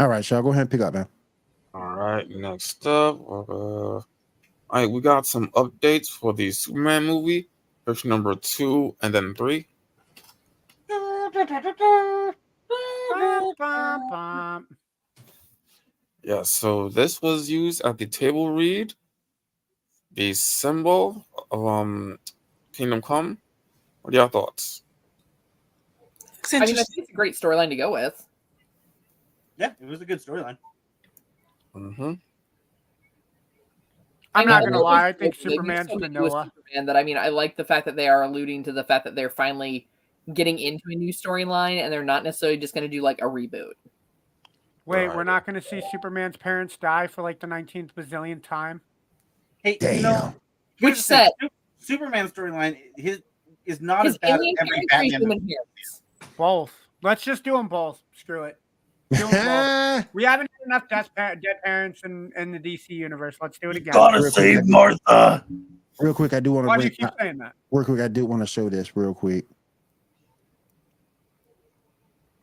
All 0.00 0.08
right, 0.08 0.28
y'all 0.28 0.42
go 0.42 0.50
ahead 0.50 0.62
and 0.62 0.70
pick 0.70 0.80
up, 0.80 0.94
man. 0.94 1.06
All 1.74 1.94
right, 1.94 2.28
next 2.28 2.86
up, 2.86 3.20
uh, 3.20 3.52
all 3.52 4.04
right, 4.70 4.90
we 4.90 5.00
got 5.00 5.26
some 5.26 5.48
updates 5.52 6.08
for 6.08 6.32
the 6.32 6.50
Superman 6.50 7.04
movie, 7.04 7.48
version 7.86 8.10
number 8.10 8.34
two 8.34 8.96
and 9.00 9.14
then 9.14 9.34
three. 9.34 9.66
Bum, 10.88 11.32
bum, 13.58 14.10
bum. 14.10 14.66
Yeah, 16.22 16.42
so 16.42 16.88
this 16.88 17.20
was 17.20 17.50
used 17.50 17.82
at 17.82 17.98
the 17.98 18.06
table 18.06 18.50
read, 18.50 18.94
the 20.12 20.34
symbol 20.34 21.26
of 21.50 21.66
um 21.66 22.18
Kingdom 22.72 23.02
Come. 23.02 23.38
What 24.02 24.14
are 24.14 24.16
your 24.16 24.28
thoughts? 24.28 24.82
I 26.52 26.60
mean, 26.60 26.62
I 26.62 26.66
think 26.66 26.78
it's 26.96 27.10
a 27.10 27.14
great 27.14 27.34
storyline 27.34 27.68
to 27.68 27.76
go 27.76 27.92
with. 27.92 28.26
Yeah, 29.58 29.72
it 29.80 29.86
was 29.86 30.00
a 30.00 30.04
good 30.04 30.24
storyline. 30.24 30.58
Mm-hmm. 31.74 32.12
I'm 34.34 34.48
I 34.48 34.50
not 34.50 34.64
gonna 34.64 34.80
lie. 34.80 35.08
I 35.08 35.12
think 35.12 35.36
cool. 35.36 35.42
They 35.44 35.48
do 35.50 35.56
Superman's 35.56 35.88
something 35.88 36.12
new 36.12 36.22
with 36.22 36.32
vanilla. 36.32 36.52
Superman 36.56 36.86
that 36.86 36.96
I 36.96 37.04
mean, 37.04 37.16
I 37.16 37.28
like 37.28 37.56
the 37.56 37.64
fact 37.64 37.84
that 37.86 37.96
they 37.96 38.08
are 38.08 38.22
alluding 38.24 38.64
to 38.64 38.72
the 38.72 38.84
fact 38.84 39.04
that 39.04 39.14
they're 39.14 39.30
finally 39.30 39.88
getting 40.34 40.58
into 40.58 40.84
a 40.86 40.94
new 40.94 41.12
storyline 41.12 41.82
and 41.82 41.92
they're 41.92 42.04
not 42.04 42.24
necessarily 42.24 42.56
just 42.56 42.74
going 42.74 42.88
to 42.88 42.96
do 42.96 43.02
like 43.02 43.20
a 43.20 43.24
reboot. 43.24 43.72
Wait, 44.84 45.06
Right. 45.06 45.16
we're 45.16 45.24
not 45.24 45.46
gonna 45.46 45.60
see 45.60 45.80
Superman's 45.90 46.36
parents 46.36 46.76
die 46.76 47.06
for 47.06 47.22
like 47.22 47.38
the 47.40 47.46
19th 47.46 47.92
bazillion 47.94 48.42
time. 48.42 48.80
Hey, 49.62 49.76
Damn. 49.80 49.96
you 49.96 50.02
know, 50.02 50.34
Which 50.80 50.94
here's 50.94 50.96
the 50.98 51.02
set? 51.04 51.32
Su- 51.40 51.48
Superman 51.78 52.28
storyline 52.28 52.78
his 52.96 53.22
is 53.64 53.80
not 53.80 54.04
His 54.04 54.14
as 54.14 54.18
bad 54.18 54.30
as 54.30 54.34
every 54.40 54.54
parents 54.58 54.86
Batman. 54.90 55.10
human 55.20 55.28
movie. 55.38 55.54
parents? 55.54 56.02
Both. 56.36 56.74
Let's 57.02 57.22
just 57.22 57.44
do 57.44 57.52
them 57.56 57.68
both. 57.68 58.02
Screw 58.12 58.44
it. 58.44 58.58
Both. 59.12 60.06
We 60.14 60.24
haven't 60.24 60.50
had 60.50 60.66
enough 60.66 60.88
death 60.88 61.10
pa- 61.14 61.34
dead 61.34 61.60
parents 61.62 62.00
in, 62.04 62.32
in 62.36 62.50
the 62.50 62.58
DC 62.58 62.88
universe. 62.90 63.36
Let's 63.42 63.58
do 63.58 63.68
it 63.70 63.76
again. 63.76 63.92
Real 63.94 64.30
quick, 64.30 64.64
Martha. 64.64 65.44
real 66.00 66.14
quick, 66.14 66.32
I 66.32 66.40
do 66.40 66.52
want 66.52 66.64
to. 66.64 66.68
Why 66.68 66.78
do 66.78 66.84
you 66.84 66.90
keep 66.90 67.10
saying 67.20 67.36
that? 67.38 67.54
Real 67.70 67.84
quick, 67.84 68.00
I 68.00 68.08
do 68.08 68.24
want 68.24 68.40
to 68.40 68.46
show 68.46 68.70
this 68.70 68.96
real 68.96 69.12
quick. 69.12 69.44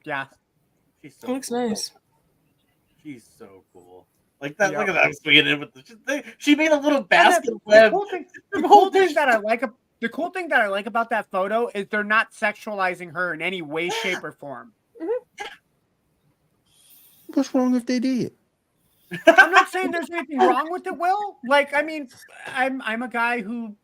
Yeah. 0.05 0.27
So 1.19 1.31
looks 1.33 1.49
cool. 1.49 1.69
nice. 1.69 1.91
She's 3.01 3.27
so 3.37 3.63
cool. 3.73 4.07
Like 4.41 4.57
that. 4.57 4.71
Look 4.73 4.87
Yeah. 4.87 4.93
at 4.93 5.03
that 5.03 5.15
swinging 5.21 5.47
in 5.47 5.59
with 5.59 5.73
the. 5.73 5.83
She, 6.07 6.23
she 6.37 6.55
made 6.55 6.71
a 6.71 6.77
little 6.79 7.01
basket 7.01 7.45
the- 7.45 7.51
the 7.51 7.59
web. 7.65 7.91
cool 7.91 8.07
thing, 8.09 8.25
the 8.51 8.61
The 8.61 8.67
cool 8.67 8.69
whole 8.69 8.91
thing 8.91 9.13
that 9.13 9.29
I 9.29 9.37
like 9.37 9.63
the 10.01 10.09
cool 10.09 10.29
thing 10.29 10.47
that 10.47 10.61
I 10.61 10.67
like 10.67 10.85
about 10.85 11.09
that 11.09 11.29
photo 11.29 11.69
is 11.75 11.87
they're 11.89 12.03
not 12.05 12.31
sexualizing 12.31 13.11
her 13.13 13.33
in 13.33 13.41
any 13.41 13.61
way, 13.61 13.89
shape, 13.89 14.23
or 14.23 14.31
form. 14.31 14.71
What's 17.33 17.53
wrong 17.53 17.75
if 17.75 17.85
they 17.85 17.99
did? 17.99 18.33
I'm 19.27 19.51
not 19.51 19.69
saying 19.69 19.91
there's 19.91 20.09
anything 20.09 20.39
wrong 20.39 20.71
with 20.71 20.85
it, 20.87 20.97
Will. 20.97 21.37
Like, 21.45 21.73
I 21.73 21.81
mean, 21.81 22.07
I'm 22.47 22.81
I'm 22.83 23.03
a 23.03 23.07
guy 23.07 23.41
who 23.41 23.75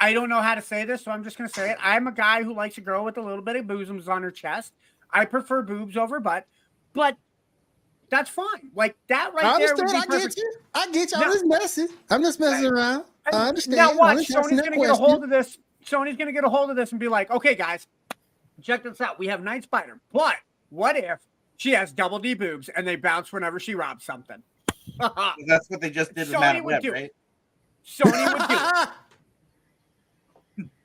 I 0.00 0.12
don't 0.12 0.28
know 0.28 0.40
how 0.42 0.54
to 0.54 0.62
say 0.62 0.84
this, 0.84 1.04
so 1.04 1.10
I'm 1.10 1.24
just 1.24 1.38
gonna 1.38 1.48
say 1.48 1.70
it. 1.70 1.76
I'm 1.80 2.06
a 2.06 2.12
guy 2.12 2.42
who 2.42 2.54
likes 2.54 2.78
a 2.78 2.80
girl 2.80 3.04
with 3.04 3.16
a 3.16 3.22
little 3.22 3.42
bit 3.42 3.56
of 3.56 3.66
bosoms 3.66 4.08
on 4.08 4.22
her 4.22 4.30
chest. 4.30 4.74
I 5.10 5.24
prefer 5.24 5.62
boobs 5.62 5.96
over 5.96 6.20
butt, 6.20 6.46
but 6.92 7.16
that's 8.10 8.30
fine. 8.30 8.70
Like 8.74 8.96
that 9.08 9.32
right 9.34 9.44
I 9.44 9.58
there 9.58 9.74
would 9.74 9.84
understand. 9.84 10.10
be 10.10 10.16
I 10.16 10.20
get 10.20 10.36
you. 10.36 10.54
I 10.74 10.90
get 10.90 11.12
you. 11.12 11.18
No. 11.18 11.24
I'm 11.26 11.32
just 11.32 11.46
messing. 11.46 11.88
I'm 12.10 12.22
just 12.22 12.40
messing 12.40 12.66
around. 12.66 13.04
I 13.32 13.48
understand. 13.48 13.76
Now 13.76 13.90
I'm 13.90 13.96
watch, 13.96 14.18
just 14.18 14.36
asking 14.36 14.58
Sony's 14.58 14.68
gonna 14.68 14.76
get 14.76 14.90
a 14.90 14.94
hold 14.94 15.24
of 15.24 15.30
this. 15.30 15.58
Sony's 15.84 16.16
gonna 16.16 16.32
get 16.32 16.44
a 16.44 16.48
hold 16.48 16.70
of 16.70 16.76
this 16.76 16.90
and 16.92 17.00
be 17.00 17.08
like, 17.08 17.30
okay, 17.30 17.54
guys, 17.54 17.86
check 18.62 18.82
this 18.82 19.00
out. 19.00 19.18
We 19.18 19.26
have 19.28 19.42
Night 19.42 19.64
Spider, 19.64 20.00
but 20.12 20.36
what 20.70 20.96
if 20.96 21.20
She 21.56 21.72
has 21.72 21.92
double 21.92 22.18
D 22.18 22.34
boobs, 22.34 22.68
and 22.68 22.86
they 22.86 22.96
bounce 22.96 23.32
whenever 23.32 23.58
she 23.60 23.74
robs 23.74 24.04
something. 24.04 24.42
That's 24.98 25.68
what 25.68 25.80
they 25.80 25.90
just 25.90 26.14
did 26.14 26.28
Sony 26.28 26.40
Madam 26.40 26.64
would 26.64 26.72
Web, 26.72 26.82
do 26.82 26.92
right? 26.92 27.10
Sony 27.86 28.32
would 28.32 28.48
do 28.48 28.54
it. 28.54 28.88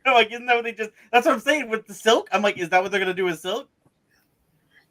No, 0.06 0.16
like 0.16 0.32
isn't 0.32 0.46
that 0.48 0.56
what 0.56 0.66
they 0.66 0.74
just? 0.74 0.90
That's 1.14 1.26
what 1.26 1.34
I'm 1.34 1.40
saying 1.40 1.70
with 1.70 1.88
the 1.88 1.94
silk. 1.94 2.28
I'm 2.34 2.42
like, 2.42 2.58
is 2.58 2.68
that 2.70 2.84
what 2.84 2.92
they're 2.92 3.00
gonna 3.00 3.14
do 3.14 3.24
with 3.24 3.40
silk? 3.40 3.70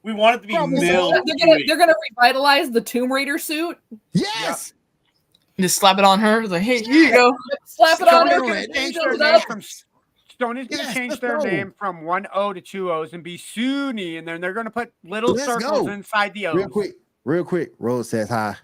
We 0.05 0.12
want 0.12 0.36
it 0.36 0.40
to 0.42 0.48
be 0.48 0.55
Probably 0.55 0.80
so. 0.88 1.11
They're 1.24 1.36
gonna 1.38 1.59
they're 1.66 1.76
gonna 1.78 1.94
revitalize 2.18 2.70
the 2.70 2.80
Tomb 2.80 3.12
Raider 3.12 3.38
suit, 3.38 3.78
yes. 4.12 4.74
Just 5.61 5.78
slap 5.78 5.98
it 5.98 6.05
on 6.05 6.18
her. 6.18 6.46
Like, 6.48 6.62
hey, 6.62 6.82
here 6.82 6.92
you 6.94 7.12
go. 7.12 7.36
slap 7.66 8.00
it 8.00 8.09
on 8.09 8.26
Sony's 8.26 8.32
her, 8.32 8.40
gonna 8.40 8.55
it. 8.55 8.72
change 8.74 8.94
their 8.96 9.12
name 9.16 9.34
up. 9.36 9.42
from 9.46 9.61
Sony's 9.61 10.40
gonna 10.40 10.66
Yes, 10.70 10.94
change 10.94 11.20
their 11.20 11.38
go. 11.38 11.44
name 11.44 11.74
from 11.78 12.03
one 12.03 12.26
O 12.34 12.53
to 12.53 12.61
two 12.61 12.90
O's 12.90 13.12
and 13.12 13.22
be 13.22 13.38
Suni, 13.38 14.18
and 14.18 14.26
then 14.26 14.40
they're 14.40 14.55
gonna 14.55 14.70
put 14.70 14.92
little 15.05 15.34
Let's 15.34 15.44
circles 15.46 15.86
go. 15.86 15.92
inside 15.92 16.34
the 16.34 16.48
O's. 16.48 16.57
Real 16.57 16.68
quick, 16.68 16.92
real 17.24 17.44
quick. 17.44 17.72
Rose 17.78 18.09
says 18.09 18.28
hi. 18.28 18.57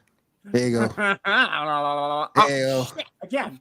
There 0.44 0.68
you 0.68 0.78
go. 0.78 0.88
oh, 1.24 2.28
There 2.34 2.58
you 2.58 2.64
go. 2.64 2.86
again. 3.22 3.60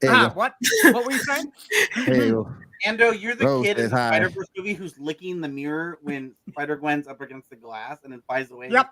There 0.00 0.10
you 0.10 0.16
Ah, 0.16 0.28
go. 0.30 0.34
what? 0.34 0.54
What 0.90 1.04
were 1.04 1.12
you 1.12 1.18
saying? 1.18 1.52
There 2.06 2.24
you 2.26 2.32
go. 2.32 2.54
Ando, 2.86 3.18
you're 3.18 3.34
the 3.34 3.44
Rose 3.46 3.64
kid 3.66 3.78
in 3.78 3.90
the 3.90 3.96
hi. 3.96 4.08
Spider 4.10 4.28
Verse 4.30 4.48
movie 4.56 4.74
who's 4.74 4.98
licking 4.98 5.40
the 5.40 5.48
mirror 5.48 5.98
when 6.02 6.34
Spider 6.50 6.76
Gwen's 6.76 7.06
up 7.06 7.20
against 7.20 7.48
the 7.50 7.56
glass 7.56 7.98
and 8.04 8.12
then 8.12 8.22
flies 8.26 8.50
away. 8.50 8.68
Yep. 8.70 8.88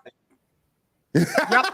Yep. 1.14 1.26
Yep. 1.50 1.66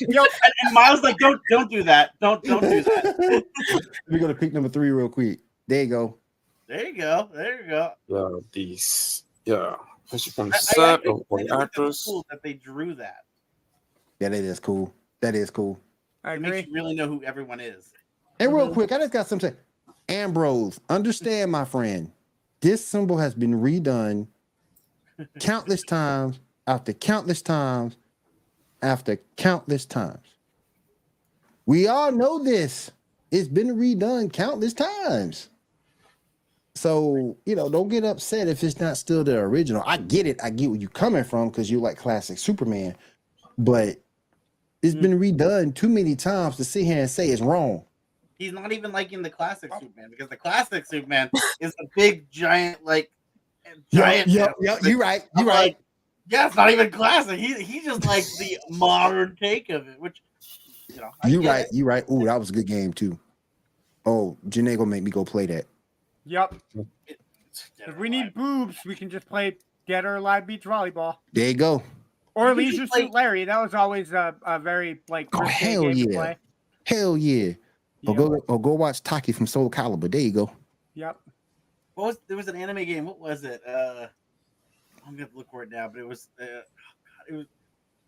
And, 0.00 0.52
and 0.62 0.74
Miles 0.74 1.02
like, 1.02 1.16
don't 1.18 1.40
don't 1.50 1.70
do 1.70 1.82
that. 1.84 2.10
Don't 2.20 2.42
don't 2.44 2.60
do 2.60 2.82
that. 2.82 3.44
We're 4.10 4.18
gonna 4.18 4.34
pick 4.34 4.52
number 4.52 4.68
three 4.68 4.90
real 4.90 5.08
quick. 5.08 5.40
There 5.66 5.82
you 5.82 5.88
go. 5.88 6.18
There 6.66 6.86
you 6.86 6.96
go. 6.96 7.28
There 7.32 7.62
you 7.62 7.68
go. 7.70 7.92
Yeah, 8.08 8.40
these. 8.52 9.22
Yeah, 9.46 9.76
especially 10.04 10.32
from 10.32 10.46
I- 10.46 10.50
the 10.50 10.54
I- 10.54 10.58
I 10.58 10.60
set 10.96 11.02
think 11.04 11.14
or, 11.14 11.24
or 11.30 11.38
the 11.38 11.44
really 11.46 11.62
actors. 11.62 12.02
cool 12.04 12.26
that 12.30 12.42
they 12.42 12.52
drew 12.54 12.94
that. 12.94 13.24
Yeah, 14.20 14.28
that 14.30 14.44
is 14.44 14.60
cool. 14.60 14.92
That 15.20 15.34
is 15.34 15.50
cool. 15.50 15.80
I 16.24 16.34
It 16.34 16.40
makes 16.42 16.68
you 16.68 16.74
really 16.74 16.94
know 16.94 17.06
who 17.08 17.22
everyone 17.24 17.60
is. 17.60 17.92
And 18.40 18.52
real 18.52 18.70
quick, 18.70 18.92
I 18.92 18.98
just 18.98 19.12
got 19.12 19.26
something. 19.26 19.56
Ambrose, 20.08 20.80
understand, 20.88 21.50
my 21.50 21.64
friend. 21.64 22.12
This 22.60 22.86
symbol 22.86 23.18
has 23.18 23.34
been 23.34 23.60
redone 23.60 24.28
countless 25.40 25.82
times 25.82 26.38
after 26.66 26.92
countless 26.92 27.42
times 27.42 27.96
after 28.82 29.20
countless 29.36 29.84
times. 29.84 30.26
We 31.64 31.88
all 31.88 32.12
know 32.12 32.42
this. 32.42 32.90
It's 33.30 33.48
been 33.48 33.76
redone 33.76 34.32
countless 34.32 34.74
times. 34.74 35.50
So, 36.76 37.36
you 37.46 37.56
know, 37.56 37.70
don't 37.70 37.88
get 37.88 38.04
upset 38.04 38.48
if 38.48 38.62
it's 38.62 38.78
not 38.78 38.98
still 38.98 39.24
the 39.24 39.38
original. 39.38 39.82
I 39.86 39.96
get 39.96 40.26
it. 40.26 40.38
I 40.42 40.50
get 40.50 40.70
where 40.70 40.78
you're 40.78 40.90
coming 40.90 41.24
from 41.24 41.48
because 41.48 41.70
you 41.70 41.80
like 41.80 41.96
classic 41.96 42.38
Superman. 42.38 42.94
But 43.58 43.96
it's 44.82 44.94
mm. 44.94 45.02
been 45.02 45.18
redone 45.18 45.74
too 45.74 45.88
many 45.88 46.14
times 46.14 46.56
to 46.58 46.64
sit 46.64 46.84
here 46.84 47.00
and 47.00 47.10
say 47.10 47.28
it's 47.28 47.40
wrong. 47.40 47.84
He's 48.38 48.52
not 48.52 48.72
even 48.72 48.92
liking 48.92 49.22
the 49.22 49.30
classic 49.30 49.70
oh. 49.72 49.80
Superman 49.80 50.10
because 50.10 50.28
the 50.28 50.36
classic 50.36 50.86
Superman 50.86 51.30
is 51.60 51.74
a 51.80 51.84
big 51.96 52.30
giant 52.30 52.84
like 52.84 53.10
giant. 53.92 54.28
yeah, 54.28 54.52
yeah, 54.60 54.76
you're 54.82 54.98
right. 54.98 55.22
I'm 55.36 55.44
You're 55.44 55.48
right. 55.54 55.62
like, 55.66 55.78
yeah, 56.28 56.46
it's 56.46 56.56
not 56.56 56.70
even 56.70 56.90
classic. 56.90 57.38
He 57.38 57.54
he 57.62 57.80
just 57.82 58.04
likes 58.04 58.36
the 58.38 58.58
modern 58.70 59.36
take 59.40 59.70
of 59.70 59.88
it, 59.88 59.98
which 60.00 60.22
you 60.92 61.00
know. 61.00 61.10
I 61.22 61.28
You 61.28 61.40
get 61.42 61.48
right. 61.48 61.66
it. 61.66 61.72
You 61.72 61.84
right. 61.84 62.04
Ooh, 62.10 62.24
that 62.24 62.38
was 62.38 62.50
a 62.50 62.52
good 62.52 62.66
game 62.66 62.92
too. 62.92 63.18
Oh, 64.04 64.36
Janae 64.48 64.76
gonna 64.76 64.90
make 64.90 65.02
me 65.02 65.10
go 65.10 65.24
play 65.24 65.46
that. 65.46 65.66
Yep. 66.26 66.54
It's 67.06 67.70
dead 67.78 67.88
If 67.88 67.96
we 67.96 68.08
need 68.08 68.34
boobs, 68.34 68.76
we 68.84 68.94
can 68.94 69.08
just 69.08 69.26
play 69.26 69.56
Dead 69.86 70.04
or 70.04 70.16
Alive 70.16 70.46
Beach 70.46 70.64
Volleyball. 70.64 71.16
There 71.32 71.48
you 71.48 71.54
go. 71.54 71.82
Or 72.34 72.52
We 72.54 72.66
Leisure 72.66 72.82
should 72.82 72.90
play- 72.90 73.00
Suit 73.02 73.14
Larry. 73.14 73.44
That 73.44 73.60
was 73.62 73.72
always 73.74 74.12
a, 74.12 74.34
a 74.44 74.58
very 74.58 75.00
like 75.08 75.28
Oh, 75.32 75.44
hell 75.46 75.82
game 75.84 75.92
to 75.92 75.98
yeah. 76.12 76.16
play. 76.16 76.36
Hell 76.84 77.16
yeah. 77.16 77.52
Or 78.06 78.14
Yep. 78.14 78.16
go 78.16 78.44
or 78.48 78.60
go 78.60 78.72
watch 78.74 79.02
Taki 79.02 79.32
from 79.32 79.46
Soul 79.46 79.70
Calibur. 79.70 80.10
There 80.10 80.20
you 80.20 80.32
go. 80.32 80.50
Yep. 80.94 81.18
What 81.94 82.04
was 82.06 82.18
there 82.28 82.36
was 82.36 82.48
an 82.48 82.56
anime 82.56 82.84
game? 82.84 83.06
What 83.06 83.18
was 83.18 83.42
it? 83.44 83.60
Uh, 83.66 84.06
I'm 85.06 85.16
gonna 85.16 85.28
look 85.34 85.48
for 85.50 85.62
it 85.62 85.70
now, 85.70 85.88
but 85.88 86.00
it 86.00 86.06
was 86.06 86.28
uh, 86.40 86.44
God, 86.44 86.62
it 87.28 87.34
was 87.34 87.46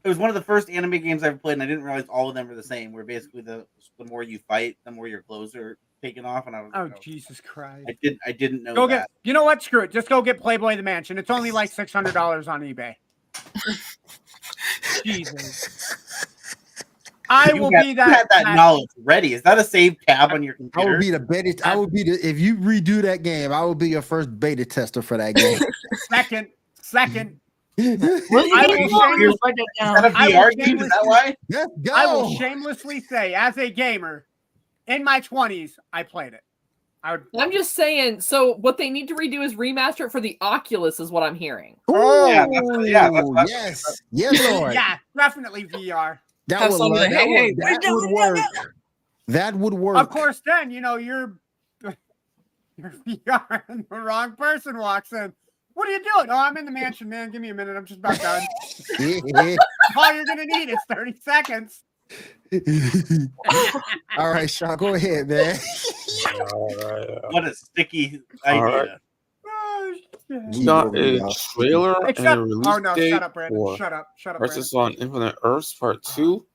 it 0.04 0.08
was 0.08 0.18
one 0.18 0.28
of 0.30 0.34
the 0.34 0.42
first 0.42 0.68
anime 0.70 0.98
games 1.02 1.22
I 1.22 1.28
ever 1.28 1.38
played, 1.38 1.54
and 1.54 1.62
I 1.62 1.66
didn't 1.66 1.84
realize 1.84 2.04
all 2.08 2.28
of 2.28 2.34
them 2.34 2.48
were 2.48 2.54
the 2.54 2.62
same. 2.62 2.92
Where 2.92 3.04
basically 3.04 3.40
the 3.42 3.66
the 3.98 4.04
more 4.04 4.22
you 4.22 4.38
fight, 4.38 4.76
the 4.84 4.90
more 4.90 5.08
your 5.08 5.22
clothes 5.22 5.54
are 5.56 5.78
taken 6.02 6.24
off, 6.24 6.46
and 6.46 6.54
I 6.54 6.60
was 6.62 6.70
Oh 6.74 6.80
I 6.80 6.82
was- 6.84 6.92
Jesus 7.00 7.40
Christ. 7.40 7.86
I 7.88 7.96
didn't 8.02 8.20
I 8.26 8.32
didn't 8.32 8.62
know 8.62 8.74
Go 8.74 8.86
that. 8.86 9.00
get. 9.00 9.06
You 9.24 9.32
know 9.32 9.44
what? 9.44 9.62
Screw 9.62 9.80
it. 9.80 9.90
Just 9.90 10.08
go 10.08 10.20
get 10.22 10.38
Playboy 10.40 10.76
the 10.76 10.82
Mansion. 10.82 11.18
It's 11.18 11.30
only 11.30 11.50
like 11.50 11.70
six 11.70 11.92
hundred 11.92 12.14
dollars 12.14 12.46
on 12.46 12.60
eBay. 12.60 12.94
Jesus. 15.04 16.07
I 17.30 17.52
You 17.52 17.60
will 17.62 17.70
had- 17.72 17.82
be 17.82 17.88
you 17.88 17.94
that. 17.96 18.08
had 18.08 18.26
that 18.30 18.44
that- 18.44 18.54
knowledge 18.56 18.88
ready. 19.04 19.34
Is 19.34 19.42
that 19.42 19.58
a 19.58 19.64
saved 19.64 19.98
tab 20.06 20.32
on 20.32 20.42
your 20.42 20.54
computer? 20.54 20.80
I 20.80 20.92
computer? 21.00 21.18
would 21.18 21.28
be 21.28 21.40
the 21.42 21.42
beta. 21.52 21.68
I 21.68 21.76
would 21.76 21.92
be 21.92 22.02
the 22.02 22.26
if 22.26 22.38
you 22.38 22.56
redo 22.56 23.02
that 23.02 23.22
game, 23.22 23.52
I 23.52 23.62
will 23.62 23.74
be 23.74 23.88
your 23.90 24.02
first 24.02 24.38
beta 24.40 24.64
tester 24.64 25.02
for 25.02 25.16
that 25.16 25.34
game. 25.34 25.58
second. 26.10 26.48
Second. 26.80 27.38
What 27.76 27.84
are 27.86 28.46
you 28.46 28.54
I 28.56 28.66
doing? 28.66 28.82
will 28.90 29.00
Wrong? 29.00 29.18
shameless- 29.18 29.36
Write 29.44 29.54
that 29.56 29.66
Is 29.96 30.02
that 30.02 30.04
a 30.04 30.10
down. 30.10 30.16
I 30.16 30.26
will 30.28 30.34
VR 30.34 30.50
game? 30.50 30.60
Is 30.60 30.66
shamelessly- 30.66 30.88
that 31.50 31.68
why? 31.84 31.92
I 31.94 32.06
will 32.06 32.34
shamelessly 32.36 33.00
say, 33.00 33.34
as 33.34 33.56
a 33.56 33.70
gamer, 33.70 34.26
in 34.88 35.04
my 35.04 35.20
twenties, 35.20 35.78
I 35.92 36.02
played 36.02 36.32
it. 36.32 36.40
I 37.04 37.12
would. 37.12 37.24
I'm 37.38 37.52
just 37.52 37.74
saying. 37.74 38.20
So 38.22 38.54
what 38.54 38.76
they 38.78 38.90
need 38.90 39.06
to 39.08 39.14
redo 39.14 39.44
is 39.44 39.54
remaster 39.54 40.06
it 40.06 40.10
for 40.12 40.20
the 40.20 40.36
Oculus, 40.40 40.98
is 40.98 41.12
what 41.12 41.22
I'm 41.22 41.36
hearing. 41.36 41.76
Oh, 41.86 42.26
Yeah, 42.26 42.46
that's- 42.46 42.88
yeah, 42.88 43.10
that's- 43.10 43.30
that's- 43.34 43.50
yes, 44.10 44.32
yes, 44.32 44.50
Lord. 44.60 44.74
Yeah, 44.74 44.96
definitely 45.16 45.66
VR. 45.66 46.18
That 46.48 46.60
Have 46.60 46.70
would, 46.72 46.78
somebody 46.78 47.00
like, 47.02 47.10
that 47.10 47.20
hey, 47.20 47.34
hey, 47.34 47.44
would, 47.46 47.56
what 47.58 47.70
that 47.70 47.84
you 47.84 47.94
would 47.94 48.00
doing? 48.02 48.14
work. 48.14 48.38
That 49.28 49.54
would 49.54 49.74
work. 49.74 49.96
Of 49.98 50.08
course, 50.10 50.42
then 50.44 50.70
you 50.70 50.80
know 50.80 50.96
you're 50.96 51.38
you're 52.76 52.94
VR 53.06 53.62
and 53.68 53.84
the 53.90 54.00
wrong 54.00 54.32
person 54.32 54.78
walks 54.78 55.12
in. 55.12 55.32
What 55.74 55.88
are 55.88 55.92
you 55.92 55.98
doing? 56.02 56.30
Oh, 56.30 56.36
I'm 56.38 56.56
in 56.56 56.64
the 56.64 56.70
mansion, 56.70 57.08
man. 57.08 57.30
Give 57.30 57.42
me 57.42 57.50
a 57.50 57.54
minute. 57.54 57.76
I'm 57.76 57.84
just 57.84 58.00
about 58.00 58.18
done. 58.20 58.42
All 59.96 60.14
you're 60.14 60.24
gonna 60.24 60.46
need 60.46 60.70
is 60.70 60.78
30 60.88 61.14
seconds. 61.20 61.84
All 64.16 64.30
right, 64.32 64.50
Sean, 64.50 64.76
go 64.78 64.94
ahead, 64.94 65.28
man. 65.28 65.56
All 66.52 66.74
right, 66.76 67.08
uh, 67.10 67.20
What 67.30 67.46
a 67.46 67.54
sticky 67.54 68.22
All 68.46 68.64
idea. 68.64 69.00
Right. 70.28 70.42
We 70.54 70.64
got 70.64 70.94
a 70.94 71.10
y'all. 71.16 71.32
trailer 71.32 72.08
and 72.08 72.18
a 72.18 72.42
release 72.42 72.66
oh 72.66 72.78
no, 72.78 72.94
date 72.94 73.10
shut 73.10 73.22
up, 73.22 73.34
Brandon. 73.34 73.58
for 73.58 73.76
Shut 73.76 73.92
up, 73.92 74.08
shut 74.16 74.34
up, 74.36 74.40
Brandon. 74.40 74.64
On 74.74 74.92
Infinite 74.94 75.36
Earths 75.42 75.74
Part 75.74 75.96
uh-huh. 75.96 76.16
Two. 76.16 76.46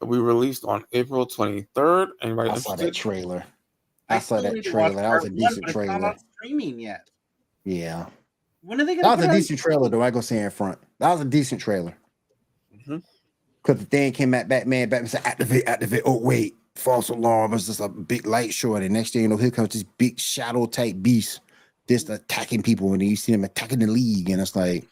We 0.00 0.18
released 0.18 0.64
on 0.64 0.84
April 0.92 1.26
23rd. 1.26 2.08
Anybody 2.22 2.50
I 2.50 2.58
saw 2.58 2.74
that 2.74 2.92
trailer. 2.92 3.44
I 4.08 4.18
saw 4.18 4.40
that 4.40 4.52
need 4.52 4.64
to 4.64 4.72
watch 4.72 4.92
trailer. 4.92 5.02
That 5.02 5.14
was 5.14 5.24
a 5.24 5.28
part 5.28 5.32
one, 5.32 5.34
decent 5.36 5.54
but 5.66 5.74
not 5.74 5.86
trailer. 5.86 6.14
streaming 6.36 6.80
yet. 6.80 7.08
Yeah, 7.64 8.06
When 8.62 8.80
are 8.80 8.84
they 8.84 8.96
gonna? 8.96 9.02
That 9.02 9.16
was 9.16 9.18
a 9.18 9.22
put 9.22 9.24
it 9.24 9.30
on- 9.30 9.36
decent 9.36 9.58
trailer, 9.60 9.88
though. 9.88 10.02
I 10.02 10.10
go 10.10 10.20
say 10.20 10.38
in 10.42 10.50
front. 10.50 10.78
That 10.98 11.12
was 11.12 11.20
a 11.20 11.24
decent 11.24 11.60
trailer. 11.60 11.94
Mm-hmm. 12.76 12.98
Because 13.62 13.78
the 13.80 13.86
thing 13.86 14.12
came 14.12 14.34
at 14.34 14.48
Batman. 14.48 14.88
Batman 14.88 15.08
said, 15.08 15.22
"Activate, 15.24 15.68
activate." 15.68 16.02
Oh 16.04 16.18
wait, 16.18 16.56
false 16.74 17.08
alarm. 17.08 17.54
It's 17.54 17.66
just 17.66 17.78
a 17.78 17.88
big 17.88 18.26
light 18.26 18.52
show, 18.52 18.74
and 18.74 18.84
the 18.84 18.88
next 18.88 19.12
thing 19.12 19.22
you 19.22 19.28
know, 19.28 19.36
here 19.36 19.52
comes 19.52 19.68
this 19.70 19.84
big 19.84 20.18
shadow 20.18 20.66
type 20.66 20.96
beast, 21.00 21.40
just 21.88 22.10
attacking 22.10 22.62
people, 22.62 22.92
and 22.92 23.02
you 23.02 23.16
see 23.16 23.32
them 23.32 23.44
attacking 23.44 23.80
the 23.80 23.86
league, 23.86 24.30
and 24.30 24.40
it's 24.40 24.56
like 24.56 24.86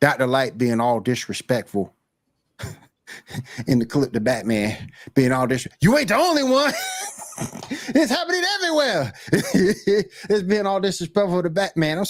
Doctor 0.00 0.26
Light 0.26 0.58
being 0.58 0.80
all 0.80 1.00
disrespectful. 1.00 1.92
In 3.68 3.78
the 3.78 3.86
clip, 3.86 4.12
the 4.12 4.20
Batman 4.20 4.90
being 5.14 5.30
all 5.30 5.46
this, 5.46 5.68
you 5.80 5.96
ain't 5.96 6.08
the 6.08 6.16
only 6.16 6.42
one. 6.42 6.72
it's 7.70 8.10
happening 8.10 8.42
everywhere. 8.56 9.12
it's 9.32 10.42
being 10.42 10.66
all 10.66 10.80
disrespectful 10.80 11.42
to 11.42 11.50
Batman. 11.50 11.98
I'm 11.98 12.04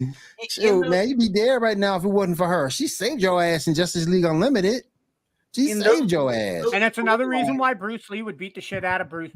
In 0.00 0.14
Shoot, 0.48 0.62
those- 0.62 0.88
man, 0.88 1.08
you'd 1.08 1.18
be 1.18 1.28
dead 1.28 1.60
right 1.60 1.76
now 1.76 1.96
if 1.96 2.04
it 2.04 2.08
wasn't 2.08 2.38
for 2.38 2.48
her. 2.48 2.70
She 2.70 2.88
saved 2.88 3.20
your 3.20 3.42
ass 3.42 3.66
in 3.66 3.74
Justice 3.74 4.08
League 4.08 4.24
Unlimited. 4.24 4.84
She 5.54 5.68
saved 5.72 5.84
those- 5.84 6.10
your 6.10 6.32
ass. 6.32 6.64
And 6.72 6.82
that's 6.82 6.98
another 6.98 7.28
reason 7.28 7.58
why 7.58 7.74
Bruce 7.74 8.08
Lee 8.08 8.22
would 8.22 8.38
beat 8.38 8.54
the 8.54 8.60
shit 8.60 8.84
out 8.84 9.02
of 9.02 9.10
Bruce. 9.10 9.30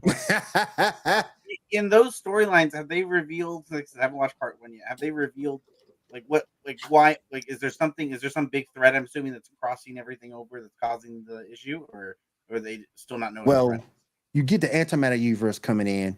In 1.70 1.88
those 1.88 2.20
storylines, 2.20 2.74
have 2.74 2.88
they 2.88 3.04
revealed? 3.04 3.66
Like, 3.70 3.88
I 3.98 4.02
haven't 4.02 4.16
watched 4.18 4.38
part 4.38 4.56
one 4.60 4.72
yet. 4.72 4.84
Have 4.88 5.00
they 5.00 5.10
revealed 5.10 5.62
like 6.10 6.24
what, 6.26 6.46
like 6.66 6.78
why? 6.88 7.16
Like, 7.32 7.44
is 7.50 7.58
there 7.60 7.70
something? 7.70 8.12
Is 8.12 8.20
there 8.22 8.30
some 8.30 8.46
big 8.46 8.66
threat? 8.74 8.96
I'm 8.96 9.04
assuming 9.04 9.32
that's 9.32 9.50
crossing 9.60 9.98
everything 9.98 10.32
over 10.34 10.62
that's 10.62 10.74
causing 10.82 11.24
the 11.26 11.50
issue, 11.52 11.84
or 11.92 12.16
or 12.50 12.56
are 12.56 12.60
they 12.60 12.84
still 12.94 13.18
not 13.18 13.34
know? 13.34 13.44
what 13.44 13.46
the 13.46 13.50
well, 13.50 13.84
you 14.34 14.42
get 14.42 14.62
the 14.62 14.68
antimatter 14.68 15.20
universe 15.20 15.58
coming 15.58 15.86
in, 15.86 16.16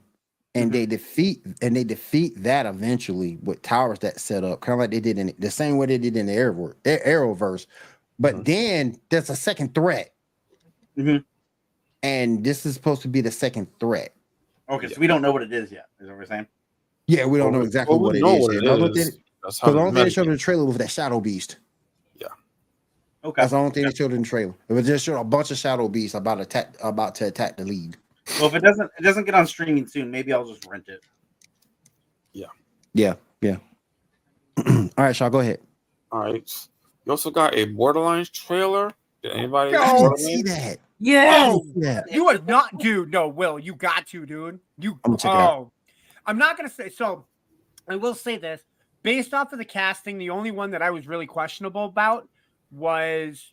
and 0.55 0.73
they 0.73 0.87
defeat 0.87 1.43
and 1.63 1.77
they 1.77 1.85
defeat 1.85 2.35
that 2.43 2.67
eventually 2.67 3.39
with 3.43 3.63
towers 3.63 3.99
that 4.01 4.21
set 4.21 4.45
up, 4.45 4.61
kind 4.61 4.75
of 4.75 4.81
like 4.81 4.91
they 4.93 5.01
did 5.01 5.19
in 5.19 5.35
the 5.39 5.51
same 5.51 5.79
way 5.79 5.87
they 5.87 5.99
did 5.99 6.17
in 6.17 6.27
the 6.27 6.33
Arrow, 6.35 6.75
Arrowverse. 6.85 7.67
But 8.21 8.37
Mhm. 8.37 8.45
then 8.45 9.01
there's 9.11 9.31
a 9.31 9.37
second 9.37 9.75
threat, 9.75 10.15
Mhm. 10.97 11.25
and 12.03 12.45
this 12.45 12.67
is 12.67 12.75
supposed 12.75 13.03
to 13.03 13.09
be 13.09 13.21
the 13.23 13.31
second 13.33 13.69
threat. 13.81 14.15
Okay, 14.71 14.89
so 14.89 15.01
we 15.01 15.07
don't 15.07 15.23
know 15.23 15.33
what 15.33 15.43
it 15.43 15.53
is 15.53 15.71
yet. 15.73 15.87
Is 16.01 16.09
what 16.09 16.17
we're 16.19 16.25
saying? 16.27 16.47
Yeah, 17.07 17.27
we 17.27 17.39
don't 17.39 17.47
Well, 17.47 17.53
know 17.55 17.59
we- 17.61 17.67
exactly 17.67 17.93
well, 17.97 18.01
we 18.01 18.07
what 18.07 18.17
it 18.17 18.21
know 18.21 18.37
is. 18.37 18.43
what 18.43 18.53
yet. 18.55 18.63
it 18.63 18.65
The 18.67 18.73
only 18.73 19.01
is. 19.01 19.09
thing- 19.11 19.23
That's 19.43 19.59
how 19.59 19.67
Because 19.69 19.73
the 19.75 19.79
the 19.79 19.81
only 19.81 19.93
thing 19.95 20.05
they 20.05 20.11
showed 20.11 20.27
in 20.27 20.33
the 20.33 20.39
trailer 20.39 20.65
was 20.65 20.77
that 20.79 20.91
Shadow 20.91 21.21
Beast. 21.21 21.57
Yeah. 22.17 22.27
Okay. 23.25 23.43
That's 23.43 23.53
the 23.53 23.59
only 23.59 23.71
thing 23.73 23.85
they 23.85 23.95
showed 23.95 24.13
in 24.13 24.23
the 24.23 24.29
trailer. 24.29 24.55
It 24.69 24.73
was 24.75 24.87
just 24.87 25.05
showed 25.05 25.19
a 25.21 25.25
bunch 25.25 25.51
of 25.51 25.57
shadow 25.59 25.89
beasts 25.89 26.15
about 26.15 26.37
to 26.37 26.43
attack 26.43 26.77
about 26.83 27.15
to 27.17 27.27
attack 27.27 27.57
the 27.57 27.65
lead. 27.65 27.97
Well, 28.39 28.47
if 28.49 28.55
it 28.55 28.61
doesn't 28.63 28.91
it 28.99 29.03
doesn't 29.03 29.25
get 29.25 29.35
on 29.35 29.47
streaming 29.47 29.87
soon, 29.87 30.11
maybe 30.11 30.33
I'll 30.33 30.47
just 30.47 30.67
rent 30.67 30.89
it. 30.89 31.03
Yeah, 32.33 32.47
yeah. 32.95 33.15
Yeah. 33.41 33.57
All 34.69 34.89
right, 34.99 35.17
Shaw, 35.17 35.29
go 35.31 35.41
ahead. 35.41 35.61
All 36.13 36.21
right. 36.21 36.49
You 37.07 37.11
also 37.11 37.31
got 37.31 37.55
a 37.55 37.65
Borderlands 37.65 38.29
trailer. 38.29 38.93
Did 39.23 39.33
anybody? 39.33 39.73
Yo, 39.73 39.81
I 39.81 39.97
didn't 39.97 40.19
see 40.19 40.43
that. 40.43 40.79
Yeah. 41.01 41.51
Oh, 41.53 41.67
Yeah. 41.75 42.03
You 42.11 42.29
are 42.29 42.39
not, 42.39 42.79
dude. 42.79 43.11
No, 43.11 43.29
Will, 43.29 43.59
you 43.59 43.75
got 43.75 44.07
to, 44.09 44.27
dude. 44.27 44.61
You. 44.79 44.93
I'm 45.05 45.13
gonna 45.13 45.19
check 45.19 45.33
it 45.33 45.37
out. 45.37 45.51
oh, 45.53 45.73
I'm 46.27 46.39
not 46.39 46.57
gonna 46.57 46.71
say. 46.71 46.91
So, 46.91 47.27
I 47.89 47.97
will 47.97 48.15
say 48.15 48.37
this: 48.37 48.61
based 49.03 49.35
off 49.35 49.53
of 49.53 49.59
the 49.59 49.65
casting, 49.65 50.19
the 50.19 50.31
only 50.31 50.51
one 50.51 50.71
that 50.73 50.83
I 50.83 50.91
was 50.91 51.07
really 51.09 51.27
questionable 51.27 51.87
about 51.87 52.29
was 52.71 53.53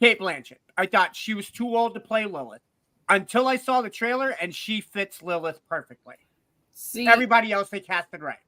Cate 0.00 0.18
Blanchett. 0.18 0.58
I 0.76 0.86
thought 0.86 1.14
she 1.14 1.34
was 1.34 1.50
too 1.50 1.76
old 1.76 1.94
to 1.94 2.00
play 2.00 2.24
Lilith 2.26 2.62
until 3.08 3.46
I 3.46 3.56
saw 3.56 3.80
the 3.82 3.90
trailer, 3.90 4.34
and 4.40 4.54
she 4.54 4.80
fits 4.80 5.22
Lilith 5.22 5.60
perfectly. 5.68 6.16
See, 6.72 7.06
Everybody 7.06 7.52
else 7.52 7.68
they 7.68 7.80
casted 7.80 8.22
right 8.22 8.38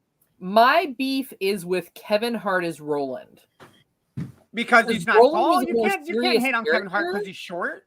my 0.42 0.92
beef 0.98 1.32
is 1.38 1.64
with 1.64 1.94
Kevin 1.94 2.34
Hart 2.34 2.64
as 2.64 2.80
Roland. 2.80 3.40
because 4.52 4.82
Because 4.84 4.90
he's 4.90 5.06
not 5.06 5.16
Roland 5.16 5.34
tall. 5.34 5.62
You 5.62 5.88
can't. 5.88 6.06
You 6.06 6.20
can't 6.20 6.40
hate 6.40 6.54
on 6.54 6.64
Kevin 6.64 6.88
Hart 6.88 7.14
because 7.14 7.26
he's 7.26 7.36
short. 7.36 7.86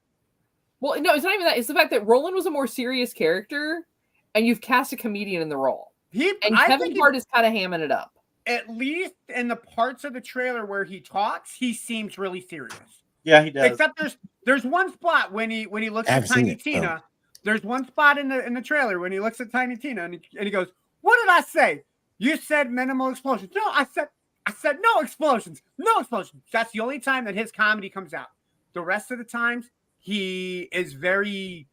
Well, 0.82 1.00
no, 1.02 1.14
it's 1.14 1.24
not 1.24 1.34
even 1.34 1.46
that. 1.46 1.58
It's 1.58 1.68
the 1.68 1.74
fact 1.74 1.92
that 1.92 2.06
Roland 2.06 2.36
was 2.36 2.46
a 2.46 2.52
more 2.52 2.68
serious 2.68 3.14
character, 3.14 3.86
and 4.34 4.46
you've 4.46 4.62
cast 4.62 4.94
a 4.94 4.98
comedian 4.98 5.42
in 5.42 5.50
the 5.50 5.58
role. 5.58 5.92
He 6.12 6.30
And 6.44 6.56
I 6.56 6.68
Kevin 6.68 6.80
think 6.80 6.94
he- 6.94 7.00
Hart 7.00 7.16
is 7.16 7.26
kind 7.34 7.46
of 7.46 7.54
hamming 7.54 7.82
it 7.84 7.92
up. 7.92 8.12
at 8.48 8.70
least 8.70 9.14
in 9.30 9.48
the 9.48 9.56
parts 9.56 10.04
of 10.04 10.14
the 10.14 10.22
trailer 10.22 10.66
where 10.66 10.84
he 10.84 11.00
talks, 11.02 11.54
he 11.56 11.74
seems 11.74 12.18
really 12.18 12.42
serious. 12.42 12.78
Yeah, 13.24 13.42
he 13.44 13.50
does. 13.50 13.72
Except 13.72 13.98
there's 13.98 14.18
there's 14.46 14.64
one 14.64 14.94
spot 14.94 15.32
when 15.32 15.50
he 15.50 15.64
when 15.66 15.82
he 15.82 15.90
looks 15.90 16.08
I 16.10 16.14
at 16.18 16.22
haven't 16.24 16.36
Tiny 16.36 16.52
it, 16.52 16.60
Tina. 16.60 17.04
There's 17.44 17.64
one 17.64 17.88
spot 17.88 18.18
in 18.20 18.28
the 18.30 18.46
in 18.46 18.54
the 18.54 18.62
trailer 18.62 19.00
when 19.00 19.12
he 19.12 19.20
looks 19.20 19.42
at 19.42 19.52
Tiny 19.52 19.76
Tina 19.78 20.04
and 20.04 20.14
he, 20.14 20.22
and 20.38 20.46
he 20.46 20.52
goes, 20.52 20.68
"What 21.02 21.18
did 21.24 21.30
I 21.32 21.42
say? 21.42 21.84
You 22.20 22.38
said 22.38 22.70
minimal 22.72 23.10
explosions. 23.10 23.52
No, 23.56 23.64
I 23.66 23.86
said 23.92 24.10
I 24.46 24.52
said 24.52 24.78
no 24.80 25.02
explosions. 25.02 25.64
No 25.80 26.00
explosions." 26.00 26.44
That's 26.52 26.72
the 26.72 26.82
only 26.82 27.00
time 27.00 27.26
that 27.26 27.34
his 27.36 27.52
comedy 27.52 27.90
comes 27.90 28.14
out. 28.14 28.28
The 28.74 28.82
rest 28.82 29.10
of 29.10 29.18
the 29.18 29.24
times 29.24 29.72
he 30.06 30.70
is 30.72 30.94
very 30.94 31.68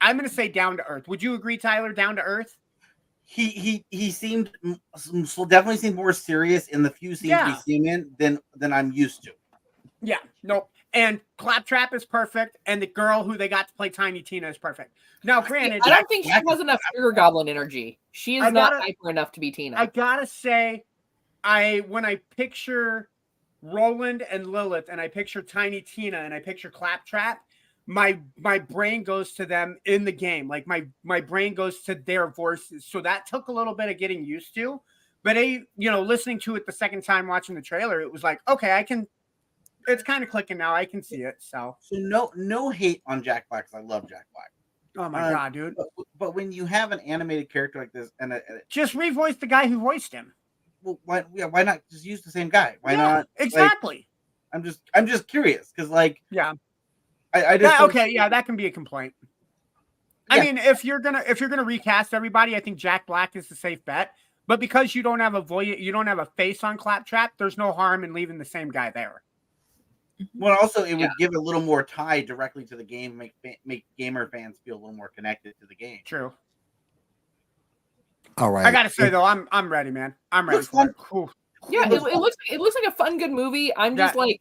I'm 0.00 0.16
going 0.16 0.28
to 0.28 0.34
say 0.34 0.48
down 0.48 0.76
to 0.78 0.84
earth. 0.86 1.06
Would 1.06 1.22
you 1.22 1.34
agree 1.34 1.56
Tyler 1.56 1.92
down 1.92 2.16
to 2.16 2.22
earth? 2.22 2.56
he 3.22 3.48
he 3.50 3.84
he 3.90 4.10
seemed 4.10 4.50
mm, 4.64 5.28
so 5.28 5.44
definitely 5.44 5.76
seemed 5.76 5.94
more 5.94 6.12
serious 6.12 6.66
in 6.66 6.82
the 6.82 6.90
few 6.90 7.14
scenes 7.14 7.28
Yeah. 7.30 7.46
we 7.48 7.54
see 7.60 7.76
him 7.76 7.86
in 7.86 8.10
than 8.18 8.38
than 8.56 8.72
I'm 8.72 8.90
used 8.90 9.22
to. 9.22 9.30
Yeah, 10.02 10.16
nope. 10.42 10.68
And 10.94 11.20
Claptrap 11.38 11.94
is 11.94 12.04
perfect, 12.04 12.58
and 12.66 12.82
the 12.82 12.88
girl 12.88 13.22
who 13.22 13.36
they 13.36 13.46
got 13.46 13.68
to 13.68 13.74
play 13.74 13.88
Tiny 13.88 14.22
Tina 14.22 14.48
is 14.48 14.58
perfect. 14.58 14.94
Now, 15.22 15.40
granted, 15.40 15.82
I 15.84 15.90
don't 15.90 16.08
think 16.08 16.24
she 16.24 16.30
has 16.30 16.58
enough 16.58 16.80
sugar 16.92 17.12
goblin 17.12 17.48
energy. 17.48 18.00
She 18.10 18.38
is 18.38 18.42
not 18.52 18.72
gotta- 18.72 18.80
hyper 18.80 19.08
enough 19.10 19.30
to 19.32 19.40
be 19.40 19.52
Tina. 19.52 19.76
I 19.78 19.86
gotta 19.86 20.26
say, 20.26 20.82
I 21.44 21.84
when 21.86 22.04
I 22.04 22.16
picture 22.36 23.09
Roland 23.62 24.22
and 24.22 24.46
Lilith, 24.46 24.88
and 24.90 25.00
I 25.00 25.08
picture 25.08 25.42
Tiny 25.42 25.80
Tina, 25.80 26.18
and 26.18 26.32
I 26.32 26.40
picture 26.40 26.70
Claptrap, 26.70 27.42
my 27.86 28.20
my 28.38 28.58
brain 28.58 29.02
goes 29.02 29.32
to 29.34 29.46
them 29.46 29.78
in 29.84 30.04
the 30.04 30.12
game. 30.12 30.48
Like 30.48 30.66
my 30.66 30.86
my 31.02 31.20
brain 31.20 31.54
goes 31.54 31.80
to 31.82 31.94
their 31.94 32.28
voices. 32.28 32.84
So 32.86 33.00
that 33.00 33.26
took 33.26 33.48
a 33.48 33.52
little 33.52 33.74
bit 33.74 33.88
of 33.88 33.98
getting 33.98 34.24
used 34.24 34.54
to. 34.54 34.80
But 35.22 35.36
a 35.36 35.62
you 35.76 35.90
know, 35.90 36.02
listening 36.02 36.38
to 36.40 36.56
it 36.56 36.66
the 36.66 36.72
second 36.72 37.02
time 37.04 37.26
watching 37.26 37.54
the 37.54 37.62
trailer, 37.62 38.00
it 38.00 38.10
was 38.12 38.22
like, 38.22 38.40
okay, 38.48 38.72
I 38.72 38.82
can. 38.82 39.06
It's 39.86 40.02
kind 40.02 40.22
of 40.22 40.30
clicking 40.30 40.58
now. 40.58 40.74
I 40.74 40.84
can 40.84 41.02
see 41.02 41.22
it. 41.22 41.36
So, 41.40 41.76
So 41.80 41.96
no 41.98 42.30
no 42.36 42.70
hate 42.70 43.02
on 43.06 43.22
Jack 43.22 43.48
Black 43.48 43.64
'cause 43.70 43.74
I 43.74 43.82
love 43.82 44.08
Jack 44.08 44.26
Black. 44.32 44.50
oh 44.98 45.08
my 45.08 45.20
Uh, 45.22 45.30
god, 45.30 45.52
dude! 45.54 45.74
But, 45.76 45.88
but 46.18 46.34
when 46.34 46.52
you 46.52 46.66
have 46.66 46.92
an 46.92 47.00
animated 47.00 47.50
character 47.50 47.78
like 47.78 47.92
this, 47.92 48.10
and 48.20 48.32
a, 48.32 48.36
a- 48.36 48.60
Just 48.68 48.94
revoice 48.94 49.40
the 49.40 49.46
guy 49.46 49.66
who 49.68 49.80
voiced 49.80 50.12
him. 50.12 50.34
Well, 50.82 50.98
why 51.04 51.24
yeah, 51.34 51.46
why 51.46 51.62
not 51.62 51.80
just 51.90 52.04
use 52.04 52.22
the 52.22 52.30
same 52.30 52.48
guy? 52.48 52.76
Why 52.80 52.92
Yeah, 52.92 52.96
not? 52.98 53.16
like, 53.16 53.26
Exactly. 53.38 54.06
I'm 54.52 54.62
just 54.64 54.80
I'm 54.94 55.06
just 55.06 55.28
curious 55.28 55.72
because 55.74 55.90
like 55.90 56.22
yeah. 56.30 56.52
I, 57.32 57.44
I 57.44 57.58
just 57.58 57.78
That- 57.78 57.88
okay, 57.88 58.08
yeah, 58.10 58.28
that 58.28 58.46
can 58.46 58.56
be 58.56 58.66
a 58.66 58.70
complaint. 58.70 59.14
I 60.32 60.40
mean, 60.40 60.58
if 60.58 60.84
you're 60.84 61.00
gonna 61.00 61.22
if 61.26 61.40
you're 61.40 61.48
gonna 61.48 61.64
recast 61.64 62.14
everybody, 62.14 62.54
I 62.54 62.60
think 62.60 62.78
Jack 62.78 63.06
Black 63.06 63.34
is 63.36 63.48
the 63.48 63.56
safe 63.56 63.84
bet. 63.84 64.12
But 64.46 64.58
because 64.60 64.94
you 64.94 65.02
don't 65.02 65.20
have 65.20 65.34
a 65.34 65.40
voice, 65.40 65.76
you 65.78 65.92
don't 65.92 66.06
have 66.06 66.18
a 66.18 66.26
face 66.26 66.64
on 66.64 66.76
Claptrap. 66.76 67.32
There's 67.38 67.58
no 67.58 67.72
harm 67.72 68.02
in 68.04 68.12
leaving 68.12 68.38
the 68.38 68.44
same 68.44 68.68
guy 68.70 68.90
there. 68.90 69.22
Mm-hmm. 70.20 70.40
Well, 70.42 70.56
also 70.60 70.84
it 70.84 70.92
would 70.94 71.00
Yeah. 71.00 71.08
give 71.18 71.34
a 71.34 71.40
little 71.40 71.60
more 71.60 71.82
tie 71.82 72.20
directly 72.20 72.64
to 72.66 72.76
the 72.76 72.84
game, 72.84 73.16
make 73.16 73.34
make 73.64 73.84
gamer 73.98 74.28
fans 74.28 74.58
feel 74.64 74.74
a 74.76 74.78
little 74.78 74.92
more 74.94 75.08
connected 75.08 75.54
to 75.60 75.66
the 75.66 75.74
game. 75.74 76.00
True. 76.04 76.32
All 78.40 78.50
right. 78.50 78.66
I 78.66 78.72
gotta 78.72 78.90
say 78.90 79.10
though, 79.10 79.24
I'm 79.24 79.46
I'm 79.52 79.70
ready, 79.70 79.90
man. 79.90 80.14
I'm 80.32 80.48
ready 80.48 80.58
Looks 80.58 80.68
for 80.68 80.88
it. 80.88 80.96
Cool. 80.96 81.30
yeah, 81.68 81.86
it, 81.86 81.92
it 81.92 82.16
looks 82.16 82.36
it 82.50 82.60
looks 82.60 82.74
like 82.74 82.92
a 82.92 82.96
fun, 82.96 83.18
good 83.18 83.30
movie. 83.30 83.70
I'm 83.76 83.96
just 83.96 84.14
Yeah. 84.14 84.20
like, 84.20 84.40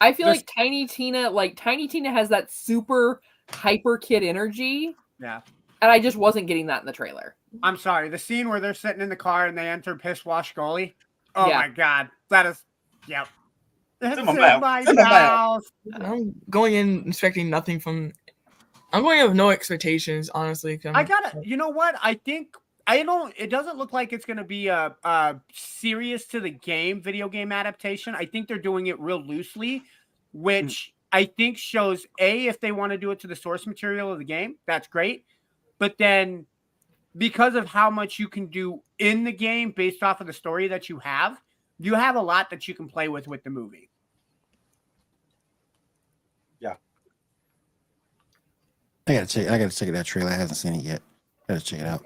I 0.00 0.12
feel 0.12 0.26
There's- 0.26 0.38
like 0.38 0.50
Tiny 0.56 0.86
Tina, 0.86 1.28
like 1.28 1.56
Tiny 1.56 1.88
Tina, 1.88 2.10
has 2.12 2.28
that 2.28 2.50
super 2.52 3.20
hyper 3.50 3.98
kid 3.98 4.22
energy, 4.22 4.94
Yeah. 5.20 5.40
and 5.82 5.90
I 5.90 5.98
just 5.98 6.16
wasn't 6.16 6.46
getting 6.46 6.66
that 6.66 6.80
in 6.80 6.86
the 6.86 6.92
trailer. 6.92 7.34
I'm 7.64 7.76
sorry. 7.76 8.08
The 8.08 8.18
scene 8.18 8.48
where 8.48 8.60
they're 8.60 8.74
sitting 8.74 9.02
in 9.02 9.08
the 9.08 9.16
car 9.16 9.46
and 9.46 9.58
they 9.58 9.68
enter 9.68 9.96
piss 9.96 10.24
wash 10.24 10.54
goalie. 10.54 10.94
Oh 11.34 11.48
Yeah. 11.48 11.58
my 11.58 11.68
god, 11.68 12.10
that 12.28 12.46
is. 12.46 12.64
Yep. 13.08 13.28
It's 14.02 14.18
in 14.18 14.24
my 14.24 14.32
in 14.32 14.38
mouth. 14.38 14.60
my 14.62 14.80
It's 14.80 14.88
in 14.90 14.96
my 14.96 15.02
mouth. 15.02 15.62
mouth. 15.86 16.02
I'm 16.02 16.34
going 16.48 16.74
in 16.74 17.08
expecting 17.08 17.50
nothing 17.50 17.80
from. 17.80 18.12
I'm 18.92 19.02
going 19.02 19.20
in 19.20 19.26
with 19.26 19.36
no 19.36 19.50
expectations, 19.50 20.30
honestly. 20.30 20.80
I 20.84 21.00
um, 21.02 21.06
gotta. 21.06 21.40
You 21.42 21.56
know 21.56 21.68
what? 21.68 21.96
I 22.02 22.14
think 22.14 22.56
I 22.90 23.04
don't. 23.04 23.32
It 23.36 23.50
doesn't 23.50 23.78
look 23.78 23.92
like 23.92 24.12
it's 24.12 24.24
gonna 24.24 24.42
be 24.42 24.66
a, 24.66 24.96
a 25.04 25.36
serious 25.52 26.26
to 26.26 26.40
the 26.40 26.50
game 26.50 27.00
video 27.00 27.28
game 27.28 27.52
adaptation. 27.52 28.16
I 28.16 28.26
think 28.26 28.48
they're 28.48 28.58
doing 28.58 28.88
it 28.88 28.98
real 28.98 29.22
loosely, 29.22 29.84
hmm. 30.32 30.42
which 30.42 30.92
I 31.12 31.26
think 31.26 31.56
shows 31.56 32.04
a 32.18 32.48
if 32.48 32.58
they 32.58 32.72
want 32.72 32.90
to 32.90 32.98
do 32.98 33.12
it 33.12 33.20
to 33.20 33.28
the 33.28 33.36
source 33.36 33.64
material 33.64 34.12
of 34.12 34.18
the 34.18 34.24
game, 34.24 34.56
that's 34.66 34.88
great. 34.88 35.24
But 35.78 35.98
then, 35.98 36.46
because 37.16 37.54
of 37.54 37.68
how 37.68 37.90
much 37.90 38.18
you 38.18 38.26
can 38.26 38.46
do 38.46 38.82
in 38.98 39.22
the 39.22 39.32
game 39.32 39.70
based 39.70 40.02
off 40.02 40.20
of 40.20 40.26
the 40.26 40.32
story 40.32 40.66
that 40.66 40.88
you 40.88 40.98
have, 40.98 41.40
you 41.78 41.94
have 41.94 42.16
a 42.16 42.20
lot 42.20 42.50
that 42.50 42.66
you 42.66 42.74
can 42.74 42.88
play 42.88 43.06
with 43.06 43.28
with 43.28 43.44
the 43.44 43.50
movie. 43.50 43.88
Yeah, 46.58 46.74
I 49.06 49.12
gotta 49.12 49.26
check. 49.28 49.48
I 49.48 49.58
gotta 49.58 49.76
check 49.76 49.92
that 49.92 50.06
trailer. 50.06 50.30
I 50.30 50.34
haven't 50.34 50.56
seen 50.56 50.74
it 50.74 50.82
yet. 50.82 51.02
Gotta 51.46 51.60
check 51.60 51.78
it 51.78 51.86
out. 51.86 52.02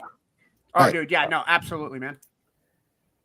Oh, 0.75 0.85
Right. 0.85 0.93
dude, 0.93 1.11
yeah, 1.11 1.27
no, 1.27 1.45
absolutely, 1.47 1.99
man. 1.99 2.19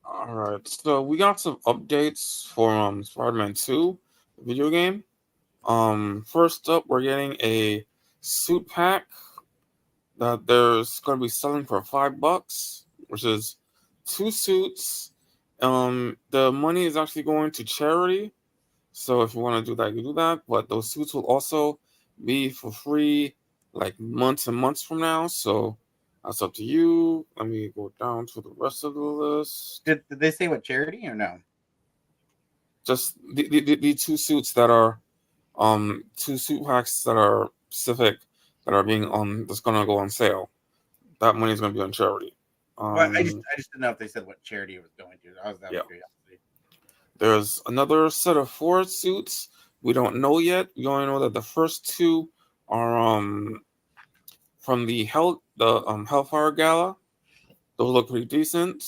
All 0.05 0.33
right, 0.33 0.67
so 0.67 1.01
we 1.01 1.17
got 1.17 1.39
some 1.39 1.57
updates 1.67 2.47
for 2.47 2.71
um 2.73 3.03
Spider-Man 3.03 3.53
2 3.53 3.97
video 4.45 4.69
game. 4.69 5.03
Um, 5.65 6.23
first 6.27 6.69
up, 6.69 6.85
we're 6.87 7.01
getting 7.01 7.35
a 7.43 7.85
suit 8.21 8.67
pack 8.67 9.05
that 10.17 10.45
there's 10.47 10.99
going 11.01 11.19
to 11.19 11.23
be 11.23 11.29
selling 11.29 11.65
for 11.65 11.81
five 11.83 12.19
bucks, 12.19 12.85
which 13.07 13.23
is 13.23 13.57
two 14.05 14.31
suits. 14.31 15.11
Um, 15.61 16.17
the 16.31 16.51
money 16.51 16.85
is 16.85 16.97
actually 16.97 17.23
going 17.23 17.51
to 17.51 17.63
charity, 17.63 18.33
so 18.93 19.21
if 19.21 19.33
you 19.35 19.41
want 19.41 19.63
to 19.65 19.71
do 19.71 19.75
that, 19.75 19.93
you 19.93 20.01
do 20.01 20.13
that. 20.13 20.41
But 20.47 20.69
those 20.69 20.89
suits 20.91 21.13
will 21.13 21.25
also 21.25 21.79
be 22.23 22.49
for 22.49 22.71
free, 22.71 23.35
like 23.73 23.99
months 23.99 24.47
and 24.47 24.57
months 24.57 24.81
from 24.81 24.99
now. 24.99 25.27
So 25.27 25.77
that's 26.23 26.41
up 26.41 26.53
to 26.55 26.63
you. 26.63 27.25
Let 27.37 27.47
me 27.47 27.71
go 27.75 27.91
down 27.99 28.25
to 28.27 28.41
the 28.41 28.51
rest 28.57 28.83
of 28.83 28.93
the 28.93 28.99
list. 28.99 29.81
Did, 29.85 30.03
did 30.09 30.19
they 30.19 30.31
say 30.31 30.47
what 30.47 30.63
charity 30.63 31.07
or 31.07 31.15
no? 31.15 31.39
Just 32.85 33.17
the, 33.33 33.47
the, 33.47 33.75
the, 33.75 33.93
two 33.93 34.17
suits 34.17 34.53
that 34.53 34.69
are, 34.69 34.99
um, 35.57 36.03
two 36.15 36.37
suit 36.37 36.65
packs 36.65 37.03
that 37.03 37.17
are 37.17 37.49
specific 37.69 38.19
that 38.65 38.73
are 38.73 38.83
being 38.83 39.05
on 39.05 39.45
that's 39.47 39.59
gonna 39.59 39.85
go 39.85 39.97
on 39.97 40.09
sale. 40.09 40.49
That 41.19 41.35
money 41.35 41.53
is 41.53 41.61
gonna 41.61 41.73
be 41.73 41.81
on 41.81 41.91
charity. 41.91 42.35
Um, 42.77 42.95
Well, 42.95 43.11
I 43.15 43.23
just 43.23 43.37
I 43.37 43.55
just 43.57 43.71
didn't 43.71 43.81
know 43.81 43.89
if 43.91 43.97
they 43.99 44.07
said 44.07 44.25
what 44.25 44.41
charity 44.43 44.75
it 44.75 44.81
was 44.81 44.91
going 44.97 45.17
to. 45.23 45.29
I 45.43 45.49
was 45.49 45.59
that 45.59 45.71
Yeah. 45.71 45.81
curiosity. 45.81 46.39
There's 47.17 47.61
another 47.65 48.09
set 48.09 48.37
of 48.37 48.49
four 48.49 48.83
suits. 48.85 49.49
We 49.81 49.93
don't 49.93 50.17
know 50.17 50.39
yet. 50.39 50.69
We 50.75 50.85
only 50.85 51.05
know 51.05 51.19
that 51.19 51.33
the 51.33 51.41
first 51.41 51.87
two 51.87 52.29
are 52.67 52.97
um 52.97 53.61
from 54.59 54.85
the 54.85 55.05
hell 55.05 55.41
the 55.59 55.85
um 55.85 56.07
Hellfire 56.07 56.51
Gala. 56.51 56.97
Those 57.77 57.93
look 57.93 58.09
pretty 58.09 58.25
decent. 58.25 58.83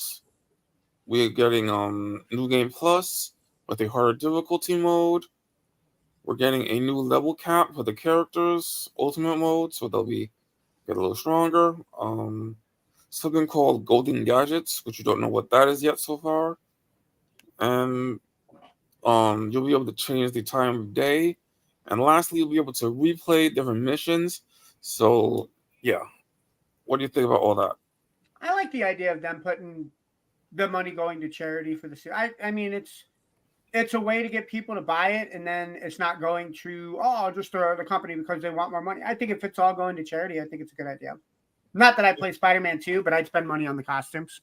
We're 1.05 1.29
getting 1.29 1.69
um 1.69 2.25
new 2.31 2.49
game 2.49 2.71
plus 2.71 3.33
with 3.67 3.81
a 3.81 3.87
harder 3.87 4.17
difficulty 4.17 4.77
mode. 4.77 5.25
We're 6.23 6.35
getting 6.35 6.67
a 6.67 6.79
new 6.79 6.97
level 6.97 7.35
cap 7.35 7.75
for 7.75 7.83
the 7.83 7.93
characters, 7.93 8.89
ultimate 8.97 9.37
mode, 9.37 9.73
so 9.75 9.87
they'll 9.87 10.03
be 10.05 10.31
get 10.87 10.97
a 10.97 10.99
little 10.99 11.15
stronger. 11.15 11.75
Um 11.99 12.57
something 13.11 13.45
called 13.45 13.85
Golden 13.85 14.23
Gadgets, 14.25 14.85
which 14.85 14.97
you 14.97 15.05
don't 15.05 15.21
know 15.21 15.27
what 15.27 15.51
that 15.51 15.67
is 15.67 15.83
yet 15.83 15.99
so 15.99 16.17
far. 16.17 16.57
And 17.59 18.19
Um, 19.03 19.49
you'll 19.51 19.65
be 19.65 19.73
able 19.73 19.87
to 19.87 19.93
change 19.93 20.31
the 20.31 20.43
time 20.43 20.79
of 20.79 20.93
day, 20.93 21.37
and 21.87 21.99
lastly, 21.99 22.39
you'll 22.39 22.49
be 22.49 22.57
able 22.57 22.73
to 22.73 22.85
replay 22.93 23.53
different 23.53 23.81
missions. 23.81 24.43
So, 24.81 25.49
yeah, 25.81 26.05
what 26.91 26.97
do 26.97 27.03
you 27.03 27.07
think 27.07 27.25
about 27.25 27.39
all 27.39 27.55
that? 27.55 27.71
I 28.41 28.53
like 28.53 28.69
the 28.73 28.83
idea 28.83 29.13
of 29.13 29.21
them 29.21 29.39
putting 29.41 29.89
the 30.51 30.67
money 30.67 30.91
going 30.91 31.21
to 31.21 31.29
charity 31.29 31.73
for 31.73 31.87
the 31.87 31.95
se- 31.95 32.11
I 32.13 32.31
I 32.43 32.51
mean 32.51 32.73
it's 32.73 33.05
it's 33.71 33.93
a 33.93 33.99
way 33.99 34.21
to 34.21 34.27
get 34.27 34.49
people 34.49 34.75
to 34.75 34.81
buy 34.81 35.11
it 35.11 35.29
and 35.31 35.47
then 35.47 35.77
it's 35.81 35.99
not 35.99 36.19
going 36.19 36.53
to 36.63 36.99
oh 37.01 37.09
I'll 37.09 37.31
just 37.31 37.53
the, 37.53 37.75
the 37.77 37.85
company 37.85 38.15
because 38.15 38.41
they 38.41 38.49
want 38.49 38.71
more 38.71 38.81
money. 38.81 38.99
I 39.05 39.15
think 39.15 39.31
if 39.31 39.45
it's 39.45 39.57
all 39.57 39.73
going 39.73 39.95
to 39.95 40.03
charity, 40.03 40.41
I 40.41 40.43
think 40.43 40.61
it's 40.61 40.73
a 40.73 40.75
good 40.75 40.85
idea. 40.85 41.13
Not 41.73 41.95
that 41.95 42.03
I 42.03 42.13
play 42.13 42.33
Spider-Man 42.33 42.79
2, 42.79 43.03
but 43.03 43.13
I'd 43.13 43.27
spend 43.27 43.47
money 43.47 43.67
on 43.67 43.77
the 43.77 43.83
costumes. 43.83 44.41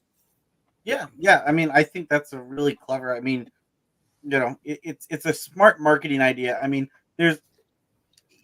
Yeah, 0.85 1.05
yeah. 1.19 1.43
I 1.45 1.51
mean, 1.51 1.69
I 1.71 1.83
think 1.83 2.09
that's 2.09 2.33
a 2.33 2.41
really 2.41 2.75
clever. 2.75 3.15
I 3.15 3.19
mean, 3.19 3.47
you 4.23 4.39
know, 4.39 4.57
it, 4.63 4.79
it's 4.81 5.05
it's 5.11 5.27
a 5.27 5.33
smart 5.33 5.79
marketing 5.79 6.21
idea. 6.21 6.59
I 6.63 6.67
mean, 6.67 6.89
there's 7.17 7.37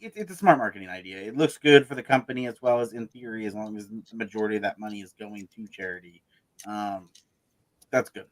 it, 0.05 0.13
it's 0.15 0.31
a 0.31 0.35
smart 0.35 0.57
marketing 0.57 0.89
idea. 0.89 1.17
It 1.17 1.35
looks 1.35 1.57
good 1.57 1.87
for 1.87 1.95
the 1.95 2.03
company 2.03 2.47
as 2.47 2.61
well 2.61 2.79
as 2.79 2.93
in 2.93 3.07
theory, 3.07 3.45
as 3.45 3.55
long 3.55 3.75
as 3.75 3.87
the 3.87 4.03
majority 4.13 4.55
of 4.55 4.61
that 4.61 4.79
money 4.79 5.01
is 5.01 5.13
going 5.13 5.47
to 5.55 5.67
charity. 5.67 6.21
Um, 6.67 7.09
that's 7.91 8.09
good. 8.09 8.25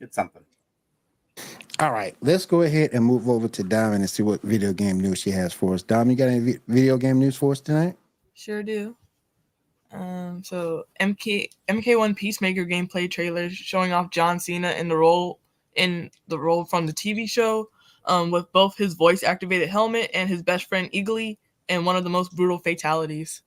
It's 0.00 0.14
something. 0.14 0.42
All 1.80 1.90
right, 1.90 2.14
let's 2.20 2.46
go 2.46 2.62
ahead 2.62 2.90
and 2.92 3.04
move 3.04 3.28
over 3.28 3.48
to 3.48 3.62
Diamond 3.64 4.02
and 4.02 4.10
see 4.10 4.22
what 4.22 4.40
video 4.42 4.72
game 4.72 5.00
news 5.00 5.18
she 5.18 5.30
has 5.30 5.52
for 5.52 5.74
us. 5.74 5.82
Diamond, 5.82 6.12
you 6.12 6.16
got 6.16 6.28
any 6.28 6.52
vi- 6.52 6.60
video 6.68 6.96
game 6.96 7.18
news 7.18 7.36
for 7.36 7.52
us 7.52 7.60
tonight? 7.60 7.96
Sure 8.34 8.62
do. 8.62 8.96
Um, 9.90 10.42
so 10.44 10.84
MK 11.00 11.48
MK1 11.68 12.16
Peacemaker 12.16 12.64
gameplay 12.64 13.10
trailer 13.10 13.48
showing 13.50 13.92
off 13.92 14.10
John 14.10 14.38
Cena 14.38 14.72
in 14.72 14.88
the 14.88 14.96
role 14.96 15.40
in 15.76 16.10
the 16.28 16.38
role 16.38 16.64
from 16.64 16.86
the 16.86 16.92
TV 16.92 17.28
show, 17.28 17.68
um, 18.06 18.30
with 18.30 18.50
both 18.52 18.76
his 18.76 18.94
voice 18.94 19.22
activated 19.22 19.68
helmet 19.68 20.10
and 20.14 20.28
his 20.28 20.42
best 20.42 20.68
friend 20.68 20.90
Eagly, 20.92 21.38
and 21.68 21.86
one 21.86 21.96
of 21.96 22.04
the 22.04 22.10
most 22.10 22.34
brutal 22.34 22.58
fatalities. 22.58 23.42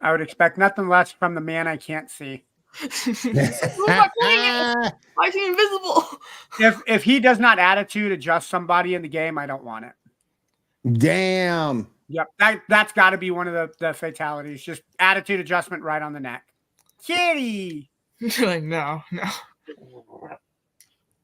I 0.00 0.12
would 0.12 0.20
expect 0.20 0.58
nothing 0.58 0.88
less 0.88 1.10
from 1.10 1.34
the 1.34 1.40
man 1.40 1.66
I 1.66 1.76
can't 1.76 2.10
see. 2.10 2.44
Who's 2.80 3.24
not 3.24 4.10
playing 4.20 4.40
it? 4.40 4.92
Why 5.14 5.26
is 5.26 5.34
he 5.34 5.46
invisible? 5.46 6.04
If 6.60 6.80
if 6.88 7.04
he 7.04 7.20
does 7.20 7.38
not 7.38 7.58
attitude 7.60 8.10
adjust 8.10 8.48
somebody 8.48 8.94
in 8.94 9.02
the 9.02 9.08
game, 9.08 9.38
I 9.38 9.46
don't 9.46 9.62
want 9.62 9.84
it. 9.84 9.92
Damn. 10.98 11.88
Yep, 12.08 12.26
that 12.38 12.62
that's 12.68 12.92
got 12.92 13.10
to 13.10 13.18
be 13.18 13.30
one 13.30 13.46
of 13.46 13.54
the, 13.54 13.70
the 13.78 13.92
fatalities. 13.92 14.62
Just 14.62 14.82
attitude 14.98 15.38
adjustment 15.40 15.82
right 15.82 16.02
on 16.02 16.12
the 16.12 16.20
neck. 16.20 16.44
Kitty. 17.04 17.90
like 18.40 18.64
no, 18.64 19.02
no. 19.12 19.24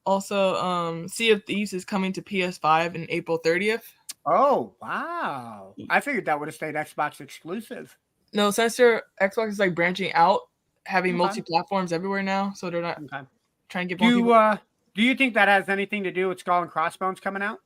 Also, 0.05 0.55
um, 0.55 1.07
Sea 1.07 1.31
of 1.31 1.43
Thieves 1.45 1.73
is 1.73 1.83
coming 1.85 2.13
to 2.13 2.21
PS5 2.21 2.95
in 2.95 3.07
April 3.09 3.39
30th. 3.43 3.83
Oh 4.25 4.75
wow! 4.81 5.75
I 5.89 5.99
figured 5.99 6.25
that 6.25 6.39
would 6.39 6.47
have 6.47 6.55
stayed 6.55 6.75
Xbox 6.75 7.21
exclusive. 7.21 7.95
No, 8.33 8.51
since 8.51 8.75
their 8.77 9.03
Xbox 9.21 9.49
is 9.49 9.59
like 9.59 9.75
branching 9.75 10.11
out, 10.13 10.41
having 10.85 11.13
Okay. 11.13 11.17
multi 11.17 11.41
platforms 11.41 11.91
everywhere 11.93 12.23
now, 12.23 12.51
so 12.53 12.69
they're 12.69 12.81
not 12.81 13.01
Okay. 13.03 13.25
trying 13.69 13.87
to 13.87 13.95
get 13.95 13.99
Do 13.99 14.05
more 14.05 14.11
you 14.11 14.17
people. 14.17 14.33
uh 14.33 14.57
do 14.95 15.01
you 15.03 15.15
think 15.15 15.33
that 15.33 15.47
has 15.47 15.69
anything 15.69 16.03
to 16.03 16.11
do 16.11 16.29
with 16.29 16.39
Skull 16.39 16.61
and 16.61 16.71
Crossbones 16.71 17.19
coming 17.19 17.41
out? 17.41 17.59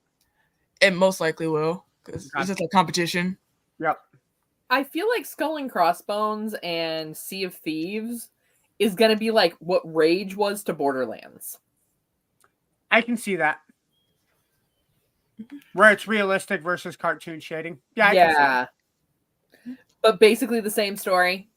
it 0.82 0.94
most 0.94 1.20
likely 1.20 1.48
will 1.48 1.86
because 2.06 2.32
Okay. 2.36 2.41
it's 2.41 2.48
just 2.49 2.61
a 2.61 2.68
competition. 2.74 3.38
Yep. 3.80 3.99
I 4.70 4.84
feel 4.84 5.07
like 5.10 5.26
Skull 5.26 5.57
and 5.57 5.70
Crossbones 5.72 6.56
and 6.64 7.16
Sea 7.18 7.44
of 7.44 7.56
Thieves 7.56 8.32
is 8.80 8.95
gonna 8.95 9.16
be 9.18 9.32
like 9.32 9.53
what 9.60 9.82
Rage 9.94 10.36
was 10.36 10.64
to 10.66 10.74
Borderlands. 10.74 11.60
I 12.91 13.02
can 13.02 13.18
see 13.18 13.36
that. 13.38 13.60
Where 15.74 15.91
it's 15.91 16.07
realistic 16.07 16.61
versus 16.61 16.95
cartoon 16.98 17.40
shading. 17.40 17.80
Yeah. 17.95 18.07
I 18.10 18.14
can 18.16 18.36
see 18.36 18.41
yeah. 18.41 18.66
But 20.02 20.20
basically 20.20 20.60
the 20.60 20.72
same 20.72 20.98
story. 20.98 21.49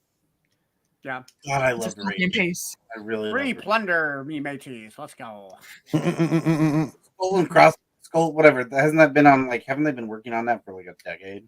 Yeah. 1.04 1.22
God, 1.46 1.62
I 1.62 1.72
love 1.72 1.82
Just 1.84 1.96
the 1.96 2.02
copy 2.04 2.24
and 2.24 2.34
rage. 2.34 2.48
paste. 2.48 2.76
I 2.96 3.00
really 3.00 3.28
that. 3.28 3.32
Free 3.32 3.48
love 3.48 3.56
Rage. 3.56 3.64
plunder, 3.64 4.24
me 4.24 4.38
mateys. 4.40 4.94
Let's 4.98 5.14
go. 5.14 5.56
Skull 5.86 7.38
and 7.38 7.48
Cross 7.50 7.74
Skull, 8.02 8.32
whatever. 8.32 8.62
That 8.64 8.80
hasn't 8.80 8.98
that 8.98 9.12
been 9.14 9.26
on 9.26 9.48
like 9.48 9.64
haven't 9.64 9.84
they 9.84 9.92
been 9.92 10.06
working 10.06 10.32
on 10.32 10.44
that 10.46 10.64
for 10.64 10.74
like 10.74 10.86
a 10.86 10.94
decade? 11.04 11.44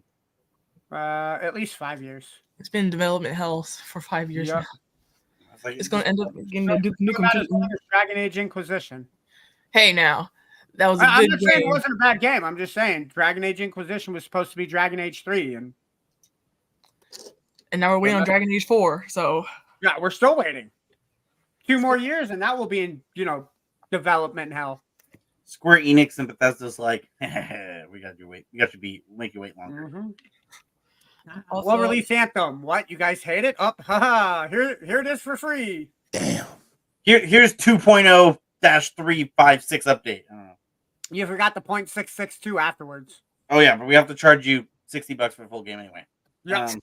Uh, 0.91 1.37
at 1.41 1.53
least 1.53 1.75
five 1.77 2.01
years. 2.01 2.27
It's 2.59 2.69
been 2.69 2.89
development 2.89 3.35
hell 3.35 3.63
for 3.63 4.01
five 4.01 4.29
years 4.31 4.47
Yep. 4.49 4.57
now. 4.61 4.65
Like, 5.63 5.77
It's 5.77 5.87
gonna 5.87 6.03
end 6.03 6.19
up 6.19 6.33
getting 6.49 6.69
a 6.69 6.77
new, 6.79 6.93
new 6.99 7.13
Think 7.13 7.19
about 7.19 7.35
it 7.35 7.41
as 7.41 7.47
computer. 7.47 7.53
long 7.53 7.69
as 7.71 7.79
Dragon 7.89 8.17
Age 8.17 8.37
Inquisition. 8.37 9.07
Hey, 9.75 9.91
now 9.91 10.29
that 10.75 10.87
was 10.87 11.01
a 11.01 11.03
I, 11.03 11.17
am 11.17 11.25
good 11.25 11.31
not 11.31 11.39
saying 11.41 11.63
it 11.63 11.67
wasn't 11.67 11.95
a 11.95 11.97
bad 11.97 12.21
game. 12.21 12.45
I'm 12.45 12.55
just 12.55 12.73
saying 12.73 13.11
Dragon 13.13 13.43
Age 13.43 13.59
Inquisition 13.59 14.13
was 14.13 14.23
supposed 14.23 14.51
to 14.51 14.55
be 14.57 14.65
Dragon 14.65 15.01
Age 15.01 15.25
3, 15.25 15.55
and 15.55 15.73
and 17.73 17.81
now 17.81 17.91
we're 17.91 17.99
waiting 17.99 18.15
on 18.15 18.23
Dragon 18.23 18.49
Age 18.49 18.65
Four. 18.67 19.03
So 19.09 19.45
yeah, 19.83 19.95
we're 19.99 20.11
still 20.11 20.37
waiting. 20.37 20.71
Two 21.67 21.77
more 21.77 21.97
years, 21.97 22.29
and 22.29 22.41
that 22.41 22.57
will 22.57 22.67
be 22.67 22.79
in 22.79 23.01
you 23.15 23.25
know 23.25 23.49
development 23.91 24.53
hell. 24.53 24.81
Square 25.43 25.81
Enix 25.81 26.19
and 26.19 26.29
Bethesda's 26.29 26.79
like, 26.79 27.09
we 27.19 27.99
got 27.99 28.17
you 28.17 28.29
wait, 28.29 28.45
we 28.53 28.59
got 28.59 28.73
you 28.73 28.79
beat, 28.79 29.03
we'll 29.09 29.17
make 29.17 29.33
you 29.33 29.41
wait 29.41 29.57
longer. 29.57 29.91
Mhm. 29.93 30.13
Also- 31.51 31.67
we'll 31.67 31.79
release 31.79 32.09
Anthem. 32.11 32.61
What 32.61 32.89
you 32.89 32.95
guys 32.97 33.21
hate 33.21 33.43
it? 33.43 33.57
Up, 33.59 33.81
haha! 33.81 34.47
Here, 34.47 34.79
here 34.85 34.99
it 35.01 35.07
is 35.07 35.21
for 35.21 35.35
free. 35.35 35.89
Damn. 36.13 36.45
Here, 37.01 37.19
here's 37.25 37.53
2.0 37.53 38.05
dash 38.31 38.39
three 38.97 39.31
five 39.37 39.63
six 39.63 39.85
update. 39.85 40.23
I 40.31 40.35
don't 40.35 40.45
know. 40.45 40.57
You 41.11 41.27
forgot 41.27 41.53
the 41.53 41.61
point 41.61 41.89
six 41.89 42.13
six 42.13 42.37
two 42.39 42.59
afterwards. 42.59 43.21
Oh 43.49 43.59
yeah, 43.59 43.75
but 43.75 43.87
we 43.87 43.95
have 43.95 44.07
to 44.07 44.15
charge 44.15 44.45
you 44.47 44.65
sixty 44.87 45.13
bucks 45.13 45.35
for 45.35 45.43
the 45.43 45.47
full 45.47 45.61
game 45.63 45.79
anyway. 45.79 46.05
Yeah. 46.43 46.65
Um, 46.65 46.79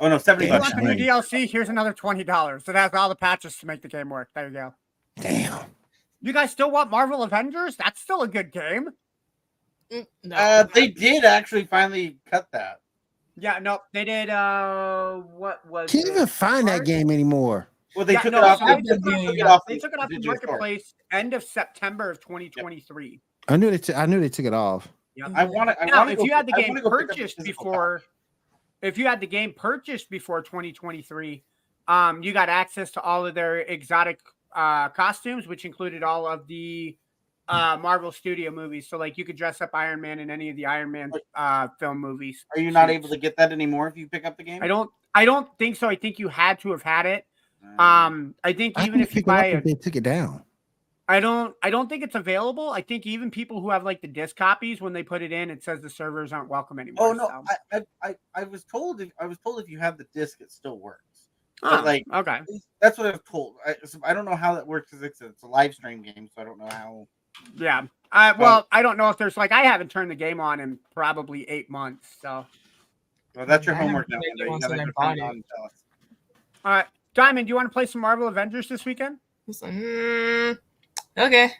oh 0.00 0.08
no, 0.08 0.18
seventy 0.18 0.46
Yeah, 0.46 0.54
you 0.54 0.58
bucks. 0.60 0.74
want 0.74 0.84
the 0.86 0.94
new 0.94 1.10
right. 1.12 1.24
DLC? 1.24 1.48
Here's 1.48 1.68
another 1.68 1.92
twenty 1.92 2.24
dollars. 2.24 2.64
It 2.68 2.74
has 2.74 2.92
all 2.94 3.08
the 3.08 3.14
patches 3.16 3.56
to 3.58 3.66
make 3.66 3.82
the 3.82 3.88
game 3.88 4.08
work. 4.10 4.30
There 4.34 4.46
you 4.48 4.52
go. 4.52 4.74
Damn. 5.20 5.66
You 6.20 6.32
guys 6.32 6.50
still 6.50 6.70
want 6.70 6.90
Marvel 6.90 7.22
Avengers? 7.22 7.76
That's 7.76 8.00
still 8.00 8.22
a 8.22 8.28
good 8.28 8.52
game. 8.52 8.90
mm, 9.90 10.06
no. 10.24 10.36
Uh, 10.36 10.62
they 10.74 10.88
did 10.88 11.24
actually 11.24 11.64
finally 11.64 12.18
cut 12.30 12.48
that. 12.52 12.80
Yeah, 13.36 13.58
no, 13.58 13.78
they 13.94 14.04
did. 14.04 14.28
Uh, 14.28 15.14
what 15.14 15.64
was? 15.66 15.90
Can't 15.90 16.06
it? 16.06 16.10
even 16.12 16.26
find 16.26 16.68
that 16.68 16.84
game 16.84 17.10
anymore. 17.10 17.68
Well, 17.96 18.04
they 18.06 18.14
Yeah, 18.14 18.22
took 18.22 18.32
no, 18.32 18.38
it 18.38 18.44
off. 18.44 18.58
so 18.60 18.66
They 18.66 18.74
they 18.74 18.80
took 18.82 19.02
took 19.04 19.12
it 19.12 19.38
it 19.38 19.46
off. 19.46 19.62
They 19.66 19.78
took 19.78 19.92
it 19.92 19.98
off 19.98 20.08
the 20.08 20.16
digital 20.16 20.36
store. 20.36 20.46
marketplace 20.58 20.94
end 21.12 21.34
of 21.34 21.42
September 21.42 22.10
of 22.10 22.20
2023. 22.20 23.20
I 23.48 23.56
knew 23.56 23.70
they. 23.70 23.78
T- 23.78 23.94
I 23.94 24.06
knew 24.06 24.20
they 24.20 24.28
took 24.28 24.46
it 24.46 24.54
off. 24.54 24.88
Yeah, 25.16 25.28
I 25.34 25.44
want 25.44 25.70
to. 25.70 25.82
I 25.82 25.86
Now, 25.86 26.06
if 26.06 26.18
to. 26.18 26.24
you 26.24 26.32
had 26.32 26.46
the 26.46 26.52
game 26.52 26.68
wanna 26.68 26.82
go 26.82 26.90
pick 26.90 27.00
up 27.02 27.08
the 27.08 27.14
purchased 27.14 27.38
before, 27.42 28.02
if 28.82 28.96
you 28.96 29.06
had 29.06 29.20
the 29.20 29.26
game 29.26 29.52
purchased 29.56 30.08
before 30.08 30.40
2023, 30.42 31.42
um, 31.88 32.22
you 32.22 32.32
got 32.32 32.48
access 32.48 32.92
to 32.92 33.00
all 33.00 33.26
of 33.26 33.34
their 33.34 33.58
exotic 33.60 34.20
uh, 34.54 34.88
costumes, 34.90 35.48
which 35.48 35.64
included 35.64 36.02
all 36.04 36.26
of 36.26 36.46
the 36.46 36.96
uh, 37.48 37.76
Marvel 37.82 38.12
Studio 38.12 38.52
movies. 38.52 38.88
So, 38.88 38.96
like, 38.96 39.18
you 39.18 39.24
could 39.24 39.36
dress 39.36 39.60
up 39.60 39.70
Iron 39.74 40.00
Man 40.00 40.20
in 40.20 40.30
any 40.30 40.48
of 40.48 40.56
the 40.56 40.66
Iron 40.66 40.92
Man 40.92 41.10
uh, 41.34 41.66
film 41.80 41.98
movies. 41.98 42.46
Are 42.54 42.60
you 42.60 42.70
not 42.70 42.88
able 42.88 43.08
to 43.08 43.16
get 43.16 43.36
that 43.36 43.50
anymore 43.50 43.88
if 43.88 43.96
you 43.96 44.08
pick 44.08 44.24
up 44.24 44.36
the 44.36 44.44
game? 44.44 44.62
I 44.62 44.68
don't. 44.68 44.88
I 45.12 45.24
don't 45.24 45.48
think 45.58 45.74
so. 45.74 45.88
I 45.88 45.96
think 45.96 46.20
you 46.20 46.28
had 46.28 46.60
to 46.60 46.70
have 46.70 46.82
had 46.82 47.04
it. 47.06 47.26
Uh, 47.78 47.82
Um, 47.82 48.34
I 48.44 48.52
think 48.52 48.78
even 48.78 48.92
didn't 48.98 49.02
if 49.02 49.10
you 49.14 49.14
pick 49.16 49.24
it 49.24 49.26
buy 49.26 49.46
if 49.46 49.60
a 49.64 49.68
they 49.68 49.74
took 49.74 49.96
it 49.96 50.02
down. 50.02 50.44
I 51.08 51.18
don't 51.18 51.56
I 51.62 51.70
don't 51.70 51.88
think 51.88 52.04
it's 52.04 52.14
available. 52.14 52.70
I 52.70 52.82
think 52.82 53.04
even 53.06 53.30
people 53.30 53.60
who 53.60 53.70
have 53.70 53.82
like 53.82 54.00
the 54.00 54.06
disc 54.08 54.36
copies, 54.36 54.80
when 54.80 54.92
they 54.92 55.02
put 55.02 55.22
it 55.22 55.32
in, 55.32 55.50
it 55.50 55.62
says 55.64 55.80
the 55.80 55.90
servers 55.90 56.32
aren't 56.32 56.48
welcome 56.48 56.78
anymore. 56.78 57.08
Oh 57.08 57.12
no, 57.12 57.26
so. 57.26 57.44
I, 57.72 57.76
I, 57.76 58.08
I, 58.10 58.14
I 58.34 58.44
was 58.44 58.62
told. 58.64 59.00
If, 59.00 59.10
I 59.18 59.26
was 59.26 59.36
told 59.38 59.60
if 59.60 59.68
you 59.68 59.78
have 59.80 59.98
the 59.98 60.06
disc, 60.14 60.40
it 60.40 60.52
still 60.52 60.78
works. 60.78 61.02
Oh, 61.62 61.70
but, 61.70 61.84
like- 61.84 62.04
okay. 62.14 62.40
That's 62.80 62.96
what 62.96 63.08
I 63.08 63.10
was 63.10 63.20
told. 63.28 63.56
I, 63.66 63.74
so 63.84 63.98
I 64.04 64.14
don't 64.14 64.24
know 64.24 64.36
how 64.36 64.54
that 64.54 64.66
works 64.66 64.90
because 64.90 65.02
it's, 65.04 65.20
it's 65.20 65.42
a 65.42 65.46
live 65.46 65.74
stream 65.74 66.00
game, 66.02 66.28
so 66.34 66.40
I 66.40 66.44
don't 66.44 66.58
know 66.58 66.68
how. 66.70 67.08
Yeah. 67.56 67.86
I 68.12 68.32
well, 68.32 68.66
I 68.72 68.82
don't 68.82 68.96
know 68.96 69.08
if 69.10 69.18
there's 69.18 69.36
like 69.36 69.52
I 69.52 69.62
haven't 69.62 69.90
turned 69.90 70.10
the 70.10 70.16
game 70.16 70.40
on 70.40 70.58
in 70.60 70.78
probably 70.94 71.48
eight 71.50 71.68
months. 71.70 72.08
So 72.22 72.46
Well, 73.36 73.46
that's 73.46 73.66
your 73.66 73.74
I 73.74 73.78
homework 73.78 74.08
now. 74.08 74.18
played 74.18 74.32
it 74.36 74.44
You 74.44 74.50
once 74.50 74.62
gotta 74.66 74.72
and 74.74 74.82
I 74.82 74.84
go 74.86 74.92
bought 74.96 75.08
turn 75.08 75.18
it 75.18 75.20
it. 75.20 75.24
on 75.24 75.30
and 75.32 75.44
tell 75.56 75.64
us. 75.66 75.72
all 76.64 76.72
right. 76.72 76.86
Diamond, 77.14 77.46
do 77.46 77.50
you 77.50 77.56
want 77.56 77.66
to 77.66 77.72
play 77.72 77.86
some 77.86 78.00
Marvel 78.00 78.28
Avengers 78.28 78.68
this 78.68 78.84
weekend? 78.84 79.18
It's 79.48 79.62
like, 79.62 79.72
mm, 79.72 80.58
okay, 81.18 81.52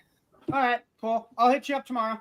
All 0.53 0.61
right, 0.61 0.81
cool. 1.01 1.29
I'll 1.37 1.51
hit 1.51 1.69
you 1.69 1.77
up 1.77 1.85
tomorrow. 1.87 2.21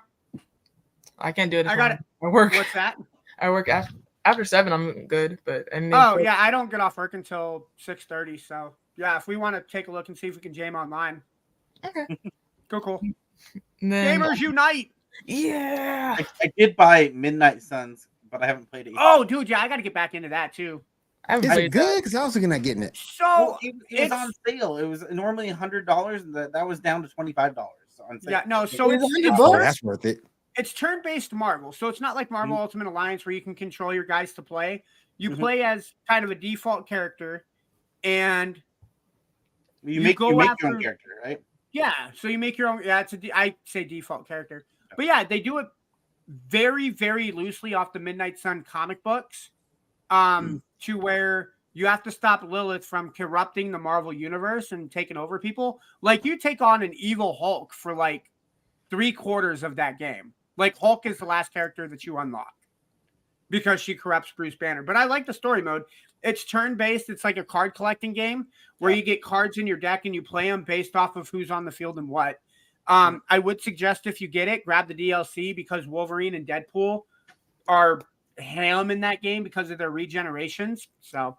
I 1.18 1.31
can't 1.31 1.51
do 1.51 1.57
it. 1.57 1.68
I 1.68 1.76
got 1.76 1.91
I'm- 1.91 2.06
I 2.23 2.27
work. 2.27 2.53
What's 2.53 2.73
that? 2.73 2.97
I 3.39 3.49
work 3.49 3.69
after 3.69 3.93
after 4.26 4.43
seven. 4.43 4.73
I'm 4.73 5.07
good, 5.07 5.39
but 5.45 5.68
and 5.72 5.93
Oh 5.93 6.18
yeah, 6.18 6.35
I 6.38 6.51
don't 6.51 6.69
get 6.69 6.80
off 6.81 6.97
work 6.97 7.14
until 7.14 7.68
six 7.77 8.06
thirty. 8.06 8.38
So 8.38 8.73
yeah, 8.97 9.18
if 9.18 9.27
we 9.27 9.38
want 9.38 9.56
to 9.56 9.61
take 9.61 9.88
a 9.88 9.91
look 9.91 10.10
and 10.10 10.18
see 10.18 10.27
if 10.27 10.35
we 10.35 10.41
can 10.41 10.53
jam 10.53 10.76
online. 10.76 11.22
Okay. 11.85 12.06
Cool, 12.69 12.81
cool. 12.81 13.01
then, 13.81 14.19
Gamers 14.19 14.38
unite! 14.38 14.91
yeah. 15.26 16.15
I, 16.19 16.26
I 16.39 16.51
did 16.56 16.76
buy 16.76 17.11
Midnight 17.15 17.64
Suns, 17.64 18.07
but 18.30 18.43
I 18.43 18.45
haven't 18.45 18.69
played 18.69 18.85
it. 18.85 18.91
Yet. 18.91 18.99
Oh, 19.01 19.23
dude, 19.23 19.49
yeah, 19.49 19.60
I 19.60 19.68
got 19.68 19.77
to 19.77 19.81
get 19.81 19.95
back 19.95 20.14
into 20.14 20.30
that 20.30 20.53
too. 20.53 20.84
I 21.30 21.34
haven't 21.34 21.51
Is 21.51 21.57
it 21.57 21.72
good? 21.72 21.97
Because 21.97 22.15
I 22.15 22.23
was 22.26 22.34
looking 22.34 22.51
at 22.51 22.64
getting 22.64 22.81
it. 22.84 22.97
So 22.97 23.23
Well, 23.23 23.60
it, 23.61 23.76
it 23.91 24.01
was 24.03 24.11
on 24.11 24.31
sale. 24.47 24.77
It 24.77 24.85
was 24.85 25.06
normally 25.11 25.47
hundred 25.49 25.85
dollars, 25.85 26.23
and 26.23 26.34
that, 26.35 26.51
that 26.53 26.68
was 26.68 26.80
down 26.80 27.03
to 27.03 27.07
twenty 27.07 27.34
five 27.34 27.53
dollars 27.53 27.69
on 28.10 28.19
sale. 28.19 28.31
yeah, 28.31 28.41
no. 28.47 28.65
So 28.65 28.89
It 28.89 28.95
it's, 28.95 29.03
it's, 29.18 29.30
100 29.30 29.39
Oh, 29.39 29.60
that's 29.60 29.84
worth 29.84 30.06
it. 30.06 30.22
it's 30.57 30.73
turn-based 30.73 31.31
Marvel. 31.31 31.72
So 31.72 31.88
it's 31.88 32.01
not 32.01 32.15
like 32.15 32.31
Marvel 32.31 32.57
Ultimate 32.57 32.88
Alliance 32.88 33.26
where 33.26 33.35
you 33.35 33.41
can 33.41 33.53
control 33.53 33.93
your 33.93 34.06
guys 34.06 34.34
to 34.34 34.41
play. 34.41 34.84
You 35.18 35.30
Mhm. 35.30 35.39
play 35.39 35.61
as 35.64 35.93
kind 36.07 36.26
of 36.26 36.31
a 36.31 36.35
default 36.35 36.88
character, 36.89 37.45
and 38.03 38.56
you 39.84 39.93
you 39.95 40.01
make 40.01 40.18
go 40.18 40.30
you 40.31 40.38
make 40.38 40.49
your 40.61 40.73
own 40.76 40.81
character, 40.81 41.10
right? 41.23 41.39
Yeah, 41.72 41.93
so 42.15 42.27
you 42.27 42.39
make 42.39 42.57
your 42.57 42.69
own. 42.69 42.81
Yeah, 42.84 43.01
it's 43.01 43.14
a. 43.14 43.18
de- 43.18 43.31
I 43.34 43.56
say 43.65 43.84
default 43.84 44.27
character, 44.27 44.65
but 44.95 45.06
yeah, 45.06 45.23
they 45.23 45.39
do 45.39 45.60
it 45.60 45.68
very, 46.27 46.89
very 46.89 47.31
loosely 47.31 47.76
off 47.76 47.93
the 47.93 47.99
Midnight 47.99 48.39
Sun 48.39 48.64
comic 48.64 49.03
books, 49.03 49.51
um, 50.10 50.61
to 50.81 50.98
where 50.98 51.49
you 51.73 51.86
have 51.86 52.03
to 52.03 52.11
stop 52.11 52.44
Lilith 52.44 52.86
from 52.86 53.11
corrupting 53.11 53.72
the 53.72 53.77
Marvel 53.77 54.11
universe 54.11 54.72
and 54.72 54.91
taking 54.91 55.18
over 55.18 55.40
people. 55.40 55.80
Like 56.02 56.26
you 56.26 56.38
take 56.38 56.61
on 56.61 56.84
an 56.84 56.94
evil 56.95 57.34
Hulk 57.34 57.73
for 57.73 57.95
like 57.95 58.30
three 58.90 59.11
quarters 59.11 59.64
of 59.64 59.76
that 59.76 59.99
game. 59.99 60.34
Like 60.57 60.77
Hulk 60.77 61.06
is 61.06 61.19
the 61.19 61.26
last 61.26 61.53
character 61.53 61.88
that 61.88 62.06
you 62.06 62.18
unlock 62.18 62.53
because 63.49 63.81
she 63.81 63.95
corrupts 63.95 64.34
Bruce 64.36 64.56
Banner. 64.56 64.84
But 64.84 64.95
I 64.95 65.06
like 65.06 65.26
the 65.26 65.34
story 65.34 65.61
mode. 65.61 65.84
It's 66.22 66.44
turn 66.44 66.76
based. 66.76 67.10
It's 67.10 67.23
like 67.23 67.38
a 67.38 67.44
card 67.44 67.76
collecting 67.76 68.14
game 68.14 68.48
where 68.80 68.91
you 68.91 69.02
get 69.02 69.22
cards 69.22 69.57
in 69.57 69.68
your 69.68 69.77
deck 69.77 70.06
and 70.06 70.14
you 70.14 70.22
play 70.22 70.49
them 70.49 70.64
based 70.64 70.95
off 70.95 71.15
of 71.15 71.30
who's 71.30 71.52
on 71.52 71.65
the 71.65 71.72
field 71.72 71.98
and 71.98 72.10
what. 72.10 72.40
Um, 72.88 73.22
I 73.30 73.40
would 73.40 73.61
suggest 73.61 74.07
if 74.07 74.19
you 74.19 74.27
get 74.27 74.48
it, 74.48 74.65
grab 74.65 74.88
the 74.88 74.95
DLC 74.95 75.56
because 75.56 75.88
Wolverine 75.88 76.34
and 76.34 76.45
Deadpool 76.45 77.03
are 77.68 78.02
ham 78.40 78.91
in 78.91 79.02
that 79.02 79.22
game 79.22 79.44
because 79.44 79.70
of 79.72 79.78
their 79.78 79.91
regenerations. 79.91 80.88
So 81.02 81.38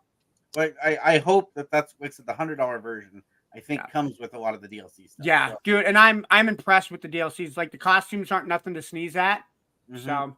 But 0.54 0.74
I, 0.82 0.98
I 1.02 1.18
hope 1.18 1.52
that 1.54 1.70
that's 1.70 1.94
what's 1.98 2.18
the 2.18 2.34
hundred 2.34 2.56
dollar 2.56 2.78
version. 2.78 3.22
I 3.54 3.60
think 3.60 3.80
Yeah. 3.80 3.90
comes 3.90 4.18
with 4.20 4.34
a 4.34 4.38
lot 4.38 4.54
of 4.54 4.62
the 4.62 4.68
DLC 4.68 5.08
stuff. 5.10 5.26
yeah, 5.26 5.50
So, 5.50 5.56
dude, 5.64 5.84
and 5.84 5.98
I'm 5.98 6.24
I'm 6.30 6.48
impressed 6.48 6.90
with 6.90 7.02
the 7.02 7.08
DLCs. 7.08 7.56
Like 7.56 7.72
the 7.72 7.78
costumes 7.78 8.30
aren't 8.30 8.46
nothing 8.48 8.74
to 8.74 8.82
sneeze 8.82 9.16
at. 9.16 9.42
mhm. 9.90 10.04
So, 10.04 10.36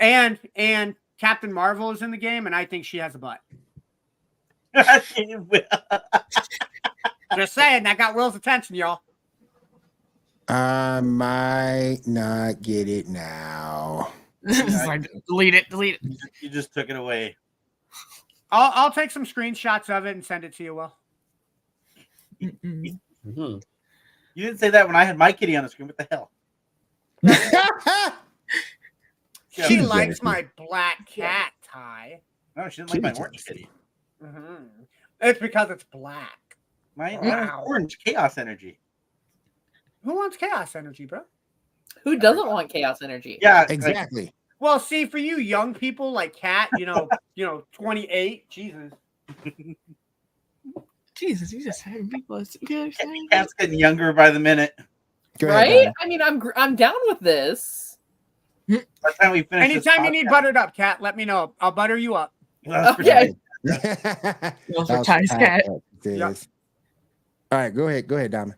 and 0.00 0.38
and 0.56 0.94
Captain 1.18 1.52
Marvel 1.52 1.90
is 1.90 2.02
in 2.02 2.10
the 2.10 2.16
game, 2.16 2.46
and 2.46 2.54
I 2.54 2.64
think 2.64 2.84
she 2.84 2.96
has 2.98 3.14
a 3.14 3.18
butt. 3.18 3.40
Just 7.36 7.54
saying, 7.54 7.84
that 7.84 7.98
got 7.98 8.14
Will's 8.14 8.34
attention, 8.34 8.76
y'all. 8.76 9.02
I 10.48 11.00
might 11.00 12.00
not 12.06 12.60
get 12.62 12.88
it 12.88 13.08
now. 13.08 14.12
It's 14.44 14.86
like, 14.86 15.10
delete 15.28 15.54
it, 15.54 15.68
delete 15.68 15.96
it. 15.96 16.00
You 16.02 16.10
just- 16.10 16.42
you 16.42 16.48
just 16.48 16.72
took 16.74 16.88
it 16.90 16.96
away. 16.96 17.36
I'll 18.50 18.72
I'll 18.74 18.92
take 18.92 19.10
some 19.10 19.24
screenshots 19.24 19.90
of 19.90 20.06
it 20.06 20.10
and 20.16 20.24
send 20.24 20.44
it 20.44 20.54
to 20.56 20.64
you, 20.64 20.74
Will. 20.74 20.92
Mm-mm. 22.42 22.98
Mhm. 23.26 23.62
You 24.34 24.44
didn't 24.46 24.58
say 24.58 24.70
that 24.70 24.86
when 24.86 24.96
I 24.96 25.04
had 25.04 25.18
my 25.18 25.30
kitty 25.32 25.56
on 25.56 25.62
the 25.64 25.68
screen. 25.70 25.88
What 25.88 25.98
the 25.98 26.08
hell? 26.10 26.30
Yeah, 29.56 29.66
She 29.66 29.78
She's 29.78 29.86
likes 29.88 30.20
jealous. 30.20 30.22
my 30.22 30.46
black 30.56 31.06
cat 31.08 31.52
tie. 31.62 32.20
No, 32.56 32.68
she 32.68 32.82
didn't 32.82 32.90
like 32.92 33.02
my 33.02 33.12
orange 33.20 33.44
jealousy. 33.44 33.62
kitty. 33.64 33.68
Mhm. 34.22 34.68
It's 35.20 35.40
because 35.40 35.70
it's 35.70 35.82
black. 35.84 36.56
My 36.94 37.18
Wow. 37.20 37.64
orange 37.66 37.98
chaos 37.98 38.38
energy. 38.38 38.78
Who 40.04 40.14
wants 40.14 40.36
chaos 40.36 40.76
energy, 40.76 41.04
bro? 41.04 41.22
Who 42.04 42.18
doesn't 42.18 42.46
want 42.48 42.70
chaos 42.70 43.02
energy? 43.02 43.38
Yeah, 43.40 43.60
like, 43.60 43.70
exactly. 43.70 44.32
Well, 44.58 44.78
see, 44.78 45.06
for 45.06 45.18
you 45.18 45.38
young 45.38 45.74
people 45.74 46.12
like 46.12 46.34
Cat, 46.34 46.70
you 46.76 46.86
know, 46.86 47.08
you 47.34 47.44
know, 47.46 47.64
28, 47.72 48.48
Jesus. 48.50 48.92
Jesus, 51.14 51.52
you 51.52 51.62
just 51.62 51.82
had 51.82 52.08
people. 52.10 52.42
You 52.62 52.90
cat's 53.30 53.52
getting 53.54 53.78
younger 53.78 54.12
by 54.12 54.30
the 54.30 54.40
minute. 54.40 54.74
Ahead, 55.42 55.68
right? 55.68 55.68
Donna. 55.68 55.92
I 56.00 56.06
mean, 56.06 56.22
I'm 56.22 56.38
gr- 56.38 56.56
I'm 56.56 56.76
down 56.76 56.94
with 57.06 57.20
this. 57.20 57.98
By 58.68 58.76
the 59.02 59.12
time 59.20 59.32
we 59.32 59.42
finish, 59.42 59.74
this 59.74 59.86
Anytime 59.86 60.04
you 60.06 60.10
need 60.12 60.28
buttered 60.30 60.56
up, 60.56 60.74
Cat, 60.74 61.02
let 61.02 61.16
me 61.16 61.24
know. 61.24 61.54
I'll 61.60 61.72
butter 61.72 61.96
you 61.98 62.14
up. 62.14 62.32
That's 62.64 62.98
Okay. 63.00 63.26
sure. 63.26 63.36
That 63.64 64.62
for 64.86 64.98
was 64.98 65.08
cat. 65.28 65.64
Yep. 66.04 66.36
All 67.52 67.58
right, 67.58 67.74
go 67.74 67.88
ahead. 67.88 68.06
Go 68.06 68.16
ahead, 68.16 68.30
Diamond. 68.30 68.54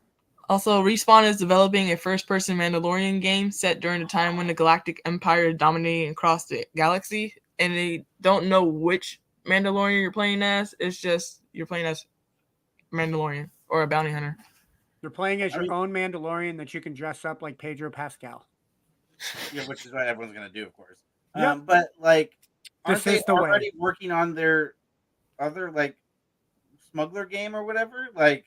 Also, 0.53 0.83
Respawn 0.85 1.25
is 1.25 1.39
developing 1.39 1.93
a 1.93 1.97
first-person 1.97 2.59
Mandalorian 2.59 3.23
game 3.23 3.51
set 3.51 3.81
during 3.81 4.03
the 4.03 4.07
time 4.07 4.37
when 4.37 4.47
the 4.47 4.53
Galactic 4.53 5.01
Empire 5.07 5.47
is 5.47 5.57
dominating 5.57 6.11
across 6.11 6.45
the 6.45 6.67
galaxy, 6.77 7.35
and 7.59 7.75
they 7.75 8.05
don't 8.21 8.49
know 8.51 8.63
which 8.63 9.19
Mandalorian 9.47 10.03
you're 10.03 10.13
playing 10.13 10.43
as. 10.43 10.75
It's 10.79 11.01
just 11.01 11.41
you're 11.55 11.65
playing 11.65 11.87
as 11.87 12.05
Mandalorian 12.93 13.49
or 13.71 13.83
a 13.83 13.87
bounty 13.87 14.11
hunter. 14.11 14.37
You're 15.01 15.11
playing 15.11 15.41
as 15.41 15.55
I 15.55 15.57
your 15.57 15.63
mean- 15.63 15.73
own 15.73 15.91
Mandalorian 15.91 16.59
that 16.59 16.75
you 16.75 16.83
can 16.83 16.93
dress 16.93 17.25
up 17.25 17.41
like 17.41 17.57
Pedro 17.57 17.91
Pascal. 17.91 18.45
Yeah, 19.55 19.63
which 19.65 19.87
is 19.87 19.93
what 19.95 20.07
everyone's 20.07 20.35
gonna 20.35 20.51
do, 20.51 20.65
of 20.67 20.75
course. 20.75 20.99
Yep. 21.35 21.47
Um, 21.47 21.61
but 21.65 21.93
like, 21.99 22.37
aren't 22.85 22.99
This 22.99 23.05
they 23.05 23.17
is 23.21 23.25
the 23.25 23.35
way. 23.37 23.41
already 23.41 23.73
working 23.79 24.11
on 24.11 24.35
their 24.35 24.75
other 25.39 25.71
like 25.71 25.97
smuggler 26.91 27.25
game 27.25 27.57
or 27.57 27.65
whatever? 27.65 28.09
Like, 28.15 28.45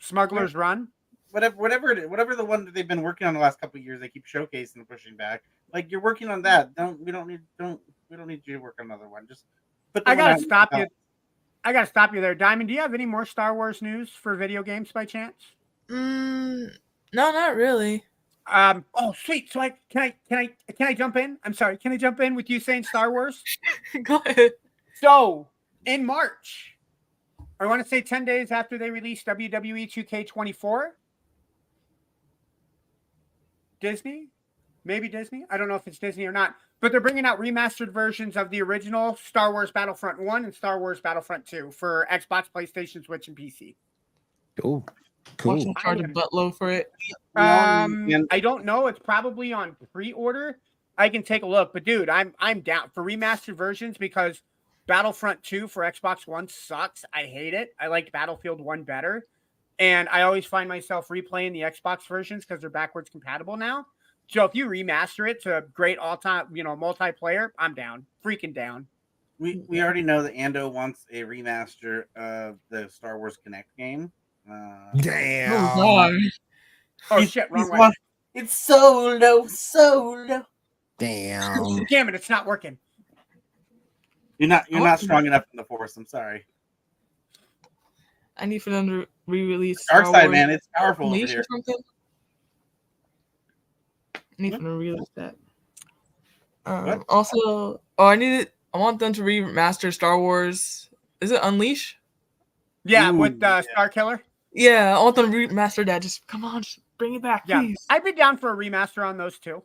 Smuggler's 0.00 0.54
Run. 0.54 0.88
whatever, 1.30 1.56
whatever, 1.56 1.90
it 1.90 1.98
is, 1.98 2.08
whatever 2.08 2.34
the 2.34 2.44
one 2.44 2.64
that 2.64 2.74
they've 2.74 2.88
been 2.88 3.02
working 3.02 3.26
on 3.26 3.34
the 3.34 3.40
last 3.40 3.60
couple 3.60 3.78
of 3.78 3.84
years, 3.84 4.00
they 4.00 4.08
keep 4.08 4.24
showcasing 4.26 4.76
and 4.76 4.88
pushing 4.88 5.16
back. 5.16 5.42
Like, 5.72 5.90
you're 5.90 6.00
working 6.00 6.28
on 6.28 6.42
that. 6.42 6.74
Don't 6.74 7.00
we 7.00 7.12
don't 7.12 7.26
need 7.26 7.40
don't 7.58 7.80
we 8.10 8.16
don't 8.16 8.26
need 8.26 8.42
you 8.44 8.54
to 8.54 8.60
work 8.60 8.76
on 8.80 8.86
another 8.86 9.08
one. 9.08 9.26
Just 9.28 9.44
put. 9.92 10.04
the 10.04 10.10
I 10.10 10.14
gotta 10.14 10.40
stop 10.40 10.70
now. 10.72 10.80
you. 10.80 10.86
I 11.64 11.72
gotta 11.72 11.86
stop 11.86 12.14
you 12.14 12.20
there, 12.20 12.34
Diamond. 12.34 12.68
Do 12.68 12.74
you 12.74 12.80
have 12.80 12.94
any 12.94 13.06
more 13.06 13.26
Star 13.26 13.54
Wars 13.54 13.82
news 13.82 14.10
for 14.10 14.36
video 14.36 14.62
games 14.62 14.92
by 14.92 15.04
chance? 15.04 15.34
Mm, 15.88 16.70
no, 17.12 17.32
not 17.32 17.56
really. 17.56 18.04
Um. 18.46 18.84
Oh, 18.94 19.12
sweet. 19.24 19.52
So 19.52 19.60
I 19.60 19.74
can 19.90 20.02
I 20.02 20.14
can 20.28 20.38
I 20.38 20.72
can 20.72 20.86
I 20.86 20.94
jump 20.94 21.16
in? 21.16 21.38
I'm 21.42 21.54
sorry. 21.54 21.76
Can 21.76 21.92
I 21.92 21.96
jump 21.96 22.20
in 22.20 22.34
with 22.36 22.48
you 22.48 22.60
saying 22.60 22.84
Star 22.84 23.10
Wars? 23.10 23.42
Go 24.04 24.22
ahead. 24.24 24.52
So 25.00 25.48
in 25.84 26.06
March, 26.06 26.75
I 27.58 27.66
want 27.66 27.82
to 27.82 27.88
say 27.88 28.02
10 28.02 28.24
days 28.24 28.50
after 28.50 28.76
they 28.76 28.90
released 28.90 29.26
WWE 29.26 29.90
2K24, 29.90 30.88
Disney, 33.80 34.28
maybe 34.84 35.08
Disney, 35.08 35.44
I 35.50 35.56
don't 35.56 35.68
know 35.68 35.74
if 35.74 35.86
it's 35.86 35.98
Disney 35.98 36.26
or 36.26 36.32
not, 36.32 36.54
but 36.80 36.92
they're 36.92 37.00
bringing 37.00 37.24
out 37.24 37.40
remastered 37.40 37.92
versions 37.92 38.36
of 38.36 38.50
the 38.50 38.60
original 38.62 39.16
Star 39.16 39.52
Wars 39.52 39.70
Battlefront 39.70 40.20
1 40.20 40.44
and 40.44 40.54
Star 40.54 40.78
Wars 40.78 41.00
Battlefront 41.00 41.46
2 41.46 41.70
for 41.70 42.06
Xbox, 42.10 42.44
PlayStation, 42.54 43.04
Switch, 43.04 43.28
and 43.28 43.36
PC. 43.36 43.74
Oh, 44.62 44.74
Watch 44.76 44.86
cool. 45.38 45.58
them 45.58 45.74
charge 45.78 46.00
a 46.00 46.04
buttload 46.04 46.56
for 46.56 46.70
it. 46.70 46.92
Um, 47.34 48.08
and- 48.10 48.28
I 48.30 48.40
don't 48.40 48.64
know. 48.64 48.86
It's 48.86 48.98
probably 48.98 49.52
on 49.52 49.76
pre-order. 49.92 50.58
I 50.98 51.08
can 51.10 51.22
take 51.22 51.42
a 51.42 51.46
look, 51.46 51.74
but 51.74 51.84
dude, 51.84 52.08
I'm 52.08 52.34
I'm 52.38 52.60
down 52.60 52.88
for 52.94 53.02
remastered 53.04 53.54
versions 53.54 53.98
because 53.98 54.40
Battlefront 54.86 55.42
2 55.42 55.68
for 55.68 55.82
Xbox 55.82 56.26
One 56.26 56.48
sucks. 56.48 57.04
I 57.12 57.24
hate 57.24 57.54
it. 57.54 57.74
I 57.80 57.88
liked 57.88 58.12
Battlefield 58.12 58.60
1 58.60 58.84
better. 58.84 59.26
And 59.78 60.08
I 60.08 60.22
always 60.22 60.46
find 60.46 60.68
myself 60.68 61.08
replaying 61.08 61.52
the 61.52 61.60
Xbox 61.62 62.06
versions 62.06 62.44
because 62.44 62.60
they're 62.60 62.70
backwards 62.70 63.10
compatible 63.10 63.56
now. 63.56 63.86
So 64.28 64.44
if 64.44 64.54
you 64.54 64.66
remaster 64.66 65.28
it 65.28 65.42
to 65.42 65.58
a 65.58 65.60
great 65.62 65.98
all-time, 65.98 66.46
you 66.52 66.64
know, 66.64 66.76
multiplayer, 66.76 67.50
I'm 67.58 67.74
down. 67.74 68.06
Freaking 68.24 68.54
down. 68.54 68.86
We 69.38 69.62
we 69.68 69.82
already 69.82 70.00
know 70.00 70.22
that 70.22 70.34
Ando 70.34 70.72
wants 70.72 71.04
a 71.12 71.20
remaster 71.22 72.04
of 72.16 72.58
the 72.70 72.88
Star 72.88 73.18
Wars 73.18 73.36
Kinect 73.46 73.64
game. 73.76 74.10
Uh, 74.50 74.92
Damn. 74.96 75.52
Oh, 75.52 75.76
God. 75.76 76.12
Oh 77.10 77.18
he's- 77.18 77.30
shit, 77.30 77.50
wrong 77.50 77.64
he's 77.64 77.70
way. 77.70 77.78
want- 77.78 77.94
It's 78.34 78.56
solo, 78.58 79.46
solo. 79.46 80.46
Damn. 80.98 81.84
Damn 81.90 82.08
it, 82.08 82.14
it's 82.14 82.30
not 82.30 82.46
working. 82.46 82.78
You're 84.38 84.48
not 84.48 84.70
you're 84.70 84.80
not 84.80 85.00
strong 85.00 85.26
enough 85.26 85.44
in 85.52 85.56
the 85.56 85.64
force. 85.64 85.96
I'm 85.96 86.06
sorry. 86.06 86.46
I 88.36 88.46
need 88.46 88.58
for 88.58 88.70
them 88.70 88.86
to 88.88 89.06
re-release 89.26 89.84
Dark 89.90 90.06
Star 90.06 90.14
side, 90.14 90.24
Wars 90.26 90.32
man, 90.32 90.50
it's 90.50 90.68
powerful 90.74 91.06
over 91.06 91.16
here. 91.16 91.40
or 91.40 91.44
something. 91.50 91.76
I 94.14 94.20
need 94.38 94.52
for 94.52 94.58
them 94.58 94.64
to 94.66 94.76
release 94.76 95.08
that. 95.14 95.36
Um, 96.66 97.04
also, 97.08 97.80
oh, 97.98 98.06
I 98.06 98.16
need 98.16 98.40
it. 98.40 98.54
I 98.74 98.78
want 98.78 98.98
them 98.98 99.12
to 99.14 99.22
remaster 99.22 99.92
Star 99.92 100.18
Wars. 100.18 100.90
Is 101.20 101.30
it 101.30 101.40
Unleash? 101.42 101.98
Yeah, 102.84 103.10
Ooh, 103.10 103.16
with 103.16 103.42
uh, 103.42 103.62
yeah. 103.64 103.72
Star 103.72 103.88
Killer. 103.88 104.22
Yeah, 104.52 104.98
I 104.98 105.02
want 105.02 105.16
them 105.16 105.30
to 105.30 105.36
remaster 105.36 105.86
that. 105.86 106.02
Just 106.02 106.26
come 106.26 106.44
on, 106.44 106.62
just 106.62 106.80
bring 106.98 107.14
it 107.14 107.22
back, 107.22 107.44
Yeah, 107.46 107.60
please. 107.60 107.78
I'd 107.88 108.04
be 108.04 108.12
down 108.12 108.36
for 108.36 108.52
a 108.52 108.56
remaster 108.56 109.06
on 109.06 109.16
those 109.16 109.38
two. 109.38 109.62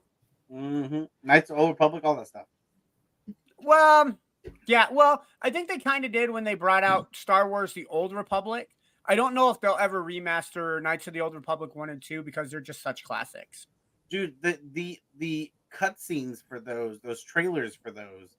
Mm-hmm. 0.52 1.03
Knights 1.23 1.49
of 1.49 1.57
the 1.57 1.61
Old 1.61 1.72
Republic, 1.72 2.03
all 2.03 2.15
that 2.15 2.27
stuff. 2.27 2.45
Well, 3.57 4.18
yeah. 4.68 4.88
Well, 4.91 5.23
I 5.41 5.49
think 5.49 5.69
they 5.69 5.77
kind 5.80 6.05
of 6.05 6.11
did 6.11 6.30
when 6.30 6.43
they 6.43 6.55
brought 6.55 6.84
out 6.84 7.15
Star 7.15 7.47
Wars: 7.49 7.73
The 7.73 7.85
Old 7.88 8.13
Republic. 8.13 8.69
I 9.05 9.15
don't 9.15 9.34
know 9.34 9.49
if 9.49 9.59
they'll 9.59 9.77
ever 9.80 10.03
remaster 10.03 10.81
Knights 10.81 11.07
of 11.07 11.13
the 11.13 11.22
Old 11.22 11.34
Republic 11.34 11.76
one 11.76 11.89
and 11.89 12.01
two 12.01 12.22
because 12.22 12.51
they're 12.51 12.61
just 12.61 12.84
such 12.84 13.03
classics. 13.03 13.68
Dude, 14.09 14.35
the 14.41 14.59
the 14.73 14.99
the 15.18 15.51
cutscenes 15.73 16.43
for 16.47 16.59
those, 16.59 16.99
those 16.99 17.23
trailers 17.23 17.76
for 17.76 17.91
those, 17.91 18.30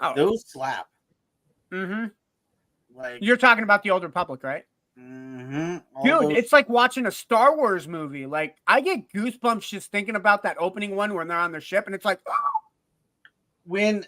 Oh, 0.00 0.14
those 0.14 0.44
slap. 0.46 0.88
Mm-hmm. 1.70 2.06
Like, 2.96 3.18
You're 3.20 3.36
talking 3.36 3.64
about 3.64 3.82
the 3.82 3.90
Old 3.90 4.02
Republic, 4.02 4.42
right? 4.42 4.64
Mm-hmm. 4.98 5.76
Dude, 6.04 6.12
those- 6.22 6.32
it's 6.36 6.52
like 6.52 6.68
watching 6.68 7.06
a 7.06 7.10
Star 7.10 7.56
Wars 7.56 7.86
movie. 7.88 8.26
Like 8.26 8.56
I 8.66 8.80
get 8.80 9.08
goosebumps 9.12 9.68
just 9.68 9.90
thinking 9.90 10.16
about 10.16 10.42
that 10.44 10.56
opening 10.58 10.96
one 10.96 11.14
when 11.14 11.28
they're 11.28 11.38
on 11.38 11.52
their 11.52 11.60
ship, 11.60 11.86
and 11.86 11.94
it's 11.94 12.04
like, 12.04 12.20
when 13.64 14.06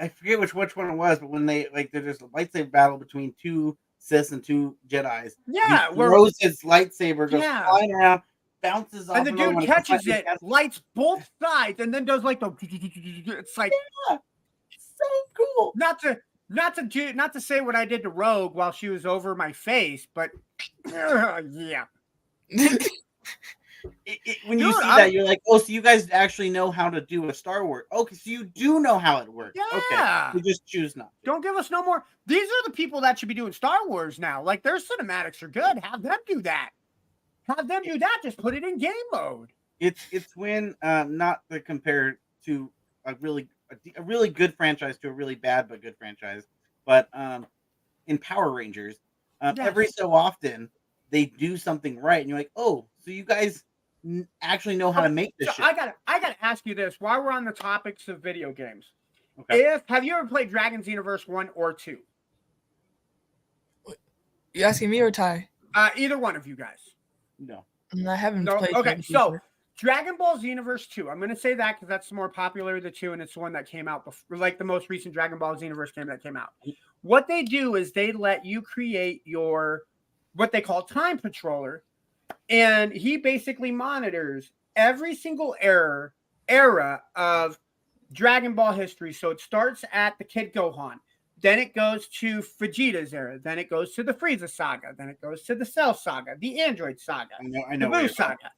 I 0.00 0.08
forget 0.08 0.38
which 0.38 0.54
which 0.54 0.76
one 0.76 0.90
it 0.90 0.96
was, 0.96 1.18
but 1.18 1.30
when 1.30 1.46
they 1.46 1.68
like 1.74 1.90
there's 1.92 2.20
a 2.20 2.24
lightsaber 2.26 2.70
battle 2.70 2.98
between 2.98 3.34
two 3.40 3.76
Sith 3.98 4.32
and 4.32 4.44
two 4.44 4.76
Jedi's. 4.88 5.36
yeah, 5.46 5.88
he 5.90 5.96
where 5.96 6.08
throws 6.10 6.34
lightsaber, 6.64 7.30
goes 7.30 7.40
Yeah. 7.42 7.66
flying 7.66 7.92
around, 7.94 8.22
bounces 8.62 9.08
off, 9.10 9.16
and 9.16 9.26
the 9.26 9.32
dude 9.32 9.62
it 9.62 9.66
catches 9.66 10.04
back 10.04 10.24
it, 10.26 10.42
lights 10.42 10.82
both 10.94 11.28
sides, 11.42 11.80
and 11.80 11.92
then 11.92 12.04
does 12.04 12.22
like 12.24 12.40
the. 12.40 12.50
It's 12.60 13.56
like 13.56 13.72
It's 14.10 14.92
so 14.96 15.06
cool. 15.56 15.72
not 15.76 16.00
to 16.02 16.18
not 16.48 16.74
to 16.76 16.82
do 16.82 17.12
not 17.12 17.32
to 17.32 17.40
say 17.40 17.60
what 17.60 17.74
I 17.74 17.84
did 17.84 18.02
to 18.04 18.08
Rogue 18.10 18.54
while 18.54 18.72
she 18.72 18.88
was 18.88 19.04
over 19.06 19.34
my 19.34 19.52
face, 19.52 20.06
but 20.14 20.30
uh, 20.94 21.42
yeah, 21.50 21.86
It, 24.04 24.18
it, 24.24 24.36
when 24.46 24.58
you 24.58 24.72
see 24.72 24.80
I'm- 24.82 24.96
that, 24.98 25.12
you're 25.12 25.24
like, 25.24 25.40
oh, 25.46 25.58
so 25.58 25.72
you 25.72 25.80
guys 25.80 26.08
actually 26.12 26.50
know 26.50 26.70
how 26.70 26.88
to 26.90 27.00
do 27.00 27.28
a 27.28 27.34
Star 27.34 27.66
Wars. 27.66 27.84
Okay, 27.92 28.14
so 28.14 28.30
you 28.30 28.44
do 28.44 28.80
know 28.80 28.98
how 28.98 29.18
it 29.18 29.32
works. 29.32 29.56
Yeah. 29.56 30.30
Okay, 30.32 30.38
you 30.38 30.44
just 30.44 30.66
choose 30.66 30.96
not. 30.96 31.10
don't 31.24 31.42
give 31.42 31.56
us 31.56 31.70
no 31.70 31.82
more. 31.82 32.04
These 32.26 32.48
are 32.48 32.64
the 32.64 32.72
people 32.72 33.00
that 33.02 33.18
should 33.18 33.28
be 33.28 33.34
doing 33.34 33.52
Star 33.52 33.78
Wars 33.86 34.18
now. 34.18 34.42
Like 34.42 34.62
their 34.62 34.78
cinematics 34.78 35.42
are 35.42 35.48
good. 35.48 35.78
Have 35.78 36.02
them 36.02 36.18
do 36.26 36.42
that. 36.42 36.70
Have 37.48 37.68
them 37.68 37.82
do 37.82 37.98
that. 37.98 38.20
Just 38.22 38.38
put 38.38 38.54
it 38.54 38.64
in 38.64 38.78
game 38.78 38.92
mode. 39.12 39.50
It's 39.78 40.00
it's 40.10 40.36
when 40.36 40.74
uh, 40.82 41.04
not 41.08 41.40
to 41.50 41.60
compare 41.60 42.18
to 42.46 42.70
a 43.04 43.14
really 43.20 43.48
a, 43.70 44.00
a 44.00 44.02
really 44.02 44.28
good 44.28 44.54
franchise 44.54 44.98
to 44.98 45.08
a 45.08 45.12
really 45.12 45.34
bad 45.34 45.68
but 45.68 45.82
good 45.82 45.96
franchise, 45.98 46.44
but 46.84 47.08
um, 47.12 47.46
in 48.06 48.18
Power 48.18 48.52
Rangers, 48.52 48.96
um, 49.40 49.56
every 49.60 49.86
so 49.88 50.12
often 50.12 50.70
they 51.10 51.26
do 51.26 51.56
something 51.56 51.98
right, 51.98 52.20
and 52.20 52.28
you're 52.28 52.38
like, 52.38 52.50
oh, 52.56 52.86
so 53.04 53.10
you 53.10 53.24
guys 53.24 53.64
actually 54.42 54.76
know 54.76 54.92
how 54.92 55.00
to 55.02 55.08
make 55.08 55.34
this 55.38 55.48
So 55.48 55.54
shit. 55.54 55.64
I 55.64 55.72
gotta 55.74 55.94
I 56.06 56.20
gotta 56.20 56.36
ask 56.44 56.64
you 56.66 56.74
this 56.74 56.96
while 56.98 57.22
we're 57.22 57.32
on 57.32 57.44
the 57.44 57.52
topics 57.52 58.08
of 58.08 58.20
video 58.22 58.52
games. 58.52 58.92
Okay. 59.40 59.60
If 59.60 59.82
have 59.88 60.04
you 60.04 60.14
ever 60.16 60.26
played 60.26 60.50
Dragon's 60.50 60.86
Universe 60.86 61.26
one 61.28 61.50
or 61.54 61.72
two? 61.72 61.98
You 64.54 64.64
asking 64.64 64.90
me 64.90 65.00
or 65.00 65.10
Ty? 65.10 65.48
Uh, 65.74 65.90
either 65.96 66.16
one 66.18 66.36
of 66.36 66.46
you 66.46 66.56
guys. 66.56 66.78
no, 67.38 67.64
I 68.08 68.16
haven't 68.16 68.44
No, 68.44 68.56
played. 68.56 68.70
okay, 68.74 68.82
Dragon 68.82 69.02
so 69.02 69.12
Ball. 69.30 69.38
Dragon 69.76 70.16
Ball 70.16 70.38
Xenoverse 70.38 70.88
2. 70.88 71.10
I'm 71.10 71.18
going 71.18 71.28
to 71.28 71.36
say 71.36 71.52
that 71.54 71.74
because 71.76 71.88
that's 71.90 72.08
the 72.08 72.14
more 72.14 72.30
popular 72.30 72.76
of 72.78 72.82
the 72.82 72.90
two, 72.90 73.12
and 73.12 73.20
it's 73.20 73.34
the 73.34 73.40
one 73.40 73.52
that 73.52 73.68
came 73.68 73.86
out 73.88 74.06
before, 74.06 74.38
like 74.38 74.56
the 74.56 74.64
most 74.64 74.88
recent 74.88 75.12
Dragon 75.12 75.38
Ball 75.38 75.54
Xenoverse 75.54 75.94
game 75.94 76.06
that 76.06 76.22
came 76.22 76.34
out. 76.38 76.48
What 77.02 77.28
they 77.28 77.42
do 77.42 77.74
is 77.74 77.92
they 77.92 78.12
let 78.12 78.46
you 78.46 78.62
create 78.62 79.20
your 79.26 79.82
what 80.34 80.50
they 80.52 80.62
call 80.62 80.82
time 80.82 81.18
patroller, 81.18 81.80
and 82.48 82.92
he 82.92 83.16
basically 83.16 83.70
monitors 83.70 84.50
every 84.74 85.14
single 85.14 85.56
error 85.60 86.14
era 86.48 87.02
of 87.14 87.58
Dragon 88.12 88.54
Ball 88.54 88.72
history. 88.72 89.12
So 89.12 89.30
it 89.30 89.40
starts 89.40 89.84
at 89.92 90.16
the 90.18 90.24
Kid 90.24 90.52
Gohan, 90.52 90.96
then 91.40 91.58
it 91.58 91.74
goes 91.74 92.08
to 92.08 92.42
Vegeta's 92.60 93.12
era, 93.12 93.38
then 93.42 93.58
it 93.58 93.68
goes 93.68 93.94
to 93.94 94.02
the 94.02 94.14
Frieza 94.14 94.48
saga, 94.48 94.94
then 94.96 95.08
it 95.08 95.20
goes 95.20 95.42
to 95.42 95.54
the 95.54 95.64
Cell 95.64 95.94
saga, 95.94 96.36
the 96.38 96.60
Android 96.60 96.98
saga 97.00 97.34
I 97.40 97.44
know, 97.44 97.62
I 97.68 97.76
know. 97.76 97.90
the 97.90 98.02
Boo. 98.02 98.08
Saga. 98.08 98.50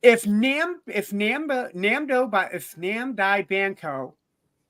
If 0.00 0.26
Nam, 0.26 0.80
if 0.86 1.10
Namba, 1.10 1.74
Namdo, 1.74 2.30
by 2.30 2.48
if 2.52 2.76
Namdai 2.76 3.48
Banco 3.48 4.14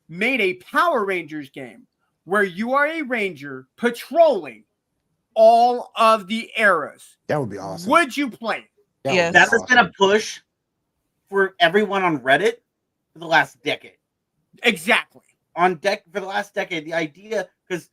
made 0.08 0.40
a 0.40 0.54
Power 0.54 1.04
Rangers 1.04 1.50
game 1.50 1.86
where 2.24 2.44
you 2.44 2.72
are 2.72 2.86
a 2.86 3.02
ranger 3.02 3.66
patrolling 3.76 4.64
all 5.38 5.92
of 5.94 6.26
the 6.26 6.50
eras, 6.56 7.16
That 7.28 7.38
would 7.40 7.48
be 7.48 7.58
awesome. 7.58 7.90
would 7.92 8.14
you 8.16 8.28
play? 8.28 8.68
That 9.04 9.12
would 9.12 9.16
Yes. 9.16 9.32
be 9.32 9.38
That 9.38 9.48
has 9.50 9.62
been 9.68 9.78
a 9.78 9.92
push 9.96 10.40
for 11.30 11.54
everyone 11.60 12.02
on 12.02 12.18
Reddit 12.18 12.56
for 13.12 13.20
the 13.20 13.26
last 13.26 13.62
decade. 13.62 13.98
Exactly. 14.64 15.22
On 15.54 15.76
deck 15.76 16.02
for 16.12 16.18
the 16.18 16.26
last 16.26 16.54
decade, 16.54 16.84
the 16.84 16.92
idea 16.92 17.48
because 17.66 17.90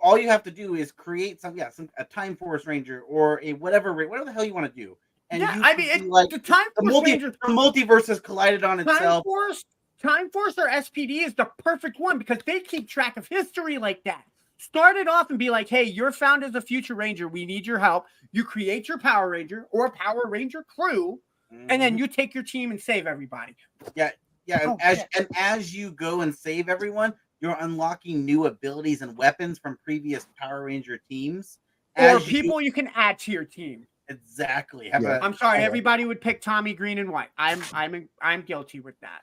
all 0.00 0.16
you 0.16 0.28
have 0.28 0.42
to 0.44 0.50
do 0.50 0.76
is 0.76 0.90
create 0.90 1.42
some, 1.42 1.58
yeah, 1.58 1.68
some 1.68 1.90
a 1.98 2.04
Time 2.04 2.34
Force 2.34 2.66
Ranger 2.66 3.02
or 3.02 3.38
a 3.42 3.52
whatever, 3.52 3.92
whatever 3.92 4.24
the 4.24 4.32
hell 4.32 4.44
you 4.44 4.54
want 4.54 4.74
to 4.74 4.80
do. 4.84 4.96
And 5.30 5.42
yeah, 5.42 5.56
you 5.56 5.62
I 5.62 5.76
mean, 5.76 5.88
it, 5.90 6.08
like 6.08 6.30
the 6.30 6.38
Time 6.38 6.68
the, 6.74 6.84
multi, 6.84 7.12
Ranger, 7.12 7.30
the 7.32 7.48
multiverse 7.48 8.06
has 8.06 8.18
collided 8.18 8.64
on 8.64 8.78
Time 8.78 8.88
itself. 8.88 9.24
Force, 9.24 9.62
Time 10.00 10.30
Force 10.30 10.56
or 10.56 10.68
SPD 10.68 11.26
is 11.26 11.34
the 11.34 11.50
perfect 11.58 12.00
one 12.00 12.16
because 12.16 12.38
they 12.46 12.60
keep 12.60 12.88
track 12.88 13.18
of 13.18 13.28
history 13.28 13.76
like 13.76 14.02
that. 14.04 14.24
Start 14.58 14.96
it 14.96 15.08
off 15.08 15.30
and 15.30 15.38
be 15.38 15.50
like, 15.50 15.68
hey, 15.68 15.84
you're 15.84 16.10
found 16.12 16.42
as 16.44 16.54
a 16.54 16.60
future 16.60 16.94
ranger. 16.94 17.28
We 17.28 17.46
need 17.46 17.66
your 17.66 17.78
help. 17.78 18.06
You 18.32 18.44
create 18.44 18.88
your 18.88 18.98
Power 18.98 19.30
Ranger 19.30 19.66
or 19.70 19.90
Power 19.90 20.24
Ranger 20.26 20.64
crew, 20.64 21.20
and 21.50 21.70
Mhm. 21.70 21.78
then 21.78 21.98
you 21.98 22.08
take 22.08 22.34
your 22.34 22.42
team 22.42 22.70
and 22.72 22.80
save 22.80 23.06
everybody. 23.06 23.56
yeah, 23.94 24.10
Yeah. 24.46 24.60
Oh, 24.66 24.76
as 24.80 24.98
shit. 24.98 25.08
and 25.16 25.28
as 25.36 25.74
you 25.74 25.92
go 25.92 26.22
and 26.22 26.34
save 26.34 26.68
everyone, 26.68 27.14
you're 27.40 27.56
unlocking 27.60 28.24
new 28.24 28.46
abilities 28.46 29.00
and 29.00 29.16
weapons 29.16 29.58
from 29.60 29.78
previous 29.84 30.26
Power 30.36 30.64
Ranger 30.64 30.98
teams. 31.08 31.58
Or 31.96 32.04
As 32.04 32.26
you- 32.30 32.42
people 32.42 32.60
you 32.60 32.72
can 32.72 32.88
add 32.94 33.18
to 33.20 33.30
your 33.32 33.44
team. 33.44 33.86
exactly 34.08 34.88
have 34.88 35.02
Yeah. 35.02 35.18
a 35.18 35.20
I'm 35.20 35.34
sorry, 35.34 35.58
everybody 35.62 36.04
would 36.06 36.20
pick 36.20 36.40
Tommy 36.40 36.72
Green 36.74 36.98
and 36.98 37.10
White. 37.12 37.30
I'm 37.36 37.62
I'm 37.72 38.08
I'm 38.22 38.42
guilty 38.42 38.80
with 38.80 38.98
that. 39.00 39.22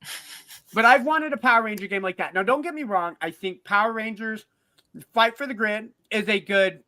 But 0.74 0.84
I've 0.84 1.04
wanted 1.04 1.32
a 1.32 1.36
Power 1.36 1.62
Ranger 1.62 1.86
game 1.86 2.02
like 2.02 2.16
that. 2.18 2.34
Now, 2.34 2.42
don't 2.42 2.62
get 2.62 2.74
me 2.74 2.82
wrong. 2.82 3.16
I 3.20 3.30
think 3.30 3.64
Power 3.64 3.92
Rangers 3.92 4.44
Fight 5.12 5.36
for 5.36 5.46
the 5.46 5.54
Grid 5.54 5.90
is 6.10 6.28
a 6.28 6.38
good 6.38 6.82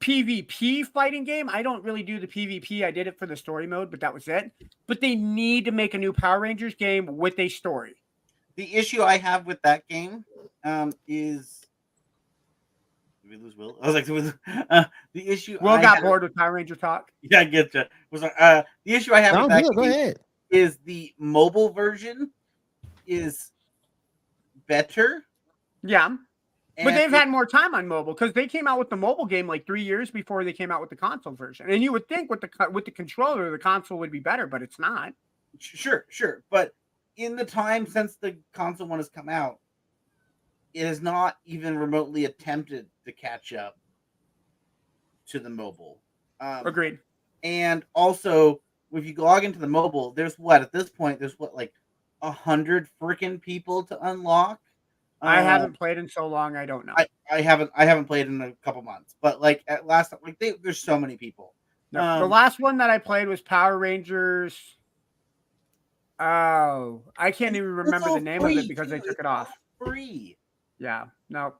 PvP 0.00 0.84
fighting 0.86 1.24
game. 1.24 1.48
I 1.48 1.62
don't 1.62 1.82
really 1.84 2.02
do 2.02 2.18
the 2.18 2.26
PvP. 2.26 2.84
I 2.84 2.90
did 2.90 3.06
it 3.06 3.18
for 3.18 3.26
the 3.26 3.36
story 3.36 3.66
mode, 3.66 3.90
but 3.90 4.00
that 4.00 4.12
was 4.12 4.28
it. 4.28 4.50
But 4.86 5.00
they 5.00 5.14
need 5.14 5.64
to 5.66 5.72
make 5.72 5.94
a 5.94 5.98
new 5.98 6.12
Power 6.12 6.40
Rangers 6.40 6.74
game 6.74 7.16
with 7.16 7.38
a 7.38 7.48
story. 7.48 7.96
the 8.56 8.74
issue 8.74 9.02
I 9.02 9.18
have 9.18 9.46
with 9.46 9.60
that 9.62 9.86
game 9.88 10.24
um, 10.64 10.92
is 11.06 11.66
did 13.22 13.30
we 13.30 13.44
lose 13.44 13.56
Will? 13.56 13.76
I 13.82 13.90
was 13.90 13.94
like, 13.94 14.34
uh, 14.70 14.84
the 15.12 15.28
issue. 15.28 15.58
Will 15.60 15.70
I 15.70 15.82
got 15.82 15.96
have- 15.96 16.04
bored 16.04 16.22
with 16.22 16.34
Power 16.34 16.52
Ranger 16.52 16.76
talk. 16.76 17.10
Yeah, 17.22 17.40
I 17.40 17.44
get 17.44 17.74
you. 17.74 17.84
Was 18.10 18.22
like, 18.22 18.34
uh, 18.38 18.62
the 18.84 18.94
issue 18.94 19.14
I 19.14 19.20
have 19.20 19.34
No, 19.34 19.42
with 19.42 19.50
that 19.50 19.64
good, 19.64 19.74
go 19.74 19.82
game 19.82 20.14
is 20.50 20.78
the 20.84 21.12
mobile 21.18 21.70
version 21.70 22.30
is 23.06 23.52
better. 24.66 25.24
Yeah. 25.82 26.16
But 26.76 26.94
they've 26.94 27.12
it- 27.12 27.16
had 27.16 27.28
more 27.28 27.46
time 27.46 27.74
on 27.74 27.86
mobile 27.88 28.12
because 28.12 28.34
they 28.34 28.46
came 28.46 28.66
out 28.68 28.78
with 28.78 28.90
the 28.90 28.96
mobile 28.96 29.24
game 29.24 29.46
like 29.46 29.64
three 29.66 29.82
years 29.82 30.10
before 30.10 30.44
they 30.44 30.52
came 30.52 30.70
out 30.70 30.80
with 30.80 30.90
the 30.90 30.96
console 30.96 31.32
version. 31.34 31.70
And 31.70 31.82
you 31.82 31.90
would 31.92 32.06
think 32.08 32.28
with 32.30 32.40
the 32.42 32.50
with 32.70 32.84
the 32.84 32.90
controller, 32.90 33.50
the 33.50 33.58
console 33.58 33.98
would 33.98 34.10
be 34.12 34.20
better, 34.20 34.46
but 34.46 34.62
it's 34.62 34.78
not. 34.78 35.14
Sure, 35.58 36.04
sure. 36.10 36.42
But 36.50 36.74
in 37.16 37.34
the 37.34 37.44
time 37.46 37.86
since 37.86 38.16
the 38.16 38.36
console 38.52 38.88
one 38.88 38.98
has 38.98 39.08
come 39.08 39.30
out, 39.30 39.58
it 40.74 40.84
has 40.84 41.00
not 41.00 41.36
even 41.46 41.78
remotely 41.78 42.26
attempted 42.26 42.86
to 43.06 43.12
catch 43.12 43.54
up 43.54 43.78
to 45.28 45.38
the 45.40 45.48
mobile. 45.48 46.02
Um, 46.40 46.66
Agreed. 46.66 46.98
and 47.42 47.84
also, 47.94 48.60
if 48.92 49.06
you 49.06 49.14
log 49.14 49.44
into 49.44 49.58
the 49.58 49.66
mobile, 49.66 50.10
there's 50.10 50.38
what 50.38 50.60
at 50.60 50.72
this 50.72 50.90
point, 50.90 51.18
there's 51.18 51.38
what 51.38 51.54
like 51.56 51.72
a 52.22 52.30
hundred 52.30 52.88
freaking 53.00 53.40
people 53.40 53.84
to 53.84 53.98
unlock. 54.08 54.60
I 55.22 55.38
Uh, 55.38 55.44
haven't 55.44 55.78
played 55.78 55.98
in 55.98 56.08
so 56.08 56.26
long, 56.26 56.56
I 56.56 56.66
don't 56.66 56.86
know. 56.86 56.94
I, 56.96 57.06
I 57.30 57.40
haven't 57.40 57.70
I 57.74 57.84
haven't 57.84 58.04
played 58.04 58.26
in 58.26 58.40
a 58.42 58.52
couple 58.64 58.82
months, 58.82 59.14
but 59.20 59.40
like 59.40 59.64
at 59.66 59.86
last 59.86 60.12
like 60.22 60.38
they, 60.38 60.52
there's 60.62 60.78
so 60.78 60.98
many 60.98 61.16
people. 61.16 61.54
No, 61.92 62.00
the 62.18 62.24
um, 62.24 62.30
last 62.30 62.60
one 62.60 62.78
that 62.78 62.90
I 62.90 62.98
played 62.98 63.28
was 63.28 63.40
Power 63.40 63.78
Rangers. 63.78 64.76
Oh, 66.18 67.02
I 67.18 67.30
can't 67.30 67.56
even 67.56 67.68
remember 67.70 68.10
the 68.10 68.20
name 68.20 68.44
of 68.44 68.56
it 68.56 68.68
because 68.68 68.88
they 68.88 68.98
took 69.00 69.18
it 69.18 69.26
off. 69.26 69.52
Free. 69.78 70.38
Yeah, 70.78 71.06
no. 71.28 71.54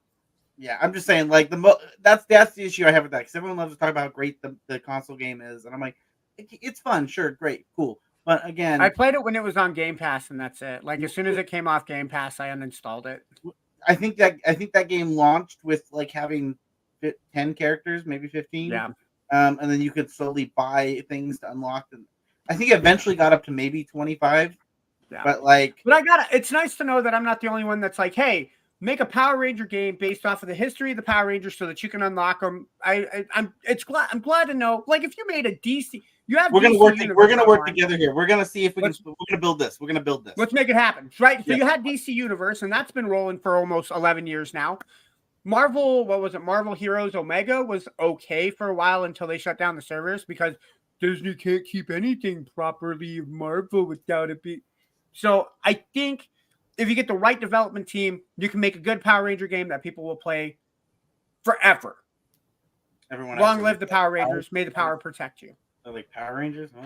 Yeah, 0.59 0.79
I'm 0.81 0.93
just 0.93 1.07
saying, 1.07 1.29
like 1.29 1.51
the 1.51 1.59
mo- 1.59 1.79
that's 2.01 2.25
that's 2.27 2.55
the 2.55 2.65
issue 2.65 2.87
I 2.87 2.91
have 2.91 3.03
with 3.03 3.13
that 3.13 3.19
because 3.21 3.35
everyone 3.35 3.59
loves 3.59 3.75
to 3.75 3.79
talk 3.79 3.91
about 3.91 4.05
how 4.05 4.09
great 4.09 4.41
the, 4.41 4.57
the 4.69 4.81
console 4.81 5.17
game 5.17 5.43
is, 5.43 5.67
and 5.67 5.75
I'm 5.75 5.81
like, 5.81 5.97
it, 6.39 6.49
it's 6.63 6.81
fun, 6.81 7.07
sure, 7.07 7.33
great, 7.33 7.67
cool, 7.77 8.01
but 8.27 8.47
again, 8.47 8.81
I 8.81 8.89
played 8.89 9.15
it 9.15 9.23
when 9.23 9.37
it 9.37 9.43
was 9.43 9.57
on 9.57 9.73
Game 9.73 9.97
Pass, 9.97 10.31
and 10.31 10.39
that's 10.39 10.61
it. 10.61 10.85
Like 10.85 11.01
as 11.03 11.15
soon 11.15 11.27
as 11.27 11.39
it 11.39 11.47
came 11.47 11.69
off 11.69 11.87
Game 11.87 12.09
Pass, 12.09 12.41
I 12.41 12.49
uninstalled 12.49 13.07
it. 13.07 13.23
I 13.87 13.95
think 13.95 14.17
that 14.17 14.37
I 14.45 14.53
think 14.53 14.73
that 14.73 14.89
game 14.89 15.13
launched 15.13 15.61
with 15.63 15.85
like 15.93 16.11
having 16.11 16.59
ten 17.33 17.55
characters, 17.55 18.05
maybe 18.05 18.27
fifteen. 18.27 18.73
Yeah. 18.73 18.89
Um, 19.33 19.59
and 19.61 19.71
then 19.71 19.81
you 19.81 19.91
could 19.91 20.11
slowly 20.11 20.53
buy 20.57 21.05
things 21.09 21.39
to 21.41 21.51
unlock 21.51 21.89
them. 21.91 22.07
I 22.49 22.55
think 22.55 22.71
it 22.71 22.79
eventually 22.79 23.15
got 23.17 23.33
up 23.33 23.45
to 23.45 23.53
maybe 23.53 23.85
twenty 23.85 24.17
five. 24.17 24.57
Yeah. 25.11 25.23
But 25.25 25.45
like, 25.45 25.77
But 25.85 25.95
I 25.95 26.03
got 26.03 26.33
It's 26.33 26.51
nice 26.51 26.77
to 26.77 26.85
know 26.85 27.01
that 27.01 27.15
I'm 27.15 27.25
not 27.25 27.41
the 27.41 27.47
only 27.47 27.63
one 27.63 27.81
that's 27.81 27.99
like, 27.99 28.15
hey, 28.15 28.51
make 28.81 29.01
a 29.01 29.07
Power 29.07 29.37
Ranger 29.39 29.65
game 29.65 29.97
based 29.99 30.27
off 30.27 30.43
of 30.43 30.49
the 30.49 30.55
history 30.55 30.91
of 30.91 30.97
the 30.97 31.03
Power 31.03 31.27
Rangers 31.27 31.57
so 31.57 31.67
that 31.67 31.83
you 31.83 31.89
can 31.89 32.03
unlock 32.03 32.41
them. 32.41 32.67
I, 32.85 32.95
I 33.13 33.25
I'm 33.35 33.55
it's 33.65 33.85
glad 33.85 34.09
I'm 34.13 34.21
glad 34.21 34.47
to 34.49 34.55
know. 34.55 34.85
Like 34.87 35.03
if 35.05 35.17
you 35.17 35.27
made 35.27 35.47
a 35.47 35.57
DC, 35.57 36.03
you 36.27 36.37
have 36.37 36.53
We're 36.53 36.61
gonna 36.61 36.79
work. 36.79 36.97
Universe 36.99 37.17
We're 37.17 37.29
gonna 37.29 37.47
work 37.47 37.61
online. 37.61 37.75
together 37.75 37.97
here. 37.97 38.15
We're 38.15 38.27
gonna 38.27 38.45
see 38.45 38.65
if 38.65 38.77
we 38.77 38.83
can. 38.83 38.91
Let's- 38.91 39.03
We're 39.05 39.15
gonna 39.31 39.41
build 39.41 39.59
this. 39.59 39.81
We're 39.81 39.87
gonna 39.89 40.01
build 40.01 40.25
this. 40.25 40.35
Let's 40.37 40.53
make 40.53 40.69
it 40.69 40.75
happen, 40.77 41.11
right? 41.19 41.39
So 41.45 41.53
Yeah. 41.53 41.57
you 41.59 41.67
had 41.67 41.85
DC 41.85 42.09
Universe, 42.13 42.63
and 42.63 42.73
that's 42.73 42.91
been 42.91 43.07
rolling 43.07 43.39
for 43.39 43.57
almost 43.57 43.91
11 43.93 44.27
years 44.27 44.53
now. 44.53 44.79
Marvel, 45.45 46.05
what 46.05 46.21
was 46.21 46.35
it? 46.35 46.43
Marvel 46.43 46.75
Heroes 46.75 47.15
Omega 47.15 47.63
was 47.63 47.87
okay 48.01 48.51
for 48.51 48.69
a 48.69 48.75
while 48.75 49.05
until 49.05 49.29
they 49.29 49.39
shut 49.39 49.57
down 49.59 49.77
the 49.77 49.83
servers 49.83 50.25
because 50.25 50.55
Disney 51.01 51.35
can't 51.35 51.65
keep 51.65 51.89
anything 51.91 52.47
properly 52.55 53.21
Marvel 53.21 53.85
without 53.85 54.29
it 54.31 54.43
be. 54.43 54.61
So 55.13 55.49
I 55.65 55.75
think 55.95 56.29
if 56.79 56.89
you 56.89 56.95
get 56.95 57.07
the 57.09 57.15
right 57.15 57.41
development 57.41 57.87
team, 57.89 58.21
you 58.37 58.49
can 58.49 58.61
make 58.61 58.77
a 58.77 58.81
good 58.81 59.01
Power 59.01 59.25
Ranger 59.25 59.47
game 59.47 59.69
that 59.69 59.83
people 59.83 60.05
will 60.05 60.17
play 60.17 60.59
forever. 61.45 61.97
Everyone. 63.11 63.39
Long 63.39 63.63
live 63.63 63.79
the 63.79 63.87
Power 63.87 64.11
Rangers. 64.11 64.51
May 64.51 64.65
the 64.65 64.71
power 64.71 64.97
protect 64.97 65.41
you. 65.43 65.55
They're 65.85 65.93
like 65.93 66.11
Power 66.11 66.37
Rangers. 66.37 66.71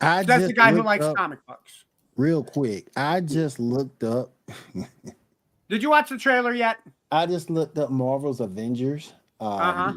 I 0.00 0.22
That's 0.22 0.46
the 0.46 0.52
guy 0.52 0.72
who 0.72 0.82
likes 0.82 1.04
up- 1.04 1.16
comic 1.16 1.44
books. 1.46 1.84
real 2.16 2.42
quick. 2.44 2.88
I 2.96 3.20
just 3.20 3.58
looked 3.58 4.02
up. 4.04 4.32
Did 5.68 5.82
you 5.82 5.90
watch 5.90 6.10
the 6.10 6.18
trailer 6.18 6.54
yet? 6.54 6.78
I 7.10 7.26
just 7.26 7.50
looked 7.50 7.78
up 7.78 7.90
Marvel's 7.90 8.40
Avengers 8.40 9.12
um, 9.40 9.48
Uh-huh. 9.52 9.92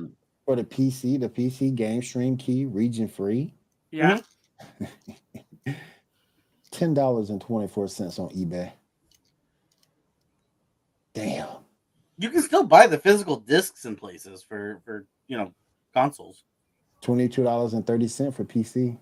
for 0.46 0.56
the 0.56 0.64
PC. 0.64 1.20
The 1.20 1.30
PC 1.30 1.76
game 1.76 2.02
stream 2.02 2.38
key 2.38 2.66
region 2.66 3.08
free. 3.08 3.54
Yeah. 3.92 4.20
Ten 6.72 6.94
dollars 6.94 7.30
and 7.30 7.40
twenty 7.42 7.68
four 7.68 7.88
cents 7.88 8.20
on 8.20 8.30
eBay. 8.30 8.72
Damn. 11.14 11.48
You 12.18 12.30
can 12.30 12.42
still 12.42 12.64
buy 12.64 12.88
the 12.88 12.98
physical 12.98 13.38
discs 13.38 13.86
in 13.86 13.96
places 13.96 14.44
for 14.44 14.82
for 14.86 15.06
you 15.28 15.38
know 15.38 15.54
consoles. 15.94 16.44
Twenty 17.02 17.30
two 17.30 17.44
dollars 17.44 17.74
and 17.74 17.86
thirty 17.86 18.08
cent 18.08 18.36
for 18.36 18.44
PC. 18.44 18.98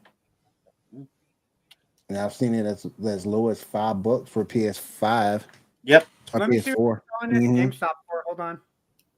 And 2.07 2.17
I've 2.19 2.33
seen 2.33 2.53
it 2.53 2.65
as 2.65 2.85
as 3.05 3.25
low 3.25 3.49
as 3.49 3.63
five 3.63 4.03
bucks 4.03 4.29
for 4.29 4.45
PS 4.45 4.77
five 4.77 5.47
Yep. 5.83 6.05
or 6.33 6.39
Let 6.39 6.49
me 6.49 6.59
see 6.59 6.71
PS4. 6.73 7.01
On 7.21 7.35
it, 7.35 7.39
Mhm. 7.39 7.71
GameStop 7.71 7.89
for 8.07 8.23
hold 8.27 8.39
on. 8.39 8.61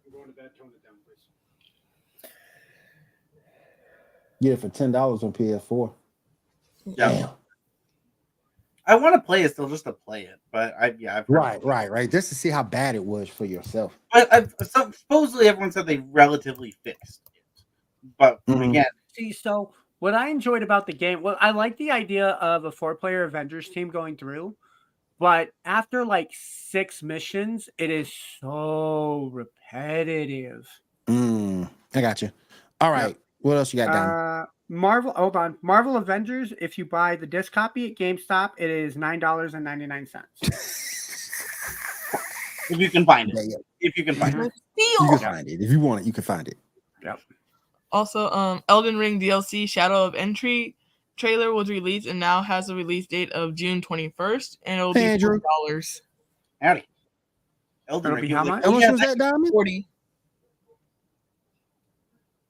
I'm 0.06 0.12
going 0.12 0.26
to 0.26 0.32
bed. 0.32 0.52
Tone 0.58 0.70
it 0.74 0.84
down, 0.84 0.94
please. 1.06 2.30
Get 4.42 4.54
it 4.54 4.60
for 4.60 4.70
ten 4.70 4.92
dollars 4.92 5.24
on 5.24 5.34
PS4. 5.34 5.94
Yeah. 6.86 7.10
Damn. 7.10 7.30
I 8.88 8.96
want 8.96 9.16
to 9.16 9.22
play 9.22 9.44
it 9.44 9.52
still 9.52 9.68
just 9.70 9.84
to 9.84 9.94
play 9.94 10.24
it, 10.24 10.40
but 10.52 10.74
I 10.80 10.94
yeah 10.98 11.18
I've 11.18 11.28
heard 11.28 11.36
Right, 11.36 11.64
right, 11.64 11.92
right. 11.92 12.10
Just 12.10 12.30
to 12.30 12.36
see 12.36 12.50
how 12.50 12.64
bad 12.64 12.96
it 12.96 13.04
was 13.04 13.28
for 13.30 13.46
yourself. 13.46 14.00
But 14.14 14.34
I've, 14.34 14.56
so, 14.64 14.92
supposedly 14.92 15.48
everyone 15.48 15.72
said 15.72 15.86
they 15.86 15.98
relatively 16.12 16.72
fixed 16.84 17.30
it, 17.36 17.42
but 18.18 18.40
Mhm. 18.48 18.70
again, 18.70 18.86
See, 19.14 19.32
so 19.34 19.74
what 20.00 20.14
I 20.14 20.30
enjoyed 20.30 20.62
about 20.64 20.86
the 20.86 20.94
game, 20.94 21.22
well, 21.24 21.38
I 21.42 21.52
like 21.52 21.76
the 21.78 21.90
idea 21.92 22.30
of 22.30 22.66
a 22.66 22.72
four-player 22.72 23.24
Avengers 23.24 23.68
team 23.70 23.90
going 23.90 24.16
through, 24.16 24.56
but 25.20 25.50
after 25.66 26.06
like 26.06 26.30
six 26.34 27.02
missions, 27.04 27.68
it 27.80 27.90
is 27.90 28.14
so 28.40 29.30
repetitive. 29.34 30.68
Mm, 31.08 31.70
I 31.96 32.02
got 32.02 32.22
you. 32.22 32.32
All 32.80 32.92
right. 32.92 33.18
What 33.48 33.58
else 33.58 33.74
you 33.74 33.78
got 33.78 33.94
down? 33.94 34.10
Uh, 34.10 34.46
Marvel, 34.68 35.14
hold 35.16 35.38
on. 35.38 35.58
Marvel 35.62 35.96
Avengers, 35.96 36.52
if 36.60 36.78
you 36.78 36.84
buy 36.86 37.16
the 37.16 37.26
disc 37.26 37.54
copy 37.54 37.90
at 37.92 37.98
GameStop, 37.98 38.52
it 38.58 38.70
is 38.70 38.98
nine 38.98 39.20
dollars 39.20 39.54
and 39.54 39.64
ninety-nine 39.64 40.06
cents. 40.06 40.28
if 42.70 42.78
you 42.78 42.90
can 42.90 43.06
find 43.06 43.30
it, 43.30 43.36
yeah. 43.48 43.56
if 43.80 43.96
you 43.98 44.04
can 44.04 44.16
find 44.16 44.36
it, 44.36 44.52
You 44.78 45.08
can 45.10 45.20
find 45.20 45.48
it. 45.48 45.62
If 45.62 45.72
you 45.72 45.80
want 45.80 46.02
it, 46.02 46.08
you 46.08 46.12
can 46.12 46.24
find 46.24 46.46
it. 46.48 46.58
Yep. 47.04 47.22
Also, 47.94 48.30
um, 48.32 48.62
Elden 48.68 48.98
Ring 48.98 49.18
DLC 49.20 49.68
Shadow 49.70 50.04
of 50.04 50.14
Erdtree 50.16 50.74
trailer 51.16 51.54
was 51.54 51.70
released 51.70 52.06
and 52.06 52.20
now 52.20 52.42
has 52.42 52.68
a 52.70 52.76
release 52.76 53.08
date 53.08 53.32
of 53.32 53.56
June 53.56 53.82
21st, 53.82 54.58
and 54.64 54.80
it'll 54.82 54.94
Hey, 54.94 55.00
be 55.00 55.06
Andrew. 55.14 55.40
four 55.40 55.50
dollars. 55.70 56.02
howdy. 56.62 56.84
Elden 57.88 58.12
It'll 58.12 58.22
Ring. 58.22 58.28
be 58.28 58.34
how 58.36 58.44
much? 58.44 58.66
How 58.66 58.70
"Oh, 58.70 58.74
much 58.74 58.82
yeah, 58.82 58.92
was 58.92 59.00
that, 59.00 59.18
Diamond? 59.18 59.48
Forty. 59.54 59.88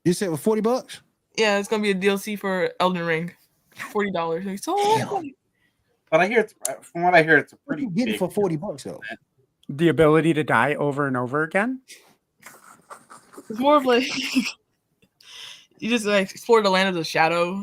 You 0.08 0.14
said 0.14 0.28
it 0.28 0.30
was 0.30 0.40
40 0.40 0.62
bucks? 0.62 1.02
Yeah, 1.36 1.58
it's 1.58 1.68
gonna 1.68 1.82
be 1.82 1.90
a 1.90 1.94
DLC 1.94 2.38
for 2.38 2.70
Elden 2.80 3.04
Ring. 3.04 3.30
Forty 3.92 4.10
dollars. 4.10 4.46
Like, 4.46 4.58
so 4.58 4.74
Damn. 4.96 5.34
But 6.10 6.20
I 6.20 6.26
hear 6.28 6.40
it's 6.40 6.54
from 6.80 7.02
what 7.02 7.14
I 7.14 7.22
hear, 7.22 7.36
it's 7.36 7.52
a 7.52 7.56
What 7.56 7.66
pretty 7.66 7.82
you 7.82 7.90
getting 7.90 8.12
big. 8.14 8.18
for 8.18 8.30
40 8.30 8.56
bucks 8.56 8.84
though? 8.84 9.02
The 9.68 9.88
ability 9.90 10.32
to 10.32 10.42
die 10.44 10.76
over 10.76 11.06
and 11.06 11.14
over 11.14 11.42
again. 11.42 11.82
it's 13.50 13.58
more 13.60 13.76
of 13.76 13.84
like 13.84 14.08
you 15.78 15.90
just 15.90 16.06
like 16.06 16.30
explore 16.30 16.62
the 16.62 16.70
land 16.70 16.88
of 16.88 16.94
the 16.94 17.04
shadow, 17.04 17.62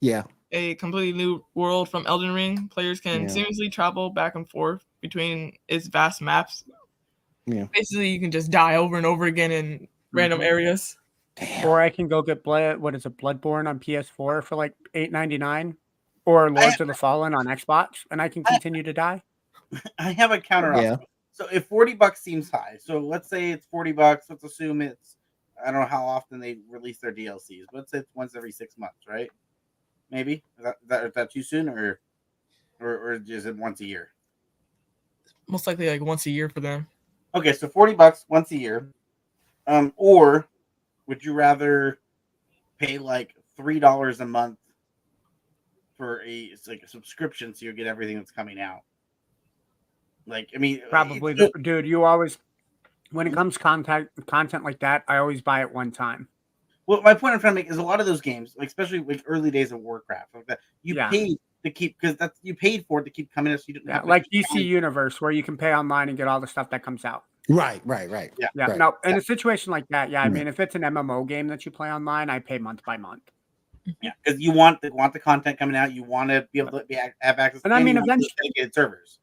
Yeah. 0.00 0.24
a 0.50 0.74
completely 0.74 1.16
new 1.16 1.44
world 1.54 1.88
from 1.88 2.04
Elden 2.08 2.34
Ring. 2.34 2.66
Players 2.66 3.00
can 3.00 3.22
Yeah. 3.22 3.28
seamlessly 3.28 3.70
travel 3.70 4.10
back 4.10 4.34
and 4.34 4.50
forth 4.50 4.84
between 5.00 5.52
its 5.68 5.86
vast 5.86 6.20
maps. 6.20 6.64
Yeah. 7.46 7.66
Basically, 7.72 8.08
you 8.08 8.18
can 8.18 8.32
just 8.32 8.50
die 8.50 8.74
over 8.74 8.96
and 8.96 9.06
over 9.06 9.26
again 9.26 9.52
in 9.52 9.86
random 10.10 10.40
Mhm. 10.40 10.46
areas. 10.46 10.96
Damn. 11.36 11.66
Or 11.68 11.80
I 11.80 11.90
can 11.90 12.08
go 12.08 12.22
get 12.22 12.42
blood. 12.42 12.78
What 12.78 12.94
is 12.94 13.04
it? 13.04 13.16
Bloodborne 13.18 13.68
on 13.68 13.78
PS4 13.78 14.42
for 14.42 14.56
like 14.56 14.74
eight 14.94 15.12
ninety 15.12 15.36
nine, 15.38 15.76
or 16.24 16.50
Lords 16.50 16.80
of 16.80 16.88
the 16.88 16.94
Fallen 16.94 17.34
on 17.34 17.46
Xbox, 17.46 18.06
and 18.10 18.22
I 18.22 18.28
can 18.28 18.42
I- 18.46 18.52
continue 18.52 18.82
to 18.82 18.92
die. 18.92 19.22
I 19.98 20.12
have 20.12 20.30
a 20.30 20.40
counter 20.40 20.80
Yeah. 20.80 20.96
So 21.32 21.46
if 21.52 21.66
40 21.66 21.94
bucks 21.94 22.22
seems 22.22 22.50
high, 22.50 22.78
so 22.82 22.98
let's 22.98 23.28
say 23.28 23.50
it's 23.50 23.66
40 23.66 23.92
bucks, 23.92 24.26
let's 24.30 24.42
assume 24.42 24.80
it's 24.80 25.16
I 25.62 25.70
don't 25.70 25.80
know 25.80 25.86
how 25.86 26.06
often 26.06 26.40
they 26.40 26.58
release 26.70 26.98
their 26.98 27.12
DLCs, 27.12 27.64
but 27.70 27.78
let's 27.78 27.90
say 27.90 27.98
it's 27.98 28.10
once 28.14 28.34
every 28.34 28.52
six 28.52 28.78
months, 28.78 29.06
right? 29.06 29.28
Maybe 30.10 30.42
is 30.56 30.64
that, 30.64 30.76
is 30.82 30.88
that, 30.88 31.04
is 31.04 31.14
that 31.14 31.30
too 31.30 31.42
soon 31.42 31.68
or, 31.68 32.00
or 32.80 32.88
or 32.96 33.22
is 33.26 33.44
it 33.44 33.56
once 33.56 33.80
a 33.80 33.84
year? 33.86 34.12
Most 35.48 35.66
likely, 35.66 35.90
like 35.90 36.00
once 36.00 36.24
a 36.26 36.30
year 36.30 36.48
for 36.48 36.60
them. 36.60 36.86
Okay, 37.34 37.52
so 37.52 37.68
40 37.68 37.94
bucks 37.94 38.24
once 38.28 38.50
a 38.52 38.56
year. 38.56 38.88
Um, 39.66 39.92
or 39.96 40.46
would 41.06 41.24
you 41.24 41.32
rather 41.32 41.98
pay 42.78 42.98
like 42.98 43.34
three 43.56 43.80
dollars 43.80 44.20
a 44.20 44.26
month 44.26 44.58
for 45.96 46.22
a 46.22 46.30
it's 46.30 46.68
like 46.68 46.82
a 46.82 46.88
subscription 46.88 47.54
so 47.54 47.64
you 47.64 47.72
get 47.72 47.86
everything 47.86 48.16
that's 48.16 48.30
coming 48.30 48.60
out? 48.60 48.80
Like, 50.26 50.50
I 50.54 50.58
mean, 50.58 50.82
Probably, 50.90 51.34
dude. 51.62 51.86
You 51.86 52.04
always, 52.04 52.38
when 53.12 53.26
it 53.26 53.32
comes 53.32 53.56
contact 53.56 54.10
content 54.26 54.64
like 54.64 54.80
that, 54.80 55.04
I 55.06 55.18
always 55.18 55.40
buy 55.40 55.60
it 55.60 55.72
one 55.72 55.92
time. 55.92 56.28
Well, 56.86 57.02
my 57.02 57.14
point 57.14 57.34
I'm 57.34 57.40
trying 57.40 57.54
to 57.54 57.62
make 57.62 57.70
is 57.70 57.78
a 57.78 57.82
lot 57.82 58.00
of 58.00 58.06
those 58.06 58.20
games, 58.20 58.54
like 58.58 58.68
especially 58.68 59.00
like 59.00 59.22
early 59.26 59.50
days 59.50 59.72
of 59.72 59.80
Warcraft, 59.80 60.34
like 60.34 60.46
that, 60.46 60.60
you 60.82 60.94
Yeah. 60.94 61.10
paid 61.10 61.38
to 61.64 61.70
keep 61.70 61.96
because 62.00 62.16
that's 62.16 62.38
you 62.42 62.54
paid 62.54 62.84
for 62.86 63.00
it 63.00 63.04
to 63.04 63.10
keep 63.10 63.32
coming 63.32 63.52
in. 63.52 63.58
So 63.58 63.64
you 63.68 63.74
didn't 63.74 63.88
Yeah, 63.88 64.02
like 64.02 64.24
DC 64.32 64.64
Universe, 64.64 65.20
where 65.20 65.32
you 65.32 65.42
can 65.42 65.56
pay 65.56 65.74
online 65.74 66.08
and 66.08 66.16
get 66.16 66.28
all 66.28 66.40
the 66.40 66.46
stuff 66.46 66.70
that 66.70 66.82
comes 66.82 67.04
out. 67.04 67.24
Right, 67.48 67.80
right, 67.84 68.10
right. 68.10 68.32
Yeah. 68.38 68.48
Yeah, 68.54 68.66
Right. 68.66 68.78
no, 68.78 68.96
in 69.04 69.16
a 69.16 69.20
situation 69.20 69.70
like 69.70 69.86
that, 69.88 70.10
yeah, 70.10 70.22
I 70.22 70.28
Mhm. 70.28 70.32
mean, 70.32 70.48
if 70.48 70.58
it's 70.58 70.74
an 70.74 70.82
MMO 70.82 71.24
game 71.24 71.46
that 71.48 71.64
you 71.64 71.70
play 71.70 71.92
online, 71.92 72.28
I 72.28 72.38
pay 72.40 72.58
month 72.58 72.82
by 72.84 72.96
month. 72.96 73.22
Yeah, 74.02 74.10
because 74.24 74.40
you 74.40 74.50
want 74.50 74.80
the 74.80 74.92
want 74.92 75.12
the 75.12 75.20
content 75.20 75.58
coming 75.58 75.76
out. 75.76 75.92
You 75.92 76.02
want 76.02 76.30
to 76.30 76.48
be 76.52 76.58
able 76.58 76.80
to 76.80 76.84
be, 76.86 76.96
have 76.96 77.38
access. 77.38 77.62
And 77.62 77.72
I 77.72 77.82
mean, 77.82 77.96
eventually- 77.96 78.28
dedicated 78.42 78.74
servers. 78.74 79.20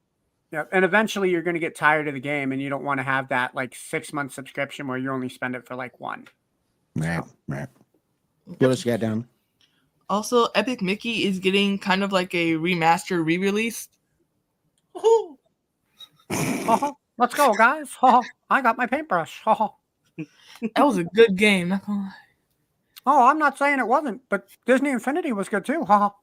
Yeah, 0.52 0.66
and 0.72 0.86
eventually 0.86 1.32
you're 1.32 1.41
going 1.41 1.56
to 1.56 1.60
get 1.60 1.76
tired 1.76 2.08
of 2.08 2.14
the 2.14 2.20
game, 2.22 2.52
and 2.54 2.62
you 2.62 2.70
don't 2.70 2.84
want 2.84 3.00
to 3.00 3.04
have 3.04 3.28
that 3.30 3.56
like 3.56 3.76
six 3.76 4.14
month 4.14 4.34
subscription 4.34 4.88
where 4.88 4.98
you 4.98 5.12
only 5.12 5.28
spend 5.28 5.56
it 5.56 5.66
for 5.68 5.76
like 5.76 6.00
one. 6.00 6.28
Right, 6.95 7.24
right. 7.48 7.68
What 8.45 8.62
else 8.62 8.86
you 8.86 8.91
got 8.91 9.00
down? 9.02 9.28
Also, 10.10 10.45
Epic 10.56 10.82
Mickey 10.82 11.26
is 11.26 11.40
getting 11.40 11.78
kind 11.80 12.04
of 12.04 12.12
like 12.12 12.34
a 12.36 12.54
remaster 12.54 13.26
re-release. 13.26 13.90
Woohoo! 14.95 15.38
Let's 17.18 17.35
go, 17.35 17.53
guys! 17.53 17.90
Oh, 18.02 18.23
I 18.49 18.61
got 18.61 18.77
my 18.77 18.85
paintbrush. 18.88 19.41
Oh, 19.45 19.76
That 20.76 20.85
was 20.85 20.98
a 20.98 21.03
good 21.03 21.35
game. 21.35 21.69
Not 21.69 21.85
gonna 21.85 21.99
lie. 21.99 22.11
oh, 23.06 23.27
I'm 23.27 23.38
not 23.40 23.57
saying 23.57 23.80
it 23.80 23.88
wasn't, 23.88 24.22
but 24.30 24.48
Disney 24.65 24.90
Infinity 24.91 25.31
was 25.34 25.49
good 25.49 25.65
too. 25.65 25.85
Oh, 25.88 26.15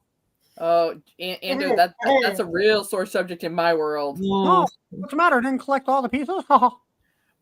Oh, 0.57 0.89
and, 1.17 1.37
and 1.41 1.61
that, 1.61 1.95
that 2.03 2.19
that's 2.21 2.39
a 2.39 2.45
real 2.45 2.83
sore 2.83 3.05
subject 3.05 3.43
in 3.43 3.53
my 3.55 3.73
world. 3.73 4.19
oh, 4.21 4.67
what's 4.89 5.11
the 5.11 5.17
matter? 5.17 5.39
Didn't 5.41 5.59
collect 5.59 5.87
all 5.87 6.01
the 6.01 6.09
pieces? 6.09 6.43
Oh, 6.49 6.79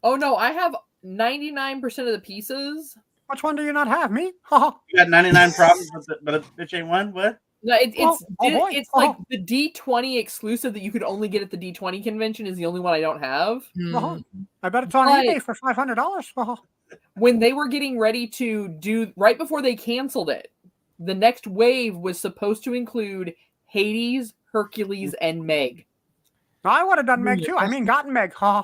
Oh 0.04 0.16
no, 0.16 0.36
I 0.38 0.52
have 0.52 0.76
99% 1.04 1.84
of 2.00 2.06
the 2.14 2.20
pieces. 2.20 2.96
which 3.28 3.44
one 3.44 3.56
do 3.56 3.64
you 3.66 3.74
not 3.74 3.88
have? 3.88 4.12
Me? 4.12 4.32
Oh, 4.52 4.80
You 4.88 4.98
got 5.00 5.10
99 5.10 5.52
problems, 5.54 5.90
but 5.94 6.06
the, 6.06 6.18
but 6.22 6.36
a 6.36 6.40
bitch 6.58 6.78
ain't 6.78 6.88
one. 6.88 7.12
What? 7.14 7.40
No, 7.62 7.76
it, 7.76 7.94
it's 7.96 8.24
oh 8.40 8.50
di- 8.50 8.58
boy, 8.58 8.70
it's 8.72 8.90
uh-huh. 8.94 9.08
like 9.08 9.16
oh. 9.20 9.26
the 9.30 9.44
D20 9.44 10.18
exclusive 10.18 10.74
that 10.74 10.82
you 10.82 10.92
could 10.92 11.04
only 11.04 11.28
get 11.28 11.42
at 11.42 11.52
the 11.52 11.58
D20 11.58 12.04
convention 12.04 12.48
is 12.48 12.56
the 12.56 12.66
only 12.66 12.80
one 12.80 12.94
I 12.94 13.02
don't 13.02 13.20
have. 13.20 13.58
Uh-huh. 13.58 13.90
Hmm. 13.90 13.96
oh. 13.96 14.24
I 14.64 14.70
bet 14.70 14.86
it's 14.86 14.96
on 14.96 15.08
Right. 15.08 15.28
eBay 15.28 15.42
for 15.42 15.56
five 15.56 15.76
hundred 15.76 15.96
dollars. 15.96 16.32
Oh, 16.38 16.58
When 17.16 17.40
they 17.40 17.54
were 17.54 17.68
getting 17.68 18.00
ready 18.00 18.28
to 18.28 18.68
do 18.68 19.12
right 19.16 19.38
before 19.38 19.62
they 19.62 19.76
canceled 19.76 20.30
it, 20.30 20.52
the 21.00 21.14
next 21.14 21.48
wave 21.48 21.96
was 21.98 22.20
supposed 22.20 22.64
to 22.64 22.74
include 22.74 23.34
Hades, 23.66 24.34
Hercules, 24.52 25.14
and 25.22 25.44
Meg. 25.46 25.86
I 26.66 26.84
would 26.84 26.98
have 26.98 27.08
done 27.08 27.24
Meg 27.24 27.40
hmm. 27.40 27.46
too. 27.46 27.58
I 27.58 27.68
mean, 27.68 27.86
gotten 27.86 28.14
Meg, 28.14 28.34
huh? 28.34 28.64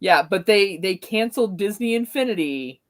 Yeah, 0.00 0.22
but 0.22 0.46
they 0.46 0.76
they 0.76 0.96
canceled 0.96 1.56
Disney 1.56 1.94
Infinity 1.94 2.82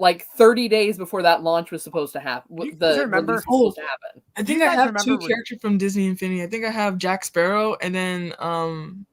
like 0.00 0.26
30 0.36 0.68
days 0.68 0.96
before 0.96 1.22
that 1.22 1.42
launch 1.42 1.70
was 1.70 1.82
supposed 1.82 2.12
to 2.14 2.20
happen. 2.20 2.56
Do 2.56 2.64
you 2.66 2.72
The 2.74 2.88
guys 2.92 2.98
remember- 3.00 3.32
was 3.34 3.42
supposed 3.42 3.76
to 3.76 3.82
happen. 3.82 4.22
I 4.36 4.42
think 4.42 4.62
I 4.62 4.72
have 4.74 4.96
two 5.04 5.18
when- 5.18 5.28
characters 5.28 5.60
from 5.60 5.76
Disney 5.78 6.06
Infinity. 6.06 6.42
I 6.42 6.46
think 6.46 6.64
I 6.64 6.70
have 6.70 6.96
Jack 6.96 7.24
Sparrow 7.24 7.76
and 7.82 7.94
then 7.94 8.32
um 8.38 9.04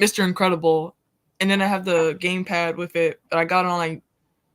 Mr. 0.00 0.24
Incredible. 0.24 0.96
And 1.38 1.50
then 1.50 1.62
I 1.62 1.66
have 1.66 1.84
the 1.84 2.16
gamepad 2.20 2.76
with 2.76 2.96
it. 2.96 3.20
that 3.30 3.38
I 3.38 3.44
got 3.44 3.64
it 3.64 3.68
on 3.68 3.78
like 3.78 4.02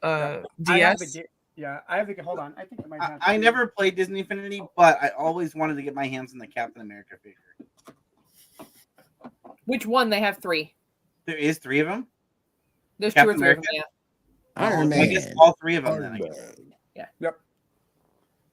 uh 0.03 0.41
I 0.67 0.77
have 0.79 0.99
the 0.99 1.05
DS. 1.05 1.15
ga- 1.15 1.23
yeah, 1.55 1.79
I 1.87 1.97
have 1.97 2.07
the. 2.07 2.21
Hold 2.21 2.37
on, 2.39 2.53
I 2.57 2.65
think 2.65 2.81
it 2.81 2.89
might 2.89 3.01
I, 3.01 3.05
have. 3.05 3.19
I 3.21 3.37
to- 3.37 3.41
never 3.41 3.67
played 3.67 3.95
Disney 3.95 4.19
Infinity, 4.19 4.61
but 4.75 5.01
I 5.01 5.07
always 5.17 5.55
wanted 5.55 5.75
to 5.77 5.81
get 5.83 5.95
my 5.95 6.05
hands 6.05 6.33
on 6.33 6.37
the 6.39 6.47
Captain 6.47 6.81
America 6.81 7.15
figure. 7.23 7.37
Which 9.65 9.85
one? 9.85 10.09
They 10.09 10.19
have 10.19 10.37
three. 10.39 10.75
There 11.25 11.37
is 11.37 11.57
three 11.59 11.79
of 11.79 11.87
them. 11.87 12.07
There's 12.99 13.13
two 13.13 13.21
or 13.21 13.23
Captain 13.23 13.39
three 13.39 13.49
of 13.51 13.55
them. 13.55 13.63
America? 13.63 13.69
Yeah. 13.73 13.81
Iron 14.57 14.93
I 14.93 15.07
guess 15.07 15.33
all 15.37 15.53
three 15.59 15.75
of 15.75 15.83
them. 15.85 16.01
Then 16.01 16.11
I 16.11 16.15
Iron 16.15 16.21
guess. 16.21 16.37
Man. 16.37 16.55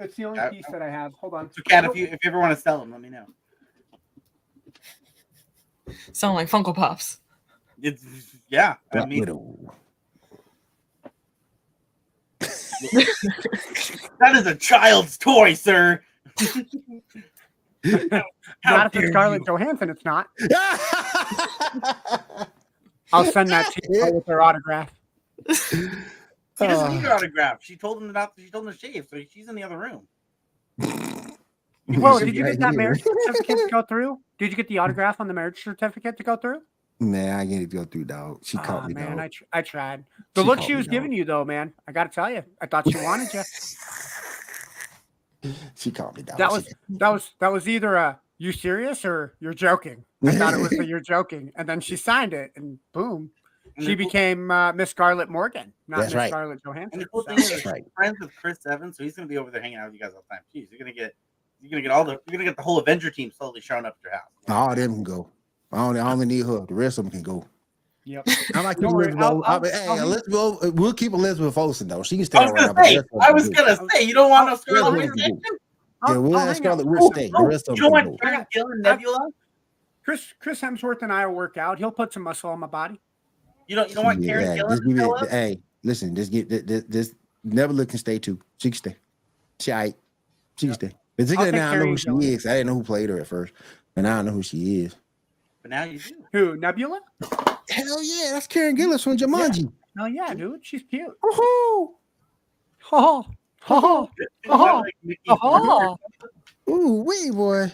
It's 0.00 0.16
the 0.16 0.24
only 0.24 0.40
Uh, 0.40 0.50
piece 0.50 0.66
that 0.72 0.82
I 0.82 0.90
have. 0.90 1.12
Hold 1.14 1.34
on. 1.34 1.48
So, 1.52 1.62
Cat, 1.62 1.84
if 1.84 1.94
you 1.94 2.06
if 2.06 2.18
you 2.24 2.30
ever 2.30 2.40
want 2.40 2.52
to 2.56 2.60
sell 2.60 2.80
them, 2.80 2.90
let 2.90 3.00
me 3.00 3.08
know. 3.08 3.24
Sound 6.12 6.34
like 6.34 6.50
Funko 6.50 6.74
Pops. 6.74 7.20
It's 7.80 8.02
yeah. 8.48 8.74
I 8.90 8.96
Black 8.96 9.08
mean, 9.08 9.20
Widow. 9.20 9.74
that 14.20 14.34
is 14.34 14.46
a 14.46 14.54
child's 14.56 15.16
toy, 15.18 15.54
sir. 15.54 16.02
How 17.84 18.22
Not 18.76 18.94
if 18.94 19.02
it's 19.02 19.08
Scarlett 19.10 19.40
you. 19.40 19.46
Johansson. 19.46 19.90
It's 19.90 20.04
not. 20.04 20.28
I'll 23.12 23.24
send 23.24 23.48
that 23.50 23.72
to 23.72 23.80
you 23.90 24.12
with 24.14 24.24
her 24.26 24.40
autograph. 24.40 24.92
He 26.58 26.66
doesn't 26.66 26.90
need 26.90 27.04
Uh, 27.04 27.08
her 27.08 27.14
autograph. 27.14 27.58
She 27.62 27.76
told 27.76 28.02
him 28.02 28.12
not. 28.12 28.32
She 28.38 28.50
told 28.50 28.66
him 28.66 28.72
to 28.72 28.78
shave, 28.78 29.06
so 29.08 29.18
she's 29.30 29.48
in 29.48 29.54
the 29.56 29.62
other 29.62 29.78
room. 29.78 30.06
Whoa, 31.86 32.18
should 32.18 32.26
did 32.26 32.36
you 32.36 32.44
get 32.44 32.60
that 32.60 32.74
marriage 32.74 33.02
certificate 33.26 33.58
to 33.58 33.68
go 33.70 33.82
through? 33.82 34.18
Did 34.38 34.50
you 34.50 34.56
get 34.56 34.68
the 34.68 34.78
autograph 34.78 35.20
on 35.20 35.28
the 35.28 35.34
marriage 35.34 35.62
certificate 35.62 36.16
to 36.18 36.22
go 36.22 36.36
through? 36.36 36.60
Man, 37.00 37.40
I 37.40 37.46
can't 37.46 37.68
go 37.68 37.84
through, 37.84 38.04
dog. 38.04 38.44
She 38.44 38.58
Aw, 38.58 38.62
caught 38.62 38.86
me, 38.86 38.94
man, 38.94 39.18
I, 39.18 39.28
tr- 39.28 39.44
I 39.52 39.62
tried. 39.62 40.04
The 40.34 40.42
She 40.42 40.46
look 40.46 40.60
she 40.60 40.72
me, 40.72 40.76
was 40.76 40.86
dog. 40.86 40.92
giving 40.92 41.12
you, 41.12 41.24
though, 41.24 41.44
man, 41.44 41.72
I 41.88 41.92
got 41.92 42.04
to 42.04 42.10
tell 42.14 42.30
you, 42.30 42.44
I 42.60 42.66
thought 42.66 42.88
she 42.88 42.96
wanted 42.98 43.34
you. 43.34 43.42
She 45.74 45.90
caught 45.90 46.16
me, 46.16 46.22
dog. 46.22 46.38
That 46.38 46.52
was 46.52 46.72
that 46.90 47.08
was 47.08 47.30
that 47.40 47.52
was 47.52 47.68
either 47.68 47.96
a 47.96 48.20
you 48.38 48.52
serious 48.52 49.04
or 49.04 49.34
you're 49.40 49.54
joking. 49.54 50.04
I 50.24 50.32
thought 50.32 50.54
it 50.54 50.60
was 50.60 50.72
a 50.78 50.84
you're 50.84 51.00
joking, 51.00 51.50
and 51.56 51.68
then 51.68 51.80
she 51.80 51.96
signed 51.96 52.32
it, 52.32 52.52
and 52.54 52.78
boom, 52.92 53.12
And 53.12 53.30
she 53.80 53.94
became 53.94 54.50
uh, 54.50 54.72
Miss 54.72 54.90
Scarlett 54.90 55.28
Morgan, 55.28 55.72
not 55.88 55.98
That's 55.98 56.08
Miss 56.10 56.14
right. 56.16 56.28
Scarlett 56.30 56.52
And 56.52 56.62
Johansson. 56.64 57.00
the 57.00 57.06
cool 57.06 57.22
So- 57.22 57.28
thing 57.28 57.38
is, 57.38 57.48
That's 57.50 57.62
she's 57.62 57.72
right. 57.72 57.84
friends 57.94 58.16
with 58.20 58.30
Chris 58.36 58.58
Evans, 58.66 58.96
so 58.96 59.04
he's 59.04 59.14
gonna 59.16 59.28
be 59.28 59.38
over 59.38 59.50
there 59.50 59.62
hanging 59.62 59.78
out 59.78 59.86
with 59.86 59.94
you 59.94 60.00
guys 60.00 60.12
all 60.14 60.24
the 60.28 60.34
time. 60.36 60.44
Jeez, 60.54 60.68
you're 60.70 60.78
gonna 60.78 60.92
get 60.92 61.14
you're 61.60 61.70
gonna 61.70 61.82
get 61.82 61.90
all 61.90 62.04
the 62.04 62.12
you're 62.26 62.32
gonna 62.32 62.44
get 62.44 62.56
the 62.56 62.62
whole 62.62 62.78
Avenger 62.78 63.10
team 63.10 63.30
slowly 63.30 63.60
showing 63.60 63.84
up 63.86 63.96
at 64.04 64.04
your 64.04 64.12
house. 64.12 64.30
All 64.48 64.70
of 64.70 64.76
them 64.76 64.94
can 64.94 65.02
go. 65.04 65.28
I 65.72 65.78
only, 65.80 66.00
I 66.00 66.12
only 66.12 66.26
need 66.26 66.44
her. 66.44 66.66
The 66.66 66.74
rest 66.74 66.98
of 66.98 67.04
them 67.04 67.12
can 67.12 67.22
go. 67.22 67.46
Yep. 68.04 68.26
I 68.54 68.60
like 68.62 68.78
Don't 68.78 68.92
worry, 68.94 69.12
Elizabeth. 69.12 69.24
I'll- 69.24 69.44
I 69.44 69.54
I'll- 69.54 69.62
hey, 69.64 69.86
I'll- 69.86 69.98
Elizabeth, 70.00 70.74
we'll 70.74 70.92
keep 70.92 71.12
Elizabeth 71.12 71.56
Olsen 71.56 71.86
though. 71.88 72.02
She 72.02 72.16
can 72.16 72.26
stay 72.26 72.38
I 72.38 72.42
was 72.42 72.50
around. 72.52 72.66
gonna 72.66 72.74
but 72.74 72.84
say, 72.86 72.98
I 73.22 73.30
was 73.32 73.48
gonna 73.48 73.78
say, 73.92 74.02
you 74.02 74.12
don't 74.12 74.28
want 74.28 74.48
no 74.48 74.56
Scarlet 74.56 74.84
I'll- 74.84 74.92
Witch 74.96 75.10
I'll- 76.02 76.14
Yeah, 76.14 76.18
we'll 76.20 76.32
I'll 76.34 76.38
have 76.40 76.48
hang 76.48 76.56
Scarlet 76.56 76.80
out. 76.84 76.90
Witch 76.90 77.00
Oh, 77.00 77.10
stay. 77.12 77.28
The 77.30 77.36
oh, 77.38 77.44
rest 77.46 77.68
of 77.68 77.76
you 77.76 77.82
don't 77.84 77.92
them 77.92 78.02
can 78.02 78.10
want 78.10 78.20
go. 78.20 78.28
Karen 78.28 78.46
Gillan 78.80 78.82
Nebula? 78.82 79.28
Chris 80.04 80.34
Chris 80.40 80.60
Hemsworth 80.60 81.02
and 81.02 81.12
I 81.12 81.24
will 81.26 81.34
work 81.36 81.56
out. 81.56 81.78
He'll 81.78 81.92
put 81.92 82.12
some 82.12 82.24
muscle 82.24 82.50
on 82.50 82.58
my 82.58 82.66
body. 82.66 83.00
You 83.72 83.76
don't 83.76 83.88
you 83.88 83.94
don't 83.94 84.04
want 84.04 84.22
Karen 84.22 84.44
Yeah, 84.44 84.56
Gill 84.56 84.68
just 84.68 84.82
and 84.82 84.88
give 84.90 84.96
Nebula? 84.98 85.22
it. 85.24 85.30
Hey, 85.30 85.58
listen, 85.82 86.14
just 86.14 86.30
get 86.30 86.46
this. 86.50 86.62
this, 86.64 86.84
this 86.88 87.14
Nebula 87.42 87.86
can 87.86 87.98
stay 87.98 88.18
too. 88.18 88.38
She 88.58 88.68
can 88.68 88.76
stay. 88.76 88.96
She, 89.60 89.70
aight. 89.70 89.94
she 90.56 90.66
can 90.66 90.74
stay. 90.74 90.90
Particularly 91.16 91.52
take 91.52 91.58
now 91.58 91.70
I 91.70 91.72
know 91.72 91.78
Carrie 91.78 91.90
who 91.90 91.96
she 91.96 92.04
Gillis. 92.08 92.24
is. 92.26 92.46
I 92.46 92.50
didn't 92.56 92.66
know 92.66 92.74
who 92.74 92.82
played 92.82 93.08
her 93.08 93.18
at 93.18 93.26
first, 93.26 93.54
and 93.96 94.04
now 94.04 94.18
I 94.18 94.22
know 94.22 94.32
who 94.32 94.42
she 94.42 94.82
is. 94.82 94.94
But 95.62 95.70
now 95.70 95.84
you 95.84 95.98
do. 96.00 96.14
Who 96.32 96.56
Nebula? 96.58 97.00
Hell 97.70 98.02
yeah, 98.04 98.32
that's 98.32 98.46
Karen 98.46 98.76
Gillan 98.76 99.02
from 99.02 99.16
Jumanji. 99.16 99.72
Oh 99.98 100.04
yeah, 100.04 100.34
dude, 100.34 100.60
she's 100.66 100.82
cute. 100.82 101.08
Woohoo! 101.24 101.88
Oh, 102.92 103.24
oh, 103.70 104.10
Isn't 104.44 104.50
that 104.50 105.38
Oh. 105.40 105.96
oh. 106.68 106.70
Ooh, 106.70 107.02
wee 107.04 107.30
boy. 107.30 107.72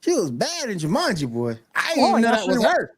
She 0.00 0.12
was 0.14 0.30
bad 0.30 0.70
in 0.70 0.78
Jumanji, 0.78 1.30
boy. 1.30 1.58
I 1.74 1.94
didn't 1.94 2.04
Oh, 2.14 2.16
know 2.16 2.30
that 2.30 2.46
was 2.46 2.56
was. 2.56 2.66
her. 2.66 2.95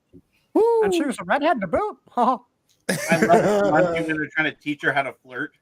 Woo. 0.58 0.82
And 0.82 0.94
she 0.94 1.04
was 1.04 1.18
a 1.18 1.24
redhead 1.24 1.60
to 1.60 1.66
boot. 1.66 1.98
Oh, 2.16 2.46
I 3.10 3.16
love 3.18 3.64
the 3.64 3.70
one 3.70 3.92
when 3.92 4.06
they're 4.06 4.28
trying 4.34 4.52
to 4.52 4.56
teach 4.60 4.82
her 4.82 4.92
how 4.92 5.02
to 5.02 5.12
flirt. 5.22 5.52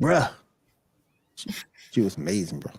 Bruh. 0.00 0.30
She, 1.34 1.50
she 1.92 2.00
was 2.00 2.16
amazing, 2.16 2.60
bro. 2.60 2.72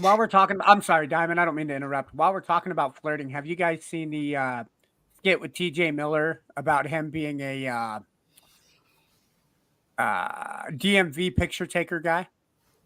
while 0.00 0.18
we're 0.18 0.26
talking, 0.26 0.58
I'm 0.64 0.82
sorry, 0.82 1.06
Diamond. 1.06 1.40
I 1.40 1.44
don't 1.44 1.54
mean 1.54 1.68
to 1.68 1.74
interrupt. 1.74 2.14
While 2.14 2.32
we're 2.32 2.40
talking 2.40 2.72
about 2.72 2.96
flirting, 3.00 3.30
have 3.30 3.46
you 3.46 3.56
guys 3.56 3.84
seen 3.84 4.10
the 4.10 4.36
uh, 4.36 4.64
skit 5.18 5.40
with 5.40 5.54
T.J. 5.54 5.92
Miller 5.92 6.42
about 6.56 6.86
him 6.86 7.10
being 7.10 7.40
a 7.40 7.68
uh, 7.68 7.98
uh, 9.98 10.62
DMV 10.70 11.36
picture 11.36 11.66
taker 11.66 12.00
guy? 12.00 12.28